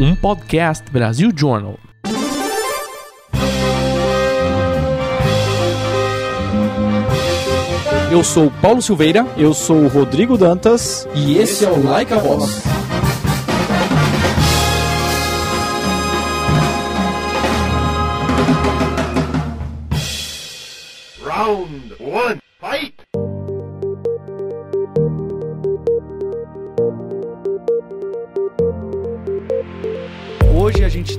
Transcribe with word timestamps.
um 0.00 0.16
podcast 0.16 0.90
Brasil 0.90 1.30
Journal. 1.36 1.78
Eu 8.10 8.24
sou 8.24 8.50
Paulo 8.62 8.80
Silveira. 8.80 9.26
Eu 9.36 9.52
sou 9.52 9.76
o 9.76 9.88
Rodrigo 9.88 10.38
Dantas. 10.38 11.06
E 11.14 11.36
esse 11.36 11.66
é 11.66 11.70
o 11.70 11.84
Like 11.84 12.14
a 12.14 12.18
Boss. 12.18 12.62
Round 21.22 21.89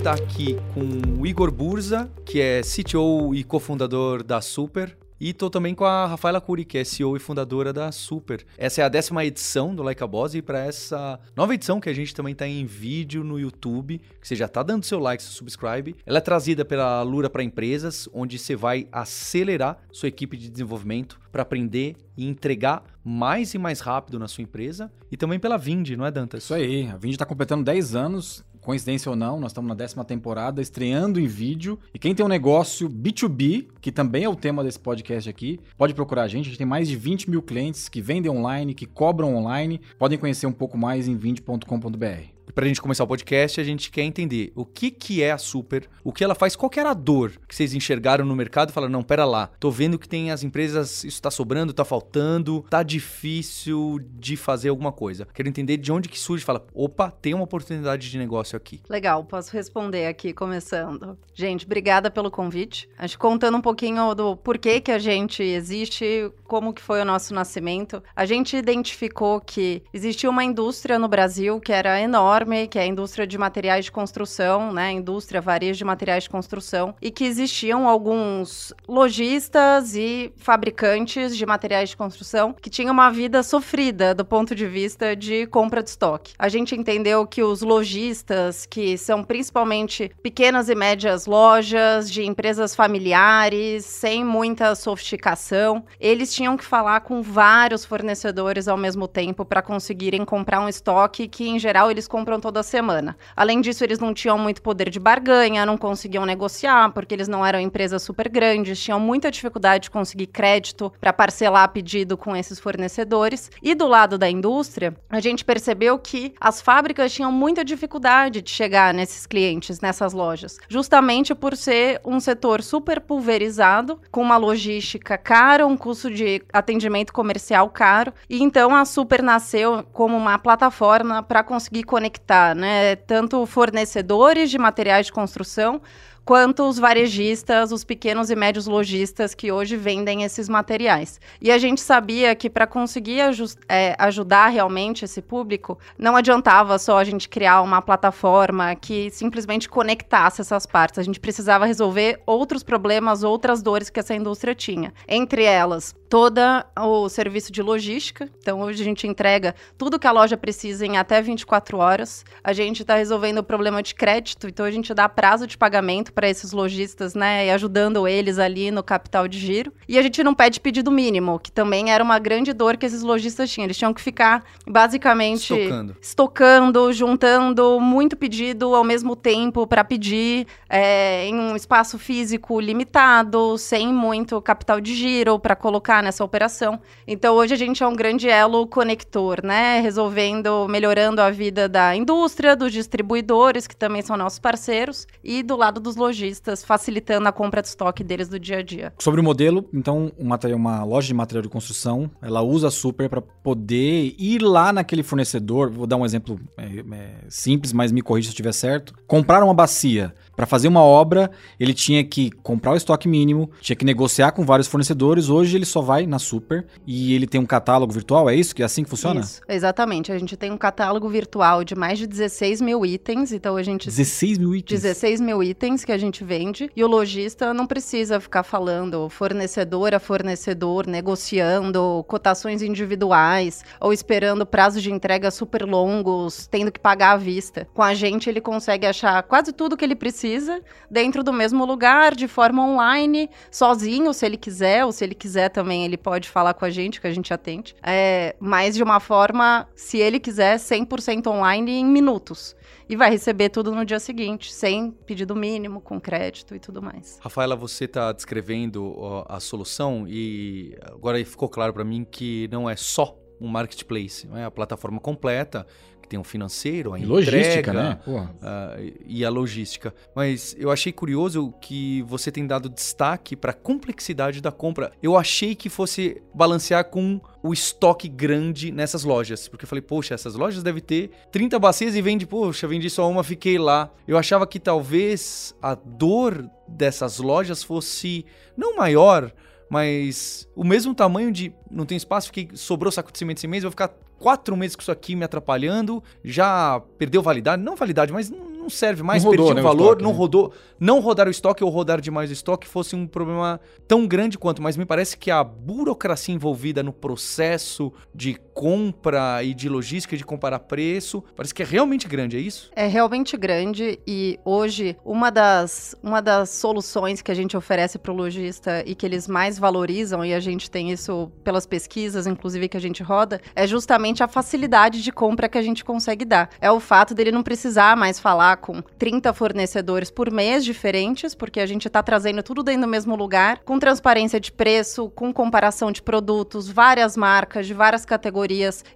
está 0.02 0.14
aqui 0.14 0.58
com 0.74 1.22
o 1.22 1.28
Igor 1.28 1.52
Burza, 1.52 2.12
que 2.26 2.42
é 2.42 2.62
CTO 2.62 3.36
e 3.36 3.44
cofundador 3.44 4.24
da 4.24 4.42
Super. 4.42 4.98
E 5.20 5.32
tô 5.32 5.48
também 5.48 5.76
com 5.76 5.86
a 5.86 6.08
Rafaela 6.08 6.42
Curi, 6.42 6.66
que 6.66 6.80
é 6.80 6.84
CEO 6.84 7.16
e 7.16 7.20
fundadora 7.20 7.72
da 7.72 7.92
Super. 7.92 8.44
Essa 8.58 8.82
é 8.82 8.84
a 8.84 8.90
décima 8.90 9.24
edição 9.24 9.76
do 9.76 9.84
Like 9.84 10.04
a 10.04 10.08
Boss 10.08 10.34
e 10.34 10.42
para 10.42 10.58
essa 10.58 11.20
nova 11.36 11.54
edição 11.54 11.80
que 11.80 11.88
a 11.88 11.94
gente 11.94 12.16
também 12.16 12.34
tá 12.34 12.48
em 12.48 12.66
vídeo 12.66 13.24
no 13.24 13.40
YouTube, 13.40 14.02
que 14.20 14.28
você 14.28 14.36
já 14.36 14.48
tá 14.48 14.64
dando 14.64 14.84
seu 14.84 14.98
like, 14.98 15.22
seu 15.22 15.34
subscribe. 15.34 15.96
Ela 16.04 16.18
é 16.18 16.22
trazida 16.22 16.66
pela 16.66 17.04
Lura 17.04 17.30
para 17.30 17.44
empresas, 17.44 18.10
onde 18.12 18.40
você 18.40 18.56
vai 18.56 18.88
acelerar 18.92 19.78
sua 19.92 20.10
equipe 20.10 20.36
de 20.36 20.50
desenvolvimento 20.50 21.22
para 21.32 21.44
aprender 21.44 21.96
e 22.18 22.28
entregar 22.28 22.84
mais 23.04 23.54
e 23.54 23.60
mais 23.60 23.82
rápido 23.82 24.18
na 24.18 24.28
sua 24.28 24.42
empresa. 24.42 24.92
E 25.12 25.16
também 25.18 25.40
pela 25.40 25.58
Vind, 25.58 25.92
não 25.92 26.08
é, 26.08 26.10
Dantas? 26.10 26.46
Isso 26.46 26.56
aí. 26.56 26.88
A 26.88 26.98
Vind 26.98 27.12
está 27.12 27.26
completando 27.28 27.64
10 27.64 27.94
anos 27.94 28.44
coincidência 28.62 29.10
ou 29.10 29.16
não, 29.16 29.40
nós 29.40 29.52
estamos 29.52 29.68
na 29.68 29.76
décima 29.76 30.06
temporada, 30.06 30.62
estreando 30.62 31.20
em 31.20 31.28
vídeo. 31.28 31.78
E 31.94 32.00
quem 32.00 32.16
tem 32.16 32.26
um 32.26 32.30
negócio 32.30 32.90
B2B, 32.90 33.68
que 33.82 33.92
também 33.92 34.24
é 34.24 34.30
o 34.30 34.36
tema 34.36 34.64
desse 34.64 34.80
podcast 34.80 35.30
aqui, 35.30 35.60
pode 35.78 35.94
procurar 35.94 36.24
a 36.24 36.28
gente. 36.28 36.46
A 36.46 36.50
gente 36.50 36.58
tem 36.58 36.68
mais 36.68 36.88
de 36.88 36.96
20 36.96 37.30
mil 37.30 37.42
clientes 37.42 37.90
que 37.90 38.02
vendem 38.02 38.32
online, 38.32 38.74
que 38.74 38.86
cobram 38.86 39.36
online. 39.36 39.82
Podem 39.98 40.18
conhecer 40.18 40.46
um 40.46 40.54
pouco 40.54 40.78
mais 40.78 41.08
em 41.08 41.16
vinde.com.br. 41.16 42.41
Pra 42.54 42.66
gente 42.66 42.82
começar 42.82 43.04
o 43.04 43.08
podcast, 43.08 43.60
a 43.60 43.64
gente 43.64 43.90
quer 43.90 44.04
entender 44.04 44.52
o 44.56 44.66
que, 44.66 44.92
que 44.92 45.24
é 45.24 45.32
a 45.32 45.38
Super, 45.38 45.90
o 46.04 46.12
que 46.12 46.24
ela 46.24 46.36
faz, 46.36 46.56
qual 46.56 46.72
era 46.76 46.92
a 46.92 46.94
dor 46.94 47.32
que 47.48 47.56
vocês 47.56 47.74
enxergaram 47.74 48.26
no 48.26 48.36
mercado 48.36 48.70
e 48.70 48.74
falaram, 48.74 48.92
não, 48.92 49.04
pera 49.04 49.26
lá, 49.26 49.50
tô 49.60 49.70
vendo 49.70 49.98
que 50.00 50.08
tem 50.08 50.32
as 50.32 50.44
empresas, 50.44 51.04
isso 51.04 51.22
tá 51.22 51.32
sobrando, 51.32 51.74
tá 51.74 51.86
faltando, 51.86 52.66
tá 52.70 52.84
difícil 52.84 54.00
de 54.18 54.36
fazer 54.36 54.70
alguma 54.70 54.92
coisa. 54.92 55.28
Quero 55.34 55.48
entender 55.48 55.78
de 55.78 55.92
onde 55.92 56.10
que 56.10 56.20
surge, 56.20 56.44
fala, 56.44 56.66
opa, 56.74 57.12
tem 57.12 57.34
uma 57.34 57.44
oportunidade 57.44 58.10
de 58.10 58.18
negócio 58.18 58.58
aqui. 58.58 58.82
Legal, 58.90 59.24
posso 59.24 59.52
responder 59.54 60.08
aqui, 60.08 60.34
começando. 60.34 61.18
Gente, 61.34 61.66
obrigada 61.66 62.10
pelo 62.10 62.32
convite. 62.32 62.90
Acho 62.98 63.16
que 63.16 63.22
contando 63.22 63.58
um 63.58 63.62
pouquinho 63.62 64.14
do 64.14 64.36
porquê 64.36 64.82
que 64.82 64.92
a 64.92 65.00
gente 65.00 65.44
existe, 65.44 66.32
como 66.46 66.74
que 66.74 66.82
foi 66.82 67.02
o 67.02 67.06
nosso 67.06 67.34
nascimento. 67.34 68.04
A 68.16 68.26
gente 68.26 68.58
identificou 68.58 69.40
que 69.40 69.84
existia 69.94 70.30
uma 70.30 70.44
indústria 70.44 70.98
no 70.98 71.08
Brasil 71.08 71.60
que 71.60 71.72
era 71.72 72.00
enorme, 72.00 72.41
enorme, 72.42 72.68
que 72.68 72.78
é 72.78 72.84
a 72.84 72.88
indústria 72.88 73.26
de 73.26 73.38
materiais 73.38 73.86
de 73.86 73.92
construção, 73.92 74.74
né? 74.74 74.92
Indústria 74.92 75.42
varejo 75.42 75.78
de 75.78 75.86
materiais 75.86 76.24
de 76.24 76.30
construção, 76.30 76.96
e 77.02 77.12
que 77.12 77.24
existiam 77.24 77.88
alguns 77.88 78.74
lojistas 78.88 79.96
e 79.96 80.32
fabricantes 80.36 81.38
de 81.38 81.46
materiais 81.46 81.90
de 81.90 81.98
construção 81.98 82.54
que 82.54 82.70
tinham 82.70 82.92
uma 82.92 83.10
vida 83.10 83.44
sofrida 83.44 84.14
do 84.14 84.26
ponto 84.26 84.54
de 84.56 84.68
vista 84.68 85.16
de 85.16 85.46
compra 85.48 85.82
de 85.84 85.90
estoque. 85.90 86.34
A 86.38 86.50
gente 86.50 86.76
entendeu 86.76 87.26
que 87.26 87.44
os 87.44 87.62
lojistas, 87.62 88.66
que 88.66 88.98
são 88.98 89.24
principalmente 89.24 90.12
pequenas 90.22 90.70
e 90.70 90.76
médias 90.76 91.26
lojas 91.26 92.12
de 92.12 92.24
empresas 92.24 92.76
familiares, 92.76 93.86
sem 93.86 94.24
muita 94.24 94.76
sofisticação, 94.76 95.84
eles 96.00 96.34
tinham 96.34 96.58
que 96.58 96.66
falar 96.66 97.02
com 97.02 97.22
vários 97.22 97.86
fornecedores 97.86 98.68
ao 98.68 98.78
mesmo 98.78 99.08
tempo 99.08 99.46
para 99.46 99.62
conseguirem 99.62 100.26
comprar 100.26 100.60
um 100.60 100.70
estoque 100.70 101.28
que, 101.28 101.48
em 101.48 101.60
geral, 101.60 101.92
eles 101.92 102.08
compram 102.08 102.31
compram 102.32 102.40
toda 102.40 102.64
semana. 102.64 103.18
Além 103.36 103.60
disso, 103.60 103.84
eles 103.84 104.00
não 104.00 104.14
tinham 104.14 104.38
muito 104.38 104.62
poder 104.62 104.90
de 104.90 105.00
barganha, 105.00 105.66
não 105.66 105.78
conseguiam 105.78 106.26
negociar, 106.26 106.90
porque 106.92 107.14
eles 107.14 107.28
não 107.28 107.46
eram 107.46 107.60
empresas 107.60 108.02
super 108.02 108.30
grandes, 108.30 108.82
tinham 108.82 109.00
muita 109.00 109.30
dificuldade 109.30 109.84
de 109.84 109.92
conseguir 109.92 110.28
crédito 110.28 110.94
para 111.02 111.12
parcelar 111.12 111.68
pedido 111.70 112.16
com 112.16 112.36
esses 112.36 112.60
fornecedores. 112.60 113.52
E 113.62 113.76
do 113.76 113.88
lado 113.88 114.18
da 114.18 114.30
indústria, 114.30 114.96
a 115.10 115.20
gente 115.20 115.44
percebeu 115.44 116.00
que 116.00 116.34
as 116.40 116.62
fábricas 116.62 117.12
tinham 117.12 117.32
muita 117.32 117.66
dificuldade 117.66 118.42
de 118.42 118.50
chegar 118.50 118.94
nesses 118.94 119.26
clientes, 119.26 119.82
nessas 119.82 120.14
lojas, 120.14 120.58
justamente 120.70 121.36
por 121.36 121.58
ser 121.58 122.00
um 122.06 122.20
setor 122.20 122.64
super 122.64 123.02
pulverizado, 123.02 124.00
com 124.10 124.22
uma 124.22 124.38
logística 124.38 125.18
cara, 125.18 125.68
um 125.68 125.76
custo 125.76 126.10
de 126.10 126.42
atendimento 126.54 127.12
comercial 127.12 127.70
caro. 127.70 128.14
E 128.30 128.42
então 128.42 128.74
a 128.76 128.86
Super 128.86 129.22
nasceu 129.22 129.84
como 129.92 130.16
uma 130.16 130.38
plataforma 130.38 131.24
para 131.24 131.44
conseguir 131.44 131.84
conectar 131.84 132.21
né, 132.56 132.96
tanto 132.96 133.46
fornecedores 133.46 134.50
de 134.50 134.58
materiais 134.58 135.08
de 135.08 135.12
construção 135.12 135.82
quanto 136.26 136.68
os 136.68 136.78
varejistas, 136.78 137.72
os 137.72 137.84
pequenos 137.84 138.30
e 138.30 138.36
médios 138.36 138.68
lojistas 138.68 139.34
que 139.34 139.52
hoje 139.52 139.76
vendem 139.76 140.24
esses 140.24 140.48
materiais. 140.48 141.20
E 141.42 141.52
a 141.52 141.58
gente 141.58 141.82
sabia 141.82 142.36
que 142.36 142.50
para 142.50 142.68
conseguir 142.68 143.20
é, 143.68 143.96
ajudar 143.98 144.48
realmente 144.48 145.06
esse 145.06 145.22
público, 145.22 145.78
não 145.98 146.16
adiantava 146.16 146.78
só 146.78 146.98
a 146.98 147.04
gente 147.04 147.28
criar 147.28 147.62
uma 147.62 147.82
plataforma 147.82 148.76
que 148.76 149.10
simplesmente 149.10 149.68
conectasse 149.68 150.42
essas 150.42 150.66
partes. 150.66 151.00
A 151.00 151.04
gente 151.04 151.20
precisava 151.20 151.66
resolver 151.66 152.22
outros 152.26 152.64
problemas, 152.64 153.24
outras 153.24 153.62
dores 153.62 153.90
que 153.90 154.00
essa 154.00 154.16
indústria 154.16 154.56
tinha. 154.56 154.94
Entre 155.08 155.44
elas, 155.44 155.96
todo 156.10 156.42
o 156.78 157.08
serviço 157.08 157.52
de 157.52 157.62
logística. 157.62 158.30
Então, 158.40 158.62
hoje 158.62 158.82
a 158.82 158.86
gente 158.86 159.08
entrega 159.08 159.56
tudo 159.78 159.98
que 159.98 160.08
a 160.08 160.12
loja 160.12 160.36
precisa 160.36 160.86
em 160.86 160.98
até 160.98 161.22
24 161.22 161.78
horas. 161.78 162.26
A 162.44 162.52
gente 162.52 162.82
está 162.82 162.96
resolvendo 162.96 163.38
o 163.38 163.44
problema 163.44 163.82
de 163.82 163.96
crédito, 163.96 164.48
então 164.48 164.66
a 164.66 164.72
gente 164.72 164.94
dá 164.94 165.08
prazo 165.08 165.48
de 165.48 165.58
pagamento 165.58 166.11
para 166.12 166.30
esses 166.30 166.52
lojistas, 166.52 167.16
né, 167.16 167.48
e 167.48 167.52
ajudando 167.52 168.08
eles 168.08 168.40
ali 168.40 168.72
no 168.72 168.84
capital 168.84 169.28
de 169.28 169.40
giro. 169.40 169.72
E 169.88 169.98
a 169.98 170.02
gente 170.02 170.24
não 170.24 170.34
pede 170.34 170.60
pedido 170.60 170.92
mínimo, 170.92 171.40
que 171.40 171.52
também 171.52 171.92
era 171.92 172.04
uma 172.04 172.20
grande 172.20 172.54
dor 172.54 172.78
que 172.78 172.86
esses 172.86 173.02
lojistas 173.02 173.50
tinham. 173.50 173.66
Eles 173.66 173.78
tinham 173.78 173.94
que 173.94 174.02
ficar 174.02 174.44
basicamente 174.68 175.54
estocando, 175.54 175.96
estocando 176.02 176.94
juntando 176.94 177.80
muito 177.80 178.16
pedido 178.16 178.76
ao 178.76 178.84
mesmo 178.84 179.16
tempo 179.16 179.66
para 179.66 179.84
pedir 179.84 180.48
é, 180.70 181.26
em 181.26 181.36
um 181.36 181.56
espaço 181.56 181.98
físico 181.98 182.60
limitado, 182.60 183.58
sem 183.58 183.94
muito 183.94 184.42
capital 184.42 184.80
de 184.80 184.94
giro 184.94 185.40
para 185.40 185.56
colocar 185.56 186.04
nessa 186.04 186.24
operação. 186.24 186.80
Então 187.08 187.36
hoje 187.36 187.54
a 187.54 187.58
gente 187.58 187.84
é 187.84 187.88
um 187.88 187.96
grande 187.96 188.30
elo 188.30 188.68
conector, 188.68 189.44
né? 189.44 189.80
Resolvendo, 189.82 190.68
melhorando 190.68 191.22
a 191.22 191.30
vida 191.30 191.68
da 191.68 191.96
indústria, 191.96 192.56
dos 192.56 192.72
distribuidores, 192.72 193.68
que 193.68 193.76
também 193.76 194.02
são 194.02 194.18
nossos 194.18 194.40
parceiros, 194.40 195.08
e 195.24 195.44
do 195.44 195.56
lado 195.56 195.80
dos 195.80 195.96
lojistas, 196.02 196.64
facilitando 196.64 197.28
a 197.28 197.32
compra 197.32 197.62
de 197.62 197.70
estoque 197.70 198.04
deles 198.04 198.28
do 198.28 198.40
dia 198.40 198.58
a 198.58 198.62
dia. 198.62 198.94
Sobre 199.00 199.22
o 199.22 199.24
modelo, 199.24 199.68
então, 199.74 200.12
um 200.20 200.28
material, 200.28 200.60
uma 200.60 200.84
loja 200.84 201.08
de 201.08 201.14
material 201.14 201.42
de 201.44 201.50
construção, 201.50 202.10
ela 202.22 202.42
usa 202.42 202.68
a 202.68 202.72
Super 202.72 203.10
para 203.10 203.22
poder 203.22 204.16
ir 204.18 204.42
lá 204.42 204.74
naquele 204.74 205.04
fornecedor, 205.04 205.70
vou 205.70 205.88
dar 205.88 205.98
um 205.98 206.06
exemplo 206.06 206.40
é, 206.58 206.64
é, 206.64 207.14
simples, 207.30 207.72
mas 207.72 207.92
me 207.92 208.02
corrija 208.02 208.28
se 208.28 208.30
eu 208.30 208.34
estiver 208.34 208.54
certo, 208.54 208.94
comprar 209.08 209.44
uma 209.44 209.54
bacia 209.54 210.14
para 210.36 210.46
fazer 210.46 210.68
uma 210.68 210.82
obra, 210.82 211.30
ele 211.60 211.74
tinha 211.74 212.04
que 212.04 212.32
comprar 212.32 212.72
o 212.72 212.76
estoque 212.76 213.08
mínimo, 213.08 213.50
tinha 213.60 213.76
que 213.76 213.86
negociar 213.86 214.32
com 214.32 214.46
vários 214.46 214.68
fornecedores. 214.68 215.30
Hoje 215.30 215.58
ele 215.58 215.66
só 215.66 215.82
vai 215.82 216.06
na 216.06 216.20
Super 216.20 216.66
e 216.86 217.14
ele 217.14 217.28
tem 217.28 217.40
um 217.40 217.46
catálogo 217.46 217.94
virtual, 217.94 218.30
é 218.30 218.36
isso? 218.36 218.56
Que 218.56 218.62
é 218.62 218.66
assim 218.66 218.84
que 218.84 218.90
funciona? 218.90 219.22
Isso, 219.22 219.42
exatamente. 219.48 220.12
A 220.12 220.18
gente 220.18 220.38
tem 220.38 220.52
um 220.52 220.58
catálogo 220.58 221.08
virtual 221.10 221.64
de 221.64 221.76
mais 221.76 222.00
de 222.00 222.08
16 222.08 222.62
mil 222.62 222.86
itens, 222.86 223.32
então 223.32 223.56
a 223.56 223.64
gente... 223.64 223.86
16 223.88 224.38
mil 224.38 224.56
itens? 224.56 224.82
16 224.82 225.22
mil 225.22 225.44
itens 225.44 225.84
que 225.86 225.92
a 225.92 225.98
gente 225.98 226.24
vende 226.24 226.70
e 226.76 226.84
o 226.84 226.88
lojista 226.88 227.54
não 227.54 227.68
precisa 227.68 228.20
ficar 228.20 228.44
falando 228.44 229.10
fornecedor 229.10 229.94
a 229.94 230.00
fornecedor, 230.00 230.88
negociando 230.88 232.04
cotações 232.08 232.62
individuais 232.62 233.64
ou 233.80 233.94
esperando 233.94 234.46
prazos 234.46 234.82
de 234.82 234.92
entrega 234.92 235.30
super 235.30 235.64
longos, 235.64 236.48
tendo 236.48 236.72
que 236.72 236.80
pagar 236.80 237.12
à 237.12 237.18
vista. 237.18 237.68
Com 237.74 237.84
a 237.84 237.94
gente 237.94 238.30
ele 238.30 238.42
consegue 238.42 238.86
achar 238.86 239.22
quase 239.24 239.52
tudo 239.52 239.78
que 239.78 239.86
ele 239.86 239.96
precisa 239.96 240.21
precisa, 240.22 240.62
dentro 240.90 241.24
do 241.24 241.34
mesmo 241.34 241.66
lugar, 241.66 242.14
de 242.14 242.28
forma 242.28 242.64
online, 242.64 243.30
sozinho, 243.50 244.14
se 244.14 244.26
ele 244.26 244.38
quiser, 244.38 244.86
ou 244.86 244.92
se 244.92 245.04
ele 245.04 245.16
quiser 245.16 245.50
também, 245.50 245.84
ele 245.84 245.98
pode 245.98 246.30
falar 246.30 246.54
com 246.54 246.64
a 246.64 246.70
gente, 246.70 247.02
que 247.02 247.08
a 247.08 247.12
gente 247.12 247.34
atende. 247.34 247.76
É, 247.82 248.36
mas 248.40 248.76
de 248.76 248.84
uma 248.84 249.00
forma, 249.00 249.68
se 249.76 249.98
ele 249.98 250.20
quiser, 250.20 250.58
100% 250.58 251.28
online 251.28 251.72
em 251.72 251.86
minutos. 251.86 252.56
E 252.88 252.96
vai 252.96 253.10
receber 253.10 253.50
tudo 253.50 253.74
no 253.74 253.84
dia 253.84 254.00
seguinte, 254.00 254.54
sem 254.54 254.92
pedido 254.92 255.36
mínimo, 255.36 255.82
com 255.82 256.00
crédito 256.00 256.54
e 256.54 256.60
tudo 256.60 256.82
mais. 256.82 257.18
Rafaela, 257.22 257.56
você 257.56 257.86
está 257.86 258.12
descrevendo 258.12 259.26
a 259.28 259.40
solução 259.40 260.06
e 260.08 260.78
agora 260.84 261.24
ficou 261.26 261.50
claro 261.50 261.74
para 261.74 261.84
mim 261.84 262.06
que 262.10 262.48
não 262.52 262.70
é 262.70 262.76
só 262.76 263.18
um 263.40 263.48
marketplace, 263.48 264.28
não 264.28 264.38
é 264.38 264.44
a 264.44 264.52
plataforma 264.52 265.00
completa 265.00 265.66
tem 266.12 266.20
o 266.20 266.26
financeiro, 266.26 266.94
a 266.94 267.00
E 267.00 267.06
logística, 267.06 267.40
entrega, 267.40 267.74
né? 267.74 268.00
Pô. 268.04 268.20
ah, 268.42 268.78
e 269.06 269.24
a 269.24 269.30
logística. 269.30 269.96
Mas 270.14 270.54
eu 270.60 270.70
achei 270.70 270.92
curioso 270.92 271.54
que 271.62 272.02
você 272.02 272.30
tem 272.30 272.46
dado 272.46 272.68
destaque 272.68 273.34
para 273.34 273.52
a 273.52 273.54
complexidade 273.54 274.42
da 274.42 274.52
compra. 274.52 274.92
Eu 275.02 275.16
achei 275.16 275.56
que 275.56 275.70
fosse 275.70 276.22
balancear 276.34 276.84
com 276.84 277.22
o 277.42 277.54
estoque 277.54 278.10
grande 278.10 278.74
nessas 278.74 279.06
lojas. 279.06 279.48
Porque 279.48 279.64
eu 279.64 279.70
falei, 279.70 279.82
poxa, 279.82 280.14
essas 280.14 280.36
lojas 280.36 280.62
devem 280.62 280.84
ter 280.84 281.12
30 281.32 281.58
bacias 281.58 281.96
e 281.96 282.02
vende, 282.02 282.28
poxa, 282.28 282.68
vendi 282.68 282.90
só 282.90 283.10
uma, 283.10 283.24
fiquei 283.24 283.58
lá. 283.58 283.90
Eu 284.06 284.18
achava 284.18 284.46
que 284.46 284.60
talvez 284.60 285.56
a 285.62 285.76
dor 285.76 286.46
dessas 286.68 287.20
lojas 287.20 287.64
fosse 287.64 288.26
não 288.58 288.76
maior, 288.76 289.32
mas 289.72 290.46
o 290.54 290.66
mesmo 290.66 290.94
tamanho 290.94 291.32
de 291.32 291.54
não 291.72 291.86
tem 291.86 291.96
espaço, 291.96 292.28
fiquei, 292.28 292.50
sobrou 292.56 292.92
saco 292.92 293.10
de 293.10 293.18
cimento 293.18 293.38
esse 293.38 293.48
mês, 293.48 293.64
vou 293.64 293.72
ficar 293.72 293.96
quatro 294.20 294.58
meses 294.58 294.76
com 294.76 294.82
isso 294.82 294.92
aqui 294.92 295.16
me 295.16 295.24
atrapalhando, 295.24 296.04
já 296.22 296.82
perdeu 296.98 297.22
validade, 297.22 297.64
não 297.64 297.78
validade, 297.78 298.12
mas 298.12 298.30
não 298.30 298.70
serve 298.70 299.02
mais, 299.02 299.24
Não 299.24 299.32
rodou, 299.32 299.46
perdi 299.46 299.62
né, 299.62 299.62
o 299.62 299.64
o 299.64 299.68
valor, 299.70 299.84
estoque, 299.84 300.04
não 300.04 300.12
né? 300.12 300.18
rodou, 300.18 300.54
não 300.78 301.00
rodar 301.00 301.28
o 301.30 301.32
estoque 301.32 301.64
ou 301.64 301.70
rodar 301.70 302.02
demais 302.02 302.30
o 302.30 302.34
estoque 302.34 302.68
fosse 302.68 302.98
um 302.98 303.08
problema 303.08 303.62
tão 303.88 304.06
grande 304.06 304.38
quanto, 304.38 304.62
mas 304.62 304.76
me 304.76 304.86
parece 304.86 305.18
que 305.18 305.32
a 305.32 305.42
burocracia 305.42 306.36
envolvida 306.36 306.84
no 306.84 306.92
processo 306.92 307.94
de 308.14 308.36
compra 308.54 309.44
e 309.44 309.54
de 309.54 309.70
logística, 309.70 310.16
de 310.16 310.24
comparar 310.24 310.60
preço, 310.60 311.24
parece 311.36 311.54
que 311.54 311.64
é 311.64 311.66
realmente 311.66 312.08
grande, 312.08 312.38
é 312.38 312.40
isso? 312.40 312.70
É 312.76 312.88
realmente 312.88 313.36
grande 313.38 314.00
e 314.06 314.40
hoje 314.46 314.96
uma 315.04 315.30
das, 315.30 315.96
uma 316.04 316.22
das 316.22 316.50
soluções 316.50 317.22
que 317.22 317.32
a 317.32 317.36
gente 317.36 317.56
oferece 317.56 317.98
para 317.98 318.12
o 318.12 318.16
lojista 318.16 318.84
e 318.86 318.94
que 318.96 319.06
eles 319.06 319.28
mais 319.28 319.58
valorizam, 319.58 320.24
e 320.24 320.34
a 320.34 320.40
gente 320.40 320.70
tem 320.70 320.92
isso 320.92 321.32
pelas 321.44 321.66
pesquisas, 321.66 322.28
inclusive 322.28 322.68
que 322.68 322.78
a 322.78 322.82
gente 322.82 323.02
roda, 323.02 323.42
é 323.56 323.66
justamente 323.66 324.24
a 324.24 324.28
facilidade 324.28 325.02
de 325.02 325.12
compra 325.12 325.50
que 325.50 325.58
a 325.58 325.62
gente 325.62 325.84
consegue 325.84 326.26
dar. 326.26 326.50
É 326.60 326.72
o 326.72 326.80
fato 326.80 327.14
dele 327.14 327.32
não 327.32 327.44
precisar 327.44 327.96
mais 327.96 328.20
falar 328.20 328.58
com 328.58 328.82
30 328.82 329.34
fornecedores 329.34 330.12
por 330.12 330.32
mês 330.32 330.64
diferentes, 330.64 331.34
porque 331.34 331.60
a 331.60 331.66
gente 331.66 331.88
está 331.88 332.04
trazendo 332.04 332.44
tudo 332.44 332.64
dentro 332.64 332.82
do 332.82 332.88
mesmo 332.88 333.16
lugar, 333.16 333.60
com 333.64 333.80
transparência 333.80 334.40
de 334.40 334.52
preço, 334.52 335.10
com 335.12 335.34
comparação 335.34 335.92
de 335.92 336.02
produtos, 336.02 336.70
várias 336.70 337.16
marcas, 337.16 337.66
de 337.66 337.74
várias 337.74 338.06
categorias. 338.06 338.42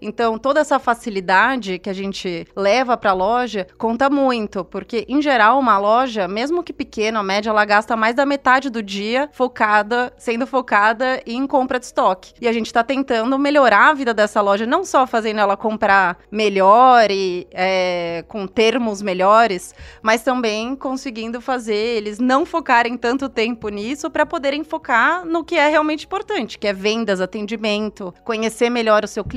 Então, 0.02 0.38
toda 0.38 0.60
essa 0.60 0.80
facilidade 0.80 1.80
que 1.80 1.90
a 1.90 1.94
gente 1.94 2.46
leva 2.56 2.98
para 2.98 3.12
a 3.12 3.14
loja 3.14 3.68
conta 3.78 4.10
muito, 4.10 4.64
porque 4.66 5.06
em 5.08 5.22
geral 5.22 5.60
uma 5.60 5.78
loja, 5.78 6.28
mesmo 6.28 6.64
que 6.64 6.74
pequena, 6.74 7.20
a 7.20 7.24
média, 7.24 7.50
ela 7.50 7.66
gasta 7.66 7.96
mais 7.96 8.16
da 8.16 8.26
metade 8.26 8.70
do 8.70 8.82
dia 8.82 9.30
focada, 9.32 10.14
sendo 10.18 10.46
focada 10.46 11.22
em 11.26 11.46
compra 11.48 11.80
de 11.80 11.86
estoque. 11.86 12.34
E 12.42 12.48
a 12.48 12.52
gente 12.52 12.68
está 12.68 12.84
tentando 12.84 13.38
melhorar 13.38 13.90
a 13.90 13.94
vida 13.94 14.14
dessa 14.14 14.42
loja, 14.42 14.66
não 14.66 14.84
só 14.84 15.08
fazendo 15.08 15.40
ela 15.40 15.56
comprar 15.56 16.18
melhor 16.32 17.10
e 17.10 17.48
é, 17.52 18.24
com 18.28 18.48
termos 18.48 19.02
melhores, 19.02 19.74
mas 20.02 20.24
também 20.24 20.76
conseguindo 20.76 21.40
fazer 21.40 21.76
eles 21.76 22.20
não 22.20 22.46
focarem 22.46 22.98
tanto 22.98 23.30
tempo 23.30 23.70
nisso 23.70 24.10
para 24.10 24.26
poderem 24.26 24.64
focar 24.64 25.26
no 25.26 25.44
que 25.44 25.56
é 25.56 25.68
realmente 25.68 26.06
importante, 26.06 26.58
que 26.58 26.68
é 26.68 26.74
vendas, 26.74 27.22
atendimento, 27.22 28.14
conhecer 28.24 28.70
melhor 28.70 29.04
o 29.04 29.08
seu 29.08 29.24
cliente. 29.24 29.35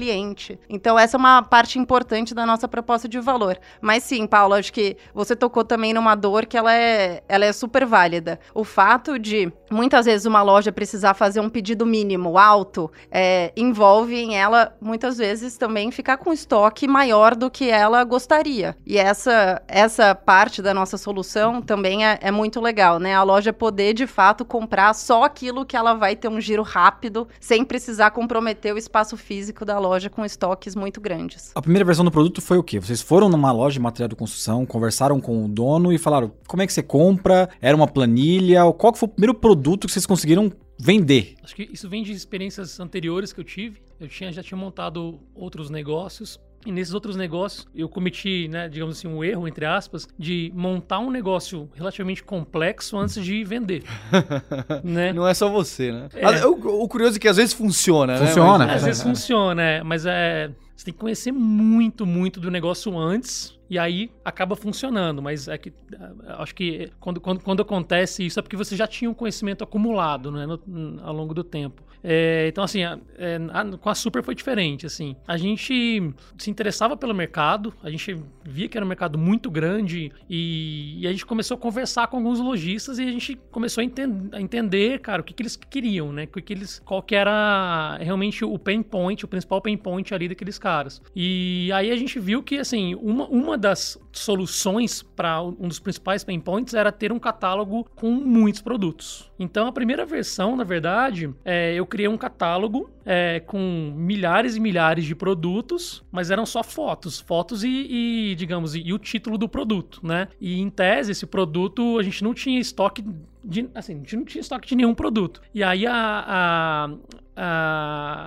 Então 0.68 0.98
essa 0.98 1.16
é 1.16 1.18
uma 1.18 1.42
parte 1.42 1.78
importante 1.78 2.34
da 2.34 2.46
nossa 2.46 2.68
proposta 2.68 3.08
de 3.08 3.18
valor. 3.20 3.58
Mas 3.80 4.04
sim, 4.04 4.26
Paulo, 4.26 4.54
acho 4.54 4.72
que 4.72 4.96
você 5.14 5.34
tocou 5.34 5.64
também 5.64 5.92
numa 5.92 6.14
dor 6.14 6.46
que 6.46 6.56
ela 6.56 6.74
é, 6.74 7.22
ela 7.28 7.44
é 7.44 7.52
super 7.52 7.84
válida. 7.84 8.38
O 8.54 8.64
fato 8.64 9.18
de 9.18 9.52
muitas 9.70 10.06
vezes 10.06 10.26
uma 10.26 10.42
loja 10.42 10.72
precisar 10.72 11.14
fazer 11.14 11.40
um 11.40 11.48
pedido 11.48 11.84
mínimo 11.84 12.38
alto 12.38 12.90
é, 13.10 13.52
envolve 13.56 14.16
em 14.16 14.36
ela 14.36 14.76
muitas 14.80 15.18
vezes 15.18 15.56
também 15.56 15.90
ficar 15.90 16.16
com 16.16 16.32
estoque 16.32 16.86
maior 16.86 17.34
do 17.34 17.50
que 17.50 17.68
ela 17.68 18.02
gostaria. 18.04 18.76
E 18.86 18.96
essa 18.96 19.60
essa 19.66 20.14
parte 20.14 20.62
da 20.62 20.72
nossa 20.72 20.96
solução 20.96 21.60
também 21.60 22.06
é, 22.06 22.18
é 22.20 22.30
muito 22.30 22.60
legal, 22.60 22.98
né? 22.98 23.14
A 23.14 23.22
loja 23.22 23.52
poder 23.52 23.92
de 23.94 24.06
fato 24.06 24.44
comprar 24.44 24.94
só 24.94 25.24
aquilo 25.24 25.66
que 25.66 25.76
ela 25.76 25.94
vai 25.94 26.14
ter 26.16 26.28
um 26.28 26.40
giro 26.40 26.62
rápido, 26.62 27.28
sem 27.40 27.64
precisar 27.64 28.10
comprometer 28.10 28.74
o 28.74 28.78
espaço 28.78 29.16
físico 29.16 29.64
da 29.64 29.78
loja 29.78 29.87
com 30.10 30.24
estoques 30.24 30.74
muito 30.74 31.00
grandes. 31.00 31.52
A 31.54 31.62
primeira 31.62 31.84
versão 31.84 32.04
do 32.04 32.10
produto 32.10 32.40
foi 32.40 32.58
o 32.58 32.62
quê? 32.62 32.78
Vocês 32.78 33.00
foram 33.00 33.28
numa 33.28 33.50
loja 33.50 33.74
de 33.74 33.80
material 33.80 34.08
de 34.08 34.16
construção, 34.16 34.66
conversaram 34.66 35.20
com 35.20 35.44
o 35.44 35.48
dono 35.48 35.92
e 35.92 35.98
falaram 35.98 36.32
como 36.46 36.62
é 36.62 36.66
que 36.66 36.72
você 36.72 36.82
compra? 36.82 37.48
Era 37.60 37.76
uma 37.76 37.86
planilha? 37.86 38.70
Qual 38.72 38.92
que 38.92 38.98
foi 38.98 39.08
o 39.08 39.12
primeiro 39.12 39.34
produto 39.34 39.86
que 39.86 39.92
vocês 39.92 40.06
conseguiram 40.06 40.52
vender? 40.78 41.34
Acho 41.42 41.56
que 41.56 41.68
isso 41.72 41.88
vem 41.88 42.02
de 42.02 42.12
experiências 42.12 42.78
anteriores 42.78 43.32
que 43.32 43.40
eu 43.40 43.44
tive. 43.44 43.80
Eu 43.98 44.08
tinha, 44.08 44.30
já 44.32 44.42
tinha 44.42 44.58
montado 44.58 45.18
outros 45.34 45.70
negócios. 45.70 46.38
E 46.66 46.72
nesses 46.72 46.92
outros 46.92 47.14
negócios, 47.16 47.66
eu 47.74 47.88
cometi, 47.88 48.48
né, 48.48 48.68
digamos 48.68 48.98
assim, 48.98 49.06
um 49.08 49.22
erro, 49.22 49.46
entre 49.46 49.64
aspas, 49.64 50.06
de 50.18 50.52
montar 50.54 50.98
um 50.98 51.10
negócio 51.10 51.70
relativamente 51.74 52.22
complexo 52.22 52.98
antes 52.98 53.22
de 53.24 53.44
vender. 53.44 53.84
né? 54.82 55.12
Não 55.12 55.26
é 55.26 55.34
só 55.34 55.48
você, 55.48 55.92
né? 55.92 56.08
É. 56.14 56.44
O, 56.46 56.82
o 56.82 56.88
curioso 56.88 57.16
é 57.16 57.20
que 57.20 57.28
às 57.28 57.36
vezes 57.36 57.52
funciona, 57.52 58.16
Funciona. 58.18 58.66
né? 58.66 58.74
Às 58.74 58.84
vezes 58.84 59.02
funciona, 59.02 59.62
é, 59.62 59.82
mas 59.82 60.04
é. 60.06 60.50
Você 60.76 60.84
tem 60.84 60.94
que 60.94 61.00
conhecer 61.00 61.32
muito, 61.32 62.06
muito 62.06 62.38
do 62.38 62.50
negócio 62.52 62.96
antes. 62.96 63.58
E 63.68 63.76
aí 63.78 64.10
acaba 64.24 64.54
funcionando, 64.56 65.20
mas 65.20 65.46
é 65.48 65.58
que 65.58 65.72
ah, 65.98 66.42
acho 66.42 66.54
que 66.54 66.88
quando, 67.00 67.20
quando, 67.20 67.40
quando 67.42 67.60
acontece 67.62 68.24
isso 68.24 68.38
é 68.38 68.42
porque 68.42 68.56
você 68.56 68.76
já 68.76 68.86
tinha 68.86 69.10
um 69.10 69.14
conhecimento 69.14 69.62
acumulado 69.64 70.30
né, 70.30 70.46
no- 70.46 71.00
ao 71.02 71.12
longo 71.12 71.34
do 71.34 71.42
tempo. 71.44 71.82
É, 72.02 72.46
então, 72.48 72.62
assim, 72.64 72.82
a- 72.84 72.98
é, 73.16 73.36
a- 73.52 73.76
com 73.78 73.88
a 73.90 73.94
Super 73.94 74.22
foi 74.22 74.34
diferente. 74.34 74.86
Assim, 74.86 75.16
a 75.26 75.36
gente 75.36 76.12
se 76.36 76.50
interessava 76.50 76.96
pelo 76.96 77.14
mercado, 77.14 77.72
a 77.82 77.90
gente 77.90 78.16
via 78.44 78.68
que 78.68 78.76
era 78.76 78.84
um 78.84 78.88
mercado 78.88 79.18
muito 79.18 79.50
grande 79.50 80.12
e, 80.28 81.00
e 81.00 81.06
a 81.06 81.10
gente 81.10 81.26
começou 81.26 81.56
a 81.56 81.58
conversar 81.58 82.06
com 82.08 82.16
alguns 82.18 82.38
lojistas 82.40 82.98
e 82.98 83.02
a 83.02 83.10
gente 83.12 83.36
começou 83.50 83.80
a, 83.80 83.84
enten- 83.84 84.28
a 84.32 84.40
entender, 84.40 85.00
cara, 85.00 85.20
o 85.20 85.24
que, 85.24 85.34
que 85.34 85.42
eles 85.42 85.56
queriam, 85.56 86.12
né? 86.12 86.24
O 86.24 86.28
que, 86.42 86.52
eles, 86.52 86.80
qual 86.84 87.02
que 87.02 87.14
era 87.14 87.96
realmente 88.00 88.44
o 88.44 88.58
pain 88.58 88.82
point, 88.82 89.24
o 89.24 89.28
principal 89.28 89.60
pain 89.60 89.76
point 89.76 90.14
ali 90.14 90.28
daqueles 90.28 90.58
caras. 90.58 91.02
E 91.14 91.70
aí 91.72 91.90
a 91.90 91.96
gente 91.96 92.18
viu 92.18 92.42
que, 92.42 92.56
assim, 92.58 92.94
uma, 92.94 93.26
uma 93.28 93.58
das 93.58 93.98
soluções 94.12 95.02
para 95.02 95.42
um 95.42 95.68
dos 95.68 95.78
principais 95.78 96.22
pain 96.24 96.40
points 96.40 96.74
era 96.74 96.92
ter 96.92 97.12
um 97.12 97.18
catálogo 97.18 97.84
com 97.94 98.10
muitos 98.10 98.60
produtos. 98.60 99.30
Então, 99.38 99.66
a 99.66 99.72
primeira 99.72 100.04
versão, 100.04 100.56
na 100.56 100.64
verdade, 100.64 101.30
é, 101.44 101.74
eu 101.74 101.86
criei 101.88 102.08
um 102.08 102.16
catálogo 102.16 102.90
é, 103.04 103.40
com 103.40 103.92
milhares 103.96 104.56
e 104.56 104.60
milhares 104.60 105.04
de 105.04 105.14
produtos, 105.14 106.04
mas 106.12 106.30
eram 106.30 106.46
só 106.46 106.62
fotos, 106.62 107.18
fotos 107.18 107.64
e, 107.64 107.68
e, 107.68 108.34
digamos, 108.36 108.74
e, 108.74 108.82
e 108.82 108.92
o 108.92 108.98
título 108.98 109.36
do 109.36 109.48
produto, 109.48 110.00
né? 110.02 110.28
E 110.40 110.60
em 110.60 110.70
tese, 110.70 111.12
esse 111.12 111.26
produto 111.26 111.98
a 111.98 112.02
gente 112.02 112.22
não 112.22 112.34
tinha 112.34 112.60
estoque 112.60 113.04
de, 113.44 113.68
assim, 113.74 113.94
a 113.94 113.98
gente 113.98 114.16
não 114.16 114.24
tinha 114.24 114.40
estoque 114.40 114.68
de 114.68 114.76
nenhum 114.76 114.94
produto. 114.94 115.40
E 115.54 115.62
aí 115.62 115.86
a, 115.86 115.94
a, 115.96 116.90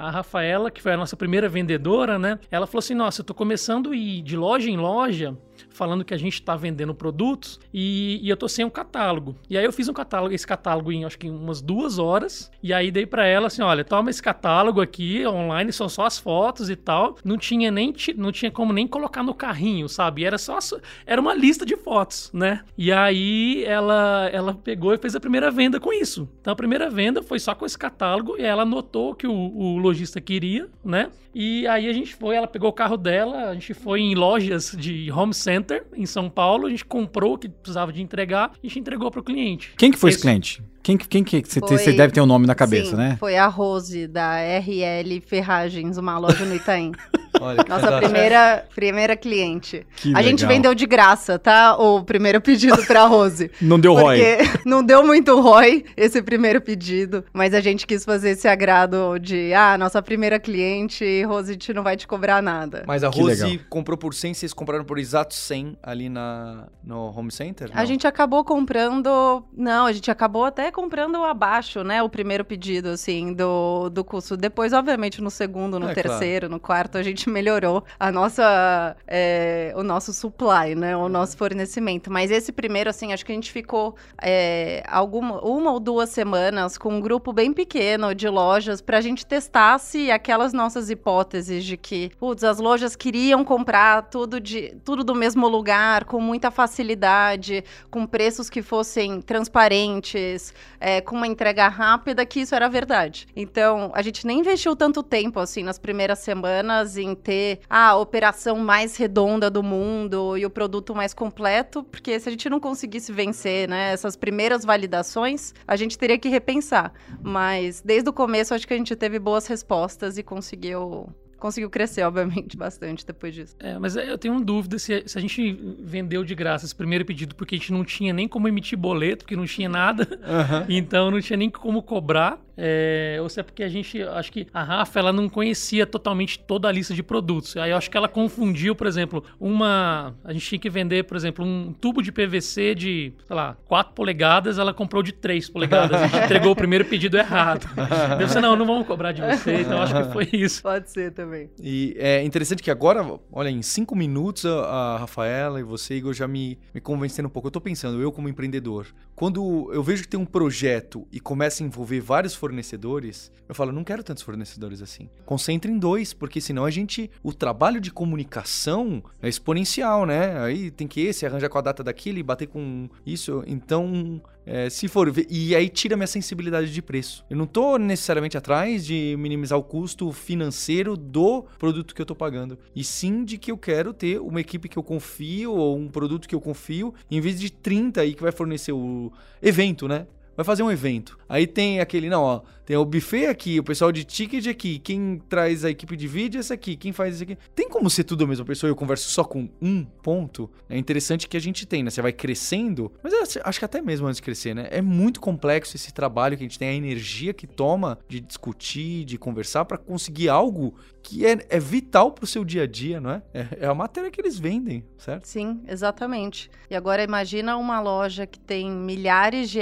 a, 0.08 0.12
Rafaela, 0.12 0.72
que 0.72 0.82
foi 0.82 0.94
a 0.94 0.98
nossa 0.98 1.15
primeira 1.15 1.48
vendedora, 1.48 2.18
né? 2.18 2.39
Ela 2.50 2.65
falou 2.65 2.80
assim: 2.80 2.96
Nossa, 2.96 3.22
eu 3.22 3.25
tô 3.25 3.34
começando 3.34 3.91
a 3.91 3.96
ir 3.96 4.22
de 4.22 4.36
loja 4.36 4.70
em 4.70 4.77
loja 4.77 5.38
falando 5.72 6.06
que 6.06 6.13
a 6.13 6.18
gente 6.18 6.42
tá 6.42 6.56
vendendo 6.56 6.94
produtos 6.94 7.60
e, 7.74 8.20
e 8.22 8.30
eu 8.30 8.38
tô 8.38 8.48
sem 8.48 8.63
um 8.66 8.70
catálogo. 8.70 9.36
E 9.50 9.58
aí 9.58 9.63
eu 9.63 9.74
fiz 9.74 9.88
um 9.88 9.94
catálogo, 9.94 10.34
esse 10.34 10.46
catálogo 10.46 10.92
em 10.92 11.06
acho 11.06 11.18
que 11.18 11.30
umas 11.30 11.62
duas 11.62 11.98
horas. 11.98 12.51
E 12.62 12.74
aí 12.74 12.92
dei 12.92 13.06
pra 13.06 13.25
ela 13.25 13.48
assim: 13.48 13.62
olha, 13.62 13.84
toma 13.84 14.10
esse 14.10 14.22
catálogo 14.22 14.82
aqui, 14.82 15.25
online, 15.25 15.72
são 15.72 15.90
só 15.90 16.06
as 16.06 16.18
fotos 16.18 16.70
e 16.70 16.75
tal. 16.75 17.18
Não 17.24 17.38
tinha 17.38 17.72
nem 17.72 17.94
não 18.16 18.32
tinha 18.32 18.51
como 18.51 18.74
nem 18.74 18.88
colocar 18.88 19.24
no 19.24 19.34
carrinho, 19.34 19.88
sabe? 19.88 20.24
Era 20.24 20.38
só 20.38 20.60
era 21.06 21.20
uma 21.20 21.34
lista 21.34 21.66
de 21.66 21.75
fotos, 21.75 22.30
né? 22.34 22.63
E 22.78 22.92
aí 22.92 23.63
ela 23.66 24.30
ela 24.32 24.54
pegou 24.54 24.94
e 24.94 24.98
fez 24.98 25.16
a 25.16 25.20
primeira 25.20 25.50
venda 25.50 25.80
com 25.80 25.92
isso. 25.94 26.30
Então 26.40 26.54
a 26.54 26.56
primeira 26.56 26.90
venda 26.90 27.22
foi 27.22 27.40
só 27.40 27.56
com 27.56 27.66
esse 27.66 27.78
catálogo 27.78 28.36
e 28.38 28.44
ela 28.44 28.63
anotou 28.63 29.16
que 29.16 29.28
o, 29.28 29.34
o 29.34 29.78
lojista 29.78 30.20
queria, 30.22 30.70
né? 30.84 31.10
E 31.34 31.66
aí 31.68 31.88
a 31.88 31.94
gente 31.94 32.13
foi, 32.13 32.36
ela 32.36 32.48
pegou 32.48 32.70
o 32.70 32.74
carro 32.74 32.98
dela, 32.98 33.50
a 33.50 33.54
gente 33.54 33.74
foi 33.74 34.01
em 34.01 34.16
lojas 34.16 34.75
de 34.78 35.10
home 35.12 35.34
center 35.34 35.61
em 35.96 36.06
São 36.06 36.30
Paulo, 36.30 36.68
a 36.68 36.70
gente 36.70 36.86
comprou 36.86 37.34
o 37.34 37.38
que 37.38 37.48
precisava 37.50 37.91
de 37.94 38.01
entregar, 38.01 38.51
a 38.51 38.68
gente 38.68 38.80
entregou 38.80 39.10
para 39.12 39.20
o 39.22 39.24
cliente. 39.24 39.74
Quem 39.77 39.91
que 39.91 39.98
foi 39.98 40.10
esse 40.10 40.18
Esse- 40.18 40.27
cliente? 40.27 40.63
Quem, 40.84 40.98
que- 40.98 41.08
quem 41.08 41.24
que 41.24 41.44
você 41.48 41.94
deve 41.94 42.12
ter 42.12 42.22
o 42.22 42.25
nome 42.25 42.48
na 42.48 42.56
cabeça, 42.56 42.91
Sim, 42.91 42.98
né? 42.98 43.15
Foi 43.20 43.38
a 43.38 43.46
Rose, 43.48 44.08
da 44.08 44.38
RL 44.39 45.22
Ferragens, 45.22 45.98
uma 45.98 46.18
loja 46.18 46.44
no 46.44 46.56
Itaim. 46.56 46.91
Olha 47.40 47.64
Nossa 47.68 47.98
primeira, 47.98 48.66
primeira 48.76 49.16
cliente. 49.16 49.86
Que 49.96 50.14
a 50.16 50.22
gente 50.22 50.42
legal. 50.42 50.56
vendeu 50.56 50.76
de 50.76 50.86
graça, 50.86 51.40
tá? 51.40 51.76
O 51.78 52.04
primeiro 52.04 52.42
pedido 52.42 52.84
pra 52.86 53.06
Rose. 53.06 53.50
Não 53.62 53.80
deu 53.80 53.94
ROI. 53.94 54.20
Não 54.66 54.84
deu 54.84 55.04
muito 55.06 55.40
ROI 55.40 55.86
esse 55.96 56.22
primeiro 56.22 56.62
pedido, 56.62 57.24
mas 57.34 57.54
a 57.54 57.62
gente 57.62 57.88
quis 57.88 58.04
fazer 58.04 58.32
esse 58.32 58.48
agrado 58.48 59.18
de, 59.20 59.54
ah, 59.54 59.78
nossa 59.78 60.02
primeira 60.02 60.40
cliente, 60.40 61.24
Rose, 61.24 61.50
a 61.52 61.54
gente 61.54 61.74
não 61.74 61.84
vai 61.84 61.96
te 61.98 62.08
cobrar 62.08 62.42
nada. 62.42 62.84
Mas 62.88 63.04
a 63.04 63.10
Que 63.10 63.22
Rose 63.22 63.44
legal. 63.44 63.66
comprou 63.70 63.98
por 63.98 64.14
100, 64.14 64.34
vocês 64.34 64.54
compraram 64.54 64.84
por 64.84 64.98
exato 65.00 65.34
100 65.34 65.78
ali 65.82 66.10
na, 66.10 66.68
no 66.84 67.18
home 67.18 67.32
center? 67.32 67.70
A 67.74 67.80
Não. 67.80 67.86
gente 67.86 68.06
acabou 68.08 68.44
comprando. 68.44 69.44
Não, 69.56 69.86
a 69.86 69.92
gente 69.92 70.10
acabou 70.12 70.46
até 70.46 70.72
comprando 70.72 71.24
abaixo, 71.24 71.84
né? 71.84 72.02
O 72.04 72.10
primeiro 72.10 72.44
pedido, 72.44 72.90
assim, 72.90 73.34
do, 73.34 73.90
do 73.90 74.04
custo. 74.04 74.36
Depois, 74.38 74.74
obviamente, 74.74 75.22
no 75.22 75.30
segundo, 75.32 75.80
no 75.80 75.90
É, 75.90 75.94
terceiro, 75.94 76.50
no 76.50 76.60
quarto, 76.60 76.98
a 76.98 77.04
gente 77.04 77.21
melhorou 77.30 77.84
a 78.00 78.12
nossa, 78.12 78.96
é, 79.08 79.74
o 79.75 79.84
nosso 79.84 80.13
supply, 80.13 80.75
né? 80.75 80.96
O 80.96 81.10
nosso 81.10 81.38
fornecimento. 81.38 82.12
Mas 82.12 82.32
esse 82.32 82.51
primeiro, 82.51 82.90
assim, 82.90 83.13
acho 83.13 83.25
que 83.25 83.32
a 83.32 83.36
gente 83.36 83.51
ficou 83.51 83.96
é, 84.22 84.84
alguma, 84.88 85.42
uma 85.42 85.72
ou 85.72 85.80
duas 85.80 86.10
semanas 86.10 86.78
com 86.78 86.96
um 86.96 87.01
grupo 87.01 87.34
bem 87.34 87.54
pequeno 87.54 88.13
de 88.13 88.28
lojas 88.28 88.82
para 88.82 88.98
a 88.98 89.01
gente 89.01 89.25
testar 89.25 89.78
se 89.80 90.12
aquelas 90.12 90.54
nossas 90.54 90.90
hipóteses 90.90 91.63
de 91.63 91.78
que, 91.78 92.12
putz, 92.20 92.44
as 92.44 92.60
lojas 92.60 92.96
queriam 92.96 93.44
comprar 93.44 94.04
tudo, 94.04 94.40
de, 94.40 94.75
tudo 94.84 95.04
do 95.04 95.16
mesmo 95.16 95.48
lugar, 95.48 96.06
com 96.06 96.20
muita 96.20 96.51
facilidade, 96.51 97.63
com 97.90 98.06
preços 98.06 98.50
que 98.50 98.62
fossem 98.62 99.22
transparentes, 99.22 100.54
é, 100.80 101.01
com 101.01 101.16
uma 101.16 101.28
entrega 101.28 101.68
rápida, 101.68 102.25
que 102.25 102.42
isso 102.42 102.56
era 102.56 102.68
verdade. 102.70 103.28
Então, 103.36 103.92
a 103.94 104.01
gente 104.01 104.25
nem 104.25 104.40
investiu 104.40 104.75
tanto 104.75 105.04
tempo, 105.04 105.40
assim, 105.40 105.63
nas 105.63 105.80
primeiras 105.80 106.20
semanas 106.20 106.98
em 106.98 107.11
ter 107.15 107.60
a 107.70 107.96
operação 107.96 108.58
mais 108.58 108.98
redonda 108.98 109.50
do 109.50 109.63
mundo 109.63 110.38
e 110.38 110.46
o 110.46 110.50
produto 110.50 110.96
mais 110.96 111.13
completo, 111.13 111.84
porque 111.84 112.20
se 112.20 112.30
a 112.30 112.32
gente 112.32 112.50
não 112.50 112.60
conseguisse 112.60 113.12
vencer, 113.12 113.68
né, 113.68 113.94
essas 113.94 114.15
primeiras 114.15 114.63
validações, 114.63 115.53
a 115.68 115.75
gente 115.75 115.98
teria 115.98 116.18
que 116.18 116.30
repensar. 116.30 116.94
Mas 117.22 117.82
desde 117.82 118.10
o 118.10 118.13
começo, 118.13 118.53
acho 118.53 118.68
que 118.68 118.74
a 118.74 118.77
gente 118.77 118.96
teve 118.96 119.20
boas 119.20 119.48
respostas 119.48 120.18
e 120.18 120.24
conseguiu 120.24 121.10
conseguiu 121.41 121.72
crescer, 121.72 122.03
obviamente, 122.03 122.56
bastante 122.56 123.06
depois 123.06 123.34
disso. 123.34 123.56
É, 123.60 123.77
mas 123.80 123.96
eu 123.96 124.18
tenho 124.18 124.36
uma 124.36 124.44
dúvida 124.44 124.77
se, 124.77 125.03
se, 125.08 125.18
a 125.18 125.22
gente 125.22 125.60
vendeu 125.80 126.24
de 126.24 126.36
graça 126.36 126.65
esse 126.65 126.75
primeiro 126.75 127.03
pedido 127.03 127.36
porque 127.36 127.56
a 127.56 127.58
gente 127.58 127.74
não 127.74 127.84
tinha 127.84 128.13
nem 128.13 128.27
como 128.27 128.48
emitir 128.48 128.77
boleto, 128.77 129.25
porque 129.25 129.36
não 129.36 129.46
tinha 129.46 129.68
nada, 129.68 130.08
uhum. 130.22 130.65
então 130.70 131.10
não 131.10 131.20
tinha 131.20 131.36
nem 131.36 131.50
como 131.50 131.82
cobrar. 131.82 132.39
É, 132.58 133.17
ou 133.22 133.29
se 133.29 133.39
é 133.39 133.43
porque 133.43 133.63
a 133.63 133.70
gente, 133.70 134.01
acho 134.01 134.31
que 134.31 134.48
a 134.53 134.63
Rafa, 134.63 135.00
ela 135.00 135.13
não 135.13 135.29
conhecia 135.29 135.86
totalmente 135.86 136.39
toda 136.39 136.67
a 136.67 136.72
lista 136.72 136.93
de 136.93 137.03
produtos. 137.03 137.55
Aí 137.58 137.72
eu 137.72 137.77
acho 137.77 137.89
que 137.89 137.98
ela 137.98 138.08
confundiu, 138.08 138.75
por 138.75 138.88
exemplo, 138.88 139.24
uma. 139.39 140.15
A 140.24 140.34
gente 140.34 140.46
tinha 140.48 140.60
que 140.60 140.70
vender, 140.70 141.03
por 141.03 141.17
exemplo, 141.17 141.46
um 141.46 141.74
tubo 141.74 142.01
de 142.01 142.12
PVC 142.12 142.75
de, 142.75 143.13
sei 143.27 143.36
lá, 143.36 143.58
4 143.65 143.93
polegadas, 143.93 144.58
ela 144.58 144.74
comprou 144.74 145.01
de 145.01 145.12
3 145.12 145.50
polegadas. 145.50 146.01
A 146.01 146.08
gente 146.08 146.24
entregou 146.25 146.51
o 146.51 146.55
primeiro 146.55 146.86
pedido 146.86 147.17
errado. 147.17 147.67
Eu 148.20 148.25
disse, 148.25 148.39
não, 148.39 148.55
não 148.55 148.65
vamos 148.65 148.88
cobrar 148.88 149.12
de 149.12 149.22
você, 149.22 149.62
então 149.62 149.81
acho 149.81 149.93
que 149.93 150.12
foi 150.12 150.29
isso. 150.34 150.62
Pode 150.62 150.89
ser 150.91 151.12
também. 151.12 151.50
E 151.62 151.96
é 151.98 152.24
interessante 152.24 152.62
que 152.62 152.72
agora, 152.72 153.20
olha, 153.31 153.50
em 153.50 153.62
5 153.62 153.96
minutos, 153.96 154.46
a 154.46 154.98
Rafaela 154.98 155.60
e 155.60 155.63
você, 155.63 155.96
Igor, 155.96 156.13
já 156.13 156.27
me, 156.27 156.58
me 156.74 156.81
convenceram 156.81 157.27
um 157.27 157.31
pouco. 157.31 157.48
Eu 157.48 157.51
tô 157.51 157.62
pensando, 157.62 158.01
eu 158.01 158.12
como 158.12 158.29
empreendedor, 158.29 158.88
quando 159.15 159.70
eu 159.74 159.84
vejo 159.84 160.03
que 160.03 160.08
tem 160.08 160.20
um 160.20 160.25
projeto 160.25 161.08
e 161.12 161.20
começa 161.20 161.63
a 161.63 161.65
envolver 161.65 162.00
vários 162.00 162.34
fornecedores, 162.42 163.32
eu 163.48 163.54
falo, 163.54 163.72
não 163.72 163.84
quero 163.84 164.04
tantos 164.04 164.24
fornecedores 164.24 164.82
assim. 164.82 165.08
Concentre 165.26 165.72
em 165.72 165.78
dois, 165.78 166.12
porque 166.12 166.42
senão 166.42 166.66
a 166.66 166.72
gente. 166.72 167.10
O 167.22 167.32
trabalho 167.32 167.80
de 167.80 167.92
comunicação 167.92 169.04
é 169.22 169.30
exponencial, 169.30 170.08
né? 170.08 170.42
Aí 170.42 170.72
tem 170.72 170.88
que 170.88 171.02
esse, 171.02 171.24
arranjar 171.24 171.50
com 171.50 171.60
a 171.60 171.62
data 171.62 171.84
daquele, 171.84 172.24
bater 172.24 172.48
com 172.48 172.90
isso. 173.06 173.44
Então, 173.46 174.20
é, 174.44 174.72
se 174.72 174.88
for 174.88 175.14
e 175.30 175.56
aí 175.56 175.70
tira 175.70 175.96
minha 175.96 176.08
sensibilidade 176.08 176.74
de 176.74 176.82
preço. 176.82 177.24
Eu 177.30 177.38
não 177.38 177.46
estou 177.46 177.78
necessariamente 177.78 178.38
atrás 178.38 178.84
de 178.84 179.16
minimizar 179.20 179.60
o 179.60 179.64
custo 179.64 180.12
financeiro 180.12 180.98
do 180.98 181.44
produto 181.60 181.94
que 181.94 182.02
eu 182.02 182.06
estou 182.06 182.18
pagando, 182.18 182.58
e 182.76 182.84
sim 182.84 183.24
de 183.24 183.38
que 183.38 183.52
eu 183.52 183.58
quero 183.58 183.94
ter 183.94 184.20
uma 184.20 184.42
equipe 184.42 184.68
que 184.68 184.78
eu 184.78 184.84
confio 184.84 185.54
ou 185.54 185.78
um 185.78 185.88
produto 185.88 186.28
que 186.28 186.34
eu 186.34 186.42
confio, 186.42 186.94
em 187.10 187.22
vez 187.22 187.40
de 187.40 187.52
30 187.52 188.02
aí 188.02 188.16
que 188.16 188.24
vai 188.24 188.32
fornecer 188.32 188.72
o 188.72 189.12
evento, 189.42 189.88
né? 189.88 190.08
Vai 190.36 190.46
fazer 190.46 190.64
um 190.64 190.72
evento. 190.72 191.18
Aí 191.28 191.48
tem 191.48 191.80
aquele, 191.80 192.10
não, 192.10 192.24
ó, 192.24 192.42
tem 192.66 192.78
o 192.78 192.86
buffet 192.86 193.26
aqui, 193.26 193.60
o 193.60 193.64
pessoal 193.64 193.92
de 193.92 194.04
ticket 194.04 194.48
aqui, 194.48 194.80
quem 194.80 195.22
traz 195.28 195.66
a 195.66 195.70
equipe 195.70 195.98
de 195.98 196.08
vídeo 196.08 196.38
é 196.38 196.42
esse 196.42 196.54
aqui, 196.54 196.76
quem 196.76 196.94
faz 196.94 197.16
isso 197.16 197.24
aqui. 197.24 197.38
Tem 197.56 197.68
como 197.68 197.90
ser 197.90 198.04
tudo 198.04 198.24
a 198.24 198.28
mesma 198.28 198.46
pessoa 198.46 198.70
e 198.70 198.72
eu 198.72 198.76
converso 198.76 199.10
só 199.10 199.24
com 199.24 199.50
um 199.62 199.84
ponto? 199.84 200.50
É 200.70 200.78
interessante 200.78 201.28
que 201.28 201.36
a 201.36 201.40
gente 201.42 201.66
tem, 201.66 201.84
né? 201.84 201.90
Você 201.90 202.02
vai 202.02 202.14
crescendo, 202.14 202.92
mas 203.04 203.38
acho 203.44 203.60
que 203.60 203.66
até 203.66 203.82
mesmo 203.82 204.08
antes 204.08 204.18
de 204.18 204.24
crescer, 204.24 204.54
né? 204.54 204.68
É 204.72 204.82
muito 204.82 205.20
complexo 205.20 205.76
esse 205.76 205.94
trabalho 205.94 206.38
que 206.38 206.44
a 206.44 206.48
gente 206.48 206.58
tem, 206.58 206.70
a 206.70 206.74
energia 206.74 207.34
que 207.34 207.46
toma 207.46 208.00
de 208.08 208.20
discutir, 208.20 209.06
de 209.06 209.18
conversar 209.18 209.66
para 209.66 209.78
conseguir 209.78 210.30
algo 210.30 210.76
que 211.04 211.26
é, 211.26 211.46
é 211.50 211.60
vital 211.60 212.12
para 212.12 212.24
o 212.24 212.28
seu 212.28 212.46
dia 212.46 212.64
a 212.64 212.68
dia, 212.68 213.02
não 213.02 213.12
é? 213.12 213.22
é? 213.34 213.48
É 213.62 213.66
a 213.68 213.74
matéria 213.74 214.12
que 214.12 214.22
eles 214.22 214.38
vendem, 214.38 214.86
certo? 214.98 215.26
Sim, 215.26 215.62
exatamente. 215.68 216.50
E 216.70 216.76
agora 216.76 217.04
imagina 217.04 217.58
uma 217.58 217.82
loja 217.82 218.26
que 218.26 218.40
tem 218.40 218.70
milhares 218.70 219.50
de 219.50 219.60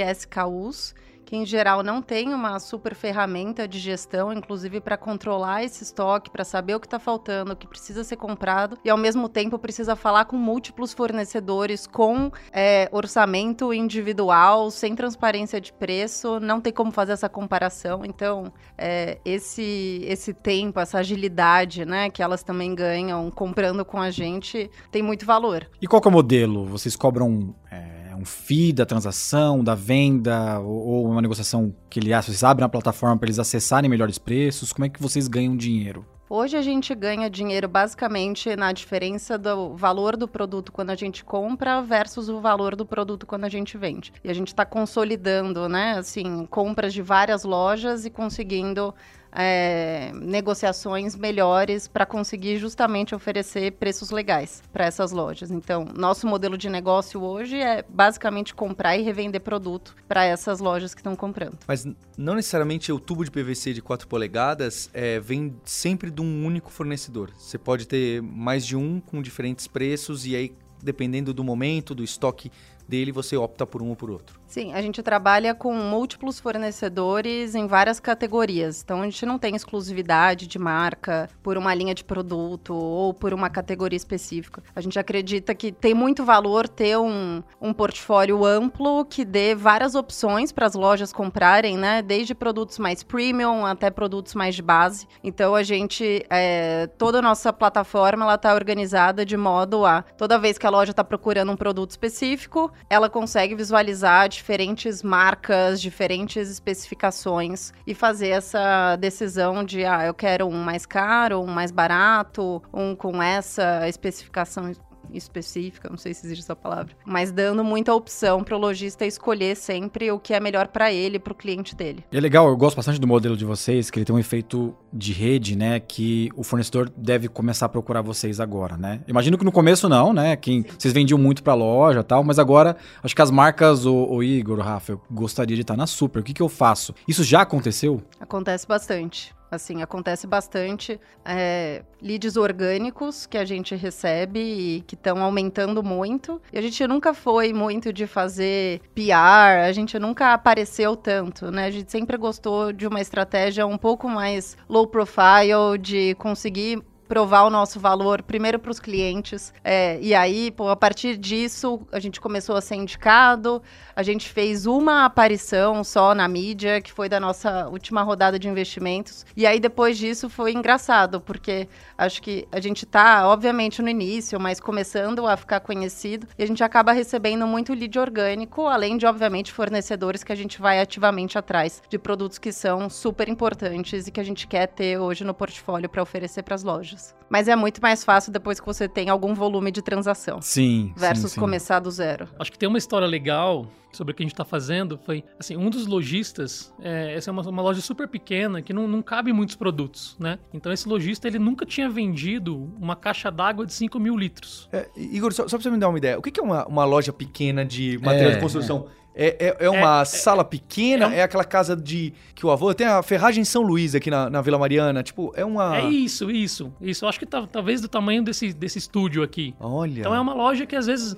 Que 1.24 1.36
em 1.36 1.46
geral 1.46 1.84
não 1.84 2.02
tem 2.02 2.34
uma 2.34 2.58
super 2.58 2.92
ferramenta 2.92 3.68
de 3.68 3.78
gestão, 3.78 4.32
inclusive 4.32 4.80
para 4.80 4.96
controlar 4.96 5.62
esse 5.62 5.84
estoque, 5.84 6.28
para 6.28 6.42
saber 6.44 6.74
o 6.74 6.80
que 6.80 6.88
está 6.88 6.98
faltando, 6.98 7.52
o 7.52 7.56
que 7.56 7.68
precisa 7.68 8.02
ser 8.02 8.16
comprado, 8.16 8.76
e 8.84 8.90
ao 8.90 8.98
mesmo 8.98 9.28
tempo 9.28 9.56
precisa 9.56 9.94
falar 9.94 10.24
com 10.24 10.36
múltiplos 10.36 10.92
fornecedores 10.92 11.86
com 11.86 12.32
é, 12.52 12.88
orçamento 12.90 13.72
individual, 13.72 14.72
sem 14.72 14.96
transparência 14.96 15.60
de 15.60 15.72
preço, 15.72 16.40
não 16.40 16.60
tem 16.60 16.72
como 16.72 16.90
fazer 16.90 17.12
essa 17.12 17.28
comparação. 17.28 18.04
Então, 18.04 18.52
é, 18.76 19.20
esse, 19.24 20.04
esse 20.08 20.34
tempo, 20.34 20.80
essa 20.80 20.98
agilidade 20.98 21.84
né, 21.84 22.10
que 22.10 22.24
elas 22.24 22.42
também 22.42 22.74
ganham 22.74 23.30
comprando 23.30 23.84
com 23.84 24.00
a 24.00 24.10
gente, 24.10 24.68
tem 24.90 25.00
muito 25.00 25.24
valor. 25.24 25.70
E 25.80 25.86
qual 25.86 26.02
é 26.04 26.08
o 26.08 26.10
modelo? 26.10 26.66
Vocês 26.66 26.96
cobram. 26.96 27.54
É 27.70 27.99
um 28.20 28.24
fee 28.24 28.72
da 28.72 28.84
transação, 28.84 29.64
da 29.64 29.74
venda, 29.74 30.60
ou, 30.60 30.86
ou 30.86 31.06
uma 31.06 31.22
negociação 31.22 31.74
que 31.88 31.98
ele 31.98 32.10
vocês 32.10 32.44
abrem 32.44 32.64
a 32.64 32.68
plataforma 32.68 33.16
para 33.16 33.26
eles 33.26 33.38
acessarem 33.38 33.88
melhores 33.88 34.18
preços? 34.18 34.72
Como 34.72 34.84
é 34.84 34.88
que 34.88 35.00
vocês 35.00 35.26
ganham 35.26 35.56
dinheiro? 35.56 36.04
Hoje 36.28 36.56
a 36.56 36.62
gente 36.62 36.94
ganha 36.94 37.28
dinheiro 37.28 37.66
basicamente 37.66 38.54
na 38.54 38.72
diferença 38.72 39.36
do 39.36 39.74
valor 39.74 40.16
do 40.16 40.28
produto 40.28 40.70
quando 40.70 40.90
a 40.90 40.94
gente 40.94 41.24
compra 41.24 41.82
versus 41.82 42.28
o 42.28 42.40
valor 42.40 42.76
do 42.76 42.86
produto 42.86 43.26
quando 43.26 43.46
a 43.46 43.48
gente 43.48 43.76
vende. 43.76 44.12
E 44.22 44.30
a 44.30 44.34
gente 44.34 44.48
está 44.48 44.64
consolidando, 44.64 45.68
né, 45.68 45.98
assim, 45.98 46.46
compras 46.46 46.92
de 46.94 47.02
várias 47.02 47.42
lojas 47.42 48.04
e 48.04 48.10
conseguindo 48.10 48.94
é, 49.32 50.12
negociações 50.14 51.16
melhores 51.16 51.86
para 51.86 52.04
conseguir 52.04 52.58
justamente 52.58 53.14
oferecer 53.14 53.72
preços 53.72 54.10
legais 54.10 54.62
para 54.72 54.84
essas 54.84 55.12
lojas. 55.12 55.50
Então, 55.50 55.86
nosso 55.96 56.26
modelo 56.26 56.56
de 56.56 56.68
negócio 56.68 57.22
hoje 57.22 57.56
é 57.56 57.84
basicamente 57.88 58.54
comprar 58.54 58.96
e 58.96 59.02
revender 59.02 59.40
produto 59.40 59.94
para 60.08 60.24
essas 60.24 60.60
lojas 60.60 60.94
que 60.94 61.00
estão 61.00 61.14
comprando. 61.14 61.58
Mas 61.66 61.86
não 62.16 62.34
necessariamente 62.34 62.92
o 62.92 62.98
tubo 62.98 63.24
de 63.24 63.30
PVC 63.30 63.72
de 63.72 63.82
4 63.82 64.08
polegadas 64.08 64.90
é, 64.92 65.20
vem 65.20 65.54
sempre 65.64 66.10
de 66.10 66.20
um 66.20 66.44
único 66.44 66.70
fornecedor. 66.70 67.30
Você 67.38 67.58
pode 67.58 67.86
ter 67.86 68.22
mais 68.22 68.66
de 68.66 68.76
um 68.76 69.00
com 69.00 69.22
diferentes 69.22 69.66
preços 69.66 70.26
e 70.26 70.34
aí 70.36 70.52
dependendo 70.82 71.32
do 71.32 71.44
momento, 71.44 71.94
do 71.94 72.02
estoque 72.02 72.50
dele, 72.90 73.12
você 73.12 73.36
opta 73.36 73.64
por 73.64 73.80
um 73.80 73.90
ou 73.90 73.96
por 73.96 74.10
outro. 74.10 74.40
Sim, 74.46 74.74
a 74.74 74.82
gente 74.82 75.00
trabalha 75.00 75.54
com 75.54 75.72
múltiplos 75.72 76.40
fornecedores 76.40 77.54
em 77.54 77.68
várias 77.68 78.00
categorias. 78.00 78.82
Então, 78.82 79.00
a 79.00 79.04
gente 79.04 79.24
não 79.24 79.38
tem 79.38 79.54
exclusividade 79.54 80.48
de 80.48 80.58
marca 80.58 81.30
por 81.40 81.56
uma 81.56 81.72
linha 81.72 81.94
de 81.94 82.02
produto 82.02 82.74
ou 82.74 83.14
por 83.14 83.32
uma 83.32 83.48
categoria 83.48 83.96
específica. 83.96 84.60
A 84.74 84.80
gente 84.80 84.98
acredita 84.98 85.54
que 85.54 85.70
tem 85.70 85.94
muito 85.94 86.24
valor 86.24 86.68
ter 86.68 86.98
um, 86.98 87.40
um 87.60 87.72
portfólio 87.72 88.44
amplo 88.44 89.04
que 89.04 89.24
dê 89.24 89.54
várias 89.54 89.94
opções 89.94 90.50
para 90.50 90.66
as 90.66 90.74
lojas 90.74 91.12
comprarem, 91.12 91.78
né? 91.78 92.02
Desde 92.02 92.34
produtos 92.34 92.80
mais 92.80 93.04
premium 93.04 93.64
até 93.64 93.88
produtos 93.88 94.34
mais 94.34 94.56
de 94.56 94.62
base. 94.62 95.06
Então, 95.22 95.54
a 95.54 95.62
gente, 95.62 96.26
é, 96.28 96.88
toda 96.98 97.20
a 97.20 97.22
nossa 97.22 97.52
plataforma, 97.52 98.24
ela 98.24 98.34
está 98.34 98.52
organizada 98.52 99.24
de 99.24 99.36
modo 99.36 99.86
a, 99.86 100.02
toda 100.02 100.40
vez 100.40 100.58
que 100.58 100.66
a 100.66 100.70
loja 100.70 100.90
está 100.90 101.04
procurando 101.04 101.52
um 101.52 101.56
produto 101.56 101.90
específico, 101.90 102.72
ela 102.88 103.10
consegue 103.10 103.54
visualizar 103.54 104.28
diferentes 104.28 105.02
marcas, 105.02 105.80
diferentes 105.80 106.48
especificações 106.48 107.72
e 107.86 107.94
fazer 107.94 108.28
essa 108.28 108.96
decisão 108.96 109.64
de, 109.64 109.84
ah, 109.84 110.06
eu 110.06 110.14
quero 110.14 110.46
um 110.46 110.62
mais 110.62 110.86
caro, 110.86 111.40
um 111.40 111.46
mais 111.46 111.70
barato, 111.70 112.62
um 112.72 112.94
com 112.94 113.22
essa 113.22 113.88
especificação 113.88 114.72
específica, 115.14 115.88
não 115.88 115.96
sei 115.96 116.14
se 116.14 116.26
existe 116.26 116.42
essa 116.42 116.56
palavra, 116.56 116.94
mas 117.04 117.32
dando 117.32 117.62
muita 117.64 117.94
opção 117.94 118.42
para 118.42 118.56
o 118.56 118.58
lojista 118.58 119.06
escolher 119.06 119.56
sempre 119.56 120.10
o 120.10 120.18
que 120.18 120.34
é 120.34 120.40
melhor 120.40 120.68
para 120.68 120.92
ele, 120.92 121.18
para 121.18 121.32
o 121.32 121.36
cliente 121.36 121.74
dele. 121.74 122.04
E 122.10 122.16
é 122.16 122.20
legal, 122.20 122.48
eu 122.48 122.56
gosto 122.56 122.76
bastante 122.76 123.00
do 123.00 123.06
modelo 123.06 123.36
de 123.36 123.44
vocês, 123.44 123.90
que 123.90 123.98
ele 123.98 124.04
tem 124.04 124.14
um 124.14 124.18
efeito 124.18 124.74
de 124.92 125.12
rede, 125.12 125.56
né, 125.56 125.80
que 125.80 126.30
o 126.36 126.42
fornecedor 126.42 126.90
deve 126.96 127.28
começar 127.28 127.66
a 127.66 127.68
procurar 127.68 128.02
vocês 128.02 128.40
agora, 128.40 128.76
né? 128.76 129.00
Imagino 129.06 129.38
que 129.38 129.44
no 129.44 129.52
começo 129.52 129.88
não, 129.88 130.12
né, 130.12 130.36
quem 130.36 130.64
vocês 130.78 130.92
vendiam 130.92 131.18
muito 131.18 131.42
para 131.42 131.54
loja, 131.54 132.02
tal, 132.02 132.24
mas 132.24 132.38
agora 132.38 132.76
acho 133.02 133.14
que 133.14 133.22
as 133.22 133.30
marcas, 133.30 133.86
o, 133.86 134.06
o 134.06 134.22
Igor, 134.22 134.58
o 134.58 134.62
Rafa, 134.62 134.92
eu 134.92 135.00
gostaria 135.10 135.54
de 135.56 135.62
estar 135.62 135.76
na 135.76 135.86
Super. 135.86 136.20
O 136.20 136.22
que 136.22 136.32
que 136.32 136.42
eu 136.42 136.48
faço? 136.48 136.94
Isso 137.06 137.22
já 137.22 137.42
aconteceu? 137.42 138.02
Acontece 138.20 138.66
bastante. 138.66 139.34
Assim, 139.50 139.82
acontece 139.82 140.26
bastante 140.26 141.00
é, 141.24 141.82
leads 142.00 142.36
orgânicos 142.36 143.26
que 143.26 143.36
a 143.36 143.44
gente 143.44 143.74
recebe 143.74 144.38
e 144.38 144.80
que 144.82 144.94
estão 144.94 145.22
aumentando 145.22 145.82
muito. 145.82 146.40
E 146.52 146.58
a 146.58 146.62
gente 146.62 146.86
nunca 146.86 147.12
foi 147.12 147.52
muito 147.52 147.92
de 147.92 148.06
fazer 148.06 148.80
PR, 148.94 149.66
a 149.66 149.72
gente 149.72 149.98
nunca 149.98 150.32
apareceu 150.32 150.94
tanto, 150.94 151.50
né? 151.50 151.66
A 151.66 151.70
gente 151.70 151.90
sempre 151.90 152.16
gostou 152.16 152.72
de 152.72 152.86
uma 152.86 153.00
estratégia 153.00 153.66
um 153.66 153.76
pouco 153.76 154.08
mais 154.08 154.56
low 154.68 154.86
profile, 154.86 155.78
de 155.80 156.14
conseguir 156.14 156.80
provar 157.10 157.42
o 157.42 157.50
nosso 157.50 157.80
valor 157.80 158.22
primeiro 158.22 158.56
para 158.56 158.70
os 158.70 158.78
clientes. 158.78 159.52
É, 159.64 159.98
e 160.00 160.14
aí, 160.14 160.52
pô, 160.52 160.68
a 160.68 160.76
partir 160.76 161.16
disso, 161.16 161.80
a 161.90 161.98
gente 161.98 162.20
começou 162.20 162.54
a 162.54 162.60
ser 162.60 162.76
indicado. 162.76 163.60
A 163.96 164.02
gente 164.04 164.28
fez 164.28 164.64
uma 164.64 165.06
aparição 165.06 165.82
só 165.82 166.14
na 166.14 166.28
mídia, 166.28 166.80
que 166.80 166.92
foi 166.92 167.08
da 167.08 167.18
nossa 167.18 167.68
última 167.68 168.02
rodada 168.02 168.38
de 168.38 168.48
investimentos. 168.48 169.26
E 169.36 169.44
aí, 169.44 169.58
depois 169.58 169.98
disso, 169.98 170.30
foi 170.30 170.52
engraçado, 170.52 171.20
porque 171.20 171.68
acho 171.98 172.22
que 172.22 172.46
a 172.52 172.60
gente 172.60 172.86
tá, 172.86 173.26
obviamente, 173.26 173.82
no 173.82 173.88
início, 173.88 174.38
mas 174.38 174.60
começando 174.60 175.26
a 175.26 175.36
ficar 175.36 175.58
conhecido. 175.58 176.28
E 176.38 176.44
a 176.44 176.46
gente 176.46 176.62
acaba 176.62 176.92
recebendo 176.92 177.44
muito 177.44 177.74
lead 177.74 177.98
orgânico, 177.98 178.68
além 178.68 178.96
de, 178.96 179.04
obviamente, 179.04 179.52
fornecedores 179.52 180.22
que 180.22 180.30
a 180.30 180.36
gente 180.36 180.60
vai 180.60 180.78
ativamente 180.78 181.36
atrás 181.36 181.82
de 181.88 181.98
produtos 181.98 182.38
que 182.38 182.52
são 182.52 182.88
super 182.88 183.28
importantes 183.28 184.06
e 184.06 184.12
que 184.12 184.20
a 184.20 184.24
gente 184.24 184.46
quer 184.46 184.68
ter 184.68 184.96
hoje 184.96 185.24
no 185.24 185.34
portfólio 185.34 185.88
para 185.88 186.00
oferecer 186.00 186.44
para 186.44 186.54
as 186.54 186.62
lojas. 186.62 186.99
Mas 187.28 187.46
é 187.46 187.54
muito 187.54 187.80
mais 187.80 188.02
fácil 188.02 188.32
depois 188.32 188.58
que 188.58 188.66
você 188.66 188.88
tem 188.88 189.08
algum 189.08 189.34
volume 189.34 189.70
de 189.70 189.80
transação. 189.80 190.42
Sim. 190.42 190.92
Versus 190.96 191.30
sim, 191.30 191.34
sim. 191.34 191.40
começar 191.40 191.78
do 191.78 191.90
zero. 191.90 192.28
Acho 192.38 192.50
que 192.50 192.58
tem 192.58 192.68
uma 192.68 192.78
história 192.78 193.06
legal 193.06 193.66
sobre 193.92 194.12
o 194.12 194.14
que 194.14 194.22
a 194.22 194.24
gente 194.24 194.32
está 194.32 194.44
fazendo. 194.44 194.98
Foi, 194.98 195.24
assim, 195.38 195.56
um 195.56 195.70
dos 195.70 195.86
lojistas, 195.86 196.72
é, 196.80 197.14
essa 197.14 197.30
é 197.30 197.32
uma, 197.32 197.42
uma, 197.42 197.62
loja 197.62 197.80
super 197.80 198.08
pequena 198.08 198.60
que 198.62 198.72
não, 198.72 198.88
não 198.88 199.02
cabe 199.02 199.32
muitos 199.32 199.54
produtos, 199.56 200.16
né? 200.18 200.38
Então 200.52 200.72
esse 200.72 200.88
lojista, 200.88 201.28
ele 201.28 201.38
nunca 201.38 201.64
tinha 201.64 201.88
vendido 201.88 202.72
uma 202.80 202.96
caixa 202.96 203.30
d'água 203.30 203.64
de 203.64 203.72
5 203.72 203.98
mil 203.98 204.16
litros. 204.16 204.68
É, 204.72 204.88
Igor, 204.96 205.32
só, 205.32 205.44
só 205.46 205.56
pra 205.56 205.62
você 205.62 205.70
me 205.70 205.78
dar 205.78 205.88
uma 205.88 205.98
ideia, 205.98 206.18
o 206.18 206.22
que, 206.22 206.30
que 206.30 206.40
é 206.40 206.42
uma, 206.42 206.66
uma 206.66 206.84
loja 206.84 207.12
pequena 207.12 207.64
de 207.64 207.98
material 207.98 208.32
É, 208.32 208.34
de 208.34 208.40
construção? 208.40 208.88
É, 209.14 209.56
é, 209.60 209.66
é 209.66 209.70
uma 209.70 210.04
sala 210.04 210.44
pequena? 210.44 211.12
É, 211.14 211.22
aquela 211.22 211.44
casa 211.44 211.74
de 211.76 212.12
que 212.34 212.46
o 212.46 212.50
avô 212.50 212.72
tem 212.72 212.86
a 212.86 213.02
ferragem 213.02 213.44
São 213.44 213.62
Luís 213.62 213.94
aqui 213.94 214.08
na, 214.10 214.30
na 214.30 214.40
Vila 214.40 214.58
Mariana? 214.58 215.02
Tipo, 215.02 215.32
é 215.36 215.44
uma. 215.44 215.76
É 215.78 215.84
isso, 215.88 216.30
isso, 216.30 216.72
isso. 216.80 217.04
Eu 217.04 217.08
acho 217.08 217.18
que 217.18 217.26
tá- 217.26 217.46
talvez 217.50 217.80
do 217.80 217.88
tamanho 217.88 218.22
desse, 218.22 218.52
desse 218.52 218.78
estúdio 218.78 219.22
aqui. 219.22 219.54
Olha. 219.58 220.00
Então 220.00 220.14
é 220.14 220.20
uma 220.20 220.32
loja 220.34 220.64
que 220.66 220.76
às 220.76 220.86
vezes. 220.86 221.16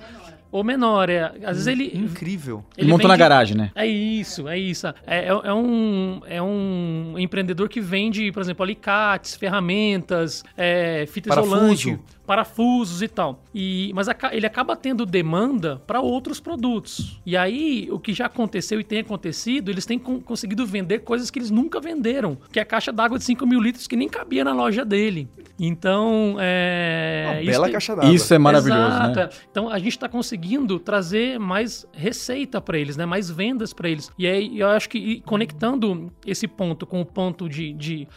Ou 0.51 0.63
menor, 0.63 1.09
é. 1.09 1.33
Às 1.45 1.57
vezes 1.57 1.67
ele. 1.67 1.91
Incrível. 1.95 2.63
Ele 2.77 2.91
montou 2.91 3.09
na 3.09 3.15
vende- 3.15 3.21
garagem, 3.21 3.57
né? 3.57 3.71
É 3.75 3.87
isso, 3.87 4.47
é 4.49 4.59
isso. 4.59 4.87
É, 4.87 4.95
é- 5.07 5.27
é 5.29 5.55
um, 5.55 6.21
é 6.27 6.43
um 6.43 7.15
empreendedor 7.19 7.71
que 7.71 7.81
vende, 7.81 8.31
por 8.33 8.41
exemplo, 8.43 8.63
alicates, 8.63 9.35
ferramentas, 9.35 10.45
é, 10.57 11.07
fita 11.07 11.29
Parafuso. 11.31 11.57
isolante, 11.57 11.99
parafusos 12.33 13.03
e 13.03 13.09
tal. 13.09 13.43
E, 13.55 13.93
mas 13.95 14.09
aca- 14.09 14.35
ele 14.35 14.47
acaba 14.47 14.75
tendo 14.75 15.05
demanda 15.05 15.83
para 15.87 16.01
outros 16.01 16.41
produtos. 16.41 17.21
E 17.27 17.37
aí, 17.37 17.89
o 17.91 17.99
que 17.99 18.15
já 18.15 18.25
aconteceu 18.25 18.81
e 18.81 18.85
tem 18.85 19.01
acontecido, 19.01 19.71
eles 19.71 19.85
têm 19.85 19.99
con- 19.99 20.19
conseguido 20.19 20.65
vender 20.65 21.01
coisas 21.01 21.31
que 21.31 21.39
eles 21.39 21.51
nunca 21.51 21.79
venderam, 21.79 22.39
que 22.51 22.59
é 22.59 22.63
a 22.63 22.65
caixa 22.65 22.91
d'água 22.91 23.19
de 23.19 23.25
5 23.25 23.47
mil 23.47 23.61
litros 23.61 23.87
que 23.87 23.97
nem 23.97 24.09
cabia 24.09 24.43
na 24.45 24.55
loja 24.55 24.83
dele. 24.83 25.29
Então, 25.61 26.37
é. 26.41 27.25
Uma 27.27 27.41
isso 27.43 27.51
bela 27.51 27.71
caixa 27.71 27.95
d'água. 27.95 28.11
Isso 28.15 28.33
é 28.35 28.39
maravilhoso, 28.39 28.81
Exato, 28.87 29.17
né? 29.19 29.29
Então 29.51 29.69
a 29.69 29.79
gente 29.79 29.91
está 29.93 30.09
conseguindo 30.09 30.79
trazer 30.79 31.39
mais 31.39 31.87
receita 31.93 32.63
para 32.63 32.79
eles, 32.79 32.97
né? 32.97 33.05
Mais 33.05 33.31
vendas 33.31 33.75
para 33.75 33.91
eles. 33.91 34.11
E 34.19 34.27
aí 34.27 34.59
eu 34.59 34.69
acho 34.69 34.89
que 34.89 35.21
conectando 35.27 36.11
esse 36.27 36.49
ponto 36.49 36.87
com 36.87 37.03
o 37.03 37.05
ponto 37.05 37.47
de, 37.47 37.75
de 37.75 38.09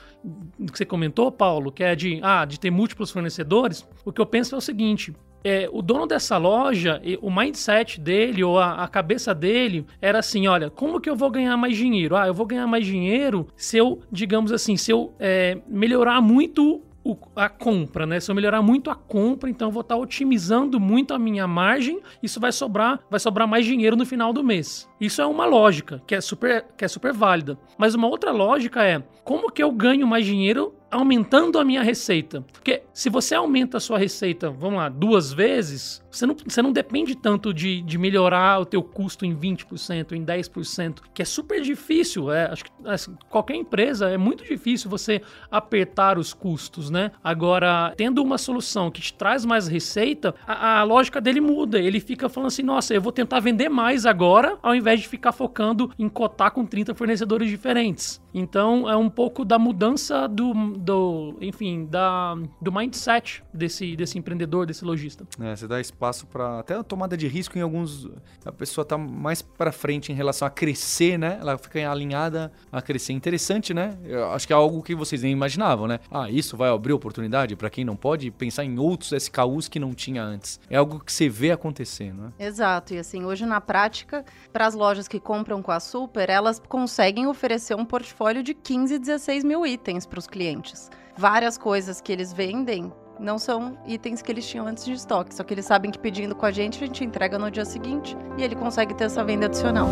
que 0.72 0.78
você 0.80 0.86
comentou, 0.86 1.32
Paulo, 1.32 1.72
que 1.72 1.84
é 1.84 1.96
de 1.96 2.20
ah, 2.24 2.46
de 2.46 2.60
ter 2.60 2.72
múltiplos 2.72 3.12
fornecedores, 3.12 3.86
o 4.06 4.12
que 4.14 4.22
eu 4.22 4.26
penso 4.26 4.56
é 4.56 4.58
o 4.58 4.62
seguinte. 4.62 5.14
é, 5.44 5.70
o 5.72 5.82
dono 5.82 6.08
dessa 6.08 6.38
loja, 6.38 7.00
o 7.22 7.30
mindset 7.30 8.00
dele 8.02 8.44
ou 8.44 8.58
a, 8.58 8.84
a 8.84 8.88
cabeça 8.88 9.34
dele 9.34 9.86
era 10.02 10.20
assim: 10.20 10.48
olha, 10.48 10.70
como 10.70 11.00
que 11.00 11.10
eu 11.10 11.16
vou 11.16 11.30
ganhar 11.30 11.56
mais 11.58 11.76
dinheiro? 11.78 12.16
Ah, 12.16 12.26
eu 12.28 12.34
vou 12.34 12.46
ganhar 12.48 12.66
mais 12.68 12.86
dinheiro 12.86 13.48
se 13.56 13.78
eu, 13.78 14.00
digamos 14.12 14.52
assim, 14.52 14.76
se 14.78 14.90
eu 14.92 15.14
é, 15.20 15.58
melhorar 15.68 16.20
muito 16.22 16.82
o- 17.08 17.16
a 17.36 17.48
compra, 17.48 18.08
né? 18.08 18.20
Se 18.20 18.32
eu 18.32 18.34
melhorar 18.36 18.64
muito 18.64 18.90
a 18.90 18.96
compra, 18.96 19.48
então 19.48 19.68
eu 19.68 19.72
vou 19.72 19.82
estar 19.82 19.96
otimizando 19.96 20.80
muito 20.80 21.14
a 21.14 21.20
minha 21.20 21.46
margem, 21.48 22.00
isso 22.24 22.40
vai 22.40 22.52
sobrar, 22.52 23.00
vai 23.12 23.20
sobrar 23.20 23.48
mais 23.48 23.64
dinheiro 23.68 23.96
no 23.96 24.04
final 24.08 24.34
do 24.34 24.44
mês. 24.44 24.90
Isso 25.00 25.22
é 25.22 25.26
uma 25.28 25.46
lógica 25.46 26.02
que 26.08 26.16
é 26.16 26.22
super, 26.22 26.66
que 26.76 26.84
é 26.84 26.88
super 26.88 27.14
válida. 27.14 27.56
Mas 27.78 27.94
uma 27.94 28.08
outra 28.08 28.32
lógica 28.32 28.84
é 28.84 29.04
como 29.24 29.52
que 29.52 29.62
eu 29.62 29.72
ganho 29.72 30.08
mais 30.08 30.26
dinheiro 30.26 30.74
aumentando 30.96 31.60
a 31.60 31.64
minha 31.64 31.84
receita? 31.84 32.42
Porque 32.42 32.84
se 32.94 33.10
você 33.10 33.36
aumenta 33.36 33.78
a 33.78 33.80
sua 33.80 33.98
receita, 33.98 34.50
vamos 34.50 34.78
lá, 34.78 34.90
duas 34.90 35.32
vezes, 35.34 36.04
você 36.10 36.26
não, 36.26 36.36
você 36.46 36.62
não 36.62 36.72
depende 36.72 37.16
tanto 37.16 37.54
de, 37.54 37.82
de 37.82 37.98
melhorar 37.98 38.60
o 38.60 38.66
teu 38.66 38.82
custo 38.82 39.26
em 39.26 39.36
20%, 39.36 40.14
em 40.14 40.24
10%, 40.24 41.00
que 41.14 41.22
é 41.22 41.26
super 41.26 41.62
difícil. 41.62 42.32
É, 42.32 42.46
acho 42.46 42.66
que 42.66 42.72
assim, 42.86 43.16
qualquer 43.30 43.56
empresa 43.56 44.10
é 44.10 44.18
muito 44.18 44.44
difícil 44.44 44.90
você 44.90 45.22
apertar 45.52 46.18
os 46.18 46.34
custos, 46.34 46.90
né? 46.90 47.12
Agora, 47.24 47.94
tendo 47.98 48.24
uma 48.24 48.38
solução 48.38 48.90
que 48.90 49.02
te 49.02 49.14
traz 49.14 49.46
mais 49.46 49.68
receita, 49.68 50.34
a, 50.48 50.80
a 50.80 50.84
lógica 50.84 51.20
dele 51.20 51.42
muda. 51.42 51.80
Ele 51.80 52.00
fica 52.00 52.30
falando 52.30 52.48
assim, 52.48 52.64
nossa, 52.64 52.94
eu 52.94 53.02
vou 53.02 53.12
tentar 53.12 53.40
vender 53.40 53.70
mais 53.70 54.06
agora, 54.06 54.58
ao 54.64 54.74
invés 54.74 55.02
de 55.02 55.08
ficar 55.08 55.32
focando 55.32 55.92
em 56.00 56.08
cotar 56.08 56.52
com 56.52 56.66
30 56.66 56.96
fornecedores 56.96 57.50
diferentes. 57.50 58.24
Então, 58.38 58.90
é 58.90 58.98
um 58.98 59.10
pouco 59.10 59.46
da 59.46 59.58
mudança 59.58 60.28
do, 60.28 60.54
do 60.76 61.38
enfim, 61.40 61.86
da, 61.86 62.36
do 62.62 62.70
mindset 62.70 63.42
desse, 63.54 63.96
desse 63.96 64.20
empreendedor, 64.20 64.66
desse 64.66 64.84
lojista. 64.84 65.26
É, 65.40 65.56
você 65.56 65.66
dá 65.66 65.80
espaço 65.80 66.28
para 66.28 66.60
até 66.60 66.76
a 66.76 66.84
tomada 66.84 67.16
de 67.16 67.30
risco 67.30 67.58
em 67.58 67.62
alguns. 67.62 68.10
A 68.44 68.52
pessoa 68.52 68.84
tá 68.84 68.98
mais 68.98 69.42
para 69.42 69.72
frente 69.72 70.12
em 70.12 70.16
relação 70.16 70.46
a 70.46 70.52
crescer, 70.52 71.18
né? 71.18 71.38
Ela 71.40 71.58
fica 71.58 71.90
alinhada 71.90 72.52
a 72.70 72.82
crescer. 72.82 73.14
Interessante, 73.14 73.74
né? 73.74 73.98
Eu 74.04 74.30
acho 74.34 74.46
que 74.46 74.52
é 74.52 74.56
algo 74.56 74.84
que 74.84 74.94
vocês 74.94 75.22
nem 75.22 75.32
imaginavam, 75.32 75.88
né? 75.88 76.02
Ah, 76.12 76.30
isso 76.30 76.58
vai 76.58 76.70
abrir 76.70 76.92
oportunidade 76.92 77.56
para 77.56 77.70
quem 77.70 77.86
não 77.86 77.96
pode 77.96 78.30
pensar 78.32 78.66
em 78.66 78.78
outros 78.78 79.14
SKUs 79.14 79.70
que 79.70 79.80
não 79.80 79.94
tinha 79.94 80.22
antes. 80.22 80.60
É 80.70 80.76
algo 80.76 81.00
que 81.00 81.14
você 81.14 81.30
vê 81.30 81.52
acontecendo, 81.52 82.24
né? 82.24 82.34
Exato, 82.38 82.94
e 82.94 82.98
assim, 82.98 83.24
hoje 83.24 83.46
na 83.46 83.62
prática, 83.62 84.26
para 84.52 84.68
as 84.68 84.76
lojas 84.76 85.08
que 85.08 85.22
compram 85.22 85.62
com 85.62 85.72
a 85.72 85.80
Super, 85.80 86.30
elas 86.30 86.62
conseguem 86.68 87.28
oferecer 87.28 87.76
um 87.76 87.86
portfólio 87.86 88.25
de 88.42 88.54
15, 88.54 89.00
16 89.00 89.44
mil 89.44 89.66
itens 89.66 90.06
para 90.06 90.20
os 90.20 90.28
clientes. 90.28 90.90
Várias 91.18 91.58
coisas 91.58 92.02
que 92.02 92.12
eles 92.12 92.34
vendem 92.34 92.92
não 93.20 93.38
são 93.38 93.78
itens 93.86 94.22
que 94.22 94.32
eles 94.32 94.48
tinham 94.48 94.68
antes 94.68 94.84
de 94.84 94.94
estoque, 94.94 95.34
só 95.34 95.44
que 95.44 95.54
eles 95.54 95.66
sabem 95.66 95.92
que 95.92 96.00
pedindo 96.00 96.36
com 96.36 96.46
a 96.46 96.52
gente, 96.52 96.84
a 96.84 96.88
gente 96.88 97.04
entrega 97.04 97.40
no 97.40 97.50
dia 97.50 97.66
seguinte 97.66 98.18
e 98.38 98.44
ele 98.44 98.56
consegue 98.56 98.94
ter 98.94 99.06
essa 99.06 99.24
venda 99.24 99.46
adicional. 99.46 99.88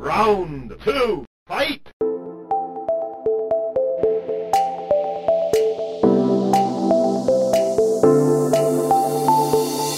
Round 0.00 0.76
two, 0.84 1.24
fight! 1.48 1.82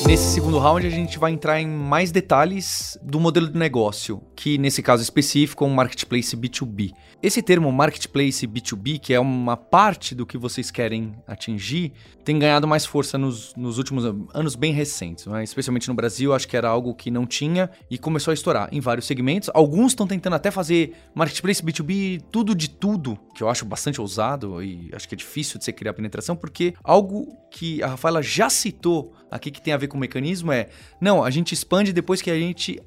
Nesse 0.06 0.32
segundo 0.34 0.60
round, 0.60 0.86
a 0.86 0.90
gente 0.90 1.18
vai 1.18 1.32
entrar 1.32 1.60
em 1.60 1.66
mais 1.66 2.12
detalhes 2.12 2.96
do 3.02 3.18
modelo 3.18 3.48
de 3.48 3.58
negócio, 3.58 4.22
que 4.36 4.56
nesse 4.56 4.80
caso 4.80 5.02
específico 5.02 5.64
é 5.64 5.66
um 5.66 5.74
marketplace 5.74 6.36
B2B. 6.36 6.92
Esse 7.22 7.42
termo 7.42 7.72
marketplace 7.72 8.46
B2B, 8.46 9.00
que 9.00 9.14
é 9.14 9.18
uma 9.18 9.56
parte 9.56 10.14
do 10.14 10.26
que 10.26 10.36
vocês 10.36 10.70
querem 10.70 11.14
atingir, 11.26 11.92
tem 12.22 12.38
ganhado 12.38 12.68
mais 12.68 12.84
força 12.84 13.16
nos, 13.16 13.54
nos 13.56 13.78
últimos 13.78 14.04
anos 14.34 14.54
bem 14.54 14.72
recentes, 14.72 15.26
né? 15.26 15.42
especialmente 15.42 15.88
no 15.88 15.94
Brasil. 15.94 16.34
Acho 16.34 16.46
que 16.46 16.56
era 16.56 16.68
algo 16.68 16.94
que 16.94 17.10
não 17.10 17.26
tinha 17.26 17.70
e 17.90 17.96
começou 17.96 18.32
a 18.32 18.34
estourar 18.34 18.68
em 18.70 18.80
vários 18.80 19.06
segmentos. 19.06 19.50
Alguns 19.54 19.92
estão 19.92 20.06
tentando 20.06 20.36
até 20.36 20.50
fazer 20.50 20.94
marketplace 21.14 21.62
B2B 21.62 22.22
tudo 22.30 22.54
de 22.54 22.68
tudo, 22.68 23.18
que 23.34 23.42
eu 23.42 23.48
acho 23.48 23.64
bastante 23.64 23.98
ousado 23.98 24.62
e 24.62 24.90
acho 24.92 25.08
que 25.08 25.14
é 25.14 25.18
difícil 25.18 25.58
de 25.58 25.64
você 25.64 25.72
criar 25.72 25.94
penetração, 25.94 26.36
porque 26.36 26.74
algo 26.84 27.34
que 27.50 27.82
a 27.82 27.88
Rafaela 27.88 28.22
já 28.22 28.50
citou 28.50 29.14
aqui 29.30 29.50
que 29.50 29.62
tem 29.62 29.72
a 29.72 29.78
ver 29.78 29.88
com 29.88 29.96
o 29.96 30.00
mecanismo 30.00 30.52
é: 30.52 30.68
não, 31.00 31.24
a 31.24 31.30
gente 31.30 31.52
expande 31.52 31.92
depois 31.94 32.20
que 32.20 32.30
a 32.30 32.38
gente 32.38 32.78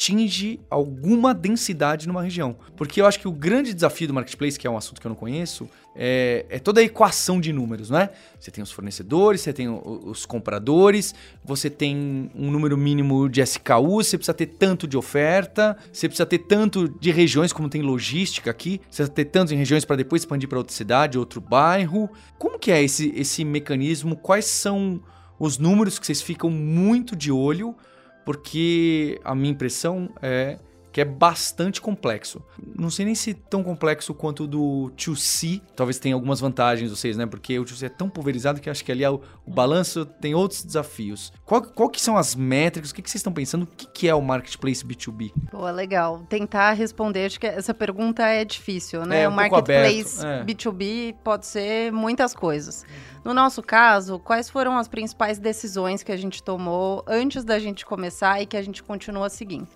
atinge 0.00 0.58
alguma 0.70 1.34
densidade 1.34 2.08
numa 2.08 2.22
região. 2.22 2.56
Porque 2.74 3.02
eu 3.02 3.06
acho 3.06 3.20
que 3.20 3.28
o 3.28 3.32
grande 3.32 3.74
desafio 3.74 4.08
do 4.08 4.14
marketplace, 4.14 4.58
que 4.58 4.66
é 4.66 4.70
um 4.70 4.76
assunto 4.78 4.98
que 4.98 5.06
eu 5.06 5.10
não 5.10 5.16
conheço, 5.16 5.68
é, 5.94 6.46
é 6.48 6.58
toda 6.58 6.80
a 6.80 6.82
equação 6.82 7.38
de 7.38 7.52
números, 7.52 7.90
né? 7.90 8.08
Você 8.38 8.50
tem 8.50 8.64
os 8.64 8.72
fornecedores, 8.72 9.42
você 9.42 9.52
tem 9.52 9.68
os 9.68 10.24
compradores, 10.24 11.14
você 11.44 11.68
tem 11.68 12.30
um 12.34 12.50
número 12.50 12.78
mínimo 12.78 13.28
de 13.28 13.42
SKU, 13.42 14.02
você 14.02 14.16
precisa 14.16 14.32
ter 14.32 14.46
tanto 14.46 14.88
de 14.88 14.96
oferta, 14.96 15.76
você 15.92 16.08
precisa 16.08 16.24
ter 16.24 16.38
tanto 16.38 16.88
de 16.88 17.10
regiões, 17.10 17.52
como 17.52 17.68
tem 17.68 17.82
logística 17.82 18.50
aqui, 18.50 18.80
você 18.88 19.02
precisa 19.02 19.08
ter 19.10 19.26
tantos 19.26 19.52
em 19.52 19.56
regiões 19.56 19.84
para 19.84 19.96
depois 19.96 20.22
expandir 20.22 20.48
para 20.48 20.58
outra 20.58 20.74
cidade, 20.74 21.18
outro 21.18 21.42
bairro. 21.42 22.08
Como 22.38 22.58
que 22.58 22.70
é 22.70 22.82
esse, 22.82 23.12
esse 23.14 23.44
mecanismo? 23.44 24.16
Quais 24.16 24.46
são 24.46 25.02
os 25.38 25.58
números 25.58 25.98
que 25.98 26.06
vocês 26.06 26.22
ficam 26.22 26.48
muito 26.48 27.14
de 27.14 27.30
olho? 27.30 27.76
Porque 28.24 29.18
a 29.24 29.34
minha 29.34 29.50
impressão 29.50 30.08
é 30.22 30.58
que 30.92 31.00
é 31.00 31.04
bastante 31.04 31.80
complexo. 31.80 32.42
Não 32.76 32.90
sei 32.90 33.04
nem 33.04 33.14
se 33.14 33.34
tão 33.34 33.62
complexo 33.62 34.12
quanto 34.12 34.44
o 34.44 34.46
do 34.46 34.92
2C. 34.96 35.62
Talvez 35.76 35.98
tenha 35.98 36.14
algumas 36.14 36.40
vantagens 36.40 36.90
vocês, 36.90 37.16
né? 37.16 37.26
Porque 37.26 37.58
o 37.58 37.64
2C 37.64 37.84
é 37.84 37.88
tão 37.88 38.08
pulverizado 38.08 38.60
que 38.60 38.68
acho 38.68 38.84
que 38.84 38.90
ali 38.90 39.04
é 39.04 39.10
o, 39.10 39.20
o 39.46 39.50
balanço 39.50 40.04
tem 40.04 40.34
outros 40.34 40.64
desafios. 40.64 41.32
Qual, 41.44 41.62
qual 41.62 41.88
que 41.88 42.00
são 42.00 42.16
as 42.16 42.34
métricas? 42.34 42.90
O 42.90 42.94
que, 42.94 43.02
que 43.02 43.10
vocês 43.10 43.20
estão 43.20 43.32
pensando? 43.32 43.62
O 43.62 43.66
que, 43.66 43.86
que 43.86 44.08
é 44.08 44.14
o 44.14 44.20
marketplace 44.20 44.84
B2B? 44.84 45.32
Boa, 45.52 45.70
legal. 45.70 46.24
Tentar 46.28 46.72
responder, 46.72 47.26
acho 47.26 47.38
que 47.38 47.46
essa 47.46 47.72
pergunta 47.72 48.26
é 48.26 48.44
difícil, 48.44 49.04
né? 49.06 49.22
É, 49.22 49.28
o 49.28 49.30
um 49.30 49.36
pouco 49.36 49.50
marketplace 49.50 50.24
aberto, 50.24 50.50
é. 50.50 50.52
B2B 50.52 51.14
pode 51.22 51.46
ser 51.46 51.92
muitas 51.92 52.34
coisas. 52.34 52.84
No 53.24 53.34
nosso 53.34 53.62
caso, 53.62 54.18
quais 54.18 54.48
foram 54.48 54.78
as 54.78 54.88
principais 54.88 55.38
decisões 55.38 56.02
que 56.02 56.10
a 56.10 56.16
gente 56.16 56.42
tomou 56.42 57.04
antes 57.06 57.44
da 57.44 57.58
gente 57.58 57.84
começar 57.84 58.40
e 58.40 58.46
que 58.46 58.56
a 58.56 58.62
gente 58.62 58.82
continua 58.82 59.28
seguindo? 59.28 59.68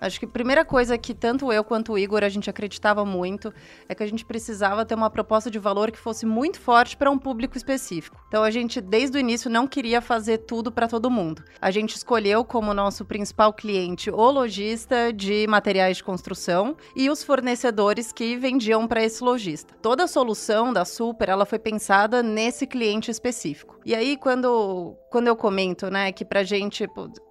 Acho 0.00 0.20
que 0.20 0.26
a 0.26 0.28
primeira 0.28 0.64
coisa 0.64 0.96
que 0.96 1.12
tanto 1.12 1.52
eu 1.52 1.64
quanto 1.64 1.92
o 1.92 1.98
Igor 1.98 2.22
a 2.22 2.28
gente 2.28 2.48
acreditava 2.48 3.04
muito 3.04 3.52
é 3.88 3.94
que 3.94 4.02
a 4.02 4.06
gente 4.06 4.24
precisava 4.24 4.84
ter 4.84 4.94
uma 4.94 5.10
proposta 5.10 5.50
de 5.50 5.58
valor 5.58 5.90
que 5.90 5.98
fosse 5.98 6.24
muito 6.24 6.60
forte 6.60 6.96
para 6.96 7.10
um 7.10 7.18
público 7.18 7.56
específico. 7.56 8.16
Então 8.28 8.42
a 8.42 8.50
gente 8.50 8.80
desde 8.80 9.16
o 9.16 9.20
início 9.20 9.50
não 9.50 9.66
queria 9.66 10.00
fazer 10.00 10.38
tudo 10.38 10.70
para 10.70 10.86
todo 10.86 11.10
mundo. 11.10 11.42
A 11.60 11.70
gente 11.70 11.96
escolheu 11.96 12.44
como 12.44 12.72
nosso 12.72 13.04
principal 13.04 13.52
cliente 13.52 14.10
o 14.10 14.30
lojista 14.30 15.12
de 15.12 15.46
materiais 15.48 15.96
de 15.96 16.04
construção 16.04 16.76
e 16.94 17.10
os 17.10 17.24
fornecedores 17.24 18.12
que 18.12 18.36
vendiam 18.36 18.86
para 18.86 19.02
esse 19.02 19.22
lojista. 19.22 19.74
Toda 19.82 20.04
a 20.04 20.08
solução 20.08 20.72
da 20.72 20.84
Super 20.84 21.28
ela 21.28 21.44
foi 21.44 21.58
pensada 21.58 22.22
nesse 22.22 22.66
cliente 22.66 23.10
específico. 23.10 23.80
E 23.84 23.94
aí 23.94 24.16
quando 24.16 24.96
quando 25.10 25.26
eu 25.26 25.36
comento, 25.36 25.90
né, 25.90 26.12
que 26.12 26.24
pra 26.24 26.44
gente 26.44 26.86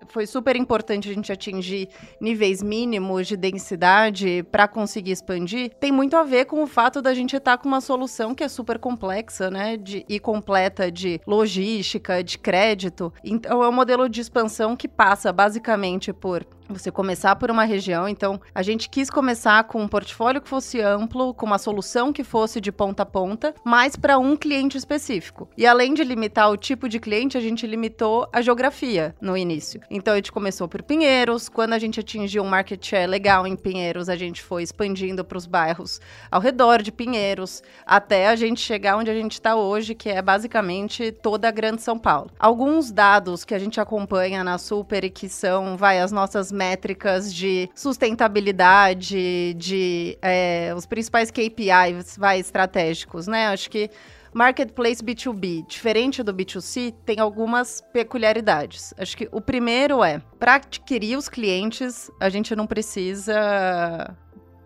foi 0.09 0.25
super 0.25 0.55
importante 0.55 1.09
a 1.09 1.13
gente 1.13 1.31
atingir 1.31 1.89
níveis 2.19 2.61
mínimos 2.61 3.27
de 3.27 3.37
densidade 3.37 4.43
para 4.51 4.67
conseguir 4.67 5.11
expandir, 5.11 5.71
tem 5.79 5.91
muito 5.91 6.15
a 6.15 6.23
ver 6.23 6.45
com 6.45 6.63
o 6.63 6.67
fato 6.67 7.01
da 7.01 7.13
gente 7.13 7.35
estar 7.35 7.57
com 7.57 7.67
uma 7.67 7.81
solução 7.81 8.33
que 8.33 8.43
é 8.43 8.47
super 8.47 8.79
complexa, 8.79 9.49
né, 9.49 9.77
de, 9.77 10.05
e 10.07 10.19
completa 10.19 10.91
de 10.91 11.19
logística, 11.25 12.23
de 12.23 12.37
crédito. 12.37 13.13
Então 13.23 13.63
é 13.63 13.69
um 13.69 13.71
modelo 13.71 14.09
de 14.09 14.21
expansão 14.21 14.75
que 14.75 14.87
passa 14.87 15.31
basicamente 15.31 16.11
por 16.13 16.45
você 16.69 16.91
começar 16.91 17.35
por 17.35 17.51
uma 17.51 17.63
região. 17.63 18.07
Então, 18.07 18.39
a 18.53 18.61
gente 18.61 18.89
quis 18.89 19.09
começar 19.09 19.63
com 19.65 19.81
um 19.81 19.87
portfólio 19.87 20.41
que 20.41 20.49
fosse 20.49 20.81
amplo, 20.81 21.33
com 21.33 21.45
uma 21.45 21.57
solução 21.57 22.13
que 22.13 22.23
fosse 22.23 22.59
de 22.59 22.71
ponta 22.71 23.03
a 23.03 23.05
ponta, 23.05 23.53
mas 23.63 23.95
para 23.95 24.17
um 24.17 24.35
cliente 24.35 24.77
específico. 24.77 25.49
E 25.57 25.65
além 25.65 25.93
de 25.93 26.03
limitar 26.03 26.49
o 26.49 26.57
tipo 26.57 26.89
de 26.89 26.99
cliente, 26.99 27.37
a 27.37 27.41
gente 27.41 27.65
limitou 27.65 28.27
a 28.31 28.41
geografia 28.41 29.15
no 29.21 29.37
início. 29.37 29.81
Então, 29.89 30.13
a 30.13 30.17
gente 30.17 30.31
começou 30.31 30.67
por 30.67 30.81
Pinheiros. 30.83 31.49
Quando 31.49 31.73
a 31.73 31.79
gente 31.79 31.99
atingiu 31.99 32.43
um 32.43 32.47
market 32.47 32.85
share 32.85 33.07
legal 33.07 33.45
em 33.45 33.55
Pinheiros, 33.55 34.09
a 34.09 34.15
gente 34.15 34.41
foi 34.41 34.63
expandindo 34.63 35.23
para 35.23 35.37
os 35.37 35.45
bairros 35.45 35.99
ao 36.31 36.41
redor 36.41 36.81
de 36.81 36.91
Pinheiros, 36.91 37.63
até 37.85 38.27
a 38.27 38.35
gente 38.35 38.61
chegar 38.61 38.97
onde 38.97 39.09
a 39.09 39.13
gente 39.13 39.33
está 39.33 39.55
hoje, 39.55 39.95
que 39.95 40.09
é 40.09 40.21
basicamente 40.21 41.11
toda 41.11 41.47
a 41.47 41.51
Grande 41.51 41.81
São 41.81 41.97
Paulo. 41.97 42.31
Alguns 42.39 42.91
dados 42.91 43.45
que 43.45 43.53
a 43.53 43.59
gente 43.59 43.79
acompanha 43.79 44.43
na 44.43 44.57
Super 44.57 45.03
e 45.03 45.09
que 45.09 45.29
são, 45.29 45.77
vai, 45.77 45.99
as 45.99 46.11
nossas 46.11 46.51
métricas 46.57 47.33
de 47.33 47.69
sustentabilidade, 47.75 49.53
de 49.53 50.17
é, 50.21 50.73
os 50.75 50.85
principais 50.85 51.31
KPIs 51.31 52.17
vai, 52.17 52.39
estratégicos, 52.39 53.27
né? 53.27 53.47
Acho 53.47 53.69
que 53.69 53.89
Marketplace 54.33 55.03
B2B, 55.03 55.65
diferente 55.67 56.21
do 56.21 56.33
B2C, 56.33 56.93
tem 57.05 57.19
algumas 57.19 57.81
peculiaridades. 57.93 58.93
Acho 58.97 59.15
que 59.17 59.29
o 59.31 59.39
primeiro 59.39 60.03
é, 60.03 60.21
para 60.37 60.55
adquirir 60.55 61.17
os 61.17 61.29
clientes, 61.29 62.11
a 62.19 62.29
gente 62.29 62.55
não 62.55 62.67
precisa 62.67 64.15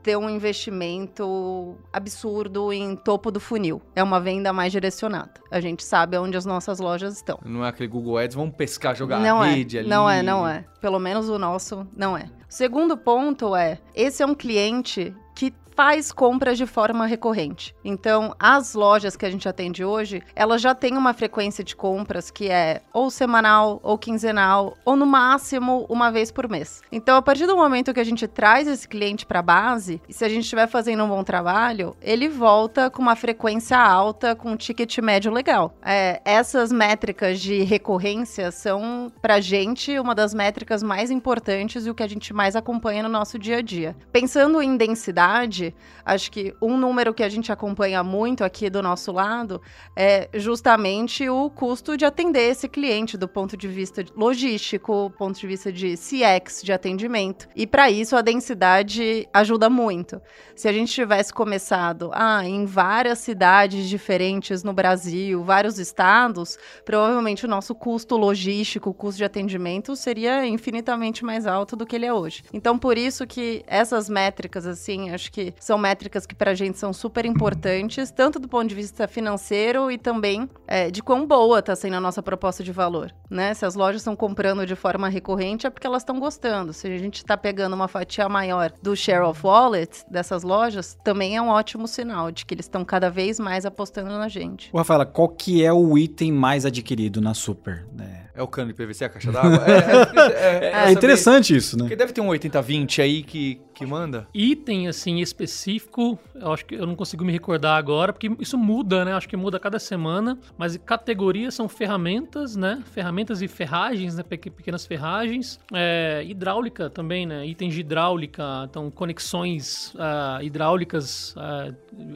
ter 0.01 0.17
um 0.17 0.29
investimento 0.29 1.75
absurdo 1.91 2.73
em 2.73 2.95
topo 2.95 3.31
do 3.31 3.39
funil. 3.39 3.81
É 3.95 4.03
uma 4.03 4.19
venda 4.19 4.51
mais 4.51 4.71
direcionada. 4.71 5.33
A 5.49 5.59
gente 5.59 5.83
sabe 5.83 6.17
onde 6.17 6.35
as 6.37 6.45
nossas 6.45 6.79
lojas 6.79 7.15
estão. 7.15 7.39
Não 7.45 7.63
é 7.63 7.69
aquele 7.69 7.87
Google 7.87 8.17
Ads, 8.17 8.35
vamos 8.35 8.55
pescar, 8.55 8.95
jogar 8.95 9.19
não 9.19 9.41
a 9.41 9.47
é, 9.47 9.53
rede 9.55 9.79
ali. 9.79 9.87
não 9.87 10.09
é, 10.09 10.21
não 10.23 10.47
é. 10.47 10.65
Pelo 10.79 10.99
menos 10.99 11.29
o 11.29 11.37
nosso 11.37 11.87
não 11.95 12.17
é. 12.17 12.23
O 12.49 12.53
segundo 12.53 12.97
ponto 12.97 13.55
é, 13.55 13.79
esse 13.95 14.21
é 14.23 14.25
um 14.25 14.35
cliente 14.35 15.13
que 15.35 15.53
faz 15.75 16.11
compras 16.11 16.57
de 16.57 16.65
forma 16.65 17.05
recorrente. 17.05 17.75
Então, 17.83 18.35
as 18.39 18.73
lojas 18.73 19.15
que 19.15 19.25
a 19.25 19.29
gente 19.29 19.47
atende 19.47 19.83
hoje, 19.83 20.21
elas 20.35 20.61
já 20.61 20.73
têm 20.73 20.97
uma 20.97 21.13
frequência 21.13 21.63
de 21.63 21.75
compras 21.75 22.31
que 22.31 22.49
é 22.49 22.81
ou 22.93 23.09
semanal, 23.09 23.79
ou 23.83 23.97
quinzenal, 23.97 24.77
ou 24.85 24.95
no 24.95 25.05
máximo 25.05 25.85
uma 25.89 26.11
vez 26.11 26.31
por 26.31 26.49
mês. 26.49 26.81
Então, 26.91 27.17
a 27.17 27.21
partir 27.21 27.45
do 27.45 27.55
momento 27.55 27.93
que 27.93 27.99
a 27.99 28.05
gente 28.05 28.27
traz 28.27 28.67
esse 28.67 28.87
cliente 28.87 29.25
para 29.25 29.39
a 29.39 29.43
base, 29.43 30.01
e 30.07 30.13
se 30.13 30.23
a 30.25 30.29
gente 30.29 30.43
estiver 30.43 30.67
fazendo 30.67 31.03
um 31.03 31.09
bom 31.09 31.23
trabalho, 31.23 31.95
ele 32.01 32.27
volta 32.27 32.89
com 32.89 33.01
uma 33.01 33.15
frequência 33.15 33.77
alta, 33.77 34.35
com 34.35 34.51
um 34.51 34.55
ticket 34.55 34.97
médio 34.99 35.31
legal. 35.31 35.73
É, 35.81 36.21
essas 36.25 36.71
métricas 36.71 37.39
de 37.39 37.63
recorrência 37.63 38.51
são, 38.51 39.11
pra 39.21 39.39
gente, 39.39 39.97
uma 39.99 40.15
das 40.15 40.33
métricas 40.33 40.83
mais 40.83 41.11
importantes 41.11 41.85
e 41.85 41.89
o 41.89 41.95
que 41.95 42.03
a 42.03 42.07
gente 42.07 42.33
mais 42.33 42.55
acompanha 42.55 43.03
no 43.03 43.09
nosso 43.09 43.37
dia 43.37 43.57
a 43.57 43.61
dia. 43.61 43.95
Pensando 44.11 44.61
em 44.61 44.77
densidade, 44.77 45.60
acho 46.05 46.31
que 46.31 46.53
um 46.61 46.77
número 46.77 47.13
que 47.13 47.23
a 47.23 47.29
gente 47.29 47.51
acompanha 47.51 48.03
muito 48.03 48.43
aqui 48.43 48.69
do 48.69 48.81
nosso 48.81 49.11
lado 49.11 49.61
é 49.95 50.29
justamente 50.33 51.27
o 51.29 51.49
custo 51.49 51.95
de 51.97 52.05
atender 52.05 52.49
esse 52.49 52.67
cliente 52.67 53.17
do 53.17 53.27
ponto 53.27 53.55
de 53.55 53.67
vista 53.67 54.03
logístico, 54.15 55.11
ponto 55.17 55.39
de 55.39 55.47
vista 55.47 55.71
de 55.71 55.95
CX, 55.95 56.61
de 56.63 56.71
atendimento. 56.71 57.47
E 57.55 57.67
para 57.67 57.89
isso 57.89 58.15
a 58.15 58.21
densidade 58.21 59.27
ajuda 59.33 59.69
muito. 59.69 60.21
Se 60.55 60.67
a 60.67 60.73
gente 60.73 60.91
tivesse 60.91 61.33
começado 61.33 62.11
ah, 62.13 62.45
em 62.45 62.65
várias 62.65 63.19
cidades 63.19 63.87
diferentes 63.87 64.63
no 64.63 64.73
Brasil, 64.73 65.43
vários 65.43 65.77
estados, 65.79 66.57
provavelmente 66.85 67.45
o 67.45 67.49
nosso 67.49 67.73
custo 67.75 68.17
logístico, 68.17 68.89
o 68.89 68.93
custo 68.93 69.17
de 69.17 69.25
atendimento 69.25 69.95
seria 69.95 70.45
infinitamente 70.45 71.23
mais 71.23 71.45
alto 71.45 71.75
do 71.75 71.85
que 71.85 71.95
ele 71.95 72.05
é 72.05 72.13
hoje. 72.13 72.43
Então, 72.53 72.77
por 72.77 72.97
isso 72.97 73.25
que 73.25 73.63
essas 73.67 74.09
métricas, 74.09 74.65
assim, 74.65 75.09
acho 75.09 75.31
que 75.31 75.50
são 75.59 75.77
métricas 75.77 76.25
que 76.25 76.35
pra 76.35 76.53
gente 76.53 76.77
são 76.77 76.93
super 76.93 77.25
importantes, 77.25 78.11
tanto 78.11 78.39
do 78.39 78.47
ponto 78.47 78.67
de 78.67 78.75
vista 78.75 79.07
financeiro 79.07 79.91
e 79.91 79.97
também 79.97 80.49
é, 80.67 80.89
de 80.89 81.01
quão 81.01 81.25
boa 81.25 81.61
tá 81.61 81.75
sendo 81.75 81.95
a 81.95 82.01
nossa 82.01 82.21
proposta 82.21 82.63
de 82.63 82.71
valor, 82.71 83.13
né? 83.29 83.53
Se 83.53 83.65
as 83.65 83.75
lojas 83.75 84.01
estão 84.01 84.15
comprando 84.15 84.65
de 84.65 84.75
forma 84.75 85.09
recorrente 85.09 85.67
é 85.67 85.69
porque 85.69 85.87
elas 85.87 86.01
estão 86.01 86.19
gostando. 86.19 86.73
Se 86.73 86.87
a 86.87 86.97
gente 86.97 87.23
tá 87.23 87.37
pegando 87.37 87.73
uma 87.73 87.87
fatia 87.87 88.27
maior 88.29 88.71
do 88.81 88.95
share 88.95 89.23
of 89.23 89.45
wallet 89.45 90.03
dessas 90.09 90.43
lojas, 90.43 90.97
também 91.03 91.35
é 91.35 91.41
um 91.41 91.49
ótimo 91.49 91.87
sinal 91.87 92.31
de 92.31 92.45
que 92.45 92.53
eles 92.53 92.65
estão 92.65 92.83
cada 92.85 93.09
vez 93.09 93.39
mais 93.39 93.65
apostando 93.65 94.09
na 94.09 94.27
gente. 94.27 94.71
Rafaela, 94.73 95.05
qual 95.05 95.29
que 95.29 95.63
é 95.63 95.71
o 95.71 95.97
item 95.97 96.31
mais 96.31 96.65
adquirido 96.65 97.21
na 97.21 97.33
Super? 97.33 97.85
É, 97.99 98.21
É 98.41 98.43
o 98.43 98.47
cano 98.47 98.69
de 98.69 98.73
PVC, 98.73 99.05
a 99.05 99.09
caixa 99.09 99.31
d'água? 99.31 99.63
É, 99.67 100.65
é- 100.65 100.65
é- 100.65 100.87
é 100.87 100.91
interessante 100.91 101.55
isso, 101.55 101.77
né? 101.77 101.83
Porque 101.83 101.95
deve 101.95 102.11
ter 102.11 102.21
um 102.21 102.27
80-20 102.29 102.99
aí 103.03 103.21
que, 103.21 103.61
que 103.75 103.85
manda. 103.85 104.27
Item, 104.33 104.87
assim, 104.87 105.19
específico, 105.19 106.17
eu 106.33 106.51
acho 106.51 106.65
que 106.65 106.73
eu 106.73 106.87
não 106.87 106.95
consigo 106.95 107.23
me 107.23 107.31
recordar 107.31 107.77
agora, 107.77 108.11
porque 108.11 108.31
isso 108.39 108.57
muda, 108.57 109.05
né? 109.05 109.13
Acho 109.13 109.29
que 109.29 109.37
muda 109.37 109.57
a 109.57 109.59
cada 109.59 109.77
semana. 109.77 110.39
Mas 110.57 110.75
categorias 110.77 111.53
são 111.53 111.69
ferramentas, 111.69 112.55
né? 112.55 112.81
Ferramentas 112.93 113.43
e 113.43 113.47
ferragens, 113.47 114.15
né? 114.15 114.23
Peque- 114.23 114.49
Pequenas 114.49 114.85
ferragens. 114.87 115.59
É, 115.71 116.23
hidráulica 116.25 116.89
também, 116.89 117.27
né? 117.27 117.45
Itens 117.45 117.75
de 117.75 117.81
hidráulica, 117.81 118.43
então 118.67 118.89
conexões 118.89 119.93
ah, 119.99 120.39
hidráulicas 120.41 121.35
ah, 121.37 121.71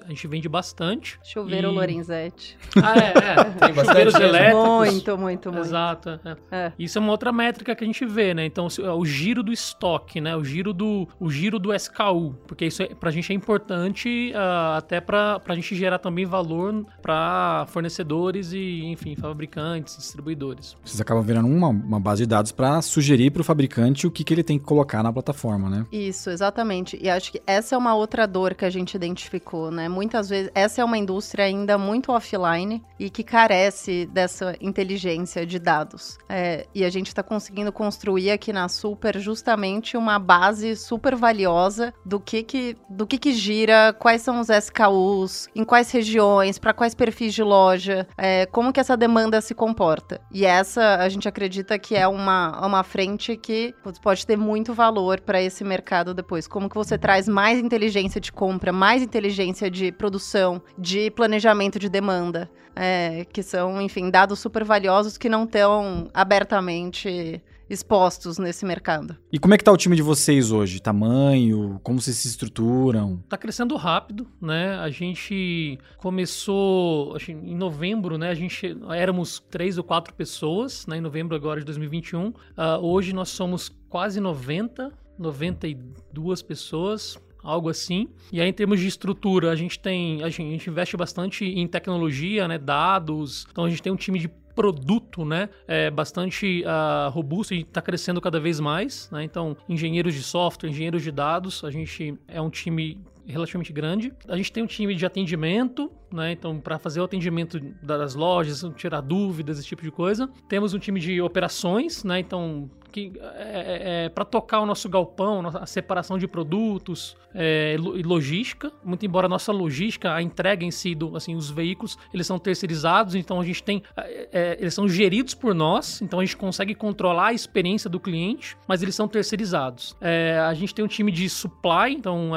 a 0.05 0.09
gente 0.09 0.27
vende 0.27 0.49
bastante. 0.49 1.19
Chuveiro 1.23 1.69
E- 1.71 1.75
Lorenzetti. 1.75 2.57
Ah, 2.81 2.93
é, 2.97 3.01
é. 3.01 3.43
Tem 3.65 3.73
bastante 3.75 3.85
Chuveiros 3.89 4.15
elétricos. 4.15 4.65
Muito, 4.91 5.17
muito, 5.17 5.51
muito. 5.51 5.65
Exato. 5.67 6.14
É. 6.23 6.35
É. 6.51 6.71
Isso 6.77 6.97
é 6.97 7.01
uma 7.01 7.11
outra 7.11 7.31
métrica 7.31 7.75
que 7.75 7.83
a 7.83 7.87
gente 7.87 8.05
vê, 8.05 8.33
né? 8.33 8.45
Então, 8.45 8.67
é 8.79 8.91
o 8.91 9.05
giro 9.05 9.43
do 9.43 9.51
estoque, 9.51 10.21
né? 10.21 10.35
O 10.35 10.43
giro 10.43 10.73
do, 10.73 11.07
o 11.19 11.29
giro 11.29 11.59
do 11.59 11.73
SKU. 11.73 12.35
Porque 12.47 12.65
isso 12.65 12.83
é, 12.83 12.87
pra 12.87 13.11
gente 13.11 13.31
é 13.31 13.35
importante 13.35 14.31
ah, 14.35 14.77
até 14.77 15.01
pra, 15.01 15.39
pra 15.39 15.55
gente 15.55 15.75
gerar 15.75 15.99
também 15.99 16.25
valor 16.25 16.85
pra 17.01 17.65
fornecedores 17.69 18.53
e, 18.53 18.85
enfim, 18.85 19.15
fabricantes, 19.15 19.97
distribuidores. 19.97 20.75
Vocês 20.83 20.99
acabam 21.01 21.23
virando 21.23 21.47
uma, 21.47 21.69
uma 21.69 21.99
base 21.99 22.23
de 22.23 22.29
dados 22.29 22.51
para 22.51 22.81
sugerir 22.81 23.31
para 23.31 23.41
o 23.41 23.43
fabricante 23.43 24.07
o 24.07 24.11
que, 24.11 24.23
que 24.23 24.33
ele 24.33 24.43
tem 24.43 24.57
que 24.57 24.65
colocar 24.65 25.03
na 25.03 25.11
plataforma, 25.11 25.69
né? 25.69 25.85
Isso, 25.91 26.29
exatamente. 26.29 26.97
E 27.01 27.09
acho 27.09 27.31
que 27.31 27.41
essa 27.45 27.75
é 27.75 27.77
uma 27.77 27.95
outra 27.95 28.25
dor 28.25 28.53
que 28.55 28.65
a 28.65 28.69
gente 28.69 28.95
identificou, 28.95 29.71
né? 29.71 29.87
Muitas 29.89 30.29
vezes, 30.29 30.51
essa 30.53 30.81
é 30.81 30.85
uma 30.85 30.97
indústria 30.97 31.45
ainda 31.45 31.77
muito 31.77 32.11
offline 32.11 32.81
e 32.99 33.09
que 33.09 33.23
carece 33.23 34.05
dessa 34.07 34.55
inteligência 34.59 35.45
de 35.45 35.59
dados. 35.59 35.94
É, 36.27 36.67
e 36.73 36.83
a 36.83 36.89
gente 36.89 37.07
está 37.07 37.23
conseguindo 37.23 37.71
construir 37.71 38.31
aqui 38.31 38.51
na 38.51 38.67
Super 38.67 39.19
justamente 39.19 39.97
uma 39.97 40.19
base 40.19 40.75
super 40.75 41.15
valiosa 41.15 41.93
do 42.05 42.19
que 42.19 42.43
que, 42.43 42.77
do 42.89 43.05
que, 43.05 43.17
que 43.17 43.33
gira 43.33 43.93
quais 43.93 44.21
são 44.21 44.39
os 44.39 44.49
SKUs, 44.49 45.47
em 45.55 45.63
quais 45.63 45.91
regiões, 45.91 46.59
para 46.59 46.73
quais 46.73 46.95
perfis 46.95 47.33
de 47.33 47.43
loja, 47.43 48.07
é, 48.17 48.45
como 48.47 48.73
que 48.73 48.79
essa 48.79 48.97
demanda 48.97 49.41
se 49.41 49.53
comporta. 49.53 50.19
E 50.31 50.45
essa 50.45 50.95
a 50.95 51.09
gente 51.09 51.27
acredita 51.27 51.77
que 51.79 51.95
é 51.95 52.07
uma, 52.07 52.65
uma 52.65 52.83
frente 52.83 53.35
que 53.37 53.73
pode 54.01 54.25
ter 54.25 54.37
muito 54.37 54.73
valor 54.73 55.19
para 55.21 55.41
esse 55.41 55.63
mercado 55.63 56.13
depois. 56.13 56.47
Como 56.47 56.69
que 56.69 56.75
você 56.75 56.97
traz 56.97 57.27
mais 57.27 57.59
inteligência 57.59 58.19
de 58.19 58.31
compra, 58.31 58.71
mais 58.71 59.01
inteligência 59.01 59.69
de 59.69 59.91
produção, 59.91 60.61
de 60.77 61.09
planejamento 61.11 61.79
de 61.79 61.89
demanda, 61.89 62.49
é, 62.75 63.25
que 63.25 63.41
são, 63.41 63.81
enfim, 63.81 64.09
dados 64.09 64.39
super 64.39 64.63
valiosos 64.63 65.17
que 65.17 65.29
não 65.29 65.45
estão 65.45 66.09
abertamente 66.13 67.41
expostos 67.69 68.37
nesse 68.37 68.65
mercado. 68.65 69.15
E 69.31 69.39
como 69.39 69.53
é 69.53 69.57
que 69.57 69.63
tá 69.63 69.71
o 69.71 69.77
time 69.77 69.95
de 69.95 70.01
vocês 70.01 70.51
hoje? 70.51 70.79
Tamanho? 70.79 71.79
Como 71.83 71.99
vocês 71.99 72.17
se 72.17 72.27
estruturam? 72.27 73.23
Tá 73.27 73.37
crescendo 73.37 73.75
rápido, 73.75 74.27
né? 74.39 74.75
A 74.77 74.89
gente 74.89 75.79
começou 75.97 77.15
acho, 77.15 77.31
em 77.31 77.55
novembro, 77.55 78.17
né? 78.17 78.29
A 78.29 78.35
gente 78.35 78.77
éramos 78.93 79.39
três 79.49 79.77
ou 79.77 79.83
quatro 79.83 80.13
pessoas, 80.13 80.85
né? 80.87 80.97
Em 80.97 81.01
novembro 81.01 81.35
agora 81.35 81.59
de 81.59 81.65
2021. 81.65 82.27
Uh, 82.27 82.33
hoje 82.81 83.13
nós 83.13 83.29
somos 83.29 83.69
quase 83.89 84.19
90, 84.19 84.91
92 85.17 86.41
pessoas, 86.41 87.17
algo 87.45 87.69
assim. 87.69 88.09
E 88.31 88.41
aí, 88.41 88.49
em 88.49 88.53
termos 88.53 88.79
de 88.79 88.87
estrutura, 88.87 89.51
a 89.51 89.55
gente 89.55 89.79
tem. 89.79 90.23
A 90.23 90.29
gente, 90.29 90.41
a 90.41 90.51
gente 90.51 90.69
investe 90.69 90.97
bastante 90.97 91.45
em 91.45 91.67
tecnologia, 91.67 92.47
né? 92.47 92.57
Dados. 92.57 93.47
Então 93.51 93.65
a 93.65 93.69
gente 93.69 93.81
tem 93.81 93.93
um 93.93 93.95
time 93.95 94.19
de 94.19 94.27
produto, 94.55 95.25
né, 95.25 95.49
é 95.67 95.91
bastante 95.91 96.63
uh, 96.63 97.11
robusto 97.11 97.53
e 97.53 97.59
está 97.59 97.81
crescendo 97.81 98.21
cada 98.21 98.39
vez 98.39 98.57
mais, 98.57 99.09
né? 99.11 99.21
Então, 99.21 99.57
engenheiros 99.67 100.13
de 100.13 100.23
software, 100.23 100.69
engenheiros 100.69 101.03
de 101.03 101.11
dados, 101.11 101.61
a 101.65 101.69
gente 101.69 102.17
é 102.25 102.41
um 102.41 102.49
time 102.49 102.97
relativamente 103.27 103.73
grande. 103.73 104.13
A 104.27 104.37
gente 104.37 104.51
tem 104.51 104.63
um 104.63 104.67
time 104.67 104.95
de 104.95 105.05
atendimento, 105.05 105.91
né? 106.11 106.31
Então, 106.31 106.59
para 106.59 106.77
fazer 106.77 107.01
o 107.01 107.03
atendimento 107.03 107.59
das 107.81 108.15
lojas, 108.15 108.63
tirar 108.75 109.01
dúvidas, 109.01 109.59
esse 109.59 109.67
tipo 109.67 109.81
de 109.81 109.91
coisa. 109.91 110.29
Temos 110.47 110.73
um 110.73 110.79
time 110.79 110.99
de 110.99 111.21
operações, 111.21 112.03
né? 112.03 112.19
Então, 112.19 112.69
que 112.95 113.11
é, 113.19 113.25
é, 113.25 114.05
é 114.05 114.09
para 114.09 114.23
tocar 114.23 114.61
o 114.61 114.65
nosso 114.65 114.87
galpão, 114.87 115.45
a 115.53 115.65
separação 115.65 116.17
de 116.17 116.25
produtos 116.25 117.17
é, 117.33 117.75
e 117.75 118.03
logística. 118.03 118.71
Muito 118.81 119.05
embora 119.05 119.25
a 119.25 119.29
nossa 119.29 119.51
logística, 119.51 120.13
a 120.13 120.21
entrega 120.21 120.63
em 120.63 120.71
si, 120.71 120.95
do, 120.95 121.17
assim, 121.17 121.35
os 121.35 121.49
veículos, 121.49 121.97
eles 122.13 122.25
são 122.25 122.39
terceirizados, 122.39 123.13
então 123.13 123.41
a 123.41 123.43
gente 123.43 123.61
tem, 123.61 123.83
é, 123.97 124.29
é, 124.31 124.57
eles 124.61 124.73
são 124.73 124.87
geridos 124.87 125.33
por 125.33 125.53
nós, 125.53 126.01
então 126.01 126.21
a 126.21 126.25
gente 126.25 126.37
consegue 126.37 126.73
controlar 126.73 127.27
a 127.27 127.33
experiência 127.33 127.89
do 127.89 127.99
cliente, 127.99 128.55
mas 128.65 128.81
eles 128.81 128.95
são 128.95 129.09
terceirizados. 129.09 129.93
É, 129.99 130.39
a 130.39 130.53
gente 130.53 130.73
tem 130.73 130.85
um 130.85 130.87
time 130.87 131.11
de 131.11 131.27
supply, 131.27 131.91
então 131.91 132.31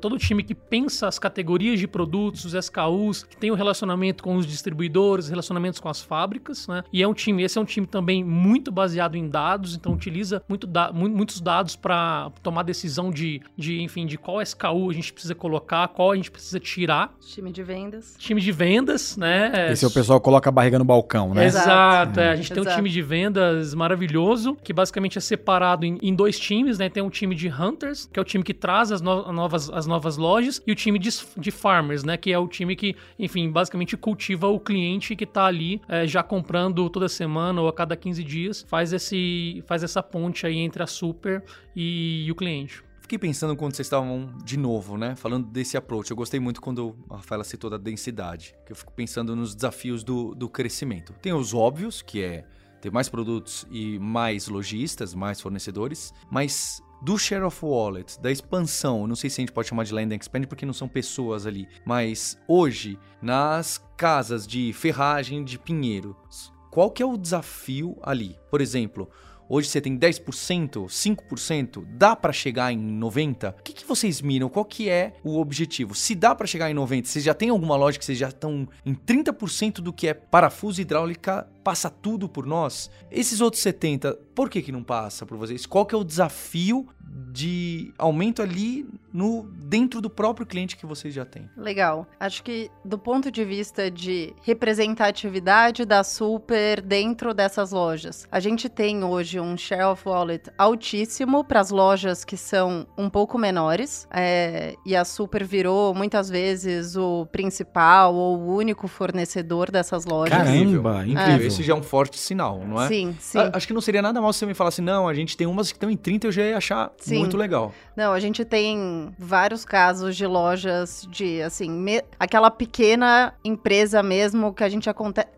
todo 0.00 0.14
o 0.14 0.18
time 0.18 0.44
que 0.44 0.54
pensa 0.54 1.08
as 1.08 1.18
categorias 1.18 1.80
de 1.80 1.88
produtos, 1.88 2.44
os 2.44 2.54
SKUs, 2.54 3.24
que 3.24 3.36
tem 3.36 3.50
o 3.50 3.54
um 3.54 3.56
relacionamento 3.56 4.22
com 4.22 4.36
os 4.36 4.46
distribuidores, 4.46 5.28
relacionamentos 5.28 5.80
com 5.80 5.88
as 5.88 6.00
fábricas, 6.00 6.68
né? 6.68 6.84
E 6.92 7.02
é 7.02 7.08
um 7.08 7.14
time, 7.14 7.42
esse 7.42 7.58
é 7.58 7.60
um 7.60 7.64
time 7.64 7.86
também 7.86 8.22
muito 8.22 8.70
baseado 8.70 9.16
em 9.16 9.28
dados 9.28 9.71
dados, 9.72 9.76
então 9.76 9.92
utiliza 9.92 10.42
muito 10.48 10.66
da, 10.66 10.92
muitos 10.92 11.40
dados 11.40 11.76
para 11.76 12.30
tomar 12.42 12.62
decisão 12.62 13.10
de, 13.10 13.40
de, 13.56 13.80
enfim, 13.80 14.06
de 14.06 14.18
qual 14.18 14.40
SKU 14.42 14.90
a 14.90 14.92
gente 14.92 15.12
precisa 15.12 15.34
colocar, 15.34 15.88
qual 15.88 16.12
a 16.12 16.16
gente 16.16 16.30
precisa 16.30 16.60
tirar. 16.60 17.14
Time 17.20 17.50
de 17.50 17.62
vendas. 17.62 18.14
Time 18.18 18.40
de 18.40 18.52
vendas, 18.52 19.16
né? 19.16 19.70
Esse 19.70 19.84
é 19.84 19.88
o 19.88 19.90
pessoal 19.90 20.20
que 20.20 20.24
coloca 20.24 20.48
a 20.48 20.52
barriga 20.52 20.78
no 20.78 20.84
balcão, 20.84 21.34
né? 21.34 21.46
Exato. 21.46 22.20
É. 22.20 22.30
A 22.30 22.36
gente 22.36 22.52
Exato. 22.52 22.64
tem 22.64 22.72
um 22.72 22.76
time 22.76 22.90
de 22.90 23.02
vendas 23.02 23.74
maravilhoso, 23.74 24.56
que 24.62 24.72
basicamente 24.72 25.18
é 25.18 25.20
separado 25.20 25.84
em, 25.84 25.98
em, 26.02 26.14
dois 26.14 26.38
times, 26.38 26.78
né? 26.78 26.88
Tem 26.88 27.02
um 27.02 27.10
time 27.10 27.34
de 27.34 27.48
hunters, 27.48 28.08
que 28.12 28.18
é 28.18 28.22
o 28.22 28.24
time 28.24 28.44
que 28.44 28.54
traz 28.54 28.92
as, 28.92 29.00
no, 29.00 29.32
novas, 29.32 29.70
as 29.70 29.86
novas 29.86 30.16
lojas, 30.16 30.62
e 30.66 30.72
o 30.72 30.74
time 30.74 30.98
de, 30.98 31.10
de 31.36 31.50
farmers, 31.50 32.04
né? 32.04 32.16
Que 32.16 32.32
é 32.32 32.38
o 32.38 32.46
time 32.46 32.76
que, 32.76 32.94
enfim, 33.18 33.50
basicamente 33.50 33.96
cultiva 33.96 34.48
o 34.48 34.58
cliente 34.58 35.16
que 35.16 35.24
está 35.24 35.46
ali 35.46 35.80
é, 35.88 36.06
já 36.06 36.22
comprando 36.22 36.88
toda 36.90 37.08
semana 37.08 37.60
ou 37.60 37.68
a 37.68 37.72
cada 37.72 37.96
15 37.96 38.24
dias, 38.24 38.66
faz 38.68 38.92
esse 38.92 39.61
faz 39.62 39.82
essa 39.82 40.02
ponte 40.02 40.46
aí 40.46 40.58
entre 40.58 40.82
a 40.82 40.86
super 40.86 41.42
e, 41.74 42.24
e 42.26 42.32
o 42.32 42.34
cliente. 42.34 42.82
Fiquei 43.00 43.18
pensando 43.18 43.54
quando 43.56 43.74
vocês 43.74 43.86
estavam 43.86 44.32
de 44.44 44.56
novo, 44.56 44.96
né? 44.96 45.14
Falando 45.16 45.46
desse 45.48 45.76
approach. 45.76 46.10
Eu 46.10 46.16
gostei 46.16 46.40
muito 46.40 46.62
quando 46.62 46.96
a 47.10 47.16
Rafaela 47.16 47.44
citou 47.44 47.68
da 47.68 47.76
densidade. 47.76 48.54
Que 48.64 48.72
eu 48.72 48.76
fico 48.76 48.92
pensando 48.92 49.36
nos 49.36 49.54
desafios 49.54 50.02
do, 50.02 50.34
do 50.34 50.48
crescimento. 50.48 51.12
Tem 51.20 51.32
os 51.32 51.52
óbvios, 51.52 52.00
que 52.00 52.22
é 52.22 52.46
ter 52.80 52.90
mais 52.90 53.08
produtos 53.08 53.66
e 53.70 53.98
mais 53.98 54.48
lojistas, 54.48 55.14
mais 55.14 55.40
fornecedores. 55.40 56.14
Mas 56.30 56.82
do 57.02 57.18
share 57.18 57.42
of 57.42 57.64
wallet, 57.64 58.20
da 58.20 58.30
expansão, 58.30 59.06
não 59.06 59.16
sei 59.16 59.28
se 59.28 59.40
a 59.40 59.42
gente 59.42 59.52
pode 59.52 59.68
chamar 59.68 59.84
de 59.84 59.92
land 59.92 60.14
and 60.14 60.18
expand 60.18 60.46
porque 60.46 60.64
não 60.64 60.72
são 60.72 60.88
pessoas 60.88 61.46
ali, 61.46 61.68
mas 61.84 62.38
hoje 62.46 62.96
nas 63.20 63.84
casas 63.96 64.46
de 64.46 64.72
ferragem 64.72 65.44
de 65.44 65.58
Pinheiros, 65.58 66.52
qual 66.70 66.90
que 66.90 67.02
é 67.02 67.06
o 67.06 67.16
desafio 67.16 67.98
ali? 68.02 68.38
Por 68.50 68.60
exemplo, 68.60 69.10
Hoje 69.48 69.68
você 69.68 69.80
tem 69.80 69.98
10%, 69.98 70.86
5%, 70.86 71.84
dá 71.86 72.16
para 72.16 72.32
chegar 72.32 72.72
em 72.72 72.98
90%? 72.98 73.50
O 73.50 73.62
que, 73.62 73.72
que 73.72 73.86
vocês 73.86 74.20
miram? 74.20 74.48
Qual 74.48 74.64
que 74.64 74.88
é 74.88 75.14
o 75.22 75.38
objetivo? 75.38 75.94
Se 75.94 76.14
dá 76.14 76.34
para 76.34 76.46
chegar 76.46 76.70
em 76.70 76.74
90%, 76.74 77.04
vocês 77.04 77.24
já 77.24 77.34
têm 77.34 77.50
alguma 77.50 77.76
lógica 77.76 78.04
vocês 78.04 78.18
já 78.18 78.28
estão 78.28 78.68
em 78.84 78.94
30% 78.94 79.74
do 79.80 79.92
que 79.92 80.08
é 80.08 80.14
parafuso 80.14 80.80
hidráulica 80.80 81.46
passa 81.62 81.88
tudo 81.90 82.28
por 82.28 82.46
nós? 82.46 82.90
Esses 83.10 83.40
outros 83.40 83.62
70, 83.62 84.18
por 84.34 84.50
que 84.50 84.62
que 84.62 84.72
não 84.72 84.82
passa 84.82 85.24
por 85.24 85.36
vocês? 85.36 85.66
Qual 85.66 85.86
que 85.86 85.94
é 85.94 85.98
o 85.98 86.04
desafio 86.04 86.88
de 87.32 87.92
aumento 87.98 88.40
ali 88.40 88.86
no 89.12 89.42
dentro 89.42 90.00
do 90.00 90.08
próprio 90.08 90.46
cliente 90.46 90.76
que 90.76 90.86
vocês 90.86 91.12
já 91.12 91.24
têm? 91.24 91.48
Legal. 91.56 92.06
Acho 92.18 92.42
que 92.42 92.70
do 92.84 92.98
ponto 92.98 93.30
de 93.30 93.44
vista 93.44 93.90
de 93.90 94.34
representatividade 94.42 95.84
da 95.84 96.02
Super 96.02 96.80
dentro 96.80 97.34
dessas 97.34 97.70
lojas, 97.72 98.26
a 98.30 98.40
gente 98.40 98.68
tem 98.68 99.04
hoje 99.04 99.38
um 99.38 99.56
share 99.56 99.84
of 99.84 100.08
wallet 100.08 100.50
altíssimo 100.56 101.44
para 101.44 101.60
as 101.60 101.70
lojas 101.70 102.24
que 102.24 102.36
são 102.36 102.86
um 102.96 103.10
pouco 103.10 103.38
menores, 103.38 104.06
é, 104.10 104.74
e 104.86 104.96
a 104.96 105.04
Super 105.04 105.44
virou 105.44 105.94
muitas 105.94 106.30
vezes 106.30 106.96
o 106.96 107.26
principal 107.26 108.14
ou 108.14 108.38
o 108.38 108.56
único 108.56 108.88
fornecedor 108.88 109.70
dessas 109.70 110.04
lojas. 110.04 110.36
Caramba, 110.36 111.06
incrível. 111.06 111.46
É. 111.46 111.50
Esse 111.52 111.62
já 111.62 111.72
é 111.72 111.76
um 111.76 111.82
forte 111.82 112.18
sinal, 112.18 112.62
não 112.66 112.80
é? 112.80 112.88
Sim, 112.88 113.16
sim. 113.18 113.38
A, 113.38 113.50
acho 113.54 113.66
que 113.66 113.72
não 113.72 113.80
seria 113.80 114.02
nada 114.02 114.20
mal 114.20 114.32
se 114.32 114.40
você 114.40 114.46
me 114.46 114.54
falasse, 114.54 114.80
não, 114.80 115.08
a 115.08 115.14
gente 115.14 115.36
tem 115.36 115.46
umas 115.46 115.70
que 115.70 115.76
estão 115.76 115.90
em 115.90 115.96
30, 115.96 116.26
eu 116.26 116.32
já 116.32 116.42
ia 116.42 116.56
achar 116.56 116.90
sim. 116.98 117.18
muito 117.18 117.36
legal. 117.36 117.72
Não, 117.96 118.12
a 118.12 118.20
gente 118.20 118.44
tem 118.44 119.14
vários 119.18 119.64
casos 119.64 120.16
de 120.16 120.26
lojas 120.26 121.06
de, 121.10 121.42
assim, 121.42 121.70
me... 121.70 122.02
aquela 122.18 122.50
pequena 122.50 123.34
empresa 123.44 124.02
mesmo 124.02 124.52
que 124.52 124.64
a 124.64 124.68
gente 124.68 124.88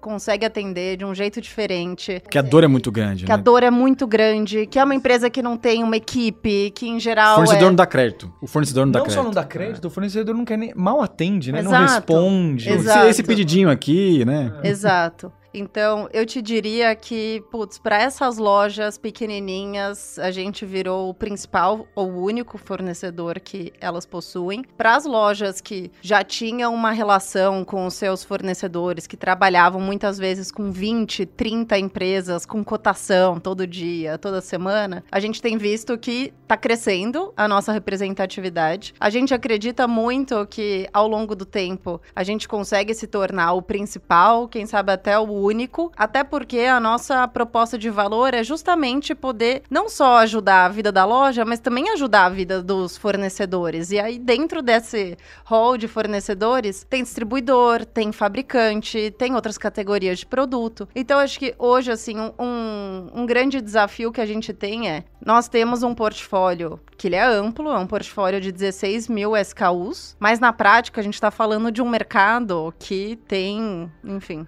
consegue 0.01 0.45
atender 0.47 0.97
de 0.97 1.05
um 1.05 1.15
jeito 1.15 1.41
diferente. 1.41 2.23
Que 2.31 2.39
a 2.39 2.43
dor 2.43 2.65
é 2.65 2.69
muito 2.69 2.91
grande, 2.93 3.25
que 3.25 3.29
né? 3.29 3.35
a 3.35 3.39
dor 3.39 3.63
é 3.63 3.71
muito 3.71 4.07
grande, 4.07 4.67
que 4.67 4.79
é 4.79 4.85
uma 4.85 4.95
empresa 4.95 5.29
que 5.29 5.43
não 5.43 5.57
tem 5.57 5.83
uma 5.83 5.97
equipe, 5.97 6.71
que 6.71 6.87
em 6.87 7.01
geral. 7.01 7.35
O 7.35 7.37
fornecedor 7.37 7.67
é... 7.67 7.71
não 7.71 7.77
dá 7.77 7.87
crédito. 7.87 8.33
O 8.41 8.47
fornecedor 8.47 8.87
não, 8.87 8.93
dá 8.93 8.99
não 8.99 9.05
crédito. 9.05 9.17
Não 9.17 9.23
só 9.23 9.29
não 9.29 9.35
dá 9.35 9.45
crédito, 9.45 9.85
é. 9.85 9.89
o 9.89 9.91
fornecedor 9.91 10.35
não 10.35 10.45
quer 10.45 10.59
nem. 10.59 10.73
mal 10.75 11.03
atende, 11.03 11.53
né? 11.53 11.61
Exato. 11.61 11.73
Não 11.73 11.81
responde. 11.81 12.71
Exato. 12.71 12.99
Esse, 13.01 13.09
esse 13.09 13.23
pedidinho 13.23 13.71
aqui, 13.71 14.25
né? 14.25 14.53
Exato. 14.63 15.33
Então, 15.57 16.09
eu 16.13 16.27
te 16.27 16.43
diria 16.43 16.93
que, 16.97 17.41
putz, 17.49 17.79
para 17.79 18.03
essas 18.03 18.39
lojas 18.39 18.99
pequenininhas, 18.99 20.19
a 20.19 20.33
gente 20.33 20.67
virou 20.67 21.09
o 21.09 21.15
principal 21.15 21.87
ou 21.95 22.11
o 22.11 22.25
único 22.25 22.59
fornecedor 22.59 23.39
que 23.39 23.73
elas 23.81 24.05
possuem. 24.05 24.65
Para 24.77 24.97
as 24.97 25.05
lojas 25.05 25.61
que 25.61 25.93
já 26.03 26.25
tinham 26.25 26.75
uma 26.75 26.91
relação 26.91 27.65
com 27.65 27.87
os 27.87 27.95
seus 27.95 28.25
fornecedores, 28.25 29.07
que 29.07 29.17
trabalhavam 29.17 29.81
muitas 29.81 30.19
vezes 30.19 30.51
com 30.51 30.73
20, 30.73 31.25
30 31.25 31.79
empresas 31.79 32.45
com 32.45 32.65
cotação 32.65 33.39
todo 33.39 33.65
dia, 33.65 34.19
toda 34.19 34.41
semana, 34.41 35.05
a 35.09 35.21
gente 35.21 35.41
tem 35.41 35.57
visto 35.57 35.97
que 35.97 36.33
está 36.43 36.57
crescendo 36.57 37.33
a 37.37 37.47
nossa 37.47 37.71
representatividade. 37.71 38.93
A 38.99 39.09
gente 39.09 39.33
acredita 39.33 39.87
muito 39.87 40.45
que 40.47 40.89
ao 40.93 41.07
longo 41.07 41.37
do 41.37 41.45
tempo 41.45 42.01
a 42.17 42.25
gente 42.25 42.49
consegue 42.49 42.93
se 42.93 43.07
tornar 43.07 43.53
o 43.53 43.63
principal, 43.63 44.49
quem 44.49 44.67
sabe 44.67 44.91
até 44.91 45.17
o 45.17 45.44
único, 45.45 45.93
até 45.97 46.25
porque 46.25 46.61
a 46.61 46.81
nossa 46.81 47.27
proposta 47.29 47.79
de 47.79 47.91
valor 47.91 48.35
é 48.35 48.43
justamente 48.43 49.15
poder 49.15 49.63
não 49.71 49.89
só 49.89 50.19
ajudar 50.19 50.65
a 50.67 50.69
vida 50.69 50.91
da 50.91 51.05
loja, 51.05 51.45
mas 51.45 51.61
também 51.61 51.91
ajudar 51.91 52.27
a 52.27 52.29
vida 52.31 52.63
dos 52.63 52.97
fornecedores. 52.97 53.91
E 53.91 53.99
aí, 53.99 54.19
dentro 54.19 54.63
desse 54.63 55.17
hall 55.45 55.77
de 55.77 55.89
fornecedores, 55.89 56.87
tem 56.89 57.03
distribuidor, 57.03 57.85
tem 57.85 58.13
fabricante, 58.13 59.11
tem 59.19 59.35
outras 59.35 59.59
categorias 59.59 60.19
de 60.21 60.27
produto. 60.27 60.89
Então, 60.95 61.19
acho 61.19 61.39
que 61.39 61.55
hoje, 61.59 61.91
assim, 61.91 62.17
um, 62.39 63.11
um 63.15 63.27
grande 63.27 63.61
desafio 63.61 64.13
que 64.13 64.21
a 64.21 64.27
gente 64.27 64.53
tem 64.53 64.89
é: 64.89 65.05
nós 65.25 65.49
temos 65.49 65.83
um 65.83 65.95
portfólio 65.95 66.81
que 66.97 67.09
ele 67.09 67.17
é 67.17 67.25
amplo, 67.25 67.71
é 67.71 67.79
um 67.79 67.87
portfólio 67.87 68.41
de 68.41 68.53
16 68.53 69.09
mil 69.09 69.37
SKUs, 69.37 70.17
mas 70.19 70.39
na 70.39 70.53
prática 70.53 71.01
a 71.01 71.05
gente 71.05 71.15
está 71.15 71.31
falando 71.31 71.71
de 71.71 71.83
um 71.83 71.89
mercado 71.89 72.73
que 72.79 73.17
tem, 73.27 73.91
enfim, 74.05 74.47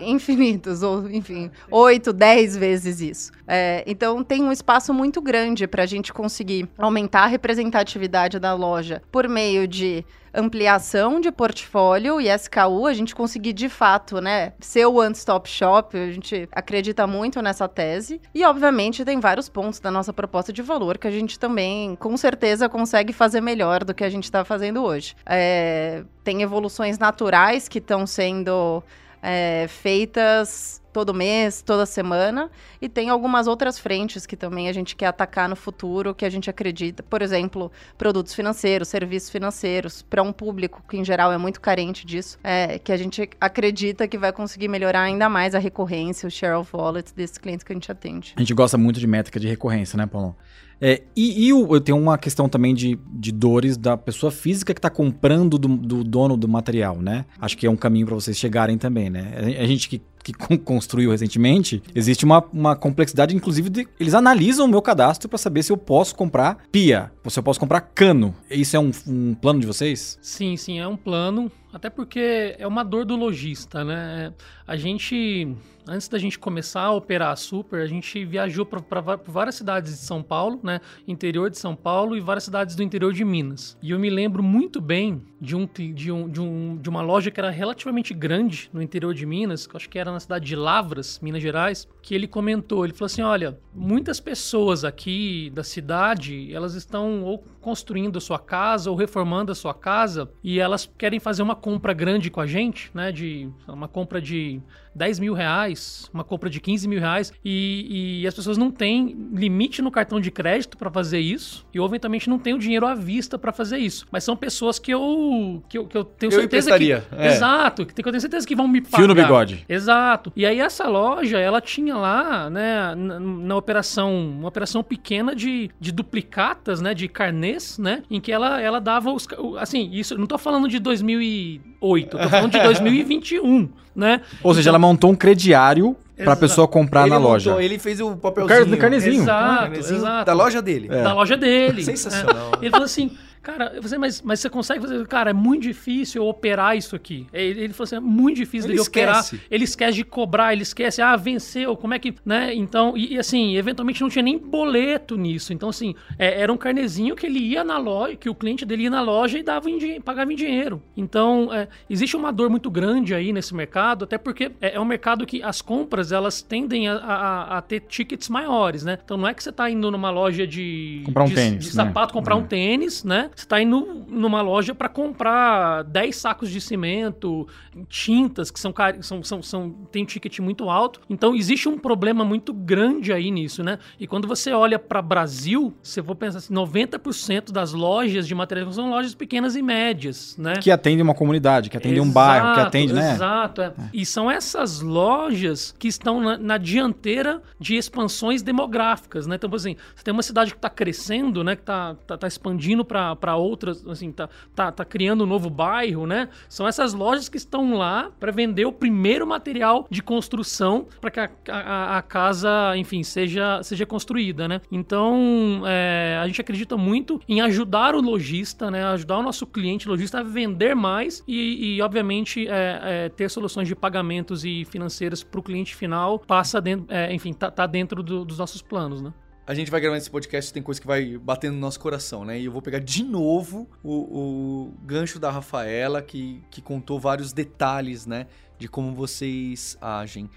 infinitos, 0.00 0.82
ou 0.82 1.08
enfim, 1.10 1.50
8, 1.70 2.12
10 2.12 2.56
vezes 2.56 3.00
isso. 3.00 3.32
É, 3.46 3.82
então 3.86 4.22
tem 4.22 4.42
um 4.42 4.52
espaço 4.52 4.94
muito 4.94 5.20
grande 5.20 5.66
para 5.66 5.82
a 5.82 5.86
gente 5.86 6.12
conseguir 6.12 6.68
aumentar 6.78 7.24
a 7.24 7.26
representatividade 7.26 8.38
da 8.38 8.54
loja 8.54 9.02
por 9.10 9.28
meio 9.28 9.66
de 9.66 10.04
ampliação 10.32 11.20
de 11.20 11.30
portfólio 11.30 12.20
e 12.20 12.28
SKU, 12.28 12.86
a 12.86 12.92
gente 12.92 13.14
conseguir 13.14 13.52
de 13.52 13.68
fato, 13.68 14.20
né, 14.20 14.52
ser 14.60 14.86
o 14.86 14.94
one-stop 14.94 15.48
shop, 15.48 15.96
a 15.96 16.12
gente 16.12 16.48
acredita 16.52 17.06
muito 17.06 17.42
nessa 17.42 17.68
tese. 17.68 18.20
E 18.34 18.44
obviamente 18.44 19.04
tem 19.04 19.18
vários 19.20 19.48
pontos 19.48 19.80
da 19.80 19.90
nossa 19.90 20.12
proposta 20.12 20.52
de 20.52 20.62
valor 20.62 20.98
que 20.98 21.08
a 21.08 21.10
gente 21.10 21.38
também, 21.38 21.96
com 21.96 22.16
certeza, 22.16 22.68
consegue 22.68 23.12
fazer 23.12 23.40
melhor 23.40 23.84
do 23.84 23.94
que 23.94 24.04
a 24.04 24.08
gente 24.08 24.24
está 24.24 24.44
fazendo 24.44 24.82
hoje. 24.82 25.16
É, 25.26 26.04
tem 26.22 26.42
evoluções 26.42 26.98
naturais 26.98 27.68
que 27.68 27.78
estão 27.78 28.06
sendo 28.06 28.82
é, 29.22 29.66
feitas 29.68 30.80
todo 30.92 31.14
mês, 31.14 31.62
toda 31.62 31.86
semana, 31.86 32.50
e 32.80 32.88
tem 32.88 33.10
algumas 33.10 33.46
outras 33.46 33.78
frentes 33.78 34.26
que 34.26 34.36
também 34.36 34.68
a 34.68 34.72
gente 34.72 34.96
quer 34.96 35.06
atacar 35.06 35.48
no 35.48 35.56
futuro, 35.56 36.14
que 36.14 36.24
a 36.24 36.30
gente 36.30 36.50
acredita, 36.50 37.02
por 37.02 37.22
exemplo, 37.22 37.70
produtos 37.96 38.34
financeiros, 38.34 38.88
serviços 38.88 39.30
financeiros, 39.30 40.02
para 40.02 40.22
um 40.22 40.32
público 40.32 40.82
que 40.88 40.96
em 40.96 41.04
geral 41.04 41.32
é 41.32 41.38
muito 41.38 41.60
carente 41.60 42.04
disso, 42.04 42.38
é, 42.42 42.78
que 42.78 42.92
a 42.92 42.96
gente 42.96 43.30
acredita 43.40 44.08
que 44.08 44.18
vai 44.18 44.32
conseguir 44.32 44.68
melhorar 44.68 45.02
ainda 45.02 45.28
mais 45.28 45.54
a 45.54 45.58
recorrência, 45.58 46.26
o 46.26 46.30
share 46.30 46.54
of 46.54 46.74
wallet 46.74 47.14
desses 47.14 47.38
clientes 47.38 47.62
que 47.64 47.72
a 47.72 47.76
gente 47.76 47.90
atende. 47.90 48.32
A 48.36 48.40
gente 48.40 48.54
gosta 48.54 48.76
muito 48.76 48.98
de 48.98 49.06
métrica 49.06 49.38
de 49.38 49.48
recorrência, 49.48 49.96
né, 49.96 50.06
Paulo? 50.06 50.36
É, 50.80 51.02
e, 51.14 51.46
e 51.46 51.52
o, 51.52 51.74
eu 51.74 51.80
tenho 51.80 51.98
uma 51.98 52.16
questão 52.16 52.48
também 52.48 52.74
de, 52.74 52.98
de 53.12 53.30
dores 53.32 53.76
da 53.76 53.96
pessoa 53.96 54.32
física 54.32 54.72
que 54.72 54.78
está 54.78 54.88
comprando 54.88 55.58
do, 55.58 55.68
do, 55.68 56.02
dono 56.02 56.36
do 56.36 56.48
material, 56.48 56.96
né? 56.96 57.26
Acho 57.38 57.58
que 57.58 57.66
é 57.66 57.70
um 57.70 57.76
caminho 57.76 58.06
para 58.06 58.14
vocês 58.14 58.36
chegarem 58.36 58.78
também, 58.78 59.10
né? 59.10 59.56
A 59.60 59.66
gente 59.66 59.88
que 59.88 60.00
que 60.22 60.32
construiu 60.58 61.10
recentemente, 61.10 61.82
existe 61.94 62.24
uma, 62.24 62.44
uma 62.52 62.76
complexidade, 62.76 63.34
inclusive, 63.34 63.68
de, 63.68 63.88
eles 63.98 64.14
analisam 64.14 64.66
o 64.66 64.68
meu 64.68 64.82
cadastro 64.82 65.28
para 65.28 65.38
saber 65.38 65.62
se 65.62 65.72
eu 65.72 65.76
posso 65.76 66.14
comprar 66.14 66.58
pia, 66.70 67.10
ou 67.24 67.30
se 67.30 67.38
eu 67.38 67.42
posso 67.42 67.60
comprar 67.60 67.80
cano. 67.80 68.34
Isso 68.50 68.76
é 68.76 68.80
um, 68.80 68.90
um 69.06 69.34
plano 69.34 69.60
de 69.60 69.66
vocês? 69.66 70.18
Sim, 70.22 70.56
sim, 70.56 70.78
é 70.78 70.86
um 70.86 70.96
plano. 70.96 71.50
Até 71.72 71.88
porque 71.88 72.56
é 72.58 72.66
uma 72.66 72.82
dor 72.82 73.04
do 73.04 73.14
lojista, 73.14 73.84
né? 73.84 74.32
A 74.66 74.76
gente, 74.76 75.54
antes 75.86 76.08
da 76.08 76.18
gente 76.18 76.36
começar 76.36 76.82
a 76.82 76.92
operar 76.92 77.30
a 77.30 77.36
Super, 77.36 77.80
a 77.82 77.86
gente 77.86 78.24
viajou 78.24 78.66
para 78.66 79.00
várias 79.24 79.54
cidades 79.54 79.92
de 79.92 79.98
São 79.98 80.20
Paulo, 80.20 80.58
né? 80.64 80.80
Interior 81.06 81.48
de 81.48 81.58
São 81.58 81.76
Paulo 81.76 82.16
e 82.16 82.20
várias 82.20 82.44
cidades 82.44 82.74
do 82.74 82.82
interior 82.82 83.12
de 83.12 83.24
Minas. 83.24 83.78
E 83.80 83.92
eu 83.92 84.00
me 84.00 84.10
lembro 84.10 84.42
muito 84.42 84.80
bem 84.80 85.22
de, 85.40 85.54
um, 85.54 85.68
de, 85.94 86.10
um, 86.10 86.28
de, 86.28 86.40
um, 86.40 86.76
de 86.76 86.88
uma 86.88 87.02
loja 87.02 87.30
que 87.30 87.38
era 87.38 87.50
relativamente 87.50 88.12
grande 88.12 88.68
no 88.72 88.82
interior 88.82 89.14
de 89.14 89.24
Minas, 89.24 89.64
que 89.64 89.74
eu 89.74 89.76
acho 89.76 89.88
que 89.88 89.98
era 89.98 90.09
na 90.12 90.20
cidade 90.20 90.46
de 90.46 90.56
Lavras, 90.56 91.18
Minas 91.20 91.42
Gerais, 91.42 91.88
que 92.02 92.14
ele 92.14 92.26
comentou, 92.26 92.84
ele 92.84 92.92
falou 92.92 93.06
assim, 93.06 93.22
olha, 93.22 93.58
muitas 93.74 94.20
pessoas 94.20 94.84
aqui 94.84 95.50
da 95.54 95.62
cidade, 95.62 96.52
elas 96.52 96.74
estão 96.74 97.22
ou 97.22 97.44
construindo 97.60 98.16
a 98.16 98.20
sua 98.20 98.38
casa 98.38 98.90
ou 98.90 98.96
reformando 98.96 99.52
a 99.52 99.54
sua 99.54 99.74
casa 99.74 100.30
e 100.42 100.58
elas 100.58 100.90
querem 100.98 101.20
fazer 101.20 101.42
uma 101.42 101.54
compra 101.54 101.92
grande 101.92 102.30
com 102.30 102.40
a 102.40 102.46
gente, 102.46 102.90
né? 102.94 103.12
De 103.12 103.48
uma 103.68 103.88
compra 103.88 104.20
de 104.20 104.60
10 104.94 105.18
mil 105.18 105.34
reais, 105.34 106.10
uma 106.12 106.24
compra 106.24 106.50
de 106.50 106.60
15 106.60 106.88
mil 106.88 107.00
reais, 107.00 107.32
e, 107.44 108.20
e 108.22 108.26
as 108.26 108.34
pessoas 108.34 108.58
não 108.58 108.70
têm 108.70 109.16
limite 109.32 109.80
no 109.82 109.90
cartão 109.90 110.20
de 110.20 110.30
crédito 110.30 110.76
para 110.76 110.90
fazer 110.90 111.20
isso, 111.20 111.66
e 111.72 111.78
eventualmente 111.78 112.28
não 112.28 112.38
tem 112.38 112.54
o 112.54 112.58
dinheiro 112.58 112.86
à 112.86 112.94
vista 112.94 113.38
para 113.38 113.52
fazer 113.52 113.78
isso. 113.78 114.06
Mas 114.10 114.24
são 114.24 114.36
pessoas 114.36 114.78
que 114.78 114.92
eu, 114.92 115.62
que 115.68 115.78
eu, 115.78 115.86
que 115.86 115.96
eu 115.96 116.04
tenho 116.04 116.32
Eu 116.32 116.40
certeza 116.40 116.76
que. 116.76 116.92
é. 116.92 117.26
Exato, 117.28 117.86
que 117.86 118.00
eu 118.00 118.04
tenho 118.04 118.20
certeza 118.20 118.46
que 118.46 118.56
vão 118.56 118.66
me 118.66 118.80
pagar. 118.80 118.98
Fio 118.98 119.08
no 119.08 119.14
bigode. 119.14 119.64
Exato. 119.68 120.32
E 120.34 120.44
aí 120.44 120.60
essa 120.60 120.86
loja, 120.88 121.38
ela 121.38 121.60
tinha 121.60 121.96
lá, 121.96 122.50
né, 122.50 122.94
na, 122.94 123.20
na 123.20 123.56
operação, 123.56 124.14
uma 124.14 124.48
operação 124.48 124.82
pequena 124.82 125.34
de, 125.34 125.70
de 125.80 125.92
duplicatas, 125.92 126.80
né, 126.80 126.94
de 126.94 127.08
carnês, 127.08 127.78
né, 127.78 128.02
em 128.10 128.20
que 128.20 128.32
ela, 128.32 128.60
ela 128.60 128.80
dava 128.80 129.12
os, 129.12 129.26
assim, 129.58 129.90
isso, 129.92 130.16
não 130.18 130.26
tô 130.26 130.38
falando 130.38 130.68
de 130.68 130.78
2008, 130.78 132.16
eu 132.16 132.22
tô 132.22 132.28
falando 132.28 132.52
de 132.52 132.60
2021, 132.62 133.68
né? 133.94 134.20
Ou 134.42 134.54
seja, 134.54 134.70
ela 134.70 134.78
montou 134.80 135.10
um 135.10 135.14
crediário 135.14 135.94
para 136.16 136.32
a 136.32 136.36
pessoa 136.36 136.66
comprar 136.68 137.02
ele 137.02 137.10
na 137.10 137.16
montou- 137.16 137.32
loja. 137.32 137.62
Ele 137.62 137.78
fez 137.78 138.00
o 138.00 138.08
O 138.12 138.16
papelzinho. 138.16 138.66
car- 138.70 138.78
carnezinho. 138.78 139.22
Exato, 139.22 139.58
carnezinho 139.62 139.98
exato. 139.98 140.24
Da 140.26 140.32
loja 140.32 140.60
dele. 140.62 140.88
da 140.88 141.12
loja 141.14 141.36
dele. 141.36 141.82
Sensacional. 141.84 142.52
É. 142.54 142.58
Ele 142.64 142.70
falou 142.70 142.84
assim, 142.84 143.10
cara, 143.42 143.80
você, 143.80 143.96
mas, 143.98 144.20
mas 144.22 144.40
você 144.40 144.50
consegue 144.50 144.80
fazer. 144.80 145.06
Cara, 145.06 145.30
é 145.30 145.32
muito 145.32 145.62
difícil 145.62 146.24
operar 146.26 146.76
isso 146.76 146.94
aqui. 146.96 147.26
Ele, 147.32 147.60
ele 147.64 147.72
falou 147.72 147.84
assim, 147.84 147.96
é 147.96 148.00
muito 148.00 148.36
difícil 148.36 148.70
Ele 148.70 148.76
dele 148.78 148.88
operar. 148.88 149.24
Ele 149.50 149.64
esquece 149.64 149.94
de 149.96 150.04
cobrar, 150.04 150.52
ele 150.52 150.62
esquece, 150.62 151.00
ah, 151.02 151.16
venceu, 151.16 151.76
como 151.76 151.94
é 151.94 151.98
que. 151.98 152.14
né? 152.24 152.54
Então, 152.54 152.96
e, 152.96 153.14
e 153.14 153.18
assim, 153.18 153.56
eventualmente 153.56 154.00
não 154.00 154.08
tinha 154.08 154.22
nem 154.22 154.38
boleto 154.38 155.16
nisso. 155.16 155.52
Então, 155.52 155.68
assim, 155.68 155.94
é, 156.18 156.40
era 156.40 156.52
um 156.52 156.56
carnezinho 156.56 157.14
que 157.16 157.26
ele 157.26 157.38
ia 157.38 157.64
na 157.64 157.78
loja, 157.78 158.16
que 158.16 158.28
o 158.28 158.34
cliente 158.34 158.64
dele 158.64 158.84
ia 158.84 158.90
na 158.90 159.02
loja 159.02 159.38
e 159.38 159.42
dava 159.42 159.70
em, 159.70 160.00
pagava 160.00 160.32
em 160.32 160.36
dinheiro. 160.36 160.82
Então, 160.96 161.52
é, 161.52 161.68
existe 161.88 162.16
uma 162.16 162.32
dor 162.32 162.50
muito 162.50 162.70
grande 162.70 163.14
aí 163.14 163.32
nesse 163.32 163.54
mercado, 163.54 164.04
até 164.04 164.18
porque 164.18 164.52
é, 164.60 164.74
é 164.74 164.80
um 164.80 164.84
mercado 164.84 165.24
que 165.26 165.42
as 165.42 165.62
compras 165.62 166.12
elas 166.12 166.42
tendem 166.42 166.88
a, 166.88 166.94
a- 166.96 167.58
a 167.58 167.62
ter 167.62 167.80
tickets 167.80 168.28
maiores, 168.28 168.84
né? 168.84 168.98
Então 169.04 169.16
não 169.16 169.26
é 169.28 169.34
que 169.34 169.42
você 169.42 169.52
tá 169.52 169.70
indo 169.70 169.90
numa 169.90 170.10
loja 170.10 170.46
de, 170.46 171.02
Comprar 171.04 171.24
um 171.24 171.28
de, 171.28 171.34
tênis, 171.34 171.64
de 171.70 171.76
né? 171.76 171.84
sapato, 171.84 172.12
comprar 172.12 172.34
É. 172.34 172.38
um 172.38 172.42
tênis, 172.44 173.04
né? 173.04 173.29
Você 173.34 173.46
tá 173.46 173.60
indo 173.60 174.04
numa 174.08 174.42
loja 174.42 174.74
para 174.74 174.88
comprar 174.88 175.82
10 175.84 176.16
sacos 176.16 176.50
de 176.50 176.60
cimento, 176.60 177.46
tintas 177.88 178.50
que 178.50 178.58
são, 178.58 178.72
são, 179.00 179.22
são, 179.22 179.42
são 179.42 179.70
tem 179.90 180.02
um 180.02 180.06
ticket 180.06 180.38
muito 180.40 180.68
alto. 180.68 181.00
Então 181.08 181.34
existe 181.34 181.68
um 181.68 181.78
problema 181.78 182.24
muito 182.24 182.52
grande 182.52 183.12
aí 183.12 183.30
nisso, 183.30 183.62
né? 183.62 183.78
E 183.98 184.06
quando 184.06 184.26
você 184.26 184.52
olha 184.52 184.78
para 184.78 185.00
Brasil, 185.02 185.74
você 185.82 186.02
for 186.02 186.14
pensar 186.14 186.38
assim, 186.38 186.54
90% 186.54 187.50
das 187.52 187.72
lojas 187.72 188.26
de 188.26 188.34
materiais 188.34 188.74
são 188.74 188.90
lojas 188.90 189.14
pequenas 189.14 189.56
e 189.56 189.62
médias, 189.62 190.36
né? 190.36 190.54
Que 190.54 190.70
atende 190.70 191.02
uma 191.02 191.14
comunidade, 191.14 191.70
que 191.70 191.76
atende 191.76 192.00
um 192.00 192.10
bairro, 192.10 192.46
que 192.46 192.52
Exato, 192.52 192.68
atende, 192.68 192.92
né? 192.92 193.12
Exato, 193.14 193.62
é. 193.62 193.72
E 193.92 194.06
são 194.06 194.30
essas 194.30 194.80
lojas 194.80 195.74
que 195.78 195.88
estão 195.88 196.20
na, 196.20 196.38
na 196.38 196.58
dianteira 196.58 197.42
de 197.58 197.76
expansões 197.76 198.42
demográficas, 198.42 199.26
né? 199.26 199.36
Então, 199.36 199.48
por 199.48 199.56
assim, 199.56 199.76
você 199.94 200.04
tem 200.04 200.12
uma 200.12 200.22
cidade 200.22 200.52
que 200.52 200.58
está 200.58 200.70
crescendo, 200.70 201.42
né? 201.44 201.56
Que 201.56 201.62
está 201.62 201.94
tá, 202.06 202.16
tá 202.16 202.26
expandindo 202.26 202.84
para 202.84 203.16
outras, 203.36 203.86
assim, 203.86 204.10
tá, 204.12 204.28
tá, 204.54 204.70
tá 204.72 204.84
criando 204.84 205.24
um 205.24 205.26
novo 205.26 205.50
bairro, 205.50 206.06
né? 206.06 206.28
São 206.48 206.66
essas 206.66 206.92
lojas 206.94 207.28
que 207.28 207.36
estão 207.36 207.74
lá 207.74 208.10
para 208.18 208.32
vender 208.32 208.64
o 208.64 208.72
primeiro 208.72 209.26
material 209.26 209.86
de 209.90 210.02
construção 210.02 210.86
para 211.00 211.10
que 211.10 211.20
a, 211.20 211.30
a- 211.50 211.98
a 211.98 212.02
casa, 212.02 212.76
enfim, 212.76 213.02
seja, 213.02 213.62
seja 213.62 213.84
construída, 213.86 214.46
né? 214.48 214.60
Então, 214.70 215.62
é, 215.66 216.18
a 216.22 216.26
gente 216.26 216.40
acredita 216.40 216.76
muito 216.76 217.20
em 217.28 217.40
ajudar 217.40 217.94
o 217.94 218.00
lojista, 218.00 218.70
né? 218.70 218.84
Ajudar 218.86 219.18
o 219.18 219.22
nosso 219.22 219.46
cliente 219.46 219.88
lojista 219.88 220.20
a 220.20 220.22
vender 220.22 220.74
mais 220.74 221.22
e, 221.26 221.76
e, 221.76 221.82
obviamente, 221.82 222.46
é, 222.48 222.80
é, 222.82 223.08
ter 223.08 223.28
soluções 223.30 223.68
de 223.68 223.74
pagamentos 223.76 224.44
e 224.44 224.64
financeiras 224.64 225.22
para 225.22 225.40
o 225.40 225.42
cliente 225.42 225.74
final 225.74 226.18
passa 226.18 226.60
dentro, 226.60 226.86
é, 226.88 227.12
enfim, 227.14 227.32
tá, 227.32 227.50
tá 227.50 227.66
dentro 227.66 228.02
do- 228.02 228.24
dos 228.24 228.38
nossos 228.38 228.62
planos, 228.62 229.02
né? 229.02 229.12
A 229.50 229.54
gente 229.54 229.68
vai 229.68 229.80
gravando 229.80 230.00
esse 230.00 230.08
podcast, 230.08 230.52
tem 230.52 230.62
coisa 230.62 230.80
que 230.80 230.86
vai 230.86 231.18
batendo 231.18 231.54
no 231.54 231.58
nosso 231.58 231.80
coração, 231.80 232.24
né? 232.24 232.38
E 232.38 232.44
eu 232.44 232.52
vou 232.52 232.62
pegar 232.62 232.78
de 232.78 233.02
novo 233.02 233.68
o, 233.82 233.94
o 233.94 234.74
gancho 234.84 235.18
da 235.18 235.28
Rafaela, 235.28 236.00
que, 236.00 236.40
que 236.52 236.62
contou 236.62 237.00
vários 237.00 237.32
detalhes, 237.32 238.06
né? 238.06 238.28
De 238.56 238.68
como 238.68 238.94
vocês 238.94 239.76
agem 239.80 240.30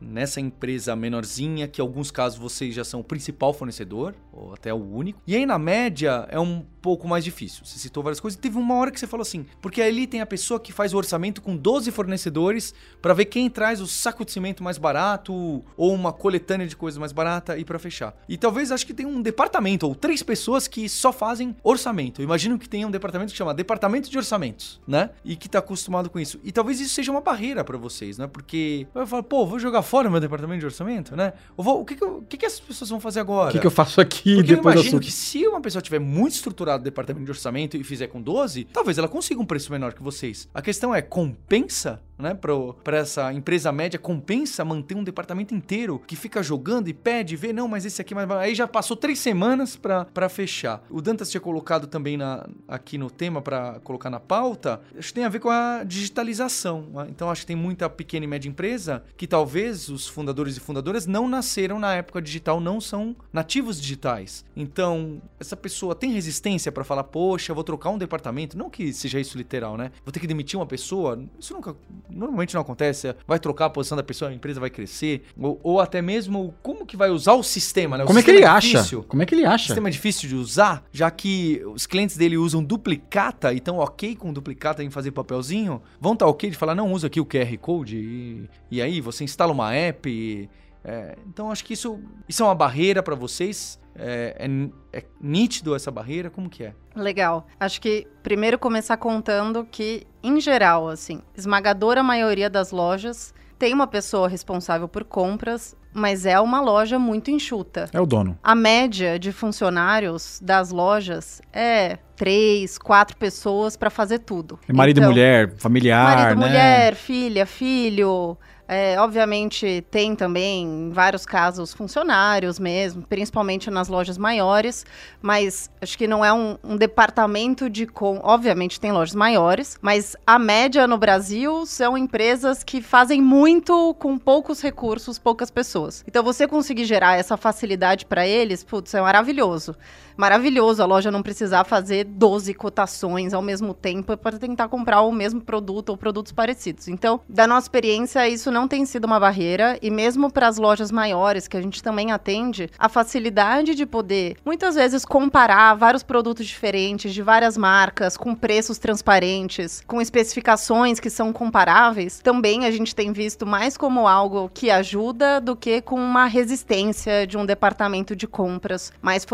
nessa 0.00 0.40
empresa 0.40 0.94
menorzinha, 0.94 1.68
que 1.68 1.80
em 1.80 1.84
alguns 1.84 2.10
casos 2.10 2.38
vocês 2.38 2.74
já 2.74 2.84
são 2.84 3.00
o 3.00 3.04
principal 3.04 3.52
fornecedor, 3.52 4.14
ou 4.32 4.52
até 4.52 4.72
o 4.72 4.76
único. 4.76 5.20
E 5.26 5.34
aí, 5.34 5.46
na 5.46 5.58
média, 5.58 6.26
é 6.30 6.38
um 6.38 6.64
pouco 6.86 7.08
mais 7.08 7.24
difícil. 7.24 7.64
Você 7.64 7.78
citou 7.78 8.02
várias 8.02 8.20
coisas. 8.20 8.38
Teve 8.38 8.58
uma 8.58 8.74
hora 8.76 8.92
que 8.92 9.00
você 9.00 9.06
falou 9.08 9.22
assim, 9.22 9.44
porque 9.60 9.82
ali 9.82 10.06
tem 10.06 10.20
a 10.20 10.26
pessoa 10.26 10.60
que 10.60 10.72
faz 10.72 10.94
o 10.94 10.96
orçamento 10.96 11.42
com 11.42 11.56
12 11.56 11.90
fornecedores 11.90 12.72
para 13.02 13.12
ver 13.12 13.24
quem 13.24 13.50
traz 13.50 13.80
o 13.80 13.86
saco 13.86 14.24
de 14.24 14.30
cimento 14.30 14.62
mais 14.62 14.78
barato 14.78 15.64
ou 15.76 15.92
uma 15.92 16.12
coletânea 16.12 16.66
de 16.66 16.76
coisas 16.76 16.96
mais 16.96 17.10
barata 17.10 17.58
e 17.58 17.64
para 17.64 17.78
fechar. 17.78 18.14
E 18.28 18.36
talvez 18.36 18.70
acho 18.70 18.86
que 18.86 18.94
tem 18.94 19.04
um 19.04 19.20
departamento 19.20 19.86
ou 19.86 19.94
três 19.94 20.22
pessoas 20.22 20.68
que 20.68 20.88
só 20.88 21.12
fazem 21.12 21.56
orçamento. 21.62 22.20
Eu 22.20 22.24
imagino 22.24 22.58
que 22.58 22.68
tenha 22.68 22.86
um 22.86 22.90
departamento 22.90 23.32
que 23.32 23.38
chama 23.38 23.52
Departamento 23.52 24.08
de 24.08 24.16
Orçamentos, 24.16 24.80
né? 24.86 25.10
E 25.24 25.34
que 25.34 25.48
tá 25.48 25.58
acostumado 25.58 26.08
com 26.08 26.20
isso. 26.20 26.38
E 26.44 26.52
talvez 26.52 26.78
isso 26.80 26.94
seja 26.94 27.10
uma 27.10 27.20
barreira 27.20 27.64
para 27.64 27.76
vocês, 27.76 28.16
né? 28.16 28.28
Porque 28.28 28.86
pô, 29.28 29.44
vou 29.44 29.58
jogar 29.58 29.82
fora 29.86 30.10
meu 30.10 30.20
departamento 30.20 30.60
de 30.60 30.66
orçamento, 30.66 31.16
né? 31.16 31.32
Eu 31.56 31.64
vou, 31.64 31.80
o 31.80 31.84
que 31.84 31.94
que, 31.96 32.04
eu- 32.04 32.18
o 32.18 32.22
que 32.22 32.36
que 32.36 32.44
essas 32.44 32.60
pessoas 32.60 32.90
vão 32.90 33.00
fazer 33.00 33.20
agora? 33.20 33.48
O 33.48 33.52
que, 33.52 33.58
que 33.60 33.66
eu 33.66 33.70
faço 33.70 34.00
aqui 34.00 34.34
Porque 34.34 34.52
eu 34.52 34.56
depois 34.56 34.74
do 34.74 34.80
imagino 34.82 35.00
que 35.00 35.10
se 35.10 35.46
uma 35.46 35.60
pessoa 35.60 35.80
tiver 35.80 35.98
muito 35.98 36.34
estruturado 36.34 36.82
o 36.82 36.84
departamento 36.84 37.24
de 37.24 37.30
orçamento 37.30 37.76
e 37.76 37.82
fizer 37.84 38.08
com 38.08 38.20
12, 38.20 38.64
talvez 38.72 38.98
ela 38.98 39.08
consiga 39.08 39.40
um 39.40 39.46
preço 39.46 39.72
menor 39.72 39.94
que 39.94 40.02
vocês. 40.02 40.48
A 40.52 40.60
questão 40.60 40.94
é, 40.94 41.00
compensa 41.00 42.02
né, 42.18 42.34
para 42.34 42.96
essa 42.96 43.32
empresa 43.32 43.70
média, 43.72 43.98
compensa 43.98 44.64
manter 44.64 44.96
um 44.96 45.04
departamento 45.04 45.54
inteiro 45.54 46.02
que 46.06 46.16
fica 46.16 46.42
jogando 46.42 46.88
e 46.88 46.94
pede, 46.94 47.36
vê, 47.36 47.52
não, 47.52 47.68
mas 47.68 47.84
esse 47.84 48.00
aqui, 48.00 48.14
aí 48.38 48.54
já 48.54 48.66
passou 48.66 48.96
três 48.96 49.18
semanas 49.18 49.76
para 49.76 50.28
fechar. 50.28 50.82
O 50.90 51.00
Dantas 51.00 51.30
tinha 51.30 51.40
colocado 51.40 51.86
também 51.86 52.16
na, 52.16 52.46
aqui 52.66 52.98
no 52.98 53.10
tema 53.10 53.42
para 53.42 53.80
colocar 53.80 54.10
na 54.10 54.20
pauta, 54.20 54.80
acho 54.96 55.08
que 55.08 55.14
tem 55.14 55.24
a 55.24 55.28
ver 55.28 55.40
com 55.40 55.50
a 55.50 55.84
digitalização. 55.84 56.86
né? 56.92 57.06
Então 57.10 57.30
acho 57.30 57.42
que 57.42 57.46
tem 57.46 57.56
muita 57.56 57.88
pequena 57.88 58.24
e 58.24 58.28
média 58.28 58.48
empresa 58.48 59.02
que 59.16 59.26
talvez 59.26 59.88
os 59.88 60.06
fundadores 60.06 60.56
e 60.56 60.60
fundadoras 60.60 61.06
não 61.06 61.28
nasceram 61.28 61.78
na 61.78 61.94
época 61.94 62.22
digital, 62.22 62.60
não 62.60 62.80
são 62.80 63.14
nativos 63.32 63.80
digitais. 63.80 64.44
Então, 64.56 65.20
essa 65.38 65.56
pessoa 65.56 65.94
tem 65.94 66.12
resistência 66.12 66.72
para 66.72 66.84
falar, 66.84 67.04
poxa, 67.04 67.52
vou 67.52 67.64
trocar 67.64 67.90
um 67.90 67.98
departamento, 67.98 68.56
não 68.56 68.70
que 68.70 68.92
seja 68.92 69.20
isso 69.20 69.36
literal, 69.36 69.76
né? 69.76 69.90
Vou 70.04 70.12
ter 70.12 70.20
que 70.20 70.26
demitir 70.26 70.58
uma 70.58 70.66
pessoa, 70.66 71.22
isso 71.38 71.52
nunca 71.52 71.76
normalmente 72.10 72.54
não 72.54 72.60
acontece, 72.60 73.14
vai 73.26 73.38
trocar 73.38 73.66
a 73.66 73.70
posição 73.70 73.96
da 73.96 74.02
pessoa, 74.02 74.30
a 74.30 74.34
empresa 74.34 74.58
vai 74.60 74.70
crescer, 74.70 75.22
ou, 75.38 75.60
ou 75.62 75.80
até 75.80 76.00
mesmo 76.02 76.54
como 76.62 76.84
que 76.86 76.96
vai 76.96 77.10
usar 77.10 77.34
o 77.34 77.42
sistema, 77.42 77.96
né? 77.98 78.04
O 78.04 78.06
Como 78.06 78.18
é 78.18 78.22
que 78.22 78.30
sistema 78.30 78.48
ele 78.48 78.56
acha? 78.56 78.68
difícil. 78.68 79.02
Como 79.04 79.22
é 79.22 79.26
que 79.26 79.34
ele 79.34 79.44
O 79.44 79.48
acha? 79.50 79.66
sistema 79.66 79.88
é 79.88 79.90
difícil 79.90 80.28
de 80.28 80.34
usar, 80.34 80.84
já 80.92 81.10
que 81.10 81.62
os 81.66 81.86
clientes 81.86 82.16
dele 82.16 82.36
usam 82.36 82.62
duplicata 82.62 83.52
e 83.52 83.58
estão 83.58 83.78
ok 83.78 84.14
com 84.16 84.32
duplicata 84.32 84.82
em 84.82 84.90
fazer 84.90 85.10
papelzinho, 85.10 85.82
vão 86.00 86.12
estar 86.14 86.26
ok 86.26 86.50
de 86.50 86.56
falar, 86.56 86.74
não, 86.74 86.92
usa 86.92 87.06
aqui 87.06 87.20
o 87.20 87.26
QR 87.26 87.56
Code 87.58 87.96
e, 87.96 88.48
e 88.70 88.82
aí 88.82 89.00
você 89.00 89.24
instala 89.24 89.52
uma 89.52 89.74
app. 89.74 90.08
e- 90.08 90.48
é, 90.88 91.16
então 91.26 91.50
acho 91.50 91.64
que 91.64 91.72
isso, 91.72 91.98
isso 92.28 92.42
é 92.44 92.46
uma 92.46 92.54
barreira 92.54 93.02
para 93.02 93.16
vocês. 93.16 93.76
É, 93.98 94.36
é 94.38 94.96
é 94.96 95.04
nítido 95.20 95.74
essa 95.74 95.90
barreira? 95.90 96.30
Como 96.30 96.48
que 96.48 96.64
é? 96.64 96.72
Legal. 96.94 97.46
Acho 97.60 97.80
que 97.80 98.06
primeiro 98.22 98.58
começar 98.58 98.96
contando 98.96 99.66
que, 99.70 100.06
em 100.22 100.40
geral, 100.40 100.88
assim, 100.88 101.20
esmagadora 101.36 102.02
maioria 102.02 102.48
das 102.48 102.70
lojas 102.70 103.34
tem 103.58 103.74
uma 103.74 103.86
pessoa 103.86 104.28
responsável 104.28 104.88
por 104.88 105.04
compras, 105.04 105.76
mas 105.92 106.26
é 106.26 106.38
uma 106.40 106.60
loja 106.60 106.98
muito 106.98 107.30
enxuta. 107.30 107.88
É 107.92 108.00
o 108.00 108.06
dono. 108.06 108.38
A 108.42 108.54
média 108.54 109.18
de 109.18 109.32
funcionários 109.32 110.38
das 110.42 110.70
lojas 110.70 111.40
é 111.52 111.98
três, 112.16 112.76
quatro 112.78 113.16
pessoas 113.16 113.76
para 113.76 113.90
fazer 113.90 114.20
tudo. 114.20 114.58
É 114.68 114.72
marido 114.72 114.98
Então, 114.98 115.10
e 115.10 115.12
mulher, 115.12 115.54
familiar, 115.56 116.16
Marido, 116.16 116.40
né? 116.40 116.46
mulher, 116.46 116.94
filha, 116.94 117.46
filho. 117.46 118.36
É, 118.68 118.98
obviamente 119.00 119.84
tem 119.90 120.16
também, 120.16 120.64
em 120.64 120.90
vários 120.90 121.24
casos, 121.24 121.72
funcionários 121.72 122.58
mesmo, 122.58 123.02
principalmente 123.02 123.70
nas 123.70 123.86
lojas 123.88 124.18
maiores, 124.18 124.84
mas 125.22 125.70
acho 125.80 125.96
que 125.96 126.08
não 126.08 126.24
é 126.24 126.32
um, 126.32 126.58
um 126.64 126.76
departamento 126.76 127.70
de 127.70 127.86
com. 127.86 128.20
Obviamente 128.22 128.80
tem 128.80 128.90
lojas 128.90 129.14
maiores, 129.14 129.78
mas 129.80 130.16
a 130.26 130.38
média 130.38 130.86
no 130.86 130.98
Brasil 130.98 131.64
são 131.64 131.96
empresas 131.96 132.64
que 132.64 132.82
fazem 132.82 133.22
muito 133.22 133.94
com 133.94 134.18
poucos 134.18 134.60
recursos, 134.60 135.18
poucas 135.18 135.50
pessoas. 135.50 136.04
Então 136.06 136.24
você 136.24 136.48
conseguir 136.48 136.84
gerar 136.86 137.16
essa 137.16 137.36
facilidade 137.36 138.04
para 138.04 138.26
eles, 138.26 138.64
putz, 138.64 138.92
é 138.94 139.00
maravilhoso. 139.00 139.76
Maravilhoso 140.16 140.82
a 140.82 140.86
loja 140.86 141.10
não 141.10 141.22
precisar 141.22 141.64
fazer 141.64 142.04
12 142.04 142.54
cotações 142.54 143.34
ao 143.34 143.42
mesmo 143.42 143.74
tempo 143.74 144.16
para 144.16 144.38
tentar 144.38 144.66
comprar 144.68 145.02
o 145.02 145.12
mesmo 145.12 145.42
produto 145.42 145.90
ou 145.90 145.96
produtos 145.96 146.32
parecidos. 146.32 146.88
Então, 146.88 147.20
da 147.28 147.46
nossa 147.46 147.66
experiência, 147.66 148.26
isso 148.26 148.50
não 148.50 148.66
tem 148.66 148.86
sido 148.86 149.04
uma 149.04 149.20
barreira 149.20 149.78
e 149.82 149.90
mesmo 149.90 150.32
para 150.32 150.48
as 150.48 150.56
lojas 150.56 150.90
maiores 150.90 151.46
que 151.46 151.56
a 151.56 151.60
gente 151.60 151.82
também 151.82 152.12
atende, 152.12 152.70
a 152.78 152.88
facilidade 152.88 153.74
de 153.74 153.84
poder 153.84 154.36
muitas 154.44 154.74
vezes 154.74 155.04
comparar 155.04 155.74
vários 155.74 156.02
produtos 156.02 156.46
diferentes 156.46 157.12
de 157.12 157.20
várias 157.20 157.56
marcas 157.58 158.16
com 158.16 158.34
preços 158.34 158.78
transparentes, 158.78 159.82
com 159.86 160.00
especificações 160.00 160.98
que 160.98 161.10
são 161.10 161.30
comparáveis, 161.32 162.20
também 162.20 162.64
a 162.64 162.70
gente 162.70 162.94
tem 162.94 163.12
visto 163.12 163.44
mais 163.44 163.76
como 163.76 164.08
algo 164.08 164.50
que 164.54 164.70
ajuda 164.70 165.42
do 165.42 165.54
que 165.54 165.82
com 165.82 165.96
uma 165.96 166.24
resistência 166.24 167.26
de 167.26 167.36
um 167.36 167.44
departamento 167.44 168.16
de 168.16 168.26
compras 168.26 168.92
mais 169.02 169.24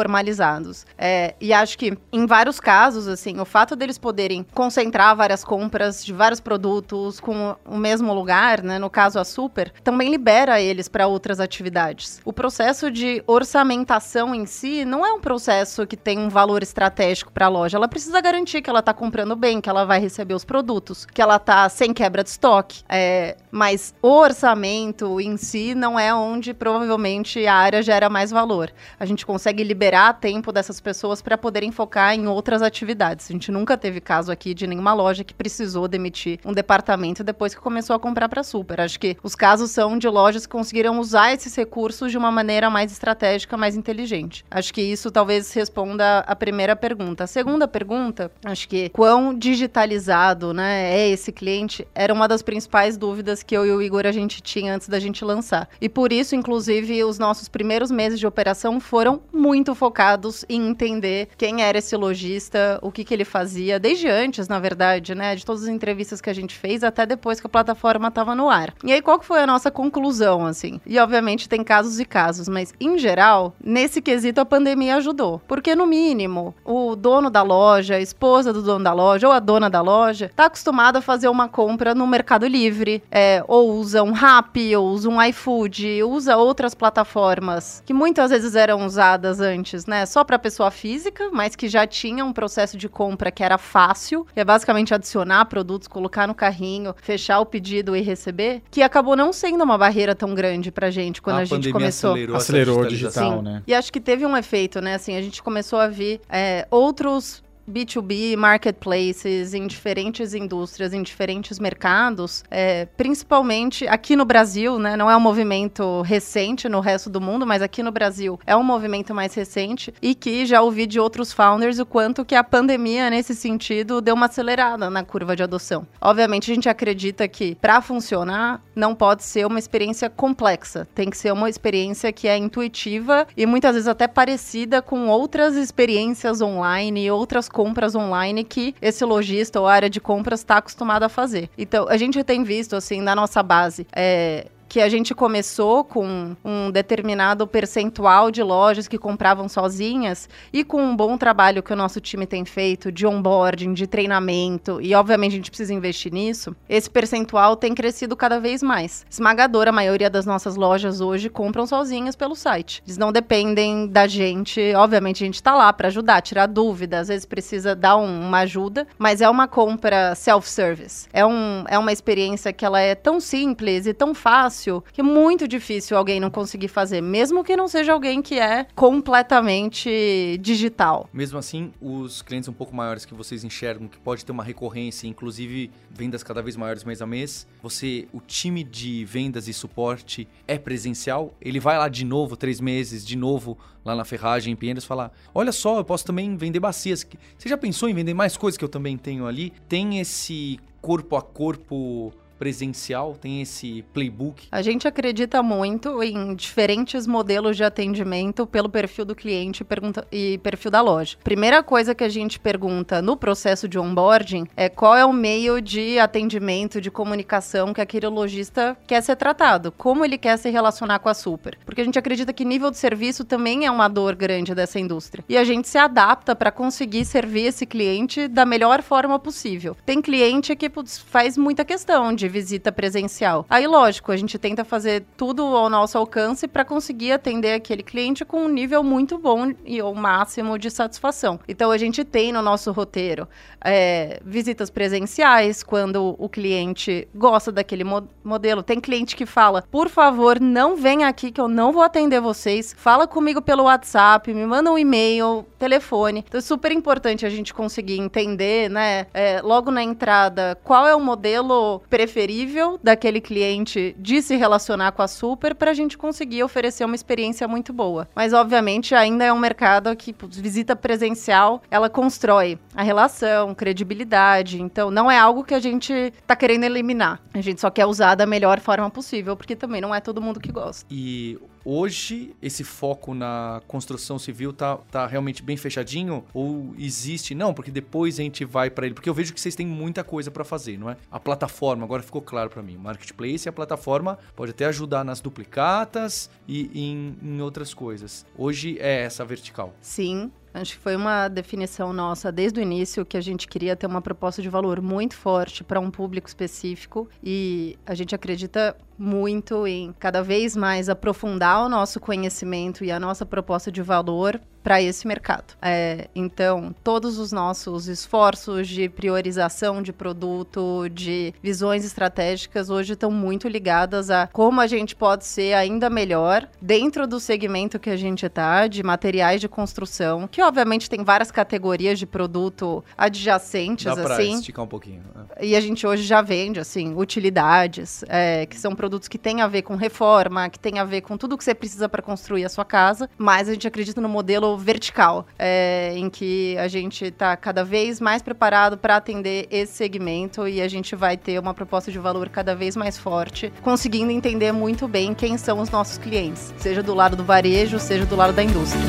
formalizados. 0.73 0.87
É, 0.97 1.35
e 1.41 1.53
acho 1.53 1.77
que 1.79 1.97
em 2.13 2.27
vários 2.27 2.59
casos, 2.59 3.07
assim, 3.07 3.39
o 3.39 3.45
fato 3.45 3.77
deles 3.77 3.99
poderem 3.99 4.45
concentrar 4.55 5.15
várias 5.15 5.45
compras 5.45 6.05
de 6.05 6.13
vários 6.13 6.41
produtos 6.41 7.21
com 7.21 7.55
o 7.65 7.77
mesmo 7.77 8.13
lugar, 8.13 8.63
né, 8.63 8.79
no 8.79 8.89
caso 8.89 9.19
a 9.19 9.25
Super, 9.25 9.73
também 9.85 10.11
libera 10.11 10.61
eles 10.61 10.89
para 10.89 11.07
outras 11.07 11.39
atividades. 11.39 12.21
O 12.25 12.33
processo 12.33 12.91
de 12.91 13.23
orçamentação 13.27 14.35
em 14.35 14.47
si 14.47 14.85
não 14.85 15.05
é 15.05 15.13
um 15.13 15.21
processo 15.21 15.87
que 15.87 15.97
tem 15.97 16.19
um 16.19 16.29
valor 16.29 16.63
estratégico 16.63 17.33
para 17.33 17.47
a 17.47 17.49
loja. 17.49 17.77
Ela 17.77 17.89
precisa 17.89 18.21
garantir 18.21 18.63
que 18.63 18.71
ela 18.71 18.81
está 18.81 18.95
comprando 18.95 19.37
bem, 19.37 19.61
que 19.61 19.69
ela 19.69 19.85
vai 19.85 20.01
receber 20.01 20.35
os 20.35 20.45
produtos, 20.45 21.05
que 21.07 21.21
ela 21.21 21.37
está 21.37 21.69
sem 21.69 21.93
quebra 21.93 22.23
de 22.23 22.31
estoque. 22.31 22.83
É, 22.89 23.37
mas 23.51 23.95
o 24.01 24.09
orçamento 24.09 25.21
em 25.21 25.37
si 25.37 25.75
não 25.75 25.99
é 25.99 26.15
onde 26.15 26.55
provavelmente 26.55 27.47
a 27.47 27.55
área 27.55 27.83
gera 27.83 28.09
mais 28.09 28.31
valor. 28.31 28.73
A 28.99 29.05
gente 29.05 29.27
consegue 29.27 29.63
liberar 29.63 30.15
tempo 30.23 30.53
dessas 30.63 30.81
pessoas 30.81 31.21
para 31.21 31.37
poderem 31.37 31.73
focar 31.73 32.15
em 32.15 32.29
outras 32.29 32.63
atividades. 32.63 33.29
A 33.29 33.33
gente 33.33 33.51
nunca 33.51 33.77
teve 33.77 34.01
caso 34.01 34.31
aqui 34.31 34.55
de 34.55 34.65
nenhuma 34.65 34.95
loja 34.95 35.25
que 35.25 35.35
precisou 35.35 35.89
demitir 35.89 36.39
um 36.45 36.53
departamento 36.53 37.25
depois 37.25 37.53
que 37.53 37.61
começou 37.61 37.97
a 37.97 37.99
comprar 37.99 38.29
para 38.29 38.45
Super. 38.45 38.81
Acho 38.81 39.01
que 39.01 39.17
os 39.25 39.35
casos 39.35 39.73
são 39.73 39.99
de 39.99 40.09
lojas 40.09 40.47
que 40.47 40.53
conseguiram 40.53 41.01
usar 41.01 41.33
esses 41.33 41.55
recursos 41.57 42.13
de 42.13 42.17
uma 42.17 42.31
maneira 42.31 42.71
mais 42.71 42.93
estratégica, 42.93 43.57
mais 43.57 43.77
inteligente. 43.77 44.45
Acho 44.49 44.73
que 44.73 44.81
isso 44.81 45.11
talvez 45.11 45.53
responda 45.53 46.21
a 46.21 46.37
primeira 46.37 46.77
pergunta. 46.77 47.25
A 47.25 47.27
segunda 47.27 47.67
pergunta, 47.67 48.31
acho 48.45 48.69
que 48.69 48.89
quão 48.91 49.37
digitalizado, 49.37 50.55
né, 50.55 50.93
é 50.97 51.09
esse 51.09 51.33
cliente, 51.33 51.87
era 51.93 52.15
uma 52.15 52.29
das 52.29 52.43
principais 52.43 52.97
dúvidas 52.97 53.43
que 53.43 53.57
eu 53.57 53.67
e 53.67 53.73
o 53.73 53.83
Igor 53.83 54.07
a 54.07 54.13
gente 54.13 54.41
tinha 54.41 54.77
antes 54.77 54.89
da 54.89 55.01
gente 55.01 55.25
lançar. 55.25 55.69
E 55.81 55.89
por 55.89 56.13
isso, 56.13 56.37
inclusive, 56.37 57.03
os 57.03 57.19
nossos 57.19 57.49
primeiros 57.49 57.91
meses 57.91 58.21
de 58.21 58.27
operação 58.27 58.79
foram 58.79 59.21
muito 59.33 59.75
focados 59.75 60.45
entender 60.55 61.29
quem 61.37 61.63
era 61.63 61.79
esse 61.79 61.97
lojista, 61.97 62.79
o 62.83 62.91
que, 62.91 63.05
que 63.05 63.15
ele 63.15 63.25
fazia, 63.25 63.79
desde 63.79 64.09
antes, 64.09 64.49
na 64.49 64.59
verdade, 64.59 65.15
né? 65.15 65.35
De 65.35 65.45
todas 65.45 65.63
as 65.63 65.69
entrevistas 65.69 66.21
que 66.21 66.31
a 66.31 66.35
gente 66.35 66.55
fez, 66.55 66.85
até 66.85 67.07
depois 67.07 67.41
que 67.41 67.47
a 67.47 67.51
plataforma 67.51 68.09
estava 68.09 68.35
no 68.35 68.49
ar. 68.49 68.75
E 68.85 68.93
aí, 68.93 69.03
qual 69.03 69.19
que 69.19 69.27
foi 69.27 69.41
a 69.41 69.47
nossa 69.47 69.71
conclusão, 69.71 70.47
assim? 70.47 70.81
E, 70.87 70.99
obviamente, 70.99 71.49
tem 71.49 71.63
casos 71.63 72.01
e 72.01 72.05
casos, 72.05 72.49
mas, 72.49 72.73
em 72.81 72.99
geral, 72.99 73.55
nesse 73.63 74.01
quesito, 74.01 74.41
a 74.41 74.45
pandemia 74.45 74.97
ajudou. 74.97 75.41
Porque, 75.47 75.75
no 75.75 75.87
mínimo, 75.87 76.55
o 76.65 76.95
dono 76.97 77.31
da 77.31 77.43
loja, 77.43 77.97
a 77.97 78.01
esposa 78.01 78.53
do 78.53 78.63
dono 78.63 78.85
da 78.85 78.93
loja, 78.93 79.27
ou 79.27 79.33
a 79.33 79.41
dona 79.41 79.69
da 79.69 79.81
loja, 79.81 80.31
tá 80.35 80.47
acostumado 80.47 80.97
a 80.97 81.03
fazer 81.03 81.29
uma 81.29 81.49
compra 81.49 81.95
no 81.95 82.07
Mercado 82.07 82.47
Livre, 82.47 83.03
é, 83.11 83.43
ou 83.47 83.75
usa 83.75 84.03
um 84.03 84.13
Rappi, 84.13 84.75
ou 84.75 84.89
usa 84.89 85.09
um 85.09 85.23
iFood, 85.23 86.03
usa 86.03 86.37
outras 86.37 86.75
plataformas 86.75 87.83
que 87.85 87.95
muitas 87.95 88.31
vezes 88.31 88.55
eram 88.55 88.85
usadas 88.85 89.41
antes, 89.41 89.87
né? 89.87 90.07
Só 90.07 90.25
para 90.25 90.39
pessoa 90.43 90.71
física, 90.71 91.31
mas 91.33 91.57
que 91.57 91.69
já 91.69 91.87
tinha 91.87 92.25
um 92.25 92.33
processo 92.33 92.77
de 92.77 92.89
compra 92.89 93.31
que 93.31 93.43
era 93.43 93.57
fácil, 93.57 94.27
que 94.35 94.41
é 94.41 94.45
basicamente 94.45 94.93
adicionar 94.93 95.47
produtos, 95.47 95.89
colocar 95.89 96.27
no 96.27 96.35
carrinho, 96.35 96.95
fechar 97.01 97.41
o 97.41 97.47
pedido 97.47 97.97
e 97.97 98.03
receber, 98.03 98.63
que 98.71 98.83
acabou 98.83 99.17
não 99.17 99.33
sendo 99.33 99.63
uma 99.65 99.79
barreira 99.79 100.15
tão 100.15 100.35
grande 100.35 100.71
pra 100.71 100.91
gente 100.91 101.23
quando 101.23 101.39
a, 101.39 101.45
gente 101.45 101.71
começou. 101.71 102.11
acelerou, 102.11 102.37
Acelerou 102.37 102.87
digital, 102.87 103.39
Sim. 103.39 103.43
né? 103.43 103.63
E 103.67 103.75
acho 103.75 103.93
que 103.93 104.01
teve 104.01 104.27
um 104.27 104.37
efeito, 104.37 104.81
né? 104.81 104.95
Assim, 104.95 105.17
a 105.17 105.23
gente 105.23 105.43
começou 105.43 105.79
a 105.79 105.89
ver 105.89 106.21
é, 106.29 106.67
outros 106.71 107.43
B2B 107.69 108.37
marketplaces 108.37 109.55
em 109.55 109.67
diferentes 109.67 110.35
indústrias, 110.35 110.93
em 110.93 111.03
diferentes 111.03 111.59
mercados, 111.59 112.45
é, 112.51 112.87
principalmente 112.97 113.87
aqui 113.87 114.17
no 114.17 114.25
Brasil, 114.25 114.79
né? 114.79 114.97
Não 114.97 115.11
é 115.11 115.17
um 115.17 115.21
movimento 115.21 116.03
recente 116.03 116.69
no 116.69 116.81
resto 116.81 117.09
do 117.09 117.21
mundo, 117.21 117.47
mas 117.47 117.63
aqui 117.63 117.83
no 117.83 117.93
Brasil 117.93 118.39
é 118.47 118.57
um 118.57 118.63
movimento 118.63 119.15
mais 119.15 119.35
recente 119.35 119.93
e 120.03 120.15
que 120.15 120.45
já 120.47 120.61
ouvi 120.61 120.87
de 120.87 120.99
outros 120.99 121.33
founders 121.33 121.79
o 121.79 121.87
quanto 121.87 122.25
que 122.25 122.35
a 122.35 122.45
pandemia, 122.45 123.11
nesse 123.11 123.35
sentido, 123.35 124.01
deu 124.01 124.15
uma 124.15 124.27
acelerada 124.27 124.91
na 124.91 125.05
curva 125.05 125.37
de 125.37 125.43
adoção. 125.43 125.87
Obviamente, 126.01 126.51
a 126.51 126.55
gente 126.55 126.69
acredita 126.69 127.27
que 127.29 127.55
para 127.57 127.81
funcionar 127.81 128.63
não 128.75 128.95
pode 128.95 129.23
ser 129.23 129.47
uma 129.47 129.59
experiência 129.59 130.09
complexa, 130.11 130.89
tem 130.95 131.11
que 131.11 131.17
ser 131.17 131.33
uma 131.33 131.49
experiência 131.49 132.13
que 132.13 132.27
é 132.27 132.37
intuitiva 132.37 133.27
e 133.37 133.47
muitas 133.47 133.75
vezes 133.75 133.89
até 133.89 134.09
parecida 134.09 134.83
com 134.83 135.09
outras 135.09 135.55
experiências 135.57 136.41
online 136.41 137.05
e 137.05 137.11
outras 137.11 137.49
compras 137.53 137.95
online 137.95 138.43
que 138.43 138.75
esse 138.83 139.05
lojista 139.05 139.61
ou 139.61 139.67
área 139.67 139.89
de 139.89 140.01
compras 140.01 140.41
está 140.41 140.57
acostumado 140.57 141.05
a 141.05 141.09
fazer. 141.09 141.49
Então, 141.57 141.87
a 141.89 141.97
gente 141.97 142.23
tem 142.25 142.43
visto, 142.43 142.75
assim, 142.75 143.01
na 143.01 143.15
nossa 143.15 143.43
base, 143.43 143.87
é, 143.95 144.47
que 144.73 144.81
a 144.81 144.89
gente 144.89 145.15
começou 145.15 145.85
com 145.85 146.35
um 146.43 146.71
determinado 146.71 147.47
percentual 147.47 148.31
de 148.31 148.43
lojas 148.43 148.89
que 148.89 148.97
compravam 148.97 149.47
sozinhas 149.47 150.31
e 150.51 150.65
com 150.65 150.83
um 150.83 150.97
bom 150.97 151.19
trabalho 151.19 151.63
que 151.63 151.75
o 151.75 151.77
nosso 151.77 152.01
time 152.01 152.27
tem 152.27 152.43
feito 152.47 152.91
de 152.91 153.07
onboarding, 153.07 153.75
de 153.75 153.87
treinamento, 153.87 154.81
e 154.81 154.95
obviamente 154.95 155.33
a 155.33 155.37
gente 155.37 155.51
precisa 155.51 155.75
investir 155.75 156.11
nisso, 156.11 156.57
esse 156.71 156.89
percentual 156.89 157.55
tem 157.55 157.75
crescido 157.75 158.17
cada 158.17 158.41
vez 158.41 158.63
mais. 158.63 159.05
Esmagadora 159.11 159.69
a 159.69 159.75
maioria 159.75 160.09
das 160.09 160.25
nossas 160.25 160.57
lojas 160.57 161.03
hoje 161.03 161.29
compram 161.29 161.67
sozinhas 161.67 162.17
pelo 162.17 162.35
site. 162.35 162.83
Eles 162.87 162.97
não 162.97 163.13
dependem 163.13 163.87
da 163.87 164.07
gente, 164.07 164.73
obviamente 164.75 165.23
a 165.23 165.27
gente 165.27 165.35
está 165.35 165.55
lá 165.55 165.71
para 165.71 165.89
ajudar, 165.89 166.23
tirar 166.23 166.47
dúvidas, 166.47 167.01
às 167.01 167.09
vezes 167.09 167.27
precisa 167.27 167.77
dar 167.77 167.99
um, 167.99 168.27
uma 168.27 168.39
ajuda, 168.39 168.87
mas 168.99 169.21
é 169.21 169.29
uma 169.29 169.47
compra 169.47 170.15
self-service. 170.15 171.09
É, 171.13 171.27
um, 171.27 171.63
é 171.69 171.79
uma 171.79 171.93
experiência 171.93 172.55
que 172.55 172.65
ela 172.65 172.81
é 172.81 172.95
tão 172.95 173.21
simples 173.21 173.87
e 173.87 173.93
tão 173.93 174.15
fácil 174.15 174.62
que 174.93 175.01
é 175.01 175.05
muito 175.05 175.49
difícil 175.49 175.97
alguém 175.97 176.21
não 176.21 176.31
conseguir 176.31 176.69
fazer, 176.69 177.01
mesmo 177.01 177.43
que 177.43 177.57
não 177.57 177.67
seja 177.67 177.93
alguém 177.93 178.23
que 178.23 178.39
é 178.39 178.67
completamente 178.75 180.39
digital. 180.41 181.09
Mesmo 181.13 181.39
assim, 181.39 181.73
os 181.81 182.23
clientes 182.23 182.49
um 182.49 182.53
pouco 182.53 182.75
maiores 182.75 183.05
que 183.05 183.15
vocês 183.15 183.45
enxergam 183.45 183.89
que 183.89 183.99
pode 183.99 184.25
ter 184.25 184.33
uma 184.33 184.45
recorrência, 184.45 185.07
inclusive 185.07 185.71
vendas 185.91 186.23
cada 186.23 186.43
vez 186.43 186.57
maiores 186.57 186.85
mês 186.85 187.03
a 187.03 187.07
mês, 187.07 187.47
você, 187.63 188.07
o 188.13 188.21
time 188.21 188.63
de 188.63 189.05
vendas 189.05 189.49
e 189.49 189.53
suporte 189.53 190.29
é 190.47 190.59
presencial? 190.59 191.35
Ele 191.41 191.59
vai 191.59 191.77
lá 191.79 191.89
de 191.89 192.05
novo, 192.05 192.37
três 192.37 192.61
meses, 192.61 193.05
de 193.05 193.17
novo 193.17 193.59
lá 193.85 193.97
na 193.97 194.05
ferragem 194.05 194.53
em 194.53 194.57
Pinheiros 194.57 194.85
falar: 194.85 195.13
olha 195.35 195.53
só, 195.53 195.79
eu 195.79 195.85
posso 195.85 196.05
também 196.05 196.37
vender 196.37 196.61
bacias. 196.61 197.07
Você 197.37 197.49
já 197.49 197.57
pensou 197.57 197.89
em 197.89 197.95
vender 197.95 198.15
mais 198.15 198.37
coisas 198.37 198.57
que 198.57 198.65
eu 198.65 198.69
também 198.69 198.97
tenho 198.97 199.27
ali? 199.27 199.53
Tem 199.69 199.99
esse 199.99 200.59
corpo 200.81 201.17
a 201.17 201.23
corpo 201.23 202.13
presencial, 202.43 203.17
tem 203.21 203.41
esse 203.41 203.85
playbook? 203.95 204.49
A 204.51 204.63
gente 204.63 204.89
acredita 204.89 205.45
muito 205.45 206.03
em 206.03 206.35
diferentes 206.35 207.07
modelos 207.07 207.57
de 207.57 207.63
atendimento 207.63 208.45
pelo 208.49 208.69
perfil 208.69 209.05
do 209.05 209.15
cliente 209.15 209.65
e 210.11 210.39
perfil 210.39 210.69
da 210.69 210.81
loja. 210.81 211.17
Primeira 211.23 211.63
coisa 211.63 211.95
que 211.95 212.03
a 212.03 212.09
gente 212.09 212.41
pergunta 212.41 213.01
no 213.01 213.17
processo 213.17 213.69
de 213.69 213.79
onboarding 213.79 214.49
é 214.57 214.69
qual 214.69 214.97
é 214.97 215.05
o 215.05 215.13
meio 215.13 215.63
de 215.63 216.01
atendimento, 216.01 216.81
de 216.81 216.91
comunicação 216.91 217.73
que 217.73 217.81
aquele 217.81 218.09
lojista 218.09 218.77
quer 218.89 219.01
ser 219.05 219.15
tratado, 219.15 219.71
como 219.71 220.05
ele 220.05 220.19
quer 220.19 220.37
se 220.37 220.51
relacionar 220.51 220.99
com 220.99 221.09
a 221.09 221.15
super. 221.15 221.57
Porque 221.65 221.81
a 221.81 221.85
gente 221.85 221.99
acredita 222.01 222.33
que 222.33 222.45
nível 222.45 222.73
de 222.73 222.77
serviço 222.77 223.25
também 223.25 223.67
é 223.67 223.71
uma 223.71 223.87
dor 223.87 224.17
grande 224.17 224.53
dessa 224.53 224.81
indústria. 224.81 225.25
E 225.29 225.37
a 225.37 225.45
gente 225.45 225.69
se 225.69 225.79
adapta 225.79 226.35
para 226.35 226.51
conseguir 226.51 227.05
servir 227.05 227.47
esse 227.47 227.67
cliente 227.67 228.27
da 228.27 228.45
melhor 228.45 228.83
forma 228.83 229.17
possível. 229.17 229.77
Tem 229.87 230.03
cliente 230.03 230.57
que 230.57 230.69
faz 231.07 231.39
muita 231.39 231.65
questão 231.65 232.13
de 232.13 232.32
visita 232.33 232.73
presencial. 232.73 233.45
Aí, 233.49 233.67
lógico, 233.67 234.11
a 234.11 234.17
gente 234.17 234.39
tenta 234.39 234.65
fazer 234.65 235.05
tudo 235.17 235.43
ao 235.43 235.69
nosso 235.69 235.99
alcance 235.99 236.49
para 236.49 236.65
conseguir 236.65 237.13
atender 237.13 237.53
aquele 237.53 237.83
cliente 237.83 238.25
com 238.25 238.45
um 238.45 238.49
nível 238.49 238.83
muito 238.83 239.19
bom 239.19 239.53
e 239.65 239.83
o 239.83 239.95
máximo 239.95 240.59
de 240.59 240.71
satisfação. 240.71 241.39
Então, 241.47 241.71
a 241.71 241.77
gente 241.77 242.05
tem 242.05 242.33
no 242.33 242.41
nosso 242.41 242.73
roteiro 242.73 243.29
é, 243.63 244.19
visitas 244.25 244.71
presenciais, 244.71 245.63
quando 245.63 246.17
o 246.19 246.29
cliente 246.29 247.07
gosta 247.15 247.53
daquele 247.53 247.85
mo 247.85 248.09
modelo. 248.25 248.63
Tem 248.63 248.81
cliente 248.81 249.15
que 249.15 249.27
fala, 249.27 249.63
por 249.71 249.89
favor, 249.89 250.41
não 250.41 250.77
venha 250.77 251.09
aqui 251.09 251.31
que 251.31 251.41
eu 251.41 251.49
não 251.49 251.73
vou 251.73 251.83
atender 251.83 252.21
vocês. 252.21 252.75
Fala 252.79 253.07
comigo 253.07 253.43
pelo 253.43 253.65
WhatsApp, 253.65 254.33
me 254.33 254.47
manda 254.47 254.73
um 254.73 254.79
e-mail, 254.79 255.45
telefone. 255.59 256.25
Então, 256.27 256.39
é 256.39 256.43
super 256.43 256.73
importante 256.73 257.27
a 257.27 257.31
gente 257.31 257.53
conseguir 257.53 257.99
entender, 257.99 258.71
né, 258.71 259.07
é, 259.13 259.43
logo 259.43 259.71
na 259.71 259.83
entrada, 259.83 260.57
qual 260.65 260.87
é 260.87 260.95
o 260.95 261.01
modelo 261.01 261.81
preferido 261.91 262.12
preferível 262.13 262.79
daquele 262.83 263.23
cliente 263.23 263.97
de 263.99 264.21
se 264.21 264.37
relacionar 264.37 264.93
com 264.93 265.01
a 265.01 265.09
Super 265.09 265.55
para 265.55 265.71
a 265.71 265.75
gente 265.75 265.97
conseguir 265.97 266.43
oferecer 266.43 266.85
uma 266.85 266.95
experiência 266.95 267.49
muito 267.49 267.73
boa. 267.73 268.07
Mas, 268.15 268.35
obviamente, 268.35 268.95
ainda 268.95 269.25
é 269.25 269.33
um 269.33 269.39
mercado 269.39 269.97
que 269.97 270.15
visita 270.29 270.77
presencial, 270.77 271.63
ela 271.71 271.89
constrói 271.89 272.59
a 272.75 272.83
relação, 272.83 273.55
credibilidade. 273.55 274.61
Então, 274.61 274.91
não 274.91 275.11
é 275.11 275.19
algo 275.19 275.43
que 275.43 275.55
a 275.55 275.59
gente 275.59 275.93
está 275.93 276.37
querendo 276.37 276.65
eliminar. 276.65 277.19
A 277.33 277.41
gente 277.41 277.63
só 277.63 277.71
quer 277.71 277.87
usar 277.87 278.15
da 278.15 278.27
melhor 278.27 278.61
forma 278.61 278.91
possível, 278.91 279.35
porque 279.35 279.57
também 279.57 279.81
não 279.81 279.95
é 279.95 280.01
todo 280.01 280.21
mundo 280.21 280.39
que 280.39 280.53
gosta. 280.53 280.85
E 280.91 281.39
Hoje, 281.65 282.35
esse 282.43 282.65
foco 282.65 283.15
na 283.15 283.63
construção 283.67 284.19
civil 284.19 284.53
tá, 284.53 284.77
tá 284.91 285.07
realmente 285.07 285.43
bem 285.43 285.57
fechadinho? 285.57 286.25
Ou 286.35 286.75
existe? 286.79 287.35
Não, 287.35 287.55
porque 287.55 287.71
depois 287.71 288.19
a 288.19 288.23
gente 288.23 288.45
vai 288.45 288.69
para 288.71 288.87
ele. 288.87 288.95
Porque 288.95 289.09
eu 289.09 289.15
vejo 289.15 289.33
que 289.33 289.41
vocês 289.41 289.55
têm 289.55 289.67
muita 289.67 290.03
coisa 290.03 290.31
para 290.31 290.45
fazer, 290.45 290.79
não 290.79 290.91
é? 290.91 290.97
A 291.11 291.21
plataforma, 291.21 291.85
agora 291.85 292.03
ficou 292.03 292.21
claro 292.21 292.51
para 292.51 292.63
mim. 292.63 292.77
Marketplace 292.77 293.47
e 293.47 293.49
a 293.49 293.53
plataforma 293.53 294.19
pode 294.35 294.51
até 294.51 294.67
ajudar 294.67 295.05
nas 295.05 295.21
duplicatas 295.21 296.29
e 296.49 296.71
em, 296.75 297.17
em 297.23 297.41
outras 297.41 297.73
coisas. 297.73 298.27
Hoje 298.37 298.77
é 298.81 299.03
essa 299.03 299.25
vertical. 299.25 299.75
Sim, 299.81 300.31
Acho 300.55 300.75
que 300.75 300.81
foi 300.81 300.95
uma 300.95 301.29
definição 301.29 301.93
nossa 301.93 302.31
desde 302.31 302.61
o 302.61 302.63
início 302.63 303.07
que 303.07 303.17
a 303.17 303.21
gente 303.21 303.49
queria 303.49 303.75
ter 303.75 303.87
uma 303.87 304.03
proposta 304.03 304.43
de 304.43 304.51
valor 304.51 304.83
muito 304.83 305.17
forte 305.17 305.65
para 305.65 305.81
um 305.81 305.91
público 305.91 306.29
específico 306.29 307.09
e 307.23 307.79
a 307.87 307.95
gente 307.95 308.15
acredita 308.15 308.77
muito 308.99 309.67
em 309.67 309.95
cada 309.99 310.23
vez 310.23 310.55
mais 310.55 310.91
aprofundar 310.91 311.65
o 311.65 311.69
nosso 311.71 311.99
conhecimento 311.99 312.85
e 312.85 312.91
a 312.93 313.01
nossa 313.01 313.25
proposta 313.25 313.73
de 313.73 313.81
valor 313.81 314.39
para 314.63 314.81
esse 314.81 315.07
mercado. 315.07 315.55
É, 315.61 316.09
então, 316.15 316.75
todos 316.83 317.19
os 317.19 317.33
nossos 317.33 317.89
esforços 317.89 318.69
de 318.69 318.89
priorização 318.89 319.83
de 319.83 319.93
produto, 319.93 320.89
de 320.91 321.35
visões 321.43 321.85
estratégicas, 321.85 322.71
hoje 322.71 322.93
estão 322.95 323.11
muito 323.11 323.49
ligadas 323.49 324.11
a 324.11 324.29
como 324.33 324.61
a 324.61 324.67
gente 324.67 324.95
pode 324.95 325.25
ser 325.25 325.55
ainda 325.55 325.91
melhor 325.91 326.49
dentro 326.61 327.07
do 327.07 327.19
segmento 327.19 327.79
que 327.79 327.91
a 327.91 327.97
gente 327.97 328.27
está, 328.27 328.67
de 328.67 328.83
materiais 328.83 329.41
de 329.41 329.49
construção, 329.49 330.29
que 330.29 330.43
obviamente 330.43 330.89
tem 330.89 331.03
várias 331.03 331.31
categorias 331.31 331.99
de 331.99 332.07
produto 332.07 332.85
adjacentes, 332.97 333.85
Dá 333.85 333.97
pra 333.97 334.15
assim. 334.15 334.35
esticar 334.35 334.65
um 334.65 334.69
pouquinho. 334.69 335.03
né? 335.15 335.25
E 335.41 335.57
a 335.57 335.61
gente 335.61 335.87
hoje 335.87 336.03
já 336.03 336.23
vende, 336.23 336.61
assim, 336.61 336.95
utilidades, 336.95 338.05
é, 338.09 338.47
que 338.47 338.59
são 338.59 338.75
produtos 338.75 339.09
que 339.09 339.19
têm 339.19 339.41
a 339.41 339.49
ver 339.49 339.63
com 339.63 339.77
reforma, 339.77 340.49
que 340.49 340.59
têm 340.59 340.79
a 340.79 340.85
ver 340.85 341.01
com 341.03 341.17
tudo 341.17 341.37
que 341.37 341.45
você 341.45 341.55
precisa 341.55 341.89
para 341.89 342.03
construir 342.03 342.45
a 342.45 342.49
sua 342.49 342.65
casa, 342.65 343.09
mas 343.19 343.49
a 343.49 343.53
gente 343.53 343.67
acredita 343.67 344.01
no 344.01 344.09
modelo 344.09 344.52
vertical, 344.57 345.27
é, 345.39 345.93
em 345.97 346.09
que 346.09 346.57
a 346.59 346.69
gente 346.69 347.07
está 347.07 347.37
cada 347.37 347.65
vez 347.65 348.01
mais 348.01 348.23
preparado 348.23 348.77
para 348.77 348.97
atender 348.97 349.47
esse 349.51 349.73
segmento 349.73 350.47
e 350.47 350.61
a 350.61 350.69
gente 350.69 350.95
vai 350.95 351.17
ter 351.17 351.39
uma 351.39 351.55
proposta 351.55 351.91
de 351.91 351.99
valor 351.99 352.29
cada 352.29 352.55
vez 352.55 352.77
mais 352.77 352.99
forte, 352.99 353.53
conseguindo 353.63 354.11
entender 354.11 354.53
muito 354.53 354.87
bem 354.87 355.15
quem 355.15 355.37
são 355.37 355.61
os 355.61 355.71
nossos 355.71 355.99
clientes, 355.99 356.55
seja 356.59 356.83
do 356.83 356.95
lado 356.95 357.17
do 357.17 357.25
varejo, 357.25 357.79
seja 357.79 358.07
do 358.07 358.17
lado 358.17 358.33
da 358.33 358.43
indústria. 358.43 358.83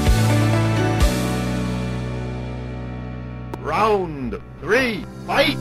Round 3.63 4.37
three, 4.61 5.05
fight! 5.25 5.57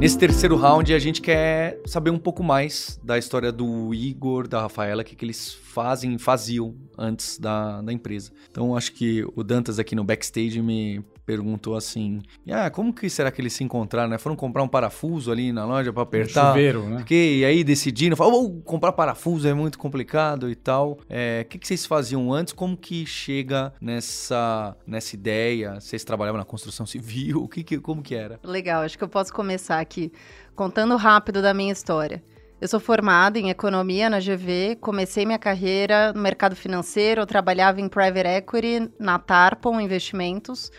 Nesse 0.00 0.16
terceiro 0.16 0.56
round, 0.56 0.94
a 0.94 0.98
gente 0.98 1.20
quer 1.20 1.78
saber 1.84 2.08
um 2.08 2.18
pouco 2.18 2.42
mais 2.42 2.98
da 3.04 3.18
história 3.18 3.52
do 3.52 3.92
Igor, 3.92 4.48
da 4.48 4.62
Rafaela, 4.62 5.02
o 5.02 5.04
que, 5.04 5.14
que 5.14 5.26
eles 5.26 5.52
fazem, 5.52 6.16
faziam 6.16 6.74
antes 6.96 7.38
da, 7.38 7.82
da 7.82 7.92
empresa. 7.92 8.32
Então, 8.50 8.74
acho 8.74 8.94
que 8.94 9.22
o 9.36 9.44
Dantas 9.44 9.78
aqui 9.78 9.94
no 9.94 10.02
backstage 10.02 10.62
me 10.62 11.04
perguntou 11.24 11.76
assim: 11.76 12.20
ah, 12.50 12.70
como 12.70 12.92
que 12.92 13.08
será 13.08 13.30
que 13.30 13.40
eles 13.40 13.52
se 13.52 13.64
encontraram? 13.64 14.08
Né? 14.08 14.18
Foram 14.18 14.36
comprar 14.36 14.62
um 14.62 14.68
parafuso 14.68 15.30
ali 15.30 15.52
na 15.52 15.64
loja 15.64 15.92
para 15.92 16.02
apertar? 16.02 16.48
chuveiro, 16.48 16.88
né? 16.88 16.96
Porque, 16.96 17.38
e 17.38 17.44
aí 17.44 17.62
decidiram, 17.62 18.16
falaram, 18.16 18.38
oh, 18.44 18.50
comprar 18.62 18.92
parafuso 18.92 19.46
é 19.46 19.54
muito 19.54 19.78
complicado 19.78 20.50
e 20.50 20.54
tal. 20.54 20.98
É, 21.08 21.42
O 21.44 21.48
que, 21.48 21.58
que 21.58 21.66
vocês 21.66 21.86
faziam 21.86 22.32
antes? 22.32 22.52
Como 22.52 22.76
que 22.76 23.06
chega 23.06 23.72
nessa, 23.80 24.76
nessa 24.86 25.14
ideia? 25.14 25.80
Vocês 25.80 26.04
trabalhavam 26.04 26.38
na 26.38 26.44
construção 26.44 26.86
civil? 26.86 27.42
O 27.42 27.48
que, 27.48 27.62
que, 27.62 27.78
como 27.78 28.02
que 28.02 28.14
era? 28.14 28.38
Legal, 28.42 28.82
acho 28.82 28.96
que 28.98 29.04
eu 29.04 29.08
posso 29.08 29.32
começar 29.32 29.80
aqui 29.80 30.12
contando 30.54 30.96
rápido 30.96 31.40
da 31.40 31.54
minha 31.54 31.72
história. 31.72 32.22
Eu 32.60 32.68
sou 32.68 32.78
formada 32.78 33.38
em 33.38 33.48
economia 33.48 34.10
na 34.10 34.20
GV, 34.20 34.76
comecei 34.82 35.24
minha 35.24 35.38
carreira 35.38 36.12
no 36.12 36.20
mercado 36.20 36.54
financeiro, 36.54 37.22
eu 37.22 37.26
trabalhava 37.26 37.80
em 37.80 37.88
private 37.88 38.28
equity 38.28 38.92
na 38.98 39.18
Tarpon 39.18 39.80
Investimentos. 39.80 40.70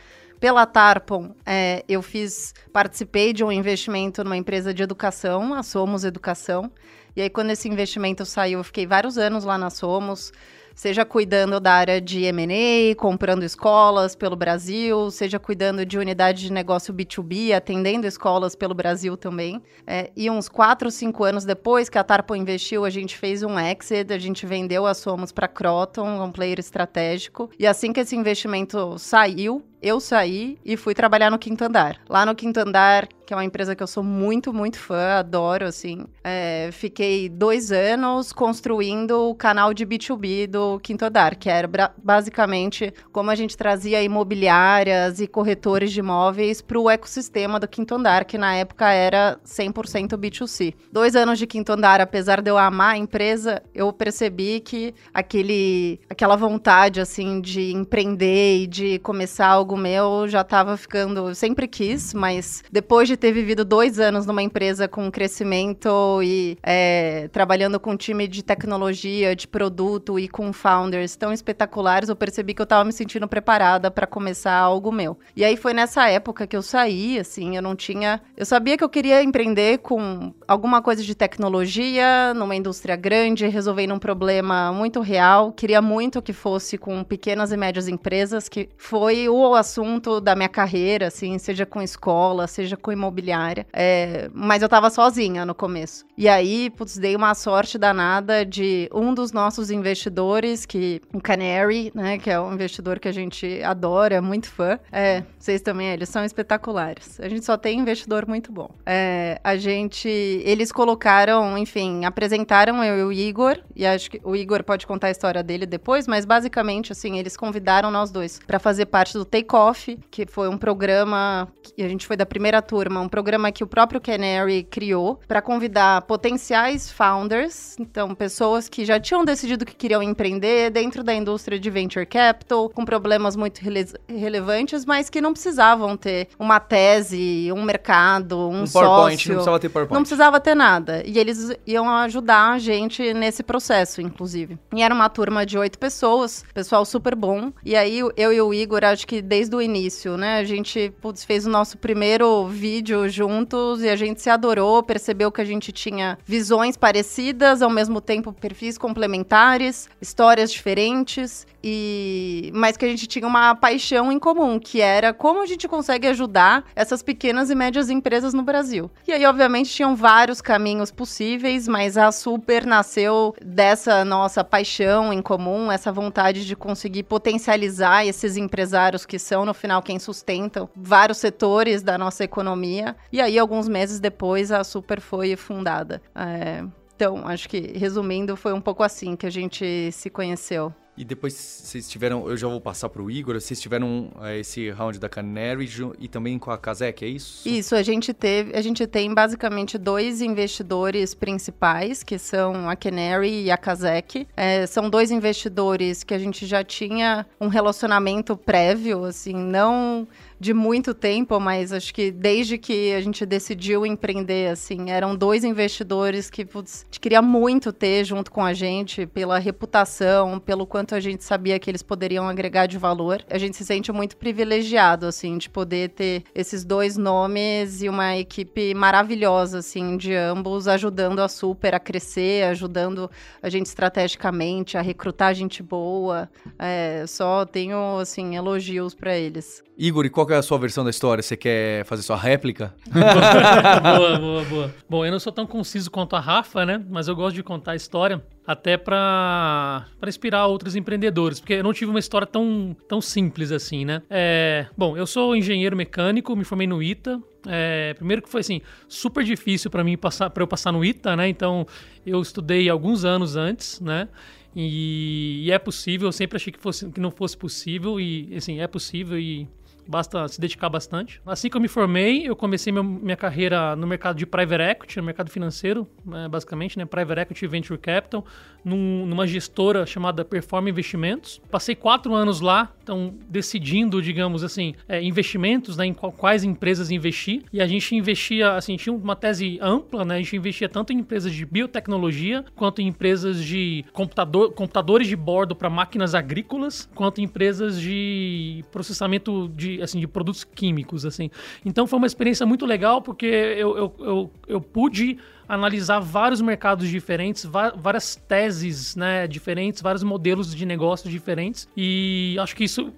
Pela 0.42 0.66
Tarpon, 0.66 1.36
é, 1.46 1.86
eu 1.88 2.02
fiz, 2.02 2.52
participei 2.74 3.32
de 3.32 3.44
um 3.44 3.52
investimento 3.52 4.24
numa 4.24 4.36
empresa 4.36 4.74
de 4.74 4.82
educação, 4.82 5.54
a 5.54 5.62
Somos 5.62 6.04
Educação. 6.04 6.72
E 7.16 7.22
aí, 7.22 7.30
quando 7.30 7.52
esse 7.52 7.70
investimento 7.70 8.26
saiu, 8.26 8.60
eu 8.60 8.64
fiquei 8.64 8.88
vários 8.88 9.20
anos 9.20 9.44
lá 9.44 9.56
na 9.56 9.70
Somos, 9.70 10.34
seja 10.74 11.06
cuidando 11.06 11.60
da 11.60 11.74
área 11.74 12.02
de 12.02 12.24
M&A, 12.24 12.96
comprando 12.96 13.44
escolas 13.44 14.16
pelo 14.16 14.36
Brasil, 14.36 15.12
seja 15.12 15.38
cuidando 15.38 15.86
de 15.86 16.00
unidade 16.00 16.42
de 16.42 16.52
negócio 16.52 16.92
B2B, 16.92 17.54
atendendo 17.54 18.08
escolas 18.08 18.56
pelo 18.56 18.74
Brasil 18.74 19.16
também. 19.16 19.62
É, 19.86 20.10
e 20.18 20.28
uns 20.28 20.50
4, 20.50 20.90
5 20.90 21.24
anos 21.24 21.46
depois 21.46 21.88
que 21.88 22.00
a 22.00 22.04
Tarpon 22.04 22.36
investiu, 22.36 22.84
a 22.84 22.90
gente 22.90 23.16
fez 23.16 23.44
um 23.44 23.60
exit, 23.60 24.12
a 24.12 24.18
gente 24.18 24.48
vendeu 24.48 24.88
a 24.88 24.96
Somos 24.96 25.32
para 25.32 25.48
Croton, 25.48 26.24
um 26.24 26.32
player 26.32 26.60
estratégico. 26.60 27.48
E 27.60 27.68
assim 27.68 27.94
que 27.94 28.00
esse 28.00 28.16
investimento 28.16 28.98
saiu, 28.98 29.64
eu 29.82 30.00
saí 30.00 30.60
e 30.64 30.78
fui 30.78 30.94
trabalhar 30.94 31.32
no 31.32 31.40
Quinto 31.40 31.64
Andar. 31.64 32.00
Lá 32.08 32.26
no 32.26 32.36
Quinto 32.36 32.60
Andar, 32.60 33.08
que 33.32 33.34
é 33.34 33.38
uma 33.38 33.46
empresa 33.46 33.74
que 33.74 33.82
eu 33.82 33.88
sou 33.88 34.04
muito, 34.04 34.52
muito 34.52 34.78
fã, 34.78 35.14
adoro, 35.20 35.66
assim. 35.66 36.06
É, 36.22 36.68
fiquei 36.74 37.30
dois 37.30 37.72
anos 37.72 38.34
construindo 38.34 39.30
o 39.30 39.34
canal 39.34 39.74
de 39.74 39.86
B2B 39.86 40.48
do 40.48 40.78
Quinto 40.82 41.06
Andar, 41.06 41.38
que 41.38 41.50
era 41.50 41.94
basicamente 42.04 42.94
como 43.10 43.32
a 43.32 43.36
gente 43.36 43.56
trazia 43.56 44.04
imobiliárias 44.04 45.22
e 45.22 45.28
corretores 45.28 45.94
de 45.94 46.02
imóveis 46.02 46.62
para 46.62 46.78
o 46.78 46.90
ecossistema 46.90 47.58
do 47.58 47.70
Quinto 47.70 47.96
Andar, 47.96 48.26
que 48.26 48.38
na 48.38 48.54
época 48.54 48.92
era 48.92 49.40
100% 49.46 50.18
B2C. 50.18 50.74
Dois 50.92 51.16
anos 51.16 51.40
de 51.40 51.48
Quinto 51.48 51.72
Andar, 51.72 52.02
apesar 52.02 52.42
de 52.42 52.52
eu 52.52 52.58
amar 52.58 52.96
a 52.96 52.98
empresa, 52.98 53.64
eu 53.74 53.94
percebi 53.94 54.60
que 54.60 54.94
aquele, 55.14 56.02
aquela 56.10 56.36
vontade, 56.36 57.00
assim, 57.00 57.40
de 57.40 57.72
empreender 57.72 58.64
e 58.64 58.68
de 58.68 59.00
começar 59.00 59.48
algo 59.48 59.78
meu 59.78 60.28
já 60.28 60.42
estava 60.42 60.76
ficando. 60.76 61.30
Eu 61.30 61.36
sempre 61.36 61.66
quis, 61.66 62.14
mas 62.14 62.62
depois 62.70 63.08
de 63.08 63.21
ter 63.22 63.32
vivido 63.32 63.64
dois 63.64 64.00
anos 64.00 64.26
numa 64.26 64.42
empresa 64.42 64.88
com 64.88 65.10
crescimento 65.12 66.22
e 66.24 66.58
é, 66.64 67.30
trabalhando 67.32 67.80
com 67.80 67.92
um 67.92 67.96
time 67.96 68.28
de 68.28 68.42
tecnologia, 68.42 69.36
de 69.36 69.48
produto 69.48 70.18
e 70.18 70.28
com 70.28 70.52
founders 70.52 71.16
tão 71.16 71.32
espetaculares, 71.32 72.10
eu 72.10 72.16
percebi 72.16 72.56
que 72.56 72.62
eu 72.62 72.64
estava 72.64 72.84
me 72.84 72.92
sentindo 72.92 73.28
preparada 73.28 73.92
para 73.92 74.08
começar 74.08 74.56
algo 74.58 74.92
meu. 74.92 75.20
E 75.36 75.46
aí 75.46 75.56
foi 75.56 75.72
nessa 75.72 76.10
época 76.10 76.48
que 76.48 76.58
eu 76.58 76.64
saí, 76.64 77.20
assim, 77.20 77.56
eu 77.56 77.62
não 77.62 77.76
tinha. 77.76 78.20
Eu 78.36 78.46
sabia 78.46 78.76
que 78.76 78.84
eu 78.84 78.90
queria 78.90 79.22
empreender 79.22 79.78
com 79.78 80.34
alguma 80.48 80.82
coisa 80.82 81.04
de 81.04 81.14
tecnologia, 81.14 82.34
numa 82.34 82.56
indústria 82.56 82.96
grande, 82.96 83.48
resolvendo 83.48 83.94
um 83.94 84.00
problema 84.00 84.72
muito 84.74 85.00
real. 85.00 85.52
Queria 85.52 85.82
muito 85.82 86.24
que 86.24 86.34
fosse 86.34 86.76
com 86.76 87.04
pequenas 87.04 87.52
e 87.52 87.58
médias 87.58 87.88
empresas, 87.88 88.50
que 88.50 88.68
foi 88.78 89.30
o 89.30 89.54
assunto 89.54 90.20
da 90.20 90.36
minha 90.36 90.50
carreira, 90.50 91.08
assim, 91.08 91.38
seja 91.38 91.68
com 91.68 91.84
escola, 91.84 92.48
seja 92.48 92.76
com 92.76 92.92
imobiliária. 93.12 93.68
É, 93.74 94.30
mas 94.34 94.62
eu 94.62 94.70
tava 94.70 94.90
sozinha 94.90 95.46
no 95.46 95.54
começo. 95.54 96.06
E 96.18 96.28
aí, 96.28 96.70
putz, 96.70 96.98
dei 96.98 97.16
uma 97.16 97.36
sorte 97.36 97.78
danada 97.78 98.46
de 98.46 98.90
um 98.94 99.14
dos 99.14 99.32
nossos 99.32 99.70
investidores, 99.70 100.66
que 100.66 101.02
o 101.14 101.22
Canary, 101.22 101.92
né, 101.94 102.18
que 102.18 102.30
é 102.30 102.40
um 102.40 102.54
investidor 102.54 103.00
que 103.00 103.08
a 103.08 103.12
gente 103.12 103.62
adora, 103.64 104.16
é 104.16 104.22
muito 104.22 104.50
fã. 104.50 104.80
É, 104.92 105.24
vocês 105.38 105.62
também, 105.62 105.88
eles 105.90 106.10
são 106.10 106.24
espetaculares. 106.24 107.20
A 107.20 107.28
gente 107.28 107.46
só 107.46 107.58
tem 107.58 107.80
investidor 107.80 108.26
muito 108.28 108.52
bom. 108.52 108.70
É, 108.86 109.40
a 109.44 109.58
gente, 109.58 110.08
eles 110.08 110.72
colocaram, 110.72 111.58
enfim, 111.58 112.06
apresentaram 112.06 112.84
eu 112.84 112.98
e 113.00 113.04
o 113.04 113.12
Igor, 113.12 113.60
e 113.76 113.86
acho 113.86 114.10
que 114.10 114.22
o 114.24 114.36
Igor 114.36 114.64
pode 114.64 114.88
contar 114.88 115.08
a 115.08 115.12
história 115.12 115.44
dele 115.44 115.66
depois, 115.66 116.08
mas 116.08 116.26
basicamente, 116.26 116.92
assim, 116.92 117.20
eles 117.20 117.36
convidaram 117.36 117.92
nós 117.92 118.12
dois 118.12 118.40
para 118.46 118.60
fazer 118.60 118.86
parte 118.86 119.14
do 119.14 119.26
Take 119.26 119.56
Off, 119.56 119.98
que 120.10 120.26
foi 120.26 120.48
um 120.48 120.58
programa, 120.58 121.48
que 121.64 121.82
a 121.84 121.88
gente 121.88 122.06
foi 122.06 122.16
da 122.16 122.26
primeira 122.26 122.62
turma, 122.62 122.91
um 123.00 123.10
programa 123.10 123.52
que 123.52 123.64
o 123.64 123.68
próprio 123.68 124.02
Canary 124.02 124.64
criou 124.64 125.20
para 125.28 125.42
convidar 125.42 126.02
potenciais 126.04 126.92
founders, 126.92 127.76
então 127.80 128.14
pessoas 128.14 128.68
que 128.68 128.86
já 128.86 129.00
tinham 129.00 129.24
decidido 129.24 129.66
que 129.66 129.76
queriam 129.76 130.02
empreender 130.04 130.70
dentro 130.70 131.04
da 131.04 131.14
indústria 131.14 131.60
de 131.60 131.70
venture 131.70 132.06
capital, 132.06 132.70
com 132.70 132.84
problemas 132.84 133.36
muito 133.36 133.60
rele 133.60 133.86
relevantes, 134.08 134.86
mas 134.86 135.10
que 135.10 135.22
não 135.22 135.34
precisavam 135.34 135.98
ter 135.98 136.28
uma 136.38 136.60
tese, 136.60 137.50
um 137.52 137.64
mercado, 137.64 138.38
um, 138.38 138.62
um 138.62 138.68
sócio. 138.68 138.88
PowerPoint, 138.88 139.28
não 139.28 139.36
precisava 139.36 139.60
ter 139.60 139.70
PowerPoint. 139.70 139.94
Não 139.94 140.02
precisava 140.04 140.40
ter 140.40 140.56
nada. 140.56 141.04
E 141.06 141.18
eles 141.18 141.56
iam 141.66 141.90
ajudar 141.90 142.52
a 142.52 142.60
gente 142.60 143.14
nesse 143.14 143.44
processo, 143.44 144.02
inclusive. 144.02 144.58
E 144.74 144.82
era 144.82 144.94
uma 144.94 145.10
turma 145.10 145.46
de 145.46 145.58
oito 145.58 145.80
pessoas, 145.80 146.44
pessoal 146.54 146.86
super 146.86 147.16
bom. 147.16 147.52
E 147.64 147.76
aí 147.76 148.00
eu 148.00 148.34
e 148.34 148.42
o 148.42 148.54
Igor, 148.54 148.84
acho 148.84 149.08
que 149.08 149.22
desde 149.22 149.56
o 149.56 149.62
início, 149.62 150.18
né, 150.18 150.40
a 150.40 150.44
gente 150.44 150.94
putz, 151.02 151.24
fez 151.24 151.46
o 151.46 151.50
nosso 151.50 151.78
primeiro 151.78 152.48
vídeo 152.48 152.81
juntos 153.10 153.82
e 153.82 153.90
a 153.90 153.96
gente 153.96 154.22
se 154.22 154.30
adorou, 154.30 154.82
percebeu 154.82 155.32
que 155.32 155.42
a 155.42 155.46
gente 155.46 155.72
tinha 155.72 156.18
visões 156.26 156.76
parecidas, 156.76 157.62
ao 157.62 157.70
mesmo 157.70 158.02
tempo 158.02 158.34
perfis 158.34 158.78
complementares, 158.78 159.90
histórias 160.02 160.52
diferentes 160.52 161.46
e 161.64 162.52
mas 162.54 162.78
que 162.78 162.86
a 162.86 162.88
gente 162.88 163.08
tinha 163.08 163.28
uma 163.28 163.56
paixão 163.56 164.12
em 164.12 164.20
comum, 164.20 164.60
que 164.60 164.82
era 164.82 165.14
como 165.14 165.42
a 165.42 165.46
gente 165.46 165.68
consegue 165.68 166.08
ajudar 166.08 166.66
essas 166.76 167.02
pequenas 167.02 167.50
e 167.50 167.56
médias 167.56 167.90
empresas 167.90 168.34
no 168.34 168.44
Brasil. 168.44 168.90
E 169.08 169.12
aí, 169.12 169.26
obviamente, 169.26 169.70
tinham 169.70 169.96
vários 169.96 170.42
caminhos 170.42 170.92
possíveis, 170.92 171.68
mas 171.68 171.98
a 171.98 172.12
Super 172.12 172.66
nasceu 172.66 173.36
dessa 173.44 174.04
nossa 174.06 174.44
paixão 174.44 175.14
em 175.14 175.22
comum, 175.22 175.72
essa 175.72 175.92
vontade 175.92 176.46
de 176.46 176.56
conseguir 176.56 177.04
potencializar 177.04 178.06
esses 178.06 178.38
empresários 178.38 179.06
que 179.06 179.20
são, 179.20 179.46
no 179.46 179.54
final, 179.54 179.82
quem 179.82 180.00
sustentam 180.00 180.70
vários 180.76 181.18
setores 181.18 181.82
da 181.82 181.98
nossa 181.98 182.24
economia. 182.24 182.96
E 183.12 183.22
aí, 183.22 183.38
alguns 183.38 183.68
meses 183.68 184.00
depois, 184.00 184.52
a 184.52 184.64
Super 184.64 185.00
foi 185.00 185.36
fundada. 185.36 186.02
É... 186.16 186.64
Então, 186.96 187.24
acho 187.26 187.50
que, 187.50 187.76
resumindo, 187.76 188.38
foi 188.38 188.54
um 188.54 188.62
pouco 188.62 188.84
assim 188.84 189.16
que 189.16 189.26
a 189.26 189.30
gente 189.32 189.92
se 189.92 190.08
conheceu. 190.08 190.72
E 191.02 191.04
depois 191.04 191.34
vocês 191.34 191.90
tiveram, 191.90 192.30
eu 192.30 192.38
já 192.38 192.48
vou 192.48 192.62
passar 192.62 192.88
para 192.88 193.02
o 193.02 193.10
Igor, 193.10 193.34
vocês 193.34 193.60
tiveram 193.60 194.12
é, 194.22 194.38
esse 194.38 194.70
round 194.70 195.00
da 195.00 195.10
Canary 195.10 195.68
e 195.98 196.08
também 196.08 196.38
com 196.38 196.52
a 196.52 196.58
Kazek, 196.60 197.04
é 197.04 197.08
isso? 197.08 197.50
Isso, 197.50 197.74
a 197.74 197.82
gente 197.82 198.14
teve, 198.14 198.56
a 198.56 198.62
gente 198.62 198.86
tem 198.86 199.12
basicamente 199.12 199.80
dois 199.80 200.22
investidores 200.22 201.16
principais, 201.16 202.04
que 202.04 202.20
são 202.20 202.70
a 202.70 202.76
Canary 202.76 203.46
e 203.46 203.50
a 203.50 203.58
Kazek. 203.58 204.28
É, 204.38 204.68
são 204.68 204.92
dois 204.92 205.10
investidores 205.10 206.04
que 206.04 206.14
a 206.14 206.20
gente 206.20 206.46
já 206.46 206.64
tinha 206.64 207.26
um 207.40 207.48
relacionamento 207.48 208.38
prévio, 208.38 209.04
assim, 209.04 209.34
não 209.34 210.08
de 210.42 210.56
muito 210.56 210.96
tempo, 210.96 211.40
mas 211.40 211.72
acho 211.72 211.94
que 211.94 212.10
desde 212.10 212.58
que 212.58 212.96
a 212.96 213.00
gente 213.00 213.24
decidiu 213.28 213.86
empreender, 213.86 214.50
assim, 214.50 214.90
eram 214.90 215.16
dois 215.16 215.44
investidores 215.44 216.32
que 216.32 216.44
putz, 216.44 216.82
a 216.82 216.86
gente 216.86 217.00
queria 217.00 217.22
muito 217.22 217.72
ter 217.72 218.04
junto 218.04 218.32
com 218.32 218.44
a 218.44 218.52
gente, 218.52 219.06
pela 219.06 219.38
reputação, 219.38 220.40
pelo 220.40 220.66
quanto 220.66 220.96
a 220.96 221.00
gente 221.00 221.24
sabia 221.24 221.60
que 221.60 221.70
eles 221.70 221.84
poderiam 221.84 222.28
agregar 222.28 222.66
de 222.66 222.80
valor. 222.80 223.24
A 223.30 223.38
gente 223.38 223.56
se 223.56 223.64
sente 223.64 223.92
muito 223.92 224.18
privilegiado, 224.18 225.06
assim, 225.06 225.38
de 225.38 225.48
poder 225.48 225.90
ter 225.90 226.24
esses 226.34 226.66
dois 226.66 226.98
nomes 226.98 227.84
e 227.84 227.88
uma 227.88 228.18
equipe 228.18 228.74
maravilhosa, 228.74 229.60
assim, 229.60 229.96
de 229.96 230.16
ambos, 230.16 230.68
ajudando 230.68 231.20
a 231.20 231.28
Super 231.28 231.76
a 231.76 231.80
crescer, 231.80 232.46
ajudando 232.46 233.12
a 233.44 233.48
gente 233.48 233.68
estrategicamente, 233.68 234.76
a 234.76 234.82
recrutar 234.82 235.36
gente 235.36 235.62
boa. 235.62 236.28
É, 236.58 237.06
só 237.08 237.46
tenho, 237.46 238.00
assim, 238.00 238.36
elogios 238.36 238.96
para 238.96 239.16
eles. 239.16 239.64
Igor, 239.78 240.06
e 240.06 240.10
qual 240.10 240.28
é 240.34 240.38
a 240.38 240.42
sua 240.42 240.58
versão 240.58 240.84
da 240.84 240.90
história? 240.90 241.22
Você 241.22 241.38
quer 241.38 241.86
fazer 241.86 242.02
sua 242.02 242.18
réplica? 242.18 242.74
boa, 242.88 244.18
boa, 244.20 244.44
boa. 244.46 244.76
Bom, 244.90 245.06
eu 245.06 245.12
não 245.12 245.20
sou 245.20 245.32
tão 245.32 245.46
conciso 245.46 245.90
quanto 245.90 246.16
a 246.16 246.20
Rafa, 246.20 246.66
né? 246.66 246.84
Mas 246.90 247.08
eu 247.08 247.16
gosto 247.16 247.36
de 247.36 247.44
contar 247.44 247.72
a 247.72 247.76
história 247.76 248.22
até 248.46 248.76
para 248.76 249.86
inspirar 250.08 250.48
outros 250.48 250.76
empreendedores, 250.76 251.40
porque 251.40 251.54
eu 251.54 251.64
não 251.64 251.74
tive 251.74 251.92
uma 251.92 252.00
história 252.00 252.28
tão, 252.28 252.76
tão 252.88 253.00
simples 253.00 253.52
assim, 253.52 253.86
né? 253.86 254.02
É, 254.10 254.66
bom, 254.78 254.98
eu 254.98 255.06
sou 255.06 255.36
engenheiro 255.36 255.76
mecânico, 255.76 256.36
me 256.36 256.44
formei 256.44 256.68
no 256.68 256.82
ITA. 256.82 257.22
É, 257.48 257.94
primeiro 257.96 258.22
que 258.22 258.30
foi 258.30 258.42
assim 258.42 258.62
super 258.88 259.24
difícil 259.24 259.72
para 259.72 259.84
mim 259.84 259.98
passar 259.98 260.30
para 260.30 260.44
eu 260.44 260.48
passar 260.48 260.72
no 260.72 260.86
ITA, 260.86 261.16
né? 261.16 261.28
Então 261.28 261.66
eu 262.06 262.22
estudei 262.22 262.70
alguns 262.70 263.06
anos 263.06 263.36
antes, 263.36 263.80
né? 263.80 264.08
E, 264.56 265.44
e, 265.46 265.52
é 265.52 265.58
possível, 265.58 266.10
eu 266.10 266.12
sempre 266.12 266.36
achei 266.36 266.52
que, 266.52 266.60
fosse, 266.60 266.90
que 266.90 267.00
não 267.00 267.10
fosse 267.10 267.38
possível, 267.38 268.00
e 268.00 268.36
assim, 268.36 268.60
é 268.60 268.68
possível 268.68 269.18
e 269.18 269.48
basta 269.88 270.28
se 270.28 270.40
dedicar 270.40 270.70
bastante. 270.70 271.22
Assim 271.26 271.50
que 271.50 271.58
eu 271.58 271.62
me 271.62 271.68
formei, 271.68 272.28
eu 272.28 272.36
comecei 272.36 272.72
meu, 272.72 272.84
minha 272.84 273.18
carreira 273.18 273.76
no 273.76 273.88
mercado 273.88 274.18
de 274.18 274.26
private 274.26 274.64
equity, 274.64 274.98
no 274.98 275.04
mercado 275.04 275.30
financeiro, 275.30 275.88
né, 276.06 276.28
basicamente, 276.28 276.78
né, 276.78 276.86
private 276.86 277.22
equity 277.22 277.48
venture 277.48 277.80
capital, 277.80 278.26
num, 278.64 279.06
numa 279.06 279.26
gestora 279.28 279.86
chamada 279.86 280.24
Perform 280.24 280.68
Investimentos. 280.68 281.42
Passei 281.50 281.76
quatro 281.76 282.14
anos 282.14 282.42
lá, 282.42 282.74
então 282.82 283.16
decidindo, 283.30 284.02
digamos 284.02 284.44
assim, 284.44 284.74
é, 284.88 285.02
investimentos, 285.02 285.78
né, 285.78 285.86
em 285.86 285.94
quais 285.94 286.44
empresas 286.44 286.92
investir. 286.92 287.44
E 287.52 287.62
a 287.62 287.68
gente 287.68 287.96
investia, 287.96 288.54
assim, 288.54 288.78
tinha 288.78 288.94
uma 288.94 289.16
tese 289.16 289.60
ampla, 289.62 290.06
né, 290.06 290.16
a 290.16 290.18
gente 290.18 290.36
investia 290.36 290.70
tanto 290.70 290.94
em 290.94 291.00
empresas 291.00 291.34
de 291.34 291.46
biotecnologia 291.46 292.46
quanto 292.56 292.82
em 292.82 292.88
empresas 292.88 293.44
de 293.44 293.86
computador, 293.94 294.54
computadores 294.54 295.08
de 295.08 295.16
bordo 295.16 295.56
para 295.56 295.70
máquinas 295.70 296.14
agrícolas, 296.14 296.90
quanto 296.94 297.22
em 297.22 297.26
empresas 297.26 297.80
de 297.80 298.64
processamento 298.72 299.50
de 299.56 299.71
assim, 299.82 300.00
de 300.00 300.08
produtos 300.08 300.44
químicos, 300.44 301.06
assim. 301.06 301.30
Então 301.64 301.86
foi 301.86 301.98
uma 301.98 302.08
experiência 302.08 302.46
muito 302.46 302.66
legal 302.66 303.02
porque 303.02 303.26
eu, 303.26 303.78
eu, 303.78 303.96
eu, 304.00 304.32
eu 304.48 304.62
pude 304.62 305.18
analisar 305.48 306.00
vários 306.00 306.42
mercados 306.42 306.88
diferentes, 306.88 307.46
várias 307.46 308.16
teses 308.16 308.96
né, 308.96 309.28
diferentes, 309.28 309.82
vários 309.82 310.02
modelos 310.02 310.56
de 310.56 310.66
negócios 310.66 311.12
diferentes. 311.12 311.68
E 311.76 312.38
acho 312.40 312.56
que 312.56 312.64
isso 312.64 312.92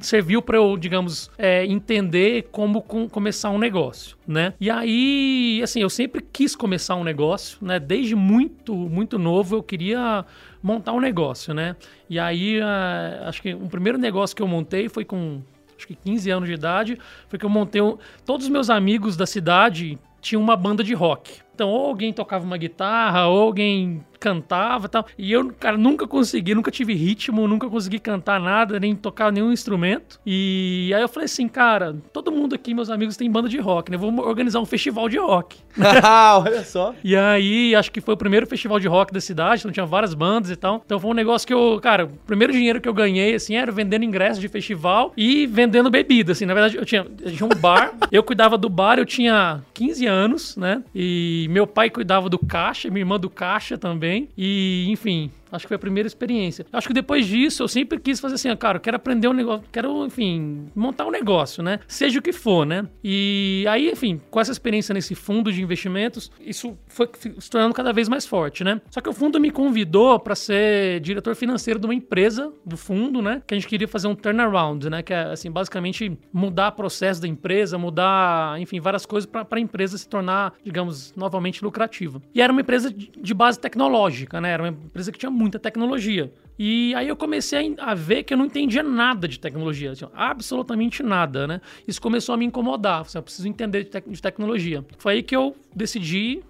serviu 0.00 0.42
para 0.42 0.58
eu, 0.58 0.76
digamos, 0.76 1.30
é, 1.38 1.64
entender 1.64 2.48
como 2.52 2.82
com, 2.82 3.08
começar 3.08 3.50
um 3.50 3.58
negócio, 3.58 4.16
né? 4.26 4.52
E 4.60 4.70
aí, 4.70 5.60
assim, 5.62 5.80
eu 5.80 5.88
sempre 5.88 6.22
quis 6.32 6.54
começar 6.54 6.94
um 6.96 7.04
negócio, 7.04 7.58
né? 7.62 7.80
Desde 7.80 8.14
muito, 8.14 8.74
muito 8.74 9.18
novo 9.18 9.56
eu 9.56 9.62
queria 9.62 10.26
montar 10.62 10.92
um 10.92 11.00
negócio, 11.00 11.54
né? 11.54 11.74
E 12.08 12.18
aí, 12.18 12.60
uh, 12.60 13.28
acho 13.28 13.40
que 13.40 13.54
o 13.54 13.68
primeiro 13.68 13.96
negócio 13.96 14.36
que 14.36 14.42
eu 14.42 14.48
montei 14.48 14.88
foi 14.88 15.04
com 15.04 15.40
acho 15.82 15.86
que 15.86 15.94
15 15.94 16.30
anos 16.30 16.48
de 16.48 16.54
idade, 16.54 16.98
foi 17.28 17.38
que 17.38 17.44
eu 17.44 17.50
montei. 17.50 17.82
Um, 17.82 17.98
todos 18.24 18.46
os 18.46 18.52
meus 18.52 18.70
amigos 18.70 19.16
da 19.16 19.26
cidade 19.26 19.98
tinham 20.20 20.40
uma 20.40 20.56
banda 20.56 20.84
de 20.84 20.94
rock. 20.94 21.40
Então, 21.54 21.68
ou 21.68 21.86
alguém 21.86 22.12
tocava 22.12 22.44
uma 22.44 22.56
guitarra, 22.56 23.26
ou 23.26 23.42
alguém 23.42 24.04
cantava 24.22 24.86
e 24.86 24.88
tal. 24.88 25.06
E 25.18 25.32
eu, 25.32 25.52
cara, 25.58 25.76
nunca 25.76 26.06
consegui, 26.06 26.54
nunca 26.54 26.70
tive 26.70 26.94
ritmo, 26.94 27.48
nunca 27.48 27.68
consegui 27.68 27.98
cantar 27.98 28.38
nada, 28.40 28.78
nem 28.78 28.94
tocar 28.94 29.32
nenhum 29.32 29.50
instrumento. 29.50 30.20
E 30.24 30.92
aí 30.94 31.02
eu 31.02 31.08
falei 31.08 31.24
assim, 31.24 31.48
cara, 31.48 31.96
todo 32.12 32.30
mundo 32.30 32.54
aqui, 32.54 32.72
meus 32.72 32.88
amigos, 32.88 33.16
tem 33.16 33.28
banda 33.28 33.48
de 33.48 33.58
rock, 33.58 33.90
né? 33.90 33.96
Vamos 33.96 34.24
organizar 34.24 34.60
um 34.60 34.64
festival 34.64 35.08
de 35.08 35.18
rock. 35.18 35.58
Ah, 36.02 36.38
Olha 36.44 36.62
só. 36.62 36.94
E 37.02 37.16
aí, 37.16 37.74
acho 37.74 37.90
que 37.90 38.00
foi 38.00 38.14
o 38.14 38.16
primeiro 38.16 38.46
festival 38.46 38.78
de 38.78 38.86
rock 38.86 39.12
da 39.12 39.20
cidade, 39.20 39.60
então 39.62 39.72
tinha 39.72 39.86
várias 39.86 40.14
bandas 40.14 40.50
e 40.50 40.56
tal. 40.56 40.80
Então 40.86 41.00
foi 41.00 41.10
um 41.10 41.14
negócio 41.14 41.46
que 41.46 41.52
eu, 41.52 41.80
cara, 41.82 42.04
o 42.04 42.08
primeiro 42.26 42.52
dinheiro 42.52 42.80
que 42.80 42.88
eu 42.88 42.94
ganhei, 42.94 43.34
assim, 43.34 43.56
era 43.56 43.72
vendendo 43.72 44.04
ingressos 44.04 44.38
de 44.40 44.46
festival 44.46 45.12
e 45.16 45.46
vendendo 45.46 45.90
bebida, 45.90 46.30
assim. 46.32 46.46
Na 46.46 46.54
verdade, 46.54 46.76
eu 46.76 46.84
tinha, 46.84 47.04
eu 47.20 47.32
tinha 47.32 47.46
um 47.46 47.60
bar, 47.60 47.94
eu 48.12 48.22
cuidava 48.22 48.56
do 48.56 48.68
bar, 48.68 48.98
eu 48.98 49.06
tinha 49.06 49.62
15 49.74 50.06
anos, 50.06 50.56
né? 50.56 50.82
E 50.94 51.48
meu 51.50 51.66
pai 51.66 51.90
cuidava 51.90 52.28
do 52.28 52.38
caixa, 52.38 52.88
minha 52.88 53.00
irmã 53.00 53.18
do 53.18 53.28
caixa 53.28 53.76
também. 53.76 54.11
E, 54.36 54.86
enfim, 54.88 55.30
Acho 55.52 55.64
que 55.64 55.68
foi 55.68 55.76
a 55.76 55.78
primeira 55.78 56.06
experiência. 56.06 56.66
Acho 56.72 56.88
que 56.88 56.94
depois 56.94 57.26
disso 57.26 57.62
eu 57.62 57.68
sempre 57.68 58.00
quis 58.00 58.18
fazer 58.18 58.34
assim, 58.34 58.54
cara, 58.56 58.78
eu 58.78 58.80
quero 58.80 58.96
aprender 58.96 59.28
um 59.28 59.32
negócio, 59.32 59.64
quero, 59.70 60.06
enfim, 60.06 60.66
montar 60.74 61.06
um 61.06 61.10
negócio, 61.10 61.62
né? 61.62 61.78
Seja 61.86 62.18
o 62.18 62.22
que 62.22 62.32
for, 62.32 62.64
né? 62.64 62.86
E 63.04 63.64
aí, 63.68 63.90
enfim, 63.90 64.20
com 64.30 64.40
essa 64.40 64.50
experiência 64.50 64.92
nesse 64.92 65.14
fundo 65.14 65.52
de 65.52 65.62
investimentos, 65.62 66.30
isso 66.40 66.76
foi 66.88 67.08
se 67.38 67.50
tornando 67.50 67.74
cada 67.74 67.92
vez 67.92 68.08
mais 68.08 68.26
forte, 68.26 68.64
né? 68.64 68.80
Só 68.90 69.00
que 69.00 69.08
o 69.08 69.12
fundo 69.12 69.38
me 69.38 69.50
convidou 69.50 70.18
para 70.18 70.34
ser 70.34 71.00
diretor 71.00 71.34
financeiro 71.34 71.78
de 71.78 71.86
uma 71.86 71.94
empresa 71.94 72.52
do 72.64 72.76
fundo, 72.76 73.20
né? 73.20 73.42
Que 73.46 73.54
a 73.54 73.56
gente 73.56 73.68
queria 73.68 73.88
fazer 73.88 74.08
um 74.08 74.14
turnaround, 74.14 74.88
né? 74.88 75.02
Que 75.02 75.12
é, 75.12 75.24
assim, 75.24 75.50
basicamente 75.50 76.18
mudar 76.32 76.68
o 76.68 76.72
processo 76.72 77.20
da 77.20 77.28
empresa, 77.28 77.76
mudar, 77.76 78.60
enfim, 78.60 78.80
várias 78.80 79.04
coisas 79.04 79.28
para 79.28 79.46
a 79.50 79.60
empresa 79.60 79.98
se 79.98 80.08
tornar, 80.08 80.54
digamos, 80.64 81.12
novamente 81.16 81.62
lucrativa. 81.62 82.22
E 82.34 82.40
era 82.40 82.52
uma 82.52 82.60
empresa 82.60 82.92
de 82.92 83.34
base 83.34 83.58
tecnológica, 83.58 84.40
né? 84.40 84.50
Era 84.50 84.62
uma 84.62 84.68
empresa 84.70 85.12
que 85.12 85.18
tinha 85.18 85.30
muita 85.42 85.58
tecnologia. 85.58 86.32
E 86.58 86.94
aí 86.94 87.08
eu 87.08 87.16
comecei 87.16 87.74
a 87.78 87.94
ver 87.94 88.22
que 88.22 88.32
eu 88.32 88.38
não 88.38 88.46
entendia 88.46 88.82
nada 88.82 89.26
de 89.26 89.38
tecnologia, 89.38 89.92
assim, 89.92 90.06
absolutamente 90.14 91.02
nada, 91.02 91.46
né? 91.46 91.60
Isso 91.86 92.00
começou 92.00 92.34
a 92.34 92.38
me 92.38 92.44
incomodar, 92.44 93.00
assim, 93.00 93.18
eu 93.18 93.22
preciso 93.22 93.48
entender 93.48 93.84
de, 93.84 94.00
de 94.06 94.22
tecnologia. 94.22 94.84
Foi 94.98 95.14
aí 95.14 95.22
que 95.22 95.34
eu 95.34 95.56
decidi 95.74 96.42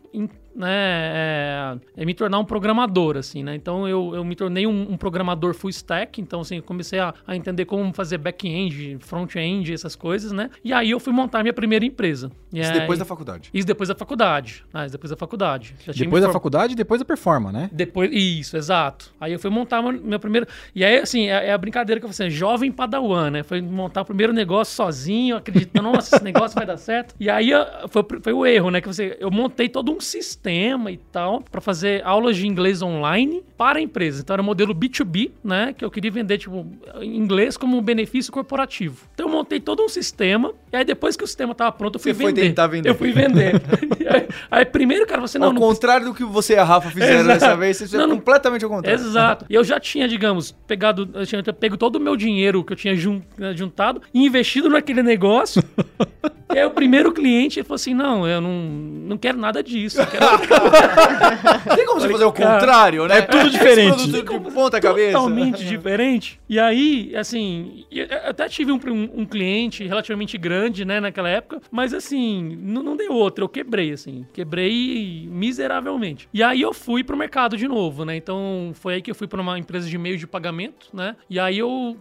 né, 0.55 0.69
é, 0.71 1.77
é, 1.97 2.05
me 2.05 2.15
tornar 2.15 2.39
um 2.39 2.45
programador, 2.45 3.17
assim, 3.17 3.43
né? 3.43 3.55
Então 3.55 3.89
eu, 3.89 4.15
eu 4.15 4.25
me 4.25 4.35
tornei 4.35 4.67
um, 4.67 4.93
um 4.93 4.97
programador 4.97 5.55
full 5.55 5.71
stack, 5.71 6.21
então 6.21 6.41
assim, 6.41 6.61
comecei 6.61 6.99
a, 6.99 7.15
a 7.27 7.37
entender 7.37 7.65
como 7.65 7.93
fazer 7.93 8.19
back-end, 8.19 8.99
front-end, 9.01 9.73
essas 9.73 9.97
coisas, 9.97 10.33
né? 10.33 10.51
E 10.65 10.73
aí 10.73 10.91
eu 10.91 11.01
fui 11.01 11.13
montar 11.13 11.43
minha 11.43 11.53
primeira 11.53 11.85
empresa. 11.85 12.31
E 12.53 12.61
Isso 12.61 12.71
aí- 12.73 12.81
depois 12.81 12.99
da 12.99 13.05
faculdade. 13.05 13.51
Isso 13.53 13.67
depois 13.67 13.89
da 13.89 13.95
faculdade. 13.95 14.65
Ah, 14.73 14.85
isso 14.85 14.93
depois 14.93 15.11
da 15.11 15.17
faculdade. 15.17 15.75
Já 15.85 15.93
Depois 15.93 16.23
da 16.23 16.31
faculdade 16.33 16.73
e 16.75 16.77
depois 16.77 17.01
da 17.01 17.05
performa, 17.05 17.51
né? 17.51 17.71
depois, 17.73 18.11
isso, 18.13 18.57
exato. 18.57 19.13
Aí 19.21 19.33
eu 19.33 19.39
fui 19.39 19.51
montar 19.51 19.81
meu, 19.83 19.93
meu 19.93 20.21
primeiro. 20.21 20.47
E 20.75 20.85
aí, 20.85 20.99
assim, 20.99 21.29
é, 21.29 21.47
é 21.49 21.53
a 21.53 21.59
brincadeira 21.59 22.01
que 22.01 22.07
eu 22.07 22.13
falei 22.13 22.29
assim, 22.29 22.37
jovem 22.37 22.71
padawan, 22.71 23.31
né? 23.31 23.43
Foi 23.43 23.61
montar 23.63 24.03
o 24.03 24.05
primeiro 24.05 24.33
negócio 24.33 24.75
sozinho, 24.75 25.37
acreditando, 25.37 25.91
nossa, 25.93 26.17
esse 26.17 26.25
negócio 26.25 26.55
vai 26.55 26.67
dar 26.67 26.77
certo. 26.77 27.15
E 27.19 27.31
aí 27.31 27.51
foi, 27.89 28.05
foi 28.23 28.33
o 28.33 28.45
erro, 28.45 28.71
né? 28.71 28.81
Que 28.81 28.89
você, 28.89 29.17
eu 29.19 29.31
montei 29.31 29.69
todo 29.69 29.91
um 29.93 30.01
sistema 30.01 30.41
e 30.51 30.97
tal 31.11 31.43
pra 31.51 31.61
fazer 31.61 32.03
aulas 32.05 32.36
de 32.36 32.47
inglês 32.47 32.82
online 32.82 33.43
para 33.57 33.78
a 33.78 33.82
empresa. 33.82 34.22
Então 34.22 34.34
era 34.34 34.43
um 34.43 34.47
modelo 34.47 34.74
B2B, 34.74 35.30
né? 35.45 35.72
Que 35.76 35.84
eu 35.84 35.90
queria 35.90 36.11
vender, 36.11 36.38
tipo, 36.38 36.66
inglês 37.01 37.57
como 37.57 37.76
um 37.78 37.82
benefício 37.82 38.32
corporativo. 38.32 39.07
Então 39.14 39.26
eu 39.26 39.32
montei 39.32 39.61
todo 39.61 39.82
um 39.82 39.88
sistema. 39.88 40.53
E 40.72 40.76
aí 40.76 40.84
depois 40.84 41.16
que 41.16 41.22
o 41.24 41.26
sistema 41.26 41.55
tava 41.55 41.70
pronto, 41.72 41.97
eu 41.97 42.01
fui 42.01 42.12
Você 42.12 42.22
foi 42.22 42.32
vender. 42.32 42.49
tentar 42.49 42.66
vender. 42.66 42.88
Eu 42.88 42.95
fui 42.95 43.12
vender. 43.12 43.61
Aí, 44.12 44.28
aí 44.51 44.64
primeiro, 44.66 45.07
cara, 45.07 45.20
você 45.22 45.38
não. 45.38 45.47
ao 45.47 45.53
não 45.55 45.61
contrário 45.62 46.05
do 46.07 46.12
que 46.12 46.22
você 46.24 46.53
e 46.55 46.57
a 46.59 46.64
Rafa 46.64 46.90
fizeram 46.90 47.20
Exato. 47.20 47.28
dessa 47.40 47.57
vez, 47.57 47.76
você 47.78 47.97
Não, 47.97 48.07
não- 48.09 48.16
completamente 48.16 48.62
ao 48.62 48.70
contrário. 48.70 49.01
Exato. 49.01 49.47
E 49.49 49.55
eu 49.55 49.64
já 49.64 49.80
tinha, 49.80 50.07
digamos, 50.07 50.53
pegado, 50.66 51.09
eu 51.14 51.24
tinha 51.24 51.43
pego 51.43 51.78
todo 51.78 51.97
o 51.97 52.01
meu 52.01 52.14
dinheiro 52.16 52.62
que 52.62 52.72
eu 52.72 52.76
tinha 52.76 52.93
eh, 52.93 53.55
juntado 53.55 54.03
e 54.12 54.26
investido 54.26 54.68
naquele 54.68 55.03
negócio. 55.03 55.62
e 56.55 56.59
aí 56.59 56.64
o 56.66 56.70
primeiro 56.70 57.12
cliente 57.12 57.59
ele 57.59 57.64
falou 57.66 57.76
assim: 57.76 57.95
não, 57.95 58.26
eu 58.26 58.40
não, 58.40 58.53
não 58.53 59.18
quero 59.18 59.38
nada 59.38 59.62
disso. 59.62 59.99
Quero 60.07 60.24
Tem 61.76 61.86
como 61.86 62.01
você 62.01 62.09
fazer 62.09 62.24
o 62.24 62.32
contrário, 62.32 63.07
né? 63.07 63.18
é 63.18 63.22
tudo 63.22 63.51
diferente. 63.51 63.97
Esse 63.97 64.09
produto 64.22 64.45
de 64.49 64.55
ponta 64.55 64.80
cabeça. 64.80 65.12
totalmente 65.12 65.64
diferente. 65.64 66.40
E 66.49 66.59
aí, 66.59 67.14
assim, 67.16 67.84
até 68.26 68.49
tive 68.49 68.72
um, 68.72 68.80
um- 68.88 69.20
um 69.22 69.26
cliente 69.26 69.84
relativamente 69.86 70.36
grande, 70.38 70.84
né, 70.84 71.01
naquela 71.01 71.28
época, 71.28 71.61
mas 71.70 71.93
assim, 71.95 72.57
não, 72.61 72.82
não 72.82 72.97
deu 72.97 73.12
outra. 73.12 73.45
Eu 73.45 73.49
quebrei, 73.49 73.93
assim, 73.93 74.26
quebrei 74.32 75.28
miseravelmente. 75.30 76.28
E 76.32 76.43
aí 76.43 76.61
eu 76.61 76.72
fui 76.72 77.03
pro 77.05 77.16
mercado 77.16 77.57
de 77.57 77.66
novo, 77.68 78.05
né? 78.05 78.16
Então 78.16 78.72
foi 78.74 78.95
aí 78.95 79.03
que 79.03 79.11
eu 79.11 79.14
fui 79.14 79.26
para 79.26 79.40
uma 79.40 79.59
empresa 79.59 79.88
de 79.88 79.99
meio 79.99 80.16
de 80.18 80.26
pagamento, 80.26 80.88
né? 80.93 81.16
E 81.28 81.38
aí 81.38 81.59
eu 81.59 81.97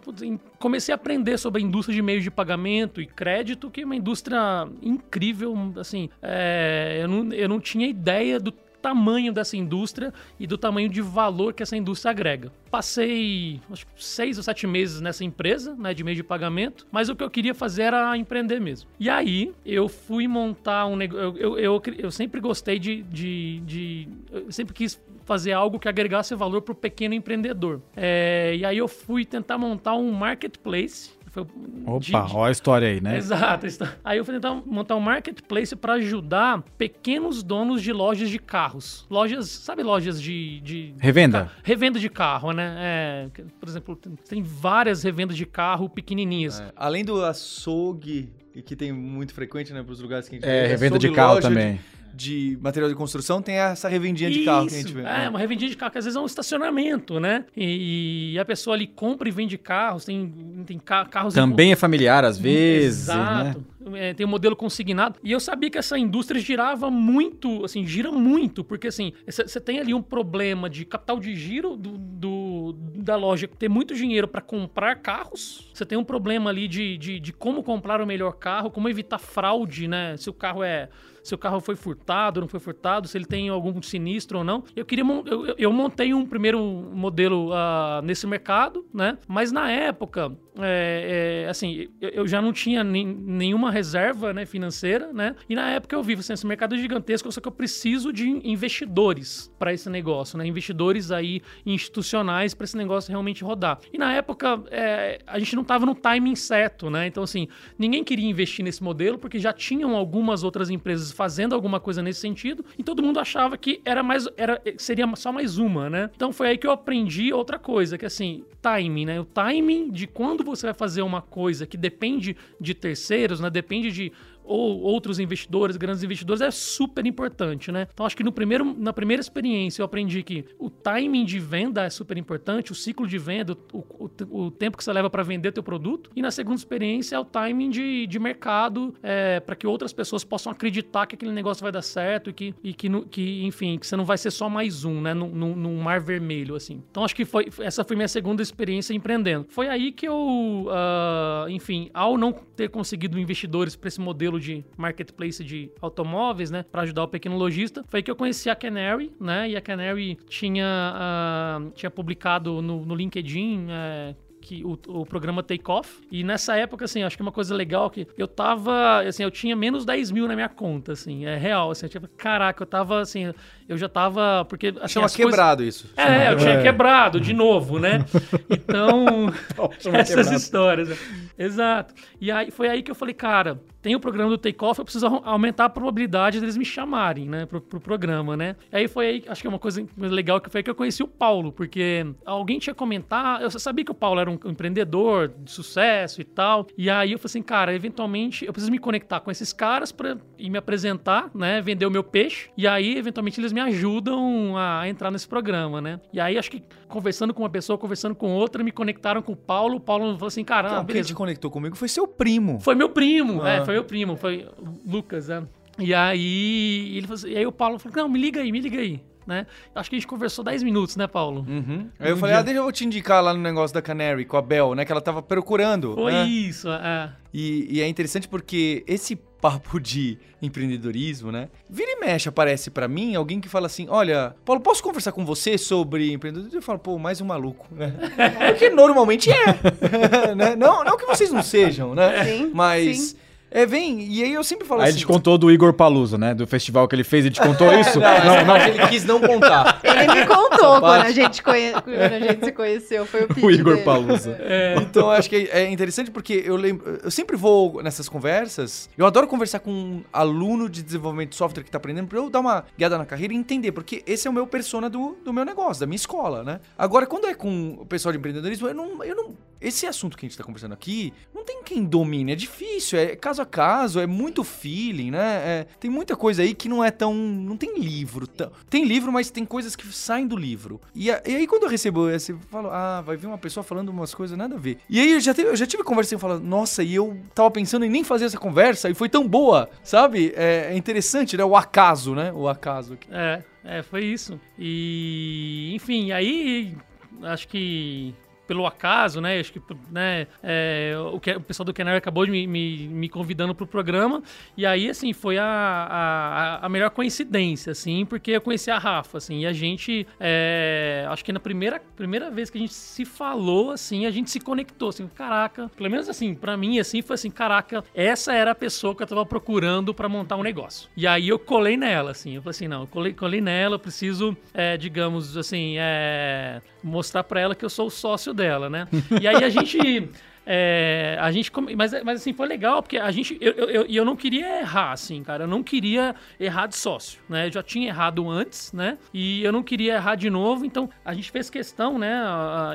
comecei 0.62 0.93
a 0.93 0.95
aprender 0.95 1.38
sobre 1.38 1.62
a 1.62 1.66
indústria 1.66 1.93
de 1.95 2.01
meios 2.01 2.24
de 2.24 2.32
pagamento 2.32 3.01
e 3.01 3.05
crédito, 3.05 3.70
que 3.70 3.82
é 3.82 3.86
uma 3.86 3.95
indústria 3.95 4.68
incrível, 4.82 5.74
assim, 5.78 6.09
é, 6.22 6.99
eu, 7.01 7.07
não, 7.07 7.34
eu 7.34 7.49
não 7.49 7.59
tinha 7.59 7.88
ideia 7.88 8.39
do 8.39 8.53
tamanho 8.82 9.32
dessa 9.32 9.55
indústria 9.55 10.13
e 10.39 10.47
do 10.47 10.57
tamanho 10.57 10.89
de 10.89 11.01
valor 11.01 11.53
que 11.53 11.61
essa 11.63 11.77
indústria 11.77 12.11
agrega. 12.11 12.51
Passei 12.69 13.59
acho 13.71 13.86
seis 13.95 14.38
ou 14.38 14.43
sete 14.43 14.65
meses 14.65 14.99
nessa 15.01 15.23
empresa, 15.23 15.75
né, 15.75 15.93
de 15.93 16.03
meio 16.03 16.15
de 16.15 16.23
pagamento, 16.23 16.88
mas 16.91 17.09
o 17.09 17.15
que 17.15 17.23
eu 17.23 17.29
queria 17.29 17.53
fazer 17.53 17.84
era 17.84 18.17
empreender 18.17 18.59
mesmo. 18.59 18.89
E 18.99 19.09
aí 19.09 19.51
eu 19.65 19.88
fui 19.88 20.27
montar 20.27 20.86
um 20.88 20.95
negócio. 20.95 21.23
Eu, 21.38 21.38
eu, 21.38 21.59
eu, 21.59 21.82
eu 21.97 22.11
sempre 22.11 22.41
gostei 22.41 22.79
de, 22.79 23.03
de, 23.03 23.59
de- 23.65 24.07
Eu 24.32 24.51
sempre 24.51 24.73
quis 24.73 24.99
fazer 25.23 25.51
algo 25.53 25.79
que 25.79 25.88
agregasse 25.88 26.34
valor 26.36 26.61
para 26.61 26.71
o 26.71 26.75
pequeno 26.75 27.13
empreendedor. 27.13 27.82
É, 27.95 28.55
e 28.57 28.65
aí 28.65 28.77
eu 28.77 28.88
fui 28.88 29.23
tentar 29.23 29.57
montar 29.57 29.95
um 29.95 30.11
marketplace. 30.11 31.11
Foi 31.32 31.43
Opa, 31.86 31.99
de- 31.99 32.11
de- 32.11 32.15
ó 32.36 32.45
a 32.45 32.51
história 32.51 32.89
aí, 32.89 32.99
né? 32.99 33.17
Exato. 33.17 33.65
Aí 34.03 34.17
eu 34.17 34.25
fui 34.25 34.34
tentar 34.34 34.53
montar 34.65 34.97
um 34.97 34.99
marketplace 34.99 35.73
para 35.77 35.93
ajudar 35.93 36.61
pequenos 36.77 37.41
donos 37.41 37.82
de 37.82 37.93
lojas 37.93 38.29
de 38.29 38.38
carros. 38.38 39.05
Lojas, 39.09 39.47
sabe 39.49 39.82
lojas 39.82 40.21
de... 40.21 40.59
de 40.59 40.93
Revenda? 40.99 41.45
ca- 41.45 41.51
Revenda 41.63 41.99
de 41.99 42.09
carro, 42.09 42.51
né? 42.51 42.75
É, 42.77 43.29
por 43.59 43.69
exemplo, 43.69 43.95
tem- 43.95 44.43
várias 44.43 45.03
revendas 45.03 45.38
de 45.38 45.45
carro 45.45 45.88
pequenininhas. 45.88 46.59
É, 46.59 46.73
Além 46.75 47.05
do 47.05 47.23
açougue, 47.23 48.29
e 48.53 48.61
que 48.61 48.75
tem 48.75 48.91
muito 48.91 49.34
frequente, 49.34 49.71
né, 49.71 49.82
pros 49.82 50.01
lugares 50.01 50.27
que 50.27 50.36
a 50.36 50.39
gente 50.39 50.47
É, 50.49 50.63
vê, 50.63 50.67
revenda 50.67 50.99
de 50.99 51.09
carro 51.11 51.39
também. 51.39 51.75
De, 51.75 52.01
de 52.14 52.57
material 52.62 52.89
de 52.89 52.95
construção, 52.95 53.41
tem 53.41 53.55
essa 53.55 53.88
revendinha 53.89 54.30
de 54.30 54.43
carro 54.45 54.68
que 54.68 54.74
a 54.74 54.78
gente 54.78 54.86
Isso, 54.88 54.95
vê. 54.95 55.01
É, 55.03 55.30
uma 55.30 55.39
revendinha 55.39 55.70
de 55.70 55.78
carro, 55.78 55.91
que 55.91 55.97
às 55.97 56.05
vezes 56.05 56.18
é 56.18 56.20
um 56.20 56.26
estacionamento, 56.26 57.20
né? 57.20 57.45
E, 57.55 58.34
e 58.34 58.39
a 58.39 58.45
pessoa 58.45 58.76
ali 58.76 58.88
compra 58.88 59.28
e 59.28 59.32
vende 59.32 59.57
carros, 59.57 60.05
tem, 60.05 60.32
tem 60.66 60.78
ca- 60.80 61.05
carros... 61.05 61.36
em 61.36 61.39
Também 61.39 61.72
é 61.72 61.76
familiar 61.76 62.24
às 62.26 62.38
vezes, 62.38 63.07
né? 63.07 63.14
Exato. 63.53 63.66
É, 63.95 64.14
tem 64.14 64.26
um 64.26 64.30
modelo 64.30 64.55
consignado. 64.55 65.20
E 65.24 65.32
eu 65.32 65.39
sabia 65.39 65.70
que 65.70 65.78
essa 65.78 65.97
indústria 65.97 66.39
girava 66.39 66.91
muito, 66.91 67.66
assim, 67.66 67.86
gira 67.86 68.12
muito, 68.12 68.64
porque 68.64 68.88
assim, 68.88 69.12
você 69.28 69.59
tem 69.59 69.80
ali 69.80 69.93
um 69.93 70.01
problema 70.03 70.70
de 70.70 70.86
capital 70.86 71.20
de 71.20 71.36
giro 71.36 71.76
do, 71.76 71.97
do- 71.97 72.76
da 72.95 73.16
loja 73.16 73.47
ter 73.47 73.70
muito 73.70 73.95
dinheiro 73.95 74.28
para 74.28 74.41
comprar 74.41 74.95
carros. 74.97 75.70
Você 75.74 75.86
tem 75.86 75.97
um 75.97 76.03
problema 76.03 76.49
ali 76.51 76.68
de, 76.68 76.97
de, 76.97 77.20
de 77.20 77.34
como 77.34 77.64
comprar 77.64 77.99
o 78.01 78.05
melhor 78.05 78.34
carro, 78.34 78.70
como 78.70 78.88
evitar 78.88 79.18
fraude, 79.18 79.88
né? 79.88 80.16
Se 80.18 80.30
o 80.30 80.34
carro 80.34 80.64
é. 80.64 80.89
Se 81.24 81.36
o 81.36 81.38
carro 81.38 81.59
foi 81.59 81.76
furtado, 81.76 82.41
não 82.41 82.47
foi 82.47 82.59
furtado, 82.59 83.07
se 83.07 83.17
ele 83.17 83.26
tem 83.26 83.49
algum 83.49 83.82
sinistro 83.82 84.39
ou 84.39 84.43
não. 84.43 84.63
Eu 84.76 84.86
queria 84.86 85.05
eu, 85.26 85.45
eu- 85.57 85.72
montei 85.72 86.13
um 86.13 86.26
primeiro 86.26 86.59
modelo 86.61 87.51
ah, 87.53 88.01
nesse 88.03 88.26
mercado, 88.28 88.86
né? 88.93 89.17
Mas 89.28 89.51
na 89.51 89.72
época, 89.72 90.36
é, 90.60 91.43
é, 91.45 91.49
assim, 91.49 91.88
eu, 92.02 92.28
já 92.28 92.41
não 92.41 92.52
tinha 92.52 92.84
nem- 92.84 93.06
nenhuma 93.06 93.72
reserva 93.72 94.34
né, 94.34 94.45
financeira, 94.45 95.14
né? 95.14 95.36
E 95.47 95.56
na 95.56 95.70
época 95.70 95.95
eu 95.95 96.04
vi, 96.04 96.14
assim, 96.14 96.34
esse 96.34 96.45
mercado 96.45 96.76
é 96.76 96.78
gigantesco, 96.78 97.32
só 97.32 97.39
que 97.39 97.47
eu 97.47 97.52
preciso 97.52 98.12
de 98.12 98.28
investidores 98.28 99.52
para 99.58 99.74
esse 99.74 99.89
negócio, 99.89 100.38
né? 100.38 100.45
Investidores 100.45 101.12
aí 101.12 101.41
institucionais 101.66 102.54
para 102.54 102.66
esse 102.66 102.76
negócio 102.76 103.10
realmente 103.10 103.43
rodar. 103.43 103.80
E 103.93 103.97
na 103.97 104.12
época 104.14 104.62
é, 104.70 105.20
a 105.26 105.39
gente 105.39 105.56
não 105.56 105.62
estava 105.62 105.86
no 105.86 105.95
timing 105.95 106.36
certo, 106.36 106.89
né? 106.89 107.08
Então, 107.08 107.24
assim, 107.24 107.47
ninguém 107.78 108.04
queria 108.04 108.30
investir 108.30 108.64
nesse 108.64 108.84
modelo 108.84 109.18
porque 109.18 109.39
já 109.39 109.54
tinham 109.54 109.95
algumas 109.95 110.43
outras 110.43 110.70
empresas 110.70 111.12
fazendo 111.12 111.56
alguma 111.56 111.80
coisa 111.80 112.02
nesse 112.02 112.20
sentido 112.20 112.66
e 112.78 112.84
todo 112.84 113.02
mundo 113.02 113.20
achava 113.20 113.58
que 113.58 113.82
era 113.86 114.04
mais 114.04 114.28
era 114.36 114.62
seria 114.78 115.08
só 115.16 115.32
mais 115.32 115.58
uma, 115.58 115.89
né? 115.89 116.10
Então 116.16 116.34
foi 116.34 116.49
aí 116.49 116.58
que 116.58 116.68
eu 116.68 116.72
aprendi 116.72 117.32
outra 117.32 117.58
coisa, 117.58 117.97
que 117.97 118.06
assim, 118.06 118.43
timing, 118.62 119.06
né? 119.06 119.20
O 119.20 119.26
timing 119.26 119.89
de 119.89 120.08
quando 120.08 120.40
você 120.43 120.67
vai 120.67 120.73
fazer 120.73 121.01
uma 121.01 121.21
coisa 121.21 121.65
que 121.65 121.77
depende 121.77 122.35
de 122.59 122.73
terceiros, 122.73 123.39
né? 123.39 123.49
Depende 123.49 123.91
de 123.91 124.11
ou 124.52 124.82
outros 124.82 125.18
investidores, 125.20 125.78
grandes 125.78 126.04
investidores, 126.04 126.41
é 126.41 126.52
super 126.52 127.06
importante, 127.06 127.72
né? 127.72 127.88
Então 127.93 128.06
acho 128.06 128.18
que 128.18 128.24
no 128.24 128.32
primeiro, 128.32 128.76
na 128.78 128.91
primeira 128.91 129.22
experiência 129.22 129.82
eu 129.82 129.86
aprendi 129.86 130.22
que 130.24 130.45
o 130.60 130.70
timing 130.70 131.24
de 131.24 131.39
venda 131.39 131.84
é 131.84 131.89
super 131.89 132.18
importante, 132.18 132.72
o 132.72 132.76
ciclo 132.76 133.08
de 133.08 133.18
venda, 133.18 133.58
o, 133.72 133.78
o, 133.78 134.45
o 134.45 134.52
tempo 134.52 134.78
que 134.78 134.84
você 134.84 134.91
leva 134.91 135.10
para 135.10 135.24
vender 135.24 135.54
teu 135.54 135.64
produto. 135.64 136.12
E 136.16 136.22
na 136.22 136.32
segunda 136.32 136.58
experiência 136.58 137.16
é 137.16 137.20
o 137.20 137.24
timing 137.24 137.70
de, 137.70 138.08
de 138.08 138.20
mercado 138.20 138.93
é, 139.02 139.39
para 139.39 139.56
que 139.56 139.66
outras 139.66 139.93
pessoas 139.93 140.24
possam 140.24 140.52
acreditar 140.52 141.06
que 141.06 141.16
aquele 141.16 141.32
negócio 141.32 141.64
vai 141.64 141.72
dar 141.72 141.82
certo 141.82 142.30
e 142.30 142.34
que, 142.34 142.56
e 142.62 142.74
que, 142.74 142.89
que 143.10 143.45
enfim, 143.45 143.78
que 143.78 143.88
você 143.88 143.95
não 143.95 144.04
vai 144.06 144.18
ser 144.18 144.32
só 144.32 144.49
mais 144.49 144.84
um, 144.84 144.99
né? 144.99 145.14
Num, 145.14 145.56
num 145.56 145.82
mar 145.82 146.02
vermelho, 146.02 146.56
assim. 146.56 146.84
Então 146.91 147.06
acho 147.06 147.16
que 147.16 147.24
foi, 147.24 147.47
essa 147.60 147.84
foi 147.86 147.95
minha 147.95 148.08
segunda 148.08 148.41
experiência 148.41 148.93
empreendendo. 148.93 149.45
Foi 149.49 149.70
aí 149.70 149.91
que 149.91 150.08
eu, 150.08 150.66
uh, 150.68 151.49
enfim, 151.49 151.89
ao 151.93 152.18
não 152.18 152.34
ter 152.34 152.70
conseguido 152.70 153.18
investidores 153.18 153.76
para 153.76 153.88
esse 153.88 154.02
modelo 154.02 154.40
de 154.41 154.65
marketplace 154.77 155.43
de 155.43 155.71
automóveis, 155.81 156.51
né, 156.51 156.65
para 156.69 156.81
ajudar 156.81 157.03
o 157.03 157.07
pequeno 157.07 157.37
lojista, 157.37 157.83
foi 157.87 157.99
aí 157.99 158.03
que 158.03 158.11
eu 158.11 158.15
conheci 158.15 158.49
a 158.49 158.55
Canary, 158.55 159.11
né, 159.19 159.49
e 159.49 159.55
a 159.55 159.61
Canary 159.61 160.17
tinha, 160.27 160.93
uh, 160.95 161.71
tinha 161.71 161.89
publicado 161.89 162.61
no, 162.61 162.85
no 162.85 162.95
LinkedIn 162.95 163.67
uh, 163.67 164.15
que 164.41 164.65
o, 164.65 164.77
o 164.87 165.05
programa 165.05 165.43
Take 165.43 165.63
Off. 165.67 166.01
E 166.11 166.23
nessa 166.23 166.57
época, 166.57 166.85
assim, 166.85 167.03
acho 167.03 167.15
que 167.15 167.21
uma 167.21 167.31
coisa 167.31 167.55
legal 167.55 167.89
que 167.89 168.07
eu 168.17 168.27
tava, 168.27 169.01
assim, 169.07 169.23
eu 169.23 169.31
tinha 169.31 169.55
menos 169.55 169.85
10 169.85 170.11
mil 170.11 170.27
na 170.27 170.35
minha 170.35 170.49
conta, 170.49 170.93
assim, 170.93 171.25
é 171.25 171.37
real, 171.37 171.71
assim, 171.71 171.85
eu 171.85 171.89
tinha, 171.89 172.09
caraca, 172.17 172.63
eu 172.63 172.67
tava, 172.67 172.99
assim, 172.99 173.31
eu 173.69 173.77
já 173.77 173.87
tava, 173.87 174.43
porque, 174.49 174.73
assim, 174.81 174.93
Chama 174.95 175.09
quebrado 175.09 175.63
coisas... 175.63 175.81
isso. 175.81 175.93
É, 175.95 176.33
eu 176.33 176.37
tinha 176.37 176.53
é. 176.53 176.63
quebrado 176.63 177.21
de 177.21 177.31
novo, 177.33 177.79
né? 177.79 178.03
Então, 178.49 179.31
essas 179.93 180.07
quebrado. 180.07 180.35
histórias. 180.35 180.89
Né? 180.89 180.97
Exato. 181.41 181.93
E 182.19 182.31
aí, 182.31 182.51
foi 182.51 182.69
aí 182.69 182.83
que 182.83 182.91
eu 182.91 182.95
falei, 182.95 183.13
cara, 183.13 183.61
tem 183.81 183.95
o 183.95 183.99
programa 183.99 184.29
do 184.29 184.37
Takeoff, 184.37 184.79
eu 184.79 184.85
preciso 184.85 185.07
aumentar 185.07 185.65
a 185.65 185.69
probabilidade 185.69 186.39
deles 186.39 186.55
me 186.55 186.63
chamarem, 186.63 187.27
né, 187.27 187.45
pro, 187.45 187.59
pro 187.59 187.81
programa, 187.81 188.37
né? 188.37 188.55
E 188.71 188.75
aí 188.75 188.87
foi 188.87 189.07
aí, 189.07 189.23
acho 189.27 189.41
que 189.41 189.47
é 189.47 189.49
uma 189.49 189.59
coisa 189.59 189.85
legal 189.97 190.39
que 190.39 190.49
foi 190.49 190.61
que 190.61 190.69
eu 190.69 190.75
conheci 190.75 191.01
o 191.01 191.07
Paulo, 191.07 191.51
porque 191.51 192.05
alguém 192.23 192.59
tinha 192.59 192.75
comentado, 192.75 193.41
eu 193.41 193.49
sabia 193.49 193.83
que 193.83 193.91
o 193.91 193.95
Paulo 193.95 194.19
era 194.19 194.29
um 194.29 194.37
empreendedor 194.45 195.29
de 195.29 195.51
sucesso 195.51 196.21
e 196.21 196.23
tal, 196.23 196.67
e 196.77 196.89
aí 196.89 197.11
eu 197.11 197.17
falei 197.17 197.31
assim, 197.31 197.41
cara, 197.41 197.73
eventualmente 197.73 198.45
eu 198.45 198.53
preciso 198.53 198.71
me 198.71 198.77
conectar 198.77 199.19
com 199.19 199.31
esses 199.31 199.51
caras 199.51 199.91
para 199.91 200.17
e 200.37 200.49
me 200.49 200.57
apresentar, 200.57 201.31
né, 201.33 201.59
vender 201.61 201.85
o 201.85 201.91
meu 201.91 202.03
peixe, 202.03 202.49
e 202.55 202.67
aí 202.67 202.95
eventualmente 202.97 203.39
eles 203.39 203.51
me 203.51 203.61
ajudam 203.61 204.55
a 204.57 204.87
entrar 204.87 205.09
nesse 205.09 205.27
programa, 205.27 205.81
né? 205.81 205.99
E 206.13 206.19
aí 206.19 206.37
acho 206.37 206.51
que 206.51 206.61
conversando 206.91 207.33
com 207.33 207.41
uma 207.41 207.49
pessoa, 207.49 207.77
conversando 207.77 208.13
com 208.13 208.31
outra, 208.33 208.63
me 208.63 208.71
conectaram 208.71 209.21
com 209.21 209.31
o 209.31 209.35
Paulo, 209.35 209.77
o 209.77 209.79
Paulo 209.79 210.13
falou 210.13 210.27
assim, 210.27 210.43
cara, 210.43 210.69
então, 210.69 210.85
quem 210.85 211.01
te 211.01 211.13
conectou 211.15 211.49
comigo 211.49 211.75
foi 211.75 211.87
seu 211.87 212.07
primo. 212.07 212.59
Foi 212.59 212.75
meu 212.75 212.89
primo, 212.89 213.41
ah. 213.41 213.49
é, 213.49 213.65
foi 213.65 213.73
meu 213.73 213.83
primo, 213.83 214.15
foi 214.15 214.47
o 214.59 214.91
Lucas, 214.91 215.29
né? 215.29 215.43
E 215.79 215.93
aí, 215.93 216.97
ele 216.97 217.07
falou, 217.07 217.27
e 217.27 217.37
aí 217.37 217.45
o 217.45 217.51
Paulo 217.51 217.79
falou: 217.79 217.97
Não, 217.97 218.09
me 218.09 218.19
liga 218.19 218.41
aí, 218.41 218.51
me 218.51 218.59
liga 218.59 218.79
aí. 218.79 219.01
Né? 219.25 219.45
Acho 219.75 219.89
que 219.89 219.95
a 219.95 219.99
gente 219.99 220.07
conversou 220.07 220.43
10 220.43 220.63
minutos, 220.63 220.95
né, 220.95 221.05
Paulo? 221.07 221.45
Uhum. 221.47 221.89
Aí 221.99 222.09
eu 222.09 222.15
um 222.15 222.19
falei, 222.19 222.33
dia. 222.33 222.39
ah, 222.39 222.43
deixa 222.43 222.59
eu 222.59 222.71
te 222.71 222.85
indicar 222.85 223.23
lá 223.23 223.33
no 223.33 223.39
negócio 223.39 223.73
da 223.73 223.81
Canary 223.81 224.25
com 224.25 224.35
a 224.35 224.41
Bel, 224.41 224.73
né? 224.73 224.83
Que 224.83 224.91
ela 224.91 224.99
tava 224.99 225.21
procurando. 225.21 225.93
Foi 225.93 226.11
né? 226.11 226.25
isso, 226.25 226.67
é. 226.69 227.13
E, 227.33 227.77
e, 227.77 227.81
é 227.81 227.87
interessante 227.87 228.27
porque 228.27 228.83
esse 228.87 229.15
papo 229.41 229.79
de 229.79 230.19
empreendedorismo, 230.41 231.31
né? 231.31 231.49
Vira 231.67 231.91
e 231.91 231.99
mexe, 231.99 232.29
aparece 232.29 232.69
para 232.69 232.87
mim 232.87 233.15
alguém 233.15 233.41
que 233.41 233.49
fala 233.49 233.65
assim: 233.65 233.87
Olha, 233.89 234.35
Paulo, 234.45 234.61
posso 234.61 234.83
conversar 234.83 235.11
com 235.11 235.25
você 235.25 235.57
sobre 235.57 236.13
empreendedorismo? 236.13 236.59
Eu 236.59 236.61
falo, 236.61 236.79
pô, 236.79 236.97
mais 236.99 237.19
um 237.19 237.25
maluco, 237.25 237.67
né? 237.71 237.93
Porque 238.51 238.69
normalmente 238.69 239.31
é. 239.31 239.45
né? 240.35 240.55
não, 240.55 240.83
não 240.83 240.95
que 240.95 241.05
vocês 241.05 241.31
não 241.31 241.41
sejam, 241.41 241.95
né? 241.95 242.23
Sim, 242.23 242.51
Mas. 242.53 242.97
Sim. 242.97 243.17
É, 243.54 243.66
vem, 243.66 244.02
e 244.02 244.24
aí 244.24 244.34
eu 244.34 244.43
sempre 244.45 244.66
falo 244.66 244.80
aí 244.80 244.86
assim... 244.86 244.93
Aí 244.93 245.02
ele 245.02 245.06
te 245.06 245.06
contou 245.06 245.38
do 245.38 245.52
Igor 245.52 245.74
Palusa, 245.74 246.18
né? 246.18 246.34
Do 246.34 246.47
festival 246.47 246.88
que 246.88 246.95
ele 246.95 247.04
fez, 247.04 247.26
ele 247.26 247.36
te 247.36 247.41
contou 247.41 247.72
isso? 247.78 247.99
não, 247.99 248.24
não, 248.24 248.45
não, 248.45 248.58
ele 248.58 248.88
quis 248.88 249.04
não 249.04 249.20
contar. 249.20 249.82
Ele 249.84 250.22
me 250.22 250.26
contou 250.26 250.80
quando 250.80 251.02
a, 251.02 251.12
gente 251.12 251.43
conhe... 251.43 251.74
quando 251.74 252.14
a 252.14 252.20
gente 252.20 252.45
se 252.45 252.52
conheceu, 252.54 253.06
foi 253.06 253.24
o 253.24 253.28
pitch 253.34 253.43
O 253.43 253.52
Igor 253.52 253.74
dele. 253.74 253.86
Palusa. 253.86 254.38
É, 254.39 254.76
então, 254.80 255.12
acho 255.12 255.30
que 255.30 255.49
é 255.52 255.70
interessante 255.70 256.10
porque 256.10 256.41
eu 256.45 256.56
lembro... 256.56 256.99
Eu 257.04 257.12
sempre 257.12 257.36
vou 257.36 257.84
nessas 257.84 258.08
conversas, 258.08 258.89
eu 258.97 259.06
adoro 259.06 259.28
conversar 259.28 259.60
com 259.60 259.72
um 259.72 260.04
aluno 260.14 260.70
de 260.70 260.82
desenvolvimento 260.82 261.32
de 261.32 261.36
software 261.36 261.64
que 261.64 261.72
tá 261.72 261.78
aprendendo, 261.78 262.08
pra 262.08 262.20
eu 262.20 262.30
dar 262.30 262.39
uma 262.39 262.64
guiada 262.78 262.97
na 262.97 263.06
carreira 263.06 263.34
e 263.34 263.38
entender, 263.38 263.74
porque 263.74 264.02
esse 264.08 264.28
é 264.28 264.32
o 264.32 264.34
meu 264.34 264.47
persona 264.47 264.89
do, 264.89 265.18
do 265.26 265.34
meu 265.34 265.43
negócio, 265.43 265.82
da 265.82 265.86
minha 265.86 265.97
escola, 265.97 266.43
né? 266.43 266.60
Agora, 266.78 267.06
quando 267.06 267.28
é 267.28 267.34
com 267.34 267.78
o 267.82 267.86
pessoal 267.86 268.14
de 268.14 268.18
empreendedorismo, 268.18 268.68
eu 268.68 268.74
não... 268.74 269.04
Eu 269.04 269.16
não 269.16 269.51
esse 269.62 269.86
assunto 269.86 270.18
que 270.18 270.26
a 270.26 270.28
gente 270.30 270.38
tá 270.38 270.43
conversando 270.43 270.74
aqui, 270.74 271.14
não 271.34 271.45
tem 271.45 271.62
quem 271.64 271.86
domine, 271.86 272.32
é 272.32 272.36
difícil, 272.36 272.97
é 272.97 273.16
caso 273.16 273.41
a 273.41 273.45
caso, 273.45 273.99
é 273.99 274.07
muito 274.07 274.43
feeling, 274.43 275.12
né? 275.12 275.20
É, 275.45 275.68
tem 275.80 275.89
muita 275.89 276.16
coisa 276.16 276.41
aí 276.41 276.53
que 276.53 276.68
não 276.68 276.84
é 276.84 276.89
tão. 276.89 277.14
Não 277.14 277.55
tem 277.55 277.78
livro. 277.78 278.26
Tão, 278.26 278.51
tem 278.70 278.84
livro, 278.84 279.12
mas 279.12 279.30
tem 279.30 279.45
coisas 279.45 279.76
que 279.76 279.86
saem 279.93 280.26
do 280.26 280.36
livro. 280.36 280.82
E, 280.95 281.12
a, 281.12 281.22
e 281.26 281.36
aí, 281.36 281.47
quando 281.47 281.64
eu 281.64 281.70
recebo 281.70 282.09
esse, 282.09 282.32
eu 282.32 282.39
falo, 282.49 282.70
ah, 282.72 283.01
vai 283.01 283.16
vir 283.16 283.28
uma 283.28 283.38
pessoa 283.38 283.64
falando 283.64 283.89
umas 283.89 284.16
coisas 284.16 284.38
nada 284.38 284.55
a 284.55 284.57
ver. 284.57 284.80
E 284.89 284.99
aí 284.99 285.12
eu 285.12 285.20
já, 285.20 285.34
teve, 285.34 285.49
eu 285.49 285.55
já 285.55 285.68
tive 285.68 285.84
conversa 285.84 286.16
e 286.16 286.18
falo, 286.18 286.39
nossa, 286.39 286.84
e 286.84 286.95
eu 286.95 287.18
tava 287.36 287.51
pensando 287.51 287.86
em 287.86 287.89
nem 287.89 288.03
fazer 288.03 288.26
essa 288.26 288.38
conversa 288.38 288.89
e 288.89 288.93
foi 288.95 289.09
tão 289.09 289.28
boa, 289.28 289.70
sabe? 289.84 290.34
É, 290.36 290.70
é 290.72 290.78
interessante, 290.78 291.38
né? 291.38 291.45
O 291.45 291.55
acaso, 291.55 292.16
né? 292.16 292.34
O 292.34 292.47
acaso. 292.47 292.97
É, 293.12 293.43
é, 293.64 293.84
foi 293.84 294.05
isso. 294.05 294.39
E, 294.57 295.72
enfim, 295.76 296.12
aí 296.12 296.76
acho 297.24 297.47
que 297.47 298.14
pelo 298.52 298.68
acaso, 298.68 299.22
né? 299.22 299.39
Acho 299.39 299.54
que 299.54 299.62
né, 299.89 300.28
é, 300.43 300.93
o, 300.97 301.16
o 301.16 301.41
pessoal 301.41 301.66
do 301.66 301.74
Canary 301.74 301.97
acabou 301.97 302.28
me, 302.28 302.45
me, 302.45 302.86
me 302.89 303.08
convidando 303.08 303.56
pro 303.56 303.66
programa. 303.66 304.22
E 304.58 304.66
aí, 304.66 304.89
assim, 304.89 305.14
foi 305.14 305.38
a, 305.38 305.45
a, 305.45 306.66
a, 306.66 306.68
melhor 306.68 306.89
coincidência, 306.89 307.72
assim, 307.72 308.06
porque 308.06 308.32
eu 308.32 308.41
conheci 308.41 308.70
a 308.70 308.78
Rafa, 308.78 309.20
assim, 309.20 309.39
e 309.39 309.45
a 309.45 309.54
gente, 309.54 310.06
é, 310.20 311.06
acho 311.08 311.24
que 311.24 311.32
na 311.32 311.39
primeira, 311.39 311.82
primeira 311.95 312.30
vez 312.30 312.49
que 312.49 312.58
a 312.58 312.62
gente 312.62 312.74
se 312.74 313.06
falou, 313.06 313.72
assim, 313.72 314.06
a 314.06 314.12
gente 314.12 314.30
se 314.30 314.41
conectou, 314.41 314.89
assim, 314.89 315.08
caraca, 315.08 315.72
pelo 315.78 315.89
menos 315.89 316.10
assim, 316.10 316.36
para 316.36 316.58
mim, 316.58 316.78
assim, 316.78 317.02
foi 317.02 317.14
assim, 317.14 317.32
caraca, 317.32 317.86
essa 317.95 318.34
era 318.34 318.52
a 318.52 318.56
pessoa 318.56 318.93
que 318.93 319.02
eu 319.02 319.08
tava 319.08 319.26
procurando 319.26 319.93
para 319.93 320.10
montar 320.10 320.36
um 320.36 320.43
negócio. 320.43 320.89
E 320.97 321.08
aí 321.08 321.30
eu 321.30 321.39
colei 321.39 321.78
nela, 321.78 322.12
assim, 322.12 322.36
eu 322.36 322.41
falei 322.41 322.52
assim, 322.52 322.68
não, 322.68 322.82
eu 322.82 322.88
colei, 322.88 323.14
colei 323.14 323.39
nela, 323.39 323.76
eu 323.76 323.80
preciso, 323.80 324.36
é, 324.54 324.76
digamos, 324.76 325.38
assim, 325.38 325.76
é, 325.78 326.62
mostrar 326.84 327.24
para 327.24 327.39
ela 327.39 327.56
que 327.56 327.64
eu 327.64 327.70
sou 327.70 327.88
o 327.88 327.89
sócio 327.89 328.34
dela, 328.34 328.40
né? 328.69 328.87
E 329.19 329.27
aí 329.27 329.43
a 329.43 329.49
gente 329.49 330.09
é, 330.45 331.17
a 331.19 331.31
gente. 331.31 331.51
Mas, 331.75 331.91
mas 332.03 332.21
assim, 332.21 332.33
foi 332.33 332.47
legal, 332.47 332.81
porque 332.81 332.97
a 332.97 333.11
gente. 333.11 333.37
Eu, 333.39 333.53
eu, 333.53 333.85
eu 333.85 334.05
não 334.05 334.15
queria 334.15 334.59
errar, 334.59 334.91
assim, 334.91 335.23
cara. 335.23 335.43
Eu 335.43 335.47
não 335.47 335.61
queria 335.63 336.15
errar 336.39 336.67
de 336.67 336.75
sócio, 336.75 337.21
né? 337.29 337.47
Eu 337.47 337.51
já 337.51 337.63
tinha 337.63 337.87
errado 337.87 338.29
antes, 338.29 338.73
né? 338.73 338.97
E 339.13 339.43
eu 339.43 339.51
não 339.51 339.63
queria 339.63 339.95
errar 339.95 340.15
de 340.15 340.29
novo. 340.29 340.65
Então, 340.65 340.89
a 341.05 341.13
gente 341.13 341.31
fez 341.31 341.49
questão, 341.49 341.97
né? 341.97 342.21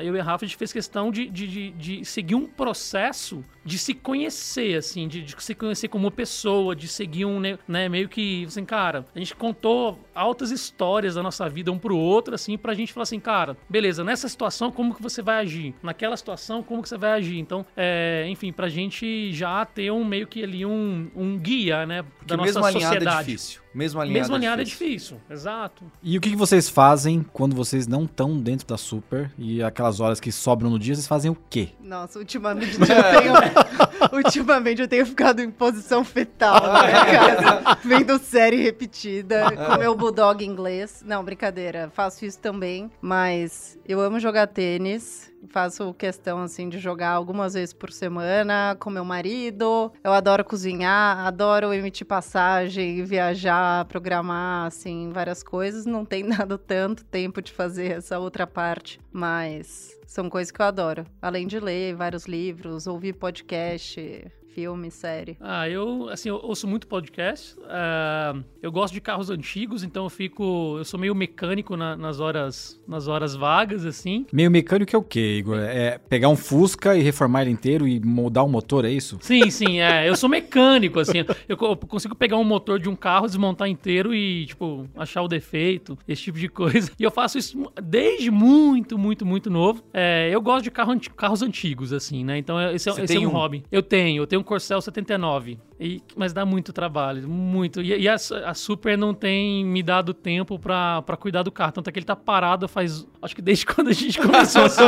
Eu 0.03 0.15
e 0.15 0.19
a 0.19 0.23
Rafa, 0.23 0.45
a 0.45 0.47
gente 0.47 0.57
fez 0.57 0.71
questão 0.71 1.11
de, 1.11 1.27
de, 1.27 1.47
de, 1.47 1.71
de 1.71 2.05
seguir 2.05 2.35
um 2.35 2.45
processo 2.45 3.43
de 3.67 3.77
se 3.77 3.93
conhecer, 3.93 4.77
assim, 4.77 5.09
de, 5.09 5.21
de, 5.21 5.35
se 5.43 5.53
conhecer 5.53 5.89
como 5.89 6.09
pessoa, 6.09 6.73
de 6.73 6.87
seguir 6.87 7.25
um, 7.25 7.37
né, 7.37 7.59
né, 7.67 7.89
meio 7.89 8.07
que, 8.07 8.45
assim, 8.45 8.63
cara, 8.63 9.05
a 9.13 9.19
gente 9.19 9.35
contou 9.35 9.99
altas 10.15 10.51
histórias 10.51 11.15
da 11.15 11.21
nossa 11.21 11.49
vida 11.49 11.69
um 11.69 11.77
pro 11.77 11.97
outro, 11.97 12.33
assim, 12.33 12.57
pra 12.57 12.73
gente 12.73 12.93
falar 12.93 13.03
assim, 13.03 13.19
cara, 13.19 13.57
beleza, 13.69 14.05
nessa 14.05 14.29
situação, 14.29 14.71
como 14.71 14.95
que 14.95 15.03
você 15.03 15.21
vai 15.21 15.39
agir? 15.41 15.75
Naquela 15.83 16.15
situação, 16.15 16.63
como 16.63 16.81
que 16.81 16.87
você 16.87 16.97
vai 16.97 17.11
agir? 17.11 17.37
Então, 17.37 17.56
é, 17.75 18.25
enfim, 18.29 18.51
pra 18.51 18.69
gente 18.69 19.31
já 19.33 19.65
ter 19.65 19.91
um 19.91 20.03
meio 20.03 20.27
que 20.27 20.43
ali 20.43 20.65
um, 20.65 21.09
um 21.15 21.37
guia, 21.37 21.85
né, 21.85 22.03
da 22.25 22.35
que 22.35 22.37
nossa 22.37 22.59
mesmo 22.61 22.81
sociedade. 22.81 23.07
É 23.07 23.23
difícil. 23.23 23.61
Mesmo 23.77 24.01
alinhado, 24.01 24.19
mesmo 24.19 24.35
alinhado 24.35 24.61
é, 24.63 24.65
difícil. 24.65 24.87
é 24.87 24.89
difícil, 24.89 25.21
exato. 25.29 25.83
E 26.01 26.17
o 26.17 26.21
que, 26.21 26.35
vocês 26.35 26.67
fazem 26.67 27.23
quando 27.31 27.55
vocês 27.55 27.85
não 27.85 28.05
estão 28.05 28.35
dentro 28.39 28.65
da 28.65 28.75
Super 28.75 29.31
e 29.37 29.61
aquelas 29.61 29.99
horas 29.99 30.19
que 30.19 30.31
sobram 30.31 30.71
no 30.71 30.79
dia, 30.79 30.95
vocês 30.95 31.05
fazem 31.05 31.29
o 31.29 31.37
quê? 31.47 31.69
Nossa, 31.79 32.17
ultimamente 32.17 32.75
eu 32.79 32.87
tenho, 32.87 34.17
ultimamente 34.25 34.81
eu 34.81 34.87
tenho 34.87 35.05
ficado 35.05 35.41
em 35.41 35.51
posição 35.51 36.03
fetal, 36.03 36.59
né, 36.73 36.91
cara? 36.91 37.77
Vendo 37.83 38.17
série 38.17 38.57
repetida, 38.63 39.51
com 39.51 39.77
meu 39.77 39.95
bulldog 39.95 40.43
inglês. 40.43 41.03
Não, 41.05 41.23
brincadeira, 41.23 41.91
faço 41.93 42.25
isso 42.25 42.39
também, 42.39 42.89
mas 42.99 43.77
eu 43.87 44.01
amo 44.01 44.19
jogar 44.19 44.47
tênis 44.47 45.31
faço 45.49 45.93
questão 45.93 46.39
assim 46.39 46.69
de 46.69 46.79
jogar 46.79 47.11
algumas 47.11 47.53
vezes 47.53 47.73
por 47.73 47.91
semana 47.91 48.75
com 48.79 48.89
meu 48.89 49.05
marido. 49.05 49.91
Eu 50.03 50.13
adoro 50.13 50.43
cozinhar, 50.43 51.25
adoro 51.25 51.73
emitir 51.73 52.05
passagem, 52.07 53.03
viajar, 53.03 53.85
programar 53.85 54.67
assim 54.67 55.09
várias 55.11 55.43
coisas. 55.43 55.85
Não 55.85 56.05
tem 56.05 56.27
dado 56.29 56.57
tanto 56.57 57.05
tempo 57.05 57.41
de 57.41 57.51
fazer 57.51 57.97
essa 57.97 58.19
outra 58.19 58.47
parte, 58.47 58.99
mas 59.11 59.97
são 60.05 60.29
coisas 60.29 60.51
que 60.51 60.61
eu 60.61 60.65
adoro. 60.65 61.05
Além 61.21 61.45
de 61.45 61.59
ler 61.59 61.95
vários 61.95 62.25
livros, 62.25 62.87
ouvir 62.87 63.13
podcast, 63.13 64.31
filme, 64.57 64.89
série? 64.89 65.37
Ah, 65.39 65.69
eu, 65.69 66.09
assim, 66.09 66.29
eu 66.29 66.39
ouço 66.41 66.67
muito 66.67 66.87
podcast. 66.87 67.55
ah, 67.69 68.35
eu 68.59 68.71
gosto 68.71 68.91
de 68.95 68.99
carros 68.99 69.29
antigos, 69.29 69.83
então 69.83 70.05
eu 70.05 70.09
fico. 70.09 70.75
Eu 70.79 70.83
sou 70.83 70.99
meio 70.99 71.13
mecânico 71.13 71.77
na- 71.77 71.95
nas 71.95 72.19
horas 72.19 72.81
nas 72.87 73.07
horas 73.07 73.35
vagas, 73.35 73.85
assim. 73.85 74.25
Meio 74.33 74.49
mecânico 74.49 74.95
é 74.95 74.97
o 74.99 75.03
quê, 75.03 75.37
Igor? 75.37 75.59
É 75.59 75.99
pegar 76.09 76.29
um 76.29 76.35
Fusca 76.35 76.95
e 76.97 77.03
reformar 77.03 77.43
ele 77.43 77.51
inteiro 77.51 77.87
e 77.87 77.99
moldar 77.99 78.43
o 78.43 78.49
motor, 78.49 78.83
é 78.83 78.89
isso? 78.89 79.19
Sim, 79.21 79.51
sim, 79.51 79.79
é. 79.79 80.09
Eu 80.09 80.15
sou 80.15 80.27
mecânico, 80.27 80.99
assim. 80.99 81.19
Eu, 81.47 81.55
co- 81.55 81.67
eu 81.67 81.77
consigo 81.77 82.15
pegar 82.15 82.37
um 82.37 82.43
motor 82.43 82.79
de 82.79 82.89
um 82.89 82.95
carro, 82.95 83.27
desmontar 83.27 83.67
inteiro 83.67 84.11
e, 84.15 84.47
tipo, 84.47 84.87
achar 84.95 85.21
o 85.21 85.27
defeito, 85.27 85.95
esse 86.07 86.23
tipo 86.23 86.39
de 86.39 86.49
coisa. 86.49 86.91
E 86.99 87.03
eu 87.03 87.11
faço 87.11 87.37
isso 87.37 87.71
desde 87.83 88.31
muito, 88.31 88.97
muito, 88.97 89.23
muito 89.23 89.51
novo. 89.51 89.83
É, 89.93 90.29
eu 90.31 90.41
gosto 90.41 90.63
de 90.63 90.71
carro 90.71 90.99
carros 91.15 91.43
antigos, 91.43 91.93
assim, 91.93 92.25
né? 92.25 92.39
Então 92.39 92.59
é- 92.59 92.73
esse 92.73 92.89
é, 92.89 92.91
esse 92.93 93.01
é 93.01 93.05
tem 93.05 93.27
um 93.27 93.29
um? 93.29 93.33
hobby. 93.33 93.63
Eu 93.71 93.83
tenho, 93.83 94.23
eu 94.23 94.27
tenho 94.27 94.46
Corcel 94.47 94.81
79. 94.81 95.59
E, 95.79 96.01
mas 96.15 96.33
dá 96.33 96.43
muito 96.43 96.73
trabalho, 96.73 97.27
muito. 97.29 97.81
E, 97.81 97.95
e 97.95 98.09
a, 98.09 98.15
a 98.45 98.53
Super 98.55 98.97
não 98.97 99.13
tem 99.13 99.63
me 99.63 99.83
dado 99.83 100.11
tempo 100.13 100.57
pra, 100.57 101.03
pra 101.03 101.15
cuidar 101.15 101.43
do 101.43 101.51
carro. 101.51 101.71
Tanto 101.71 101.87
é 101.87 101.91
que 101.93 101.99
ele 101.99 102.05
tá 102.05 102.15
parado 102.15 102.67
faz. 102.67 103.05
Acho 103.21 103.35
que 103.35 103.41
desde 103.43 103.63
quando 103.67 103.89
a 103.89 103.93
gente 103.93 104.19
começou 104.19 104.63
assim. 104.63 104.83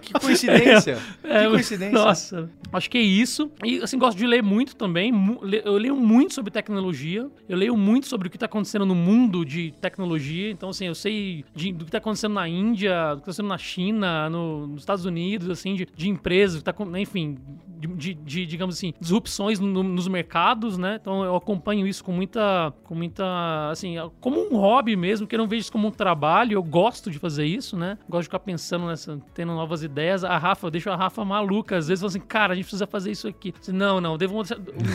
Que 0.00 0.12
coincidência. 0.14 0.98
É, 1.22 1.44
que 1.44 1.50
coincidência. 1.50 1.98
Nossa, 1.98 2.50
acho 2.72 2.88
que 2.88 2.96
é 2.96 3.02
isso. 3.02 3.50
E 3.62 3.82
assim, 3.82 3.98
gosto 3.98 4.16
de 4.16 4.26
ler 4.26 4.42
muito 4.42 4.74
também. 4.74 5.12
Eu 5.64 5.74
leio 5.76 5.96
muito 5.96 6.32
sobre 6.32 6.50
tecnologia. 6.50 7.28
Eu 7.46 7.56
leio 7.58 7.76
muito 7.76 8.06
sobre 8.06 8.28
o 8.28 8.30
que 8.30 8.36
está 8.36 8.46
acontecendo 8.46 8.86
no 8.86 8.94
mundo 8.94 9.44
de 9.44 9.72
tecnologia. 9.82 10.50
Então, 10.50 10.70
assim, 10.70 10.86
eu 10.86 10.94
sei 10.94 11.44
de- 11.54 11.72
do 11.72 11.84
que 11.84 11.88
está 11.90 11.98
acontecendo 11.98 12.32
na 12.34 12.48
Índia, 12.48 13.14
do 13.14 13.16
que 13.22 13.30
está 13.30 13.42
acontecendo 13.42 13.48
na 13.48 13.58
China, 13.58 14.30
no- 14.30 14.66
nos 14.68 14.80
Estados 14.82 15.04
Unidos, 15.04 15.50
assim, 15.50 15.74
de, 15.74 15.86
de 15.94 16.08
empresas, 16.08 16.62
tá, 16.62 16.74
enfim, 16.98 17.36
de, 17.78 17.86
de- 17.88 18.14
de, 18.14 18.46
digamos 18.46 18.76
assim, 18.76 18.94
disrupções 19.00 19.60
no- 19.60 19.89
nos 19.90 20.08
mercados, 20.08 20.78
né? 20.78 20.98
Então 21.00 21.24
eu 21.24 21.36
acompanho 21.36 21.86
isso 21.86 22.02
com 22.04 22.12
muita, 22.12 22.72
com 22.84 22.94
muita, 22.94 23.70
assim, 23.70 23.96
como 24.20 24.40
um 24.40 24.56
hobby 24.56 24.96
mesmo, 24.96 25.26
que 25.26 25.34
eu 25.34 25.38
não 25.38 25.48
vejo 25.48 25.62
isso 25.62 25.72
como 25.72 25.88
um 25.88 25.90
trabalho. 25.90 26.54
Eu 26.54 26.62
gosto 26.62 27.10
de 27.10 27.18
fazer 27.18 27.44
isso, 27.44 27.76
né? 27.76 27.98
Gosto 28.08 28.22
de 28.22 28.28
ficar 28.28 28.40
pensando 28.40 28.86
nessa, 28.86 29.20
tendo 29.34 29.52
novas 29.52 29.82
ideias. 29.82 30.24
A 30.24 30.38
Rafa, 30.38 30.66
eu 30.66 30.70
deixo 30.70 30.90
a 30.90 30.96
Rafa 30.96 31.24
maluca. 31.24 31.76
Às 31.76 31.88
vezes 31.88 32.00
fala 32.00 32.10
assim, 32.10 32.20
cara, 32.20 32.52
a 32.52 32.56
gente 32.56 32.64
precisa 32.64 32.86
fazer 32.86 33.10
isso 33.10 33.28
aqui. 33.28 33.52
Assim, 33.60 33.72
não, 33.72 34.00
não, 34.00 34.16
devo 34.16 34.38
um 34.38 34.42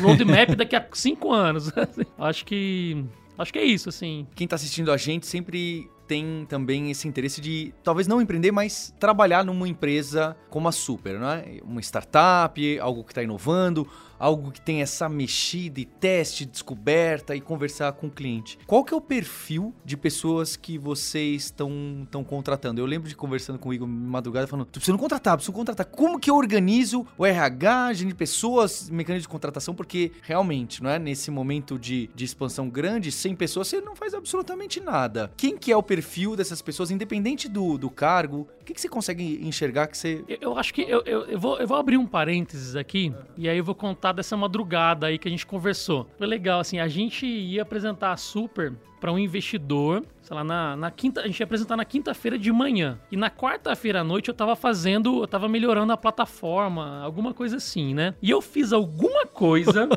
roadmap 0.01 0.49
daqui 0.57 0.75
a 0.75 0.85
cinco 0.93 1.31
anos. 1.31 1.71
acho 2.17 2.45
que, 2.45 3.03
acho 3.37 3.53
que 3.53 3.59
é 3.59 3.63
isso, 3.65 3.89
assim. 3.89 4.27
Quem 4.35 4.47
tá 4.47 4.55
assistindo 4.55 4.91
a 4.91 4.97
gente 4.97 5.25
sempre 5.25 5.89
tem 6.07 6.45
também 6.47 6.91
esse 6.91 7.07
interesse 7.07 7.41
de 7.41 7.73
talvez 7.83 8.07
não 8.07 8.21
empreender, 8.21 8.51
mas 8.51 8.93
trabalhar 8.99 9.43
numa 9.43 9.67
empresa 9.67 10.35
como 10.49 10.67
a 10.67 10.71
Super, 10.71 11.19
não 11.19 11.29
é? 11.29 11.59
Uma 11.63 11.81
startup, 11.81 12.79
algo 12.79 13.03
que 13.03 13.11
está 13.11 13.23
inovando, 13.23 13.87
algo 14.19 14.51
que 14.51 14.61
tem 14.61 14.81
essa 14.81 15.07
mexida 15.07 15.79
e 15.79 15.85
teste, 15.85 16.45
descoberta 16.45 17.35
e 17.35 17.41
conversar 17.41 17.91
com 17.93 18.07
o 18.07 18.11
cliente. 18.11 18.57
Qual 18.65 18.83
que 18.83 18.93
é 18.93 18.97
o 18.97 19.01
perfil 19.01 19.73
de 19.83 19.97
pessoas 19.97 20.55
que 20.55 20.77
vocês 20.77 21.45
estão 21.45 22.23
contratando? 22.27 22.79
Eu 22.79 22.85
lembro 22.85 23.07
de 23.07 23.15
conversando 23.15 23.59
com 23.59 23.69
o 23.69 23.73
Igor 23.73 23.87
madrugada 23.87 24.47
falando, 24.47 24.65
tu 24.65 24.79
precisa 24.79 24.97
contratar, 24.97 25.35
precisa 25.35 25.55
contratar. 25.55 25.85
Como 25.85 26.19
que 26.19 26.29
eu 26.29 26.35
organizo 26.35 27.05
o 27.17 27.25
RH, 27.25 27.93
gente 27.93 28.09
de 28.09 28.15
pessoas, 28.15 28.89
mecanismo 28.89 29.23
de 29.23 29.29
contratação? 29.29 29.73
Porque 29.73 30.11
realmente, 30.21 30.81
não 30.81 30.89
é? 30.89 30.99
Nesse 30.99 31.31
momento 31.31 31.77
de, 31.77 32.09
de 32.15 32.25
expansão 32.25 32.69
grande, 32.69 33.11
100 33.11 33.35
pessoas, 33.35 33.67
você 33.67 33.81
não 33.81 33.95
faz 33.95 34.13
absolutamente 34.13 34.79
nada. 34.79 35.31
Quem 35.35 35.57
que 35.57 35.71
é 35.71 35.77
o 35.77 35.83
perfil 35.83 36.35
dessas 36.35 36.61
pessoas, 36.61 36.91
independente 36.91 37.49
do, 37.49 37.77
do 37.77 37.89
cargo? 37.89 38.47
O 38.61 38.65
que, 38.65 38.73
que 38.73 38.81
você 38.81 38.89
consegue 38.89 39.39
enxergar 39.45 39.87
que 39.87 39.97
você... 39.97 40.23
Eu, 40.27 40.37
eu 40.41 40.57
acho 40.57 40.73
que 40.73 40.81
eu, 40.81 41.01
eu, 41.05 41.25
eu 41.25 41.39
vou, 41.39 41.59
eu 41.59 41.67
vou 41.67 41.77
abrir 41.77 41.97
um 41.97 42.05
parênteses 42.05 42.75
aqui 42.75 43.13
e 43.37 43.49
aí 43.49 43.57
eu 43.57 43.63
vou 43.63 43.75
contar 43.75 44.04
dessa 44.11 44.35
madrugada 44.37 45.07
aí 45.07 45.17
que 45.17 45.27
a 45.27 45.31
gente 45.31 45.45
conversou. 45.45 46.07
Foi 46.17 46.27
legal, 46.27 46.59
assim, 46.59 46.79
a 46.79 46.87
gente 46.87 47.25
ia 47.25 47.61
apresentar 47.61 48.11
a 48.11 48.17
Super 48.17 48.73
para 48.99 49.11
um 49.11 49.19
investidor, 49.19 50.03
sei 50.21 50.35
lá, 50.35 50.43
na, 50.43 50.75
na 50.75 50.89
quinta, 50.89 51.21
a 51.21 51.27
gente 51.27 51.39
ia 51.39 51.43
apresentar 51.43 51.77
na 51.77 51.85
quinta-feira 51.85 52.39
de 52.39 52.51
manhã. 52.51 52.99
E 53.11 53.17
na 53.17 53.29
quarta-feira 53.29 54.01
à 54.01 54.03
noite 54.03 54.29
eu 54.29 54.33
tava 54.33 54.55
fazendo, 54.55 55.21
eu 55.21 55.27
tava 55.27 55.47
melhorando 55.47 55.93
a 55.93 55.97
plataforma, 55.97 57.01
alguma 57.01 57.33
coisa 57.33 57.57
assim, 57.57 57.93
né? 57.93 58.15
E 58.21 58.31
eu 58.31 58.41
fiz 58.41 58.73
alguma 58.73 59.25
coisa, 59.27 59.87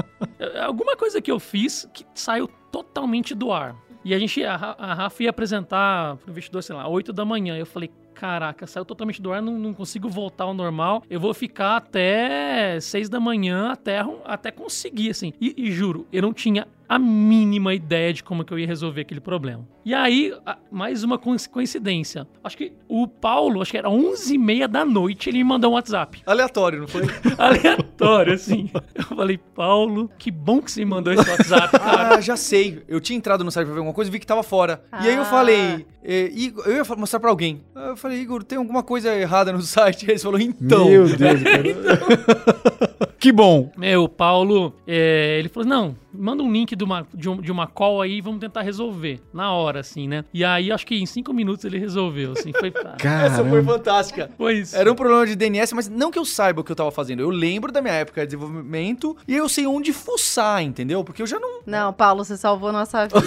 alguma 0.64 0.96
coisa 0.96 1.20
que 1.20 1.30
eu 1.30 1.38
fiz 1.38 1.88
que 1.92 2.06
saiu 2.14 2.48
totalmente 2.72 3.34
do 3.34 3.52
ar. 3.52 3.76
E 4.04 4.14
a 4.14 4.18
gente, 4.18 4.44
a, 4.44 4.54
a 4.54 4.94
Rafa 4.94 5.22
ia 5.22 5.30
apresentar 5.30 6.16
pro 6.16 6.30
investidor, 6.30 6.62
sei 6.62 6.76
lá, 6.76 6.86
8 6.86 7.12
da 7.12 7.24
manhã. 7.24 7.56
Eu 7.56 7.64
falei, 7.64 7.90
caraca, 8.14 8.66
saiu 8.66 8.84
totalmente 8.84 9.20
do 9.20 9.32
ar, 9.32 9.42
não, 9.42 9.58
não 9.58 9.74
consigo 9.74 10.08
voltar 10.08 10.44
ao 10.44 10.54
normal. 10.54 11.02
Eu 11.10 11.20
vou 11.20 11.34
ficar 11.34 11.76
até 11.76 12.78
6 12.80 13.08
da 13.08 13.18
manhã, 13.20 13.70
até, 13.72 14.00
até 14.24 14.50
conseguir, 14.50 15.10
assim. 15.10 15.32
E, 15.40 15.54
e 15.56 15.70
juro, 15.72 16.06
eu 16.12 16.22
não 16.22 16.32
tinha 16.32 16.66
a 16.86 16.98
mínima 16.98 17.72
ideia 17.74 18.12
de 18.12 18.22
como 18.22 18.44
que 18.44 18.52
eu 18.52 18.58
ia 18.58 18.66
resolver 18.66 19.00
aquele 19.00 19.20
problema. 19.20 19.66
E 19.86 19.94
aí, 19.94 20.34
mais 20.70 21.02
uma 21.02 21.18
coinc- 21.18 21.48
coincidência. 21.48 22.26
Acho 22.42 22.58
que 22.58 22.72
o 22.86 23.08
Paulo, 23.08 23.62
acho 23.62 23.70
que 23.70 23.78
era 23.78 23.88
11h30 23.88 24.68
da 24.68 24.84
noite, 24.84 25.30
ele 25.30 25.38
me 25.38 25.44
mandou 25.44 25.70
um 25.70 25.74
WhatsApp. 25.74 26.22
Aleatório, 26.26 26.80
não 26.80 26.86
foi? 26.88 27.02
Aleatório, 27.38 28.34
assim. 28.34 28.70
Eu 28.94 29.02
falei, 29.04 29.38
Paulo, 29.38 30.10
que 30.18 30.30
bom 30.30 30.60
que 30.60 30.70
você 30.70 30.80
me 30.80 30.90
mandou 30.90 31.12
esse 31.12 31.28
WhatsApp, 31.28 31.78
cara. 31.78 32.16
Ah, 32.16 32.20
já 32.20 32.36
sei. 32.36 32.82
Eu 32.86 33.00
tinha 33.00 33.16
entrado 33.16 33.42
no 33.44 33.50
site 33.50 33.64
pra 33.66 33.74
ver 33.74 33.80
alguma 33.80 33.94
coisa 33.94 34.10
e 34.10 34.12
vi 34.12 34.18
que 34.18 34.26
tava 34.26 34.42
fora. 34.42 34.84
E 35.02 35.08
aí 35.08 35.14
eu 35.16 35.22
Ah. 35.22 35.26
falei, 35.26 35.86
eh, 36.04 36.30
Igor, 36.34 36.64
eu 36.66 36.76
ia 36.76 36.84
mostrar 36.96 37.18
pra 37.20 37.30
alguém. 37.30 37.62
Eu 37.74 37.96
falei, 37.96 38.18
Igor, 38.20 38.42
tem 38.44 38.58
alguma 38.58 38.82
coisa 38.82 39.14
errada 39.14 39.52
no 39.52 39.60
site? 39.62 40.04
Aí 40.06 40.12
ele 40.12 40.18
falou, 40.18 40.38
então. 40.40 40.88
Meu 40.88 41.06
Deus, 41.06 41.42
cara. 41.42 43.08
que 43.18 43.32
bom. 43.32 43.70
Meu, 43.76 44.04
o 44.04 44.08
Paulo, 44.08 44.74
é, 44.86 45.36
ele 45.38 45.48
falou: 45.48 45.68
não, 45.68 45.96
manda 46.12 46.42
um 46.42 46.52
link 46.52 46.76
de 46.76 46.84
uma, 46.84 47.06
de, 47.14 47.28
um- 47.28 47.40
de 47.40 47.50
uma 47.50 47.66
call 47.66 48.02
aí 48.02 48.18
e 48.18 48.20
vamos 48.20 48.38
tentar 48.40 48.62
resolver. 48.62 49.20
Na 49.32 49.52
hora, 49.52 49.80
assim, 49.80 50.06
né? 50.06 50.24
E 50.32 50.44
aí, 50.44 50.70
acho 50.70 50.86
que 50.86 50.94
em 50.96 51.06
cinco 51.06 51.32
minutos 51.32 51.64
ele 51.64 51.78
resolveu, 51.78 52.32
assim. 52.32 52.52
Foi, 52.52 52.70
Essa 53.24 53.44
foi 53.44 53.62
fantástica. 53.62 54.30
foi 54.36 54.58
isso. 54.58 54.76
Era 54.76 54.92
um 54.92 54.94
problema 54.94 55.26
de 55.26 55.34
DNS, 55.34 55.74
mas 55.74 55.88
não 55.88 56.10
que 56.10 56.18
eu 56.18 56.24
saiba 56.24 56.60
o 56.60 56.64
que 56.64 56.70
eu 56.72 56.76
tava 56.76 56.90
fazendo. 56.90 57.20
Eu 57.20 57.30
lembro 57.30 57.72
da 57.72 57.80
minha 57.80 57.94
época 57.94 58.20
de 58.26 58.34
desenvolvimento 58.36 59.16
e 59.26 59.34
eu 59.34 59.48
sei 59.48 59.66
onde 59.66 59.92
fuçar, 59.92 60.62
entendeu? 60.62 61.02
Porque 61.02 61.22
eu 61.22 61.26
já 61.26 61.38
não. 61.40 61.60
Não, 61.66 61.92
Paulo, 61.92 62.24
você 62.24 62.36
salvou 62.36 62.70
nossa 62.72 63.06
vida. 63.06 63.20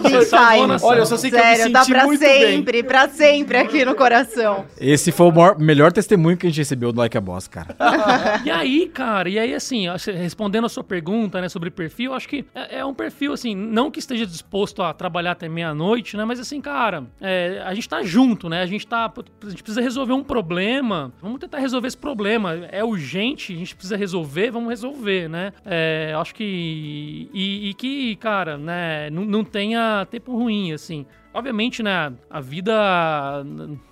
Você 0.00 0.24
salvou 0.26 0.66
nossa- 0.68 0.86
Olha, 0.86 1.00
eu 1.00 1.06
só 1.06 1.16
sei 1.16 1.30
que 1.30 1.36
eu 1.36 1.40
me 1.44 1.56
Sério, 1.56 1.72
tá 1.72 1.84
senti 1.88 1.92
pra 1.98 2.06
muito 2.06 2.20
bem. 2.20 2.56
sempre, 2.56 2.82
pra 2.82 3.08
sempre 3.08 3.58
aqui 3.58 3.84
no 3.84 3.94
coração. 3.94 4.66
Esse 4.80 5.10
foi 5.12 5.26
o 5.28 5.32
maior- 5.32 5.58
melhor 5.58 5.92
testemunho 5.92 6.36
que 6.36 6.46
a 6.46 6.50
gente 6.50 6.58
recebeu 6.58 6.92
do 6.92 6.98
Like 6.98 7.16
a 7.16 7.20
Boss, 7.20 7.48
cara. 7.48 7.74
E 8.44 8.50
aí, 8.50 8.88
cara, 8.88 9.28
e 9.28 9.38
aí, 9.38 9.54
assim, 9.54 9.86
respondendo 10.16 10.64
a 10.64 10.68
sua 10.68 10.84
pergunta, 10.84 11.40
né, 11.40 11.48
sobre 11.48 11.70
perfil, 11.70 12.14
acho 12.14 12.28
que 12.28 12.44
é, 12.54 12.78
é 12.78 12.84
um 12.84 12.94
perfil, 12.94 13.32
assim, 13.32 13.54
não 13.54 13.90
que 13.90 13.98
esteja 13.98 14.24
disposto 14.26 14.82
a 14.82 14.92
trabalhar 14.92 15.32
até 15.32 15.48
meia-noite, 15.48 16.16
né, 16.16 16.24
mas 16.24 16.38
assim, 16.40 16.60
cara, 16.60 17.04
é, 17.20 17.62
a 17.64 17.74
gente 17.74 17.88
tá 17.88 18.02
junto, 18.02 18.48
né, 18.48 18.62
a 18.62 18.66
gente 18.66 18.86
tá, 18.86 19.12
a 19.44 19.50
gente 19.50 19.62
precisa 19.62 19.80
resolver 19.80 20.12
um 20.12 20.22
problema, 20.22 21.12
vamos 21.20 21.38
tentar 21.40 21.58
resolver 21.58 21.88
esse 21.88 21.96
problema, 21.96 22.54
é 22.70 22.82
urgente, 22.84 23.52
a 23.52 23.56
gente 23.56 23.74
precisa 23.74 23.96
resolver, 23.96 24.50
vamos 24.50 24.68
resolver, 24.68 25.28
né, 25.28 25.52
é, 25.64 26.14
acho 26.16 26.34
que, 26.34 27.28
e, 27.32 27.70
e 27.70 27.74
que, 27.74 28.16
cara, 28.16 28.56
né, 28.56 29.10
não, 29.10 29.24
não 29.24 29.44
tenha 29.44 30.06
tempo 30.10 30.32
ruim, 30.36 30.72
assim, 30.72 31.04
Obviamente, 31.32 31.82
né, 31.82 32.12
a 32.30 32.40
vida 32.40 33.44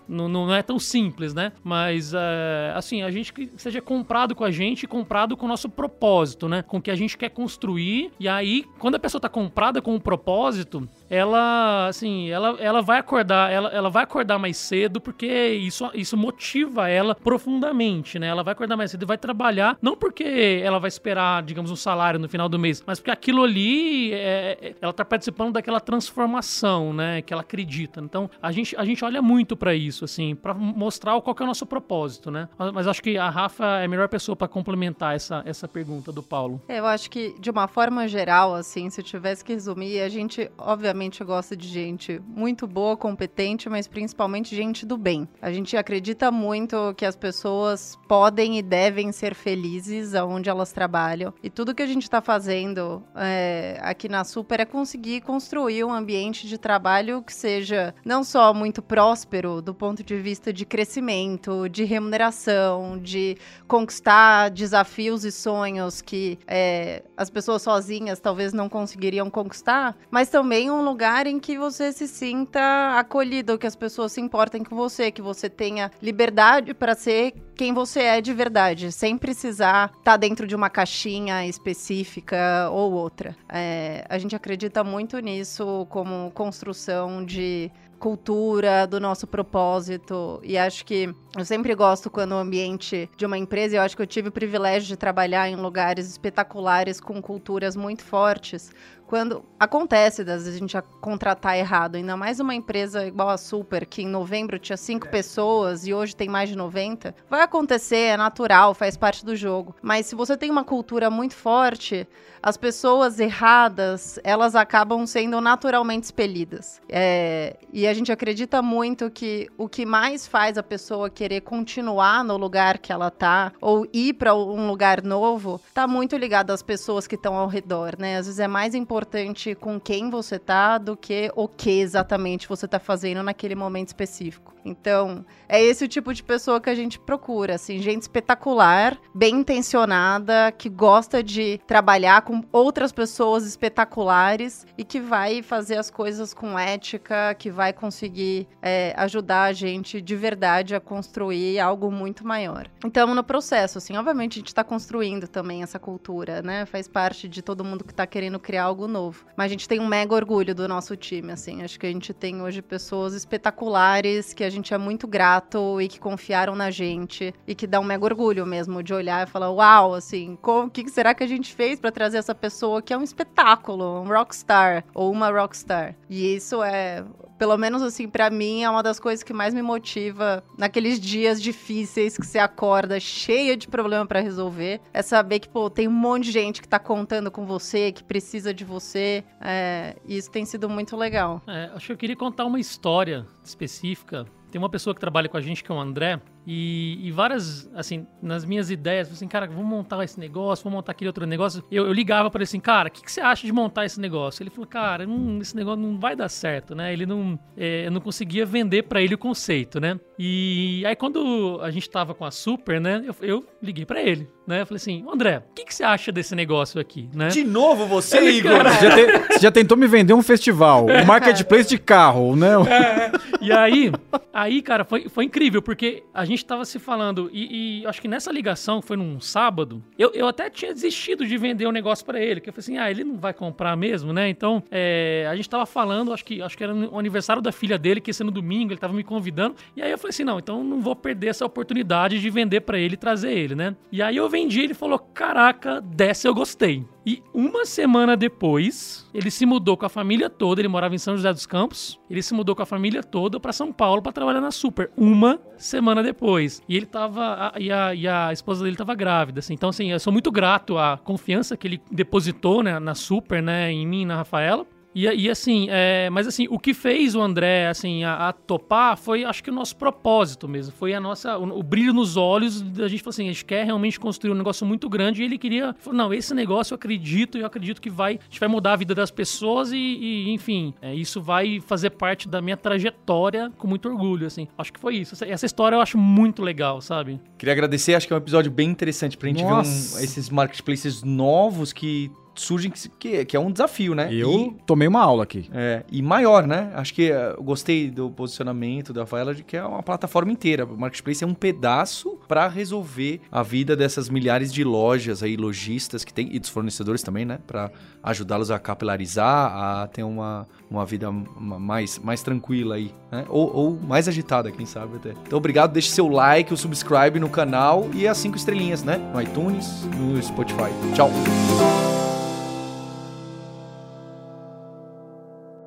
n- 0.09 0.23
n- 0.23 0.29
não 0.29 0.55
é 0.55 0.63
tão 0.63 0.79
simples, 0.79 1.35
né? 1.35 1.53
Mas, 1.63 2.13
é, 2.15 2.73
assim, 2.75 3.03
a 3.03 3.11
gente 3.11 3.33
que 3.33 3.51
seja 3.57 3.81
comprado 3.81 4.35
com 4.35 4.45
a 4.45 4.51
gente, 4.51 4.87
comprado 4.87 5.37
com 5.37 5.47
o 5.47 5.49
nosso 5.49 5.69
propósito, 5.69 6.49
né? 6.49 6.63
Com 6.63 6.79
o 6.79 6.83
que 6.83 6.91
a 6.91 6.95
gente 6.97 7.17
quer 7.17 7.29
construir. 7.31 8.11
E 8.19 8.29
aí, 8.29 8.65
quando 8.79 8.95
a 8.95 8.99
pessoa 8.99 9.21
tá 9.21 9.29
comprada 9.29 9.81
com 9.83 9.95
o 9.95 10.01
propósito, 10.01 10.89
ela, 11.09 11.87
assim, 11.89 12.29
ela, 12.31 12.57
ela 12.61 12.83
vai 12.83 12.99
acordar, 12.99 13.51
ela, 13.53 13.69
ela 13.71 13.89
vai 13.91 14.03
acordar 14.05 14.39
mais 14.39 14.57
cedo, 14.57 15.01
porque 15.01 15.27
isso, 15.27 15.89
isso 15.95 16.17
motiva 16.17 16.89
ela 16.89 17.15
profundamente, 17.15 18.19
né? 18.19 18.27
Ela 18.27 18.43
vai 18.43 18.53
acordar 18.53 18.77
mais 18.77 18.91
cedo 18.91 19.03
e 19.03 19.07
vai 19.07 19.17
trabalhar, 19.19 19.79
não 19.81 19.97
porque 19.97 20.61
ela 20.63 20.79
vai 20.79 20.89
esperar, 20.89 21.43
digamos, 21.43 21.71
um 21.71 21.77
salário 21.77 22.19
no 22.19 22.29
final 22.29 22.49
do 22.49 22.59
mês, 22.59 22.83
mas 22.87 22.99
porque 22.99 23.11
aquilo 23.11 23.43
ali, 23.45 24.13
é, 24.13 24.59
é- 24.61 24.75
ela 24.81 24.93
tá 24.93 25.05
participando 25.05 25.53
daquela 25.55 25.81
transformação, 25.81 26.93
né? 26.93 27.23
Que 27.23 27.33
ela 27.33 27.43
acredita. 27.43 28.01
Então, 28.01 28.29
a 28.43 28.51
gente, 28.53 28.75
a 28.77 28.85
gente 28.85 29.05
olha 29.05 29.23
muito 29.23 29.57
pra 29.57 29.75
isso, 29.75 29.96
assim, 30.05 30.35
pra 30.35 30.55
mostrar 30.55 31.21
qual 31.21 31.37
é 31.39 31.43
o 31.43 31.47
nosso 31.47 31.67
propósito, 31.67 32.31
né? 32.31 32.49
Mas, 32.75 32.87
acho 32.87 33.03
que 33.03 33.17
a 33.19 33.29
Rafa 33.29 33.81
é 33.81 33.85
a 33.85 33.89
melhor 33.89 34.09
pessoa 34.09 34.37
pra 34.37 34.49
complementar 34.49 35.15
essa, 35.15 35.43
essa 35.45 35.67
pergunta 35.67 36.13
do 36.13 36.23
Paulo. 36.23 36.61
Eu 36.69 36.87
acho 36.87 37.11
que, 37.11 37.35
de 37.39 37.51
uma 37.51 37.69
forma 37.69 38.07
geral, 38.09 38.55
assim, 38.55 38.89
se 38.91 39.01
eu 39.01 39.05
tivesse 39.05 39.45
que 39.45 39.53
resumir, 39.53 40.01
a 40.01 40.09
gente, 40.09 40.51
obviamente, 40.59 41.23
gosta 41.25 41.57
de 41.57 41.69
gente 41.69 42.21
muito 42.27 42.67
boa, 42.67 42.97
competente, 42.97 43.69
mas 43.69 43.87
principalmente 43.87 44.55
gente 44.55 44.85
do 44.87 44.97
bem. 44.97 45.29
A 45.41 45.53
gente 45.53 45.77
acredita 45.77 46.31
muito 46.31 46.95
que 46.97 47.05
as 47.05 47.17
pessoas 47.17 47.99
podem 48.09 48.59
e 48.59 48.63
devem 48.63 49.13
ser 49.13 49.35
felizes 49.35 50.15
aonde 50.15 50.49
elas 50.49 50.73
trabalham. 50.73 51.33
E 51.43 51.51
tudo 51.51 51.75
que 51.75 51.83
a 51.83 51.87
gente 51.87 52.03
está 52.03 52.21
fazendo 52.21 53.03
é, 53.15 53.79
aqui 53.83 54.09
na 54.09 54.25
Super 54.25 54.61
é 54.61 54.65
conseguir 54.65 55.21
construir 55.21 55.85
um 55.85 55.93
ambiente 55.93 56.47
de 56.47 56.59
trabalho 56.59 57.23
que 57.23 57.33
seja 57.33 57.95
não 58.05 58.25
só 58.25 58.53
muito 58.53 58.83
próspero 58.83 59.63
do 59.63 59.75
ponto 59.75 59.86
de 59.95 60.17
vista 60.17 60.53
de 60.53 60.65
crescimento, 60.65 61.69
de 61.69 61.85
remuneração, 61.85 62.99
de 62.99 63.37
conquistar 63.67 64.51
desafios 64.51 65.25
e 65.25 65.33
sonhos 65.33 66.01
que 66.01 66.39
é, 66.47 67.03
as 67.17 67.31
pessoas 67.31 67.63
sozinhas 67.63 68.21
talvez 68.21 68.53
não 68.53 68.69
conseguiriam 68.69 69.31
conquistar, 69.31 69.97
mas 70.11 70.29
também 70.29 70.71
um 70.71 70.85
lugar 70.85 71.27
em 71.27 71.39
que 71.39 71.59
você 71.59 71.93
se 71.93 72.07
sinta 72.07 72.99
acolhido, 72.99 73.59
que 73.59 73.67
as 73.67 73.77
pessoas 73.77 74.13
se 74.13 74.21
importem 74.21 74.63
com 74.63 74.77
você, 74.77 75.11
que 75.11 75.23
você 75.23 75.49
tenha 75.49 75.91
liberdade 76.01 76.75
para 76.75 76.95
ser 76.95 77.35
quem 77.57 77.73
você 77.73 78.01
é 78.03 78.21
de 78.21 78.35
verdade, 78.35 78.93
sem 78.93 79.17
precisar 79.17 79.87
estar 79.87 80.03
tá 80.13 80.17
dentro 80.17 80.47
de 80.47 80.55
uma 80.55 80.69
caixinha 80.69 81.47
específica 81.47 82.69
ou 82.71 82.93
outra. 82.93 83.35
É, 83.49 84.05
a 84.09 84.19
gente 84.19 84.37
acredita 84.37 84.85
muito 84.85 85.19
nisso 85.19 85.87
como 85.89 86.31
construção 86.33 87.25
de 87.25 87.71
cultura, 87.99 88.87
do 88.87 89.01
nosso 89.01 89.27
propósito. 89.27 90.41
E 90.43 90.57
acho 90.57 90.85
que 90.85 91.15
eu 91.37 91.45
sempre 91.45 91.75
gosto 91.75 92.11
quando 92.11 92.33
o 92.33 92.37
ambiente 92.39 93.11
de 93.17 93.27
uma 93.27 93.39
empresa, 93.39 93.77
eu 93.77 93.83
acho 93.83 93.97
que 93.97 94.03
eu 94.03 94.07
tive 94.07 94.29
o 94.29 94.33
privilégio 94.33 94.89
de 94.89 94.97
trabalhar 94.97 95.49
em 95.49 95.57
lugares 95.57 96.09
espetaculares 96.09 97.01
com 97.01 97.21
culturas 97.21 97.77
muito 97.77 98.03
fortes, 98.03 98.73
quando 99.07 99.45
acontece 99.59 100.23
às 100.23 100.27
vezes 100.27 100.57
a 100.57 100.59
gente 100.59 100.77
contratar 101.01 101.57
errado, 101.57 101.95
ainda 101.95 102.17
mais 102.17 102.41
uma 102.41 102.55
empresa 102.55 103.07
igual 103.07 103.29
a 103.29 103.37
Super, 103.37 103.87
que 103.87 104.03
em 104.03 104.09
novembro 104.09 104.59
tinha 104.59 104.77
cinco 104.77 105.07
é. 105.07 105.11
pessoas 105.11 105.87
e 105.87 105.95
hoje 105.95 106.17
tem 106.17 106.29
mais 106.29 106.49
de 106.49 106.57
90, 106.57 107.15
vai 107.31 107.43
acontecer, 107.43 107.97
é 107.97 108.17
natural, 108.17 108.75
faz 108.75 108.97
parte 108.97 109.25
do 109.25 109.37
jogo. 109.37 109.77
Mas 109.81 110.07
se 110.07 110.15
você 110.15 110.37
tem 110.37 110.51
uma 110.51 110.65
cultura 110.65 111.09
muito 111.09 111.35
forte, 111.35 112.07
as 112.47 112.57
pessoas 112.57 113.19
erradas, 113.19 114.21
elas 114.23 114.55
acabam 114.55 115.05
sendo 115.05 115.41
naturalmente 115.41 116.05
expelidas. 116.05 116.81
É, 116.89 117.57
e 117.73 117.89
a 117.89 117.93
gente 117.93 118.13
acredita 118.13 118.63
muito 118.63 119.11
que 119.11 119.49
o 119.59 119.69
que 119.69 119.85
mais 119.85 120.29
faz 120.29 120.57
a 120.57 120.63
pessoa 120.63 121.11
querer 121.11 121.41
continuar 121.41 122.23
no 122.23 122.37
lugar 122.37 122.79
que 122.79 122.93
ela 122.93 123.11
tá, 123.11 123.53
ou 123.61 123.85
ir 123.93 124.13
para 124.13 124.33
um 124.33 124.69
lugar 124.69 125.03
novo, 125.03 125.61
tá 125.75 125.89
muito 125.89 126.17
ligado 126.17 126.53
às 126.53 126.63
pessoas 126.63 127.09
que 127.09 127.17
estão 127.17 127.35
ao 127.35 127.49
redor, 127.49 127.97
né? 127.99 128.17
Às 128.19 128.27
vezes 128.27 128.39
é 128.39 128.47
mais 128.47 128.77
importante 128.77 129.57
com 129.57 129.81
quem 129.81 130.09
você 130.09 130.39
tá 130.39 130.79
do 130.79 130.97
que 130.97 131.33
o 131.35 131.49
que 131.49 131.81
exatamente 131.81 132.49
você 132.49 132.69
tá 132.69 132.79
fazendo 132.79 133.25
naquele 133.25 133.57
momento 133.57 133.89
específico. 133.89 134.55
Então, 134.67 135.25
é 135.49 135.63
esse 135.63 135.85
o 135.85 135.89
tipo 135.89 136.13
de 136.13 136.25
pessoa 136.25 136.61
que 136.61 136.69
a 136.69 136.75
gente 136.75 136.99
procura, 136.99 137.55
assim, 137.55 137.79
gente 137.79 138.03
espetacular, 138.03 138.99
bem 139.15 139.37
intencionada, 139.37 140.51
que 140.51 140.69
gosta 140.69 141.23
de 141.23 141.61
trabalhar 141.69 142.23
com 142.23 142.36
outras 142.53 142.93
pessoas 142.93 143.47
espetaculares 143.47 144.67
e 144.77 144.85
que 144.85 145.01
vai 145.01 145.43
fazer 145.43 145.77
as 145.77 145.91
coisas 145.91 146.33
com 146.33 146.59
ética, 146.59 147.35
que 147.35 147.51
vai 147.51 147.73
conseguir 147.73 148.49
é, 148.63 148.95
ajudar 148.97 149.45
a 149.45 149.53
gente 149.53 150.01
de 150.01 150.17
verdade 150.17 150.75
a 150.75 150.81
construir 150.81 151.59
algo 151.59 151.91
muito 151.91 152.27
maior. 152.27 152.69
Então, 152.85 153.15
no 153.15 153.25
processo, 153.25 153.79
assim, 153.79 153.97
obviamente 153.97 154.35
a 154.35 154.41
gente 154.41 154.49
está 154.49 154.65
construindo 154.65 155.29
também 155.29 155.63
essa 155.63 155.79
cultura, 155.79 156.43
né? 156.43 156.67
Faz 156.67 156.89
parte 156.89 157.29
de 157.29 157.43
todo 157.43 157.65
mundo 157.65 157.85
que 157.85 157.93
está 157.93 158.07
querendo 158.07 158.39
criar 158.39 158.65
algo 158.65 158.87
novo. 158.87 159.27
Mas 159.37 159.47
a 159.47 159.49
gente 159.49 159.69
tem 159.69 159.81
um 159.81 159.87
mega 159.87 160.15
orgulho 160.15 160.55
do 160.55 160.69
nosso 160.69 160.97
time, 160.97 161.33
assim. 161.33 161.63
Acho 161.63 161.79
que 161.79 161.87
a 161.87 161.93
gente 161.93 162.13
tem 162.13 162.43
hoje 162.43 162.63
pessoas 162.63 163.15
espetaculares 163.15 164.33
que 164.33 164.45
a 164.45 164.51
gente 164.51 164.73
é 164.73 164.79
muito 164.79 165.07
grato 165.07 165.81
e 165.81 165.89
que 165.89 165.99
confiaram 165.99 166.55
na 166.55 166.71
gente 166.71 167.35
e 167.47 167.55
que 167.55 167.67
dá 167.67 167.81
um 167.81 167.85
mega 167.85 168.05
orgulho 168.05 168.47
mesmo 168.47 168.83
de 168.83 168.93
olhar 168.93 169.27
e 169.27 169.31
falar: 169.31 169.51
uau, 169.51 169.95
assim, 169.95 170.39
o 170.43 170.71
que 170.71 170.89
será 170.89 171.15
que 171.15 171.25
a 171.25 171.27
gente 171.27 171.55
fez 171.55 171.79
para 171.81 171.91
trazer 171.91 172.16
essa 172.17 172.35
pessoa 172.35 172.83
que 172.83 172.93
é 172.93 172.99
um 172.99 173.03
espetáculo, 173.03 174.01
um 174.03 174.09
rockstar 174.09 174.85
ou 174.95 175.11
uma 175.11 175.31
rockstar? 175.31 175.95
E 176.09 176.35
isso 176.35 176.63
é 176.63 177.05
pelo 177.39 177.57
menos 177.57 177.83
assim, 177.83 178.09
para 178.09 178.31
mim, 178.31 178.63
é 178.63 178.71
uma 178.71 178.83
das 178.83 178.99
coisas 178.99 179.23
que 179.23 179.33
mais 179.33 179.53
me 179.53 179.63
motiva 179.63 180.43
naqueles 180.57 180.99
dias 180.99 181.41
difíceis 181.41 182.17
que 182.17 182.27
você 182.27 182.39
acorda 182.39 182.99
cheia 182.99 183.57
de 183.57 183.69
problema 183.69 184.07
para 184.07 184.21
resolver. 184.21 184.81
É 184.93 185.03
saber 185.03 185.41
que, 185.41 185.49
pô, 185.49 185.69
tem 185.69 185.87
um 185.87 185.93
monte 185.93 186.25
de 186.25 186.33
gente 186.33 186.63
que 186.63 186.69
tá 186.69 186.79
contando 186.79 187.31
com 187.31 187.45
você, 187.45 187.93
que 187.93 188.03
precisa 188.03 188.53
de 188.53 188.65
você. 188.65 189.25
É, 189.41 189.97
e 190.07 190.17
isso 190.17 190.31
tem 190.31 190.45
sido 190.45 190.69
muito 190.69 190.97
legal. 190.97 191.43
É, 191.47 191.71
acho 191.75 191.87
que 191.87 191.93
eu 191.93 191.97
queria 191.97 192.17
contar 192.17 192.45
uma 192.45 192.59
história 192.59 193.27
específica. 193.45 194.27
Tem 194.51 194.59
uma 194.59 194.71
pessoa 194.71 194.95
que 194.95 195.01
trabalha 195.01 195.29
com 195.29 195.37
a 195.37 195.41
gente, 195.41 195.63
que 195.63 195.71
é 195.71 195.75
o 195.75 195.79
André, 195.79 196.21
e, 196.47 197.01
e, 197.03 197.11
várias, 197.11 197.69
assim, 197.75 198.07
nas 198.23 198.45
minhas 198.45 198.71
ideias, 198.71 199.11
assim, 199.11 199.27
cara, 199.27 199.47
vamos 199.47 199.67
montar 199.67 200.03
esse 200.05 200.19
negócio, 200.21 200.63
vamos 200.63 200.77
montar 200.77 200.93
aquele 200.93 201.09
outro 201.09 201.27
negócio. 201.27 201.65
Eu, 201.71 201.87
eu 201.87 201.93
ligava 201.93 202.31
para 202.31 202.39
ele 202.39 202.45
assim, 202.45 202.61
cara, 202.61 202.89
o 202.89 202.93
que, 202.93 203.03
que, 203.03 203.11
você 203.11 203.21
acha 203.21 203.47
de 203.47 203.53
montar 203.53 203.85
esse 203.85 204.01
negócio? 204.01 204.43
Ele 204.43 204.51
falou, 204.51 204.67
cara, 204.67 205.05
esse 205.41 205.57
negócio 205.57 205.81
não 205.81 205.99
vai 205.99 206.15
dar 206.15 206.29
certo, 206.29 206.75
né? 206.75 206.93
Ele 206.93 207.05
não, 207.05 207.39
é, 207.57 207.87
eu 207.87 207.91
não 207.91 208.01
conseguia 208.01 208.47
vender 208.47 208.85
para 208.85 209.03
ele 209.03 209.15
o 209.15 209.19
conceito, 209.19 209.81
né? 209.81 209.99
E 210.19 210.85
aí 210.87 210.95
quando 210.95 211.59
a 211.63 211.71
gente 211.71 211.91
tava 211.91 212.15
com 212.15 212.25
a 212.25 212.31
Super, 212.31 212.81
né, 212.81 213.05
eu, 213.05 213.15
eu 213.21 213.49
liguei 213.63 213.85
para 213.85 214.01
ele, 214.01 214.29
né? 214.47 214.63
Eu 214.63 214.67
falei 214.67 214.77
assim, 214.77 215.05
André, 215.11 215.39
o 215.39 215.55
que, 215.55 215.65
que, 215.65 215.75
você 215.75 215.85
acha 215.85 216.13
desse 216.13 216.35
negócio 216.35 216.81
aqui, 216.81 217.09
né? 217.15 217.29
De 217.29 217.45
novo 217.45 217.87
você, 217.87 218.19
ele, 218.19 218.39
Igor? 218.39 218.53
Cara, 218.53 218.73
você, 218.73 218.91
já 218.91 218.95
te, 218.95 219.07
você, 219.07 219.39
já 219.41 219.51
tentou 219.51 219.77
me 219.77 219.87
vender 219.87 220.15
um 220.15 220.23
festival, 220.23 220.87
um 220.87 221.05
marketplace 221.05 221.69
de 221.69 221.79
carro, 221.79 222.37
né? 222.37 222.57
É, 222.77 223.11
e 223.41 223.53
aí, 223.53 223.93
aí, 224.33 224.61
cara, 224.61 224.85
foi, 224.85 225.09
foi 225.09 225.25
incrível, 225.25 225.63
porque 225.63 226.03
a 226.13 226.25
gente 226.25 226.45
tava 226.45 226.65
se 226.65 226.79
falando 226.79 226.97
falando, 226.97 227.31
e, 227.33 227.81
e, 227.83 227.87
acho 227.87 228.01
que 228.01 228.09
nessa 228.09 228.33
ligação, 228.33 228.83
foi 228.83 228.97
num 228.97 229.21
sábado, 229.21 229.83
eu, 229.99 230.11
eu 230.13 230.27
até 230.27 230.51
tinha 230.51 230.73
desistido 230.73 231.27
de 231.27 231.37
vender 231.37 231.67
o 231.67 231.69
um 231.69 231.73
negócio 231.73 232.05
para 232.05 232.21
ele, 232.21 232.41
que 232.41 232.49
eu 232.49 232.53
falei 232.53 232.63
assim, 232.63 232.79
ah, 232.79 232.91
ele 232.91 233.05
não 233.05 233.17
vai 233.17 233.33
comprar 233.33 233.77
mesmo, 233.77 234.13
né? 234.13 234.29
Então, 234.29 234.63
é, 234.71 235.27
a 235.31 235.37
gente 235.37 235.49
tava 235.49 235.67
falando, 235.67 236.13
acho 236.13 236.25
que, 236.25 236.43
acho 236.43 236.57
que 236.57 236.65
era 236.65 236.75
o 236.75 236.99
aniversário 236.99 237.41
da 237.41 237.53
filha 237.53 237.79
dele, 237.79 238.01
que 238.01 238.11
ia 238.11 238.15
ser 238.15 238.25
no 238.25 238.31
domingo, 238.31 238.73
ele 238.73 238.81
tava 238.81 238.93
me 238.93 239.05
convidando, 239.05 239.57
e 239.77 239.83
aí 239.83 239.91
eu 239.91 239.99
falei 239.99 240.11
assim, 240.11 240.25
não, 240.25 240.39
então 240.39 240.65
não 240.65 240.81
vou 240.81 240.97
perder 240.97 241.29
essa 241.29 241.45
oportunidade 241.45 242.21
de 242.21 242.31
vender 242.31 242.61
para 242.63 242.79
ele 242.79 242.95
e 242.95 242.99
trazer 242.99 243.33
ele, 243.33 243.55
né? 243.55 243.77
E 243.93 244.03
aí 244.03 244.17
eu 244.17 244.29
vendi, 244.37 244.61
ele 244.61 244.75
falou, 244.75 244.99
caraca, 244.99 245.81
dessa 245.81 246.29
eu 246.29 246.35
gostei. 246.35 246.85
E 247.07 247.23
uma 247.33 247.65
semana 247.65 248.17
depois, 248.17 249.09
ele 249.15 249.31
se 249.31 249.47
mudou 249.47 249.77
com 249.77 249.87
a 249.87 249.89
família 249.89 250.29
toda. 250.29 250.61
Ele 250.61 250.69
morava 250.69 250.95
em 250.95 250.99
São 250.99 251.17
José 251.17 251.33
dos 251.33 251.47
Campos. 251.47 251.99
Ele 252.11 252.21
se 252.21 252.35
mudou 252.35 252.55
com 252.55 252.63
a 252.63 252.67
família 252.67 253.03
toda 253.03 253.41
para 253.41 253.53
São 253.53 253.73
Paulo 253.73 254.03
para 254.03 254.13
trabalhar 254.13 254.41
na 254.41 254.51
Super. 254.51 254.91
Uma 254.97 255.41
semana 255.57 256.03
depois. 256.03 256.61
E 256.69 256.77
ele 256.77 256.85
tava. 256.85 257.53
A, 257.55 257.61
e, 257.61 257.71
a, 257.71 257.95
e 257.95 258.09
a 258.09 258.33
esposa 258.33 258.65
dele 258.65 258.77
tava 258.77 258.95
grávida. 258.95 259.39
Assim. 259.39 259.55
Então, 259.55 259.69
assim, 259.69 259.93
eu 259.93 260.01
sou 260.01 260.13
muito 260.13 260.31
grato 260.31 260.77
à 260.77 260.99
confiança 260.99 261.57
que 261.57 261.67
ele 261.67 261.81
depositou 261.91 262.63
né, 262.63 262.79
na 262.79 262.95
Super, 262.95 263.41
né, 263.41 263.71
em 263.71 263.87
mim 263.87 264.03
e 264.03 264.07
na 264.07 264.17
Rafaela. 264.17 264.67
E, 264.97 265.05
e 265.05 265.29
assim, 265.29 265.67
é, 265.69 266.09
mas 266.09 266.27
assim, 266.27 266.47
o 266.49 266.59
que 266.59 266.73
fez 266.73 267.15
o 267.15 267.21
André, 267.21 267.69
assim, 267.69 268.03
a, 268.03 268.29
a, 268.29 268.33
topar 268.33 268.97
foi, 268.97 269.25
acho 269.25 269.45
que 269.45 269.51
o 269.51 269.53
nosso 269.53 269.77
propósito 269.77 270.49
mesmo. 270.49 270.73
Foi 270.73 270.95
a 270.95 271.01
nossa, 271.01 271.37
o, 271.37 271.59
o 271.59 271.63
brilho 271.63 271.93
nos 271.93 272.17
olhos 272.17 272.63
da 272.63 272.89
gente, 272.89 273.03
falou 273.03 273.11
assim, 273.11 273.29
a 273.29 273.33
gente 273.33 273.45
quer 273.45 273.67
realmente 273.67 274.01
construir 274.01 274.33
um 274.33 274.35
negócio 274.35 274.67
muito 274.67 274.89
grande 274.89 275.21
e 275.21 275.27
ele 275.27 275.37
queria, 275.37 275.77
falou, 275.81 275.99
não, 275.99 276.15
esse 276.15 276.33
negócio 276.33 276.73
eu 276.73 276.77
acredito, 276.77 277.37
eu 277.37 277.45
acredito 277.45 277.79
que 277.79 277.91
vai, 277.91 278.15
a 278.15 278.25
gente 278.25 278.41
vai 278.41 278.49
mudar 278.49 278.73
a 278.73 278.77
vida 278.77 278.95
das 278.95 279.11
pessoas 279.11 279.71
e, 279.71 279.77
e 279.77 280.31
enfim, 280.31 280.73
é, 280.81 280.95
isso 280.95 281.21
vai 281.21 281.61
fazer 281.61 281.91
parte 281.91 282.27
da 282.27 282.41
minha 282.41 282.57
trajetória 282.57 283.53
com 283.59 283.69
muito 283.69 283.91
orgulho, 283.91 284.27
assim. 284.27 284.49
Acho 284.57 284.73
que 284.73 284.81
foi 284.81 284.97
isso. 284.97 285.15
Essa, 285.15 285.27
essa 285.27 285.45
história 285.45 285.77
eu 285.77 285.81
acho 285.83 285.99
muito 285.99 286.41
legal, 286.41 286.81
sabe? 286.81 287.21
Queria 287.37 287.53
agradecer, 287.53 287.95
acho 287.95 288.07
que 288.07 288.15
é 288.15 288.17
um 288.17 288.21
episódio 288.21 288.51
bem 288.51 288.71
interessante 288.71 289.19
pra 289.19 289.29
gente 289.29 289.43
Nossa. 289.43 289.99
ver 289.99 290.01
um, 290.01 290.05
esses 290.05 290.31
marketplaces 290.31 291.03
novos 291.03 291.71
que 291.71 292.11
surgem 292.37 292.71
que, 292.99 293.25
que 293.25 293.37
é 293.37 293.41
um 293.41 293.51
desafio, 293.51 293.95
né? 293.95 294.13
Eu 294.13 294.31
e, 294.31 294.57
tomei 294.67 294.87
uma 294.87 295.03
aula 295.03 295.25
aqui. 295.25 295.49
É, 295.53 295.85
e 295.91 296.03
maior, 296.03 296.47
né? 296.47 296.71
Acho 296.75 296.95
que 296.95 297.11
eh, 297.11 297.35
eu 297.37 297.43
gostei 297.43 297.91
do 297.91 298.11
posicionamento 298.11 298.93
da 298.93 299.03
Rafaela 299.03 299.35
de 299.35 299.43
que 299.43 299.57
é 299.57 299.65
uma 299.65 299.83
plataforma 299.83 300.31
inteira. 300.31 300.65
O 300.65 300.79
Marketplace 300.79 301.23
é 301.23 301.27
um 301.27 301.35
pedaço 301.35 302.19
para 302.29 302.49
resolver 302.49 303.21
a 303.31 303.43
vida 303.43 303.77
dessas 303.77 304.09
milhares 304.09 304.53
de 304.53 304.65
lojas 304.65 305.23
aí, 305.23 305.37
lojistas 305.37 306.05
que 306.05 306.13
tem, 306.13 306.35
e 306.35 306.39
dos 306.39 306.49
fornecedores 306.49 307.03
também, 307.03 307.25
né? 307.25 307.39
Para 307.47 307.71
ajudá-los 308.03 308.51
a 308.51 308.59
capilarizar, 308.59 309.53
a 309.53 309.87
ter 309.89 310.03
uma, 310.03 310.47
uma 310.71 310.85
vida 310.85 311.11
mais, 311.11 311.99
mais 311.99 312.23
tranquila 312.23 312.77
aí, 312.77 312.93
né? 313.11 313.25
Ou, 313.29 313.55
ou 313.55 313.81
mais 313.81 314.09
agitada, 314.09 314.51
quem 314.51 314.67
sabe 314.67 314.97
até. 314.97 315.11
Então, 315.11 315.39
obrigado. 315.39 315.73
Deixe 315.73 315.91
seu 315.91 316.09
like, 316.09 316.53
o 316.53 316.57
subscribe 316.57 317.19
no 317.19 317.29
canal 317.29 317.89
e 317.95 318.07
as 318.07 318.17
cinco 318.19 318.37
estrelinhas, 318.37 318.83
né? 318.83 318.99
No 319.13 319.21
iTunes, 319.21 319.85
no 319.97 320.23
Spotify. 320.23 320.71
Tchau! 320.95 321.11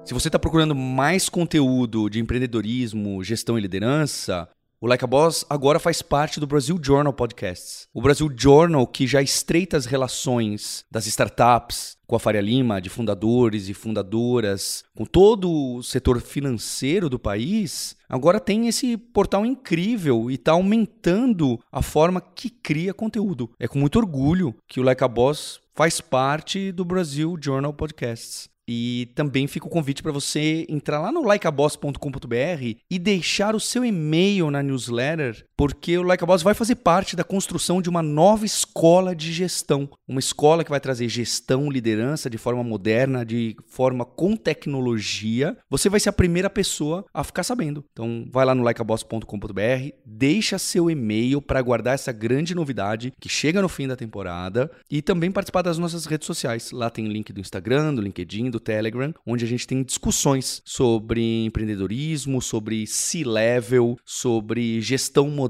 Se 0.10 0.14
você 0.16 0.28
está 0.28 0.40
procurando 0.40 0.74
mais 0.74 1.30
conteúdo 1.30 2.10
de 2.10 2.20
empreendedorismo, 2.20 3.24
gestão 3.24 3.60
e 3.60 3.62
liderança, 3.62 4.50
O 4.82 4.88
Like 4.88 5.04
a 5.04 5.08
Boss 5.08 5.46
agora 5.48 5.78
faz 5.78 6.02
parte 6.02 6.40
do 6.40 6.48
Brasil 6.48 6.80
Journal 6.82 7.14
Podcasts. 7.14 7.88
O 7.94 8.02
Brasil 8.02 8.28
Journal, 8.36 8.88
que 8.88 9.06
já 9.06 9.22
estreita 9.22 9.78
as 9.78 9.86
relações 9.86 10.84
das 10.90 11.06
startups 11.06 11.96
com 12.08 12.16
a 12.16 12.20
Faria 12.20 12.42
Lima, 12.42 12.82
de 12.82 12.90
fundadores 12.90 13.70
e 13.70 13.74
fundadoras, 13.76 14.84
com 14.98 15.06
todo 15.06 15.76
o 15.76 15.84
setor 15.84 16.20
financeiro 16.20 17.08
do 17.08 17.20
país, 17.20 17.96
agora 18.10 18.40
tem 18.40 18.68
esse 18.68 18.98
portal 18.98 19.46
incrível 19.46 20.32
e 20.32 20.34
está 20.34 20.54
aumentando 20.54 21.60
a 21.72 21.84
forma 21.84 22.20
que 22.20 22.50
cria 22.50 22.96
conteúdo. 22.96 23.52
É 23.60 23.68
com 23.68 23.78
muito 23.78 24.00
orgulho 24.00 24.56
que 24.68 24.80
o 24.80 24.84
Like 24.84 25.04
a 25.04 25.08
Boss 25.08 25.62
faz 25.76 26.02
parte 26.02 26.72
do 26.72 26.84
Brasil 26.84 27.38
Journal 27.40 27.72
Podcasts. 27.72 28.50
E 28.72 29.08
também 29.16 29.48
fica 29.48 29.66
o 29.66 29.70
convite 29.70 30.04
para 30.04 30.12
você 30.12 30.64
entrar 30.70 31.00
lá 31.00 31.12
no 31.12 31.28
likeaboss.com.br 31.28 32.78
e 32.88 33.00
deixar 33.00 33.56
o 33.56 33.60
seu 33.60 33.84
e-mail 33.84 34.52
na 34.52 34.62
newsletter, 34.62 35.44
porque 35.60 35.98
o 35.98 36.04
Like 36.04 36.24
a 36.24 36.26
Boss 36.26 36.42
vai 36.42 36.54
fazer 36.54 36.76
parte 36.76 37.18
da 37.18 37.24
construção 37.26 37.82
de 37.82 37.90
uma 37.90 38.02
nova 38.02 38.46
escola 38.46 39.14
de 39.14 39.34
gestão. 39.34 39.90
Uma 40.08 40.22
escola 40.22 40.64
que 40.64 40.70
vai 40.70 40.80
trazer 40.80 41.10
gestão, 41.10 41.70
liderança 41.70 42.30
de 42.30 42.38
forma 42.38 42.64
moderna, 42.64 43.26
de 43.26 43.58
forma 43.68 44.06
com 44.06 44.38
tecnologia. 44.38 45.58
Você 45.70 45.90
vai 45.90 46.00
ser 46.00 46.08
a 46.08 46.14
primeira 46.14 46.50
pessoa 46.50 47.04
a 47.14 47.26
ficar 47.26 47.44
sabendo. 47.44 47.84
Então 47.92 48.26
vai 48.32 48.46
lá 48.46 48.56
no 48.56 48.64
likeaboss.com.br, 48.64 49.90
deixa 50.06 50.58
seu 50.58 50.90
e-mail 50.90 51.42
para 51.42 51.62
guardar 51.62 51.96
essa 51.96 52.14
grande 52.14 52.56
novidade 52.56 53.12
que 53.20 53.28
chega 53.28 53.62
no 53.62 53.68
fim 53.68 53.86
da 53.86 53.98
temporada 53.98 54.72
e 54.90 55.02
também 55.02 55.30
participar 55.30 55.62
das 55.62 55.78
nossas 55.78 56.06
redes 56.06 56.26
sociais. 56.26 56.72
Lá 56.72 56.90
tem 56.90 57.06
link 57.06 57.34
do 57.34 57.42
Instagram, 57.42 57.96
do 57.96 58.02
LinkedIn, 58.02 58.50
do 58.50 58.62
Telegram, 58.62 59.14
onde 59.28 59.44
a 59.44 59.48
gente 59.48 59.68
tem 59.68 59.84
discussões 59.84 60.62
sobre 60.64 61.44
empreendedorismo, 61.44 62.42
sobre 62.42 62.88
C-level, 62.88 63.98
sobre 64.06 64.80
gestão 64.80 65.30
moderna 65.30 65.49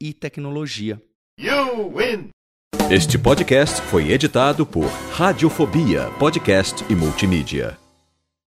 e 0.00 0.12
tecnologia. 0.12 1.00
You 1.38 1.92
win! 1.94 2.28
Este 2.90 3.18
podcast 3.18 3.82
foi 3.82 4.12
editado 4.12 4.64
por 4.64 4.86
Radiofobia, 5.12 6.08
podcast 6.18 6.84
e 6.88 6.94
multimídia. 6.94 7.76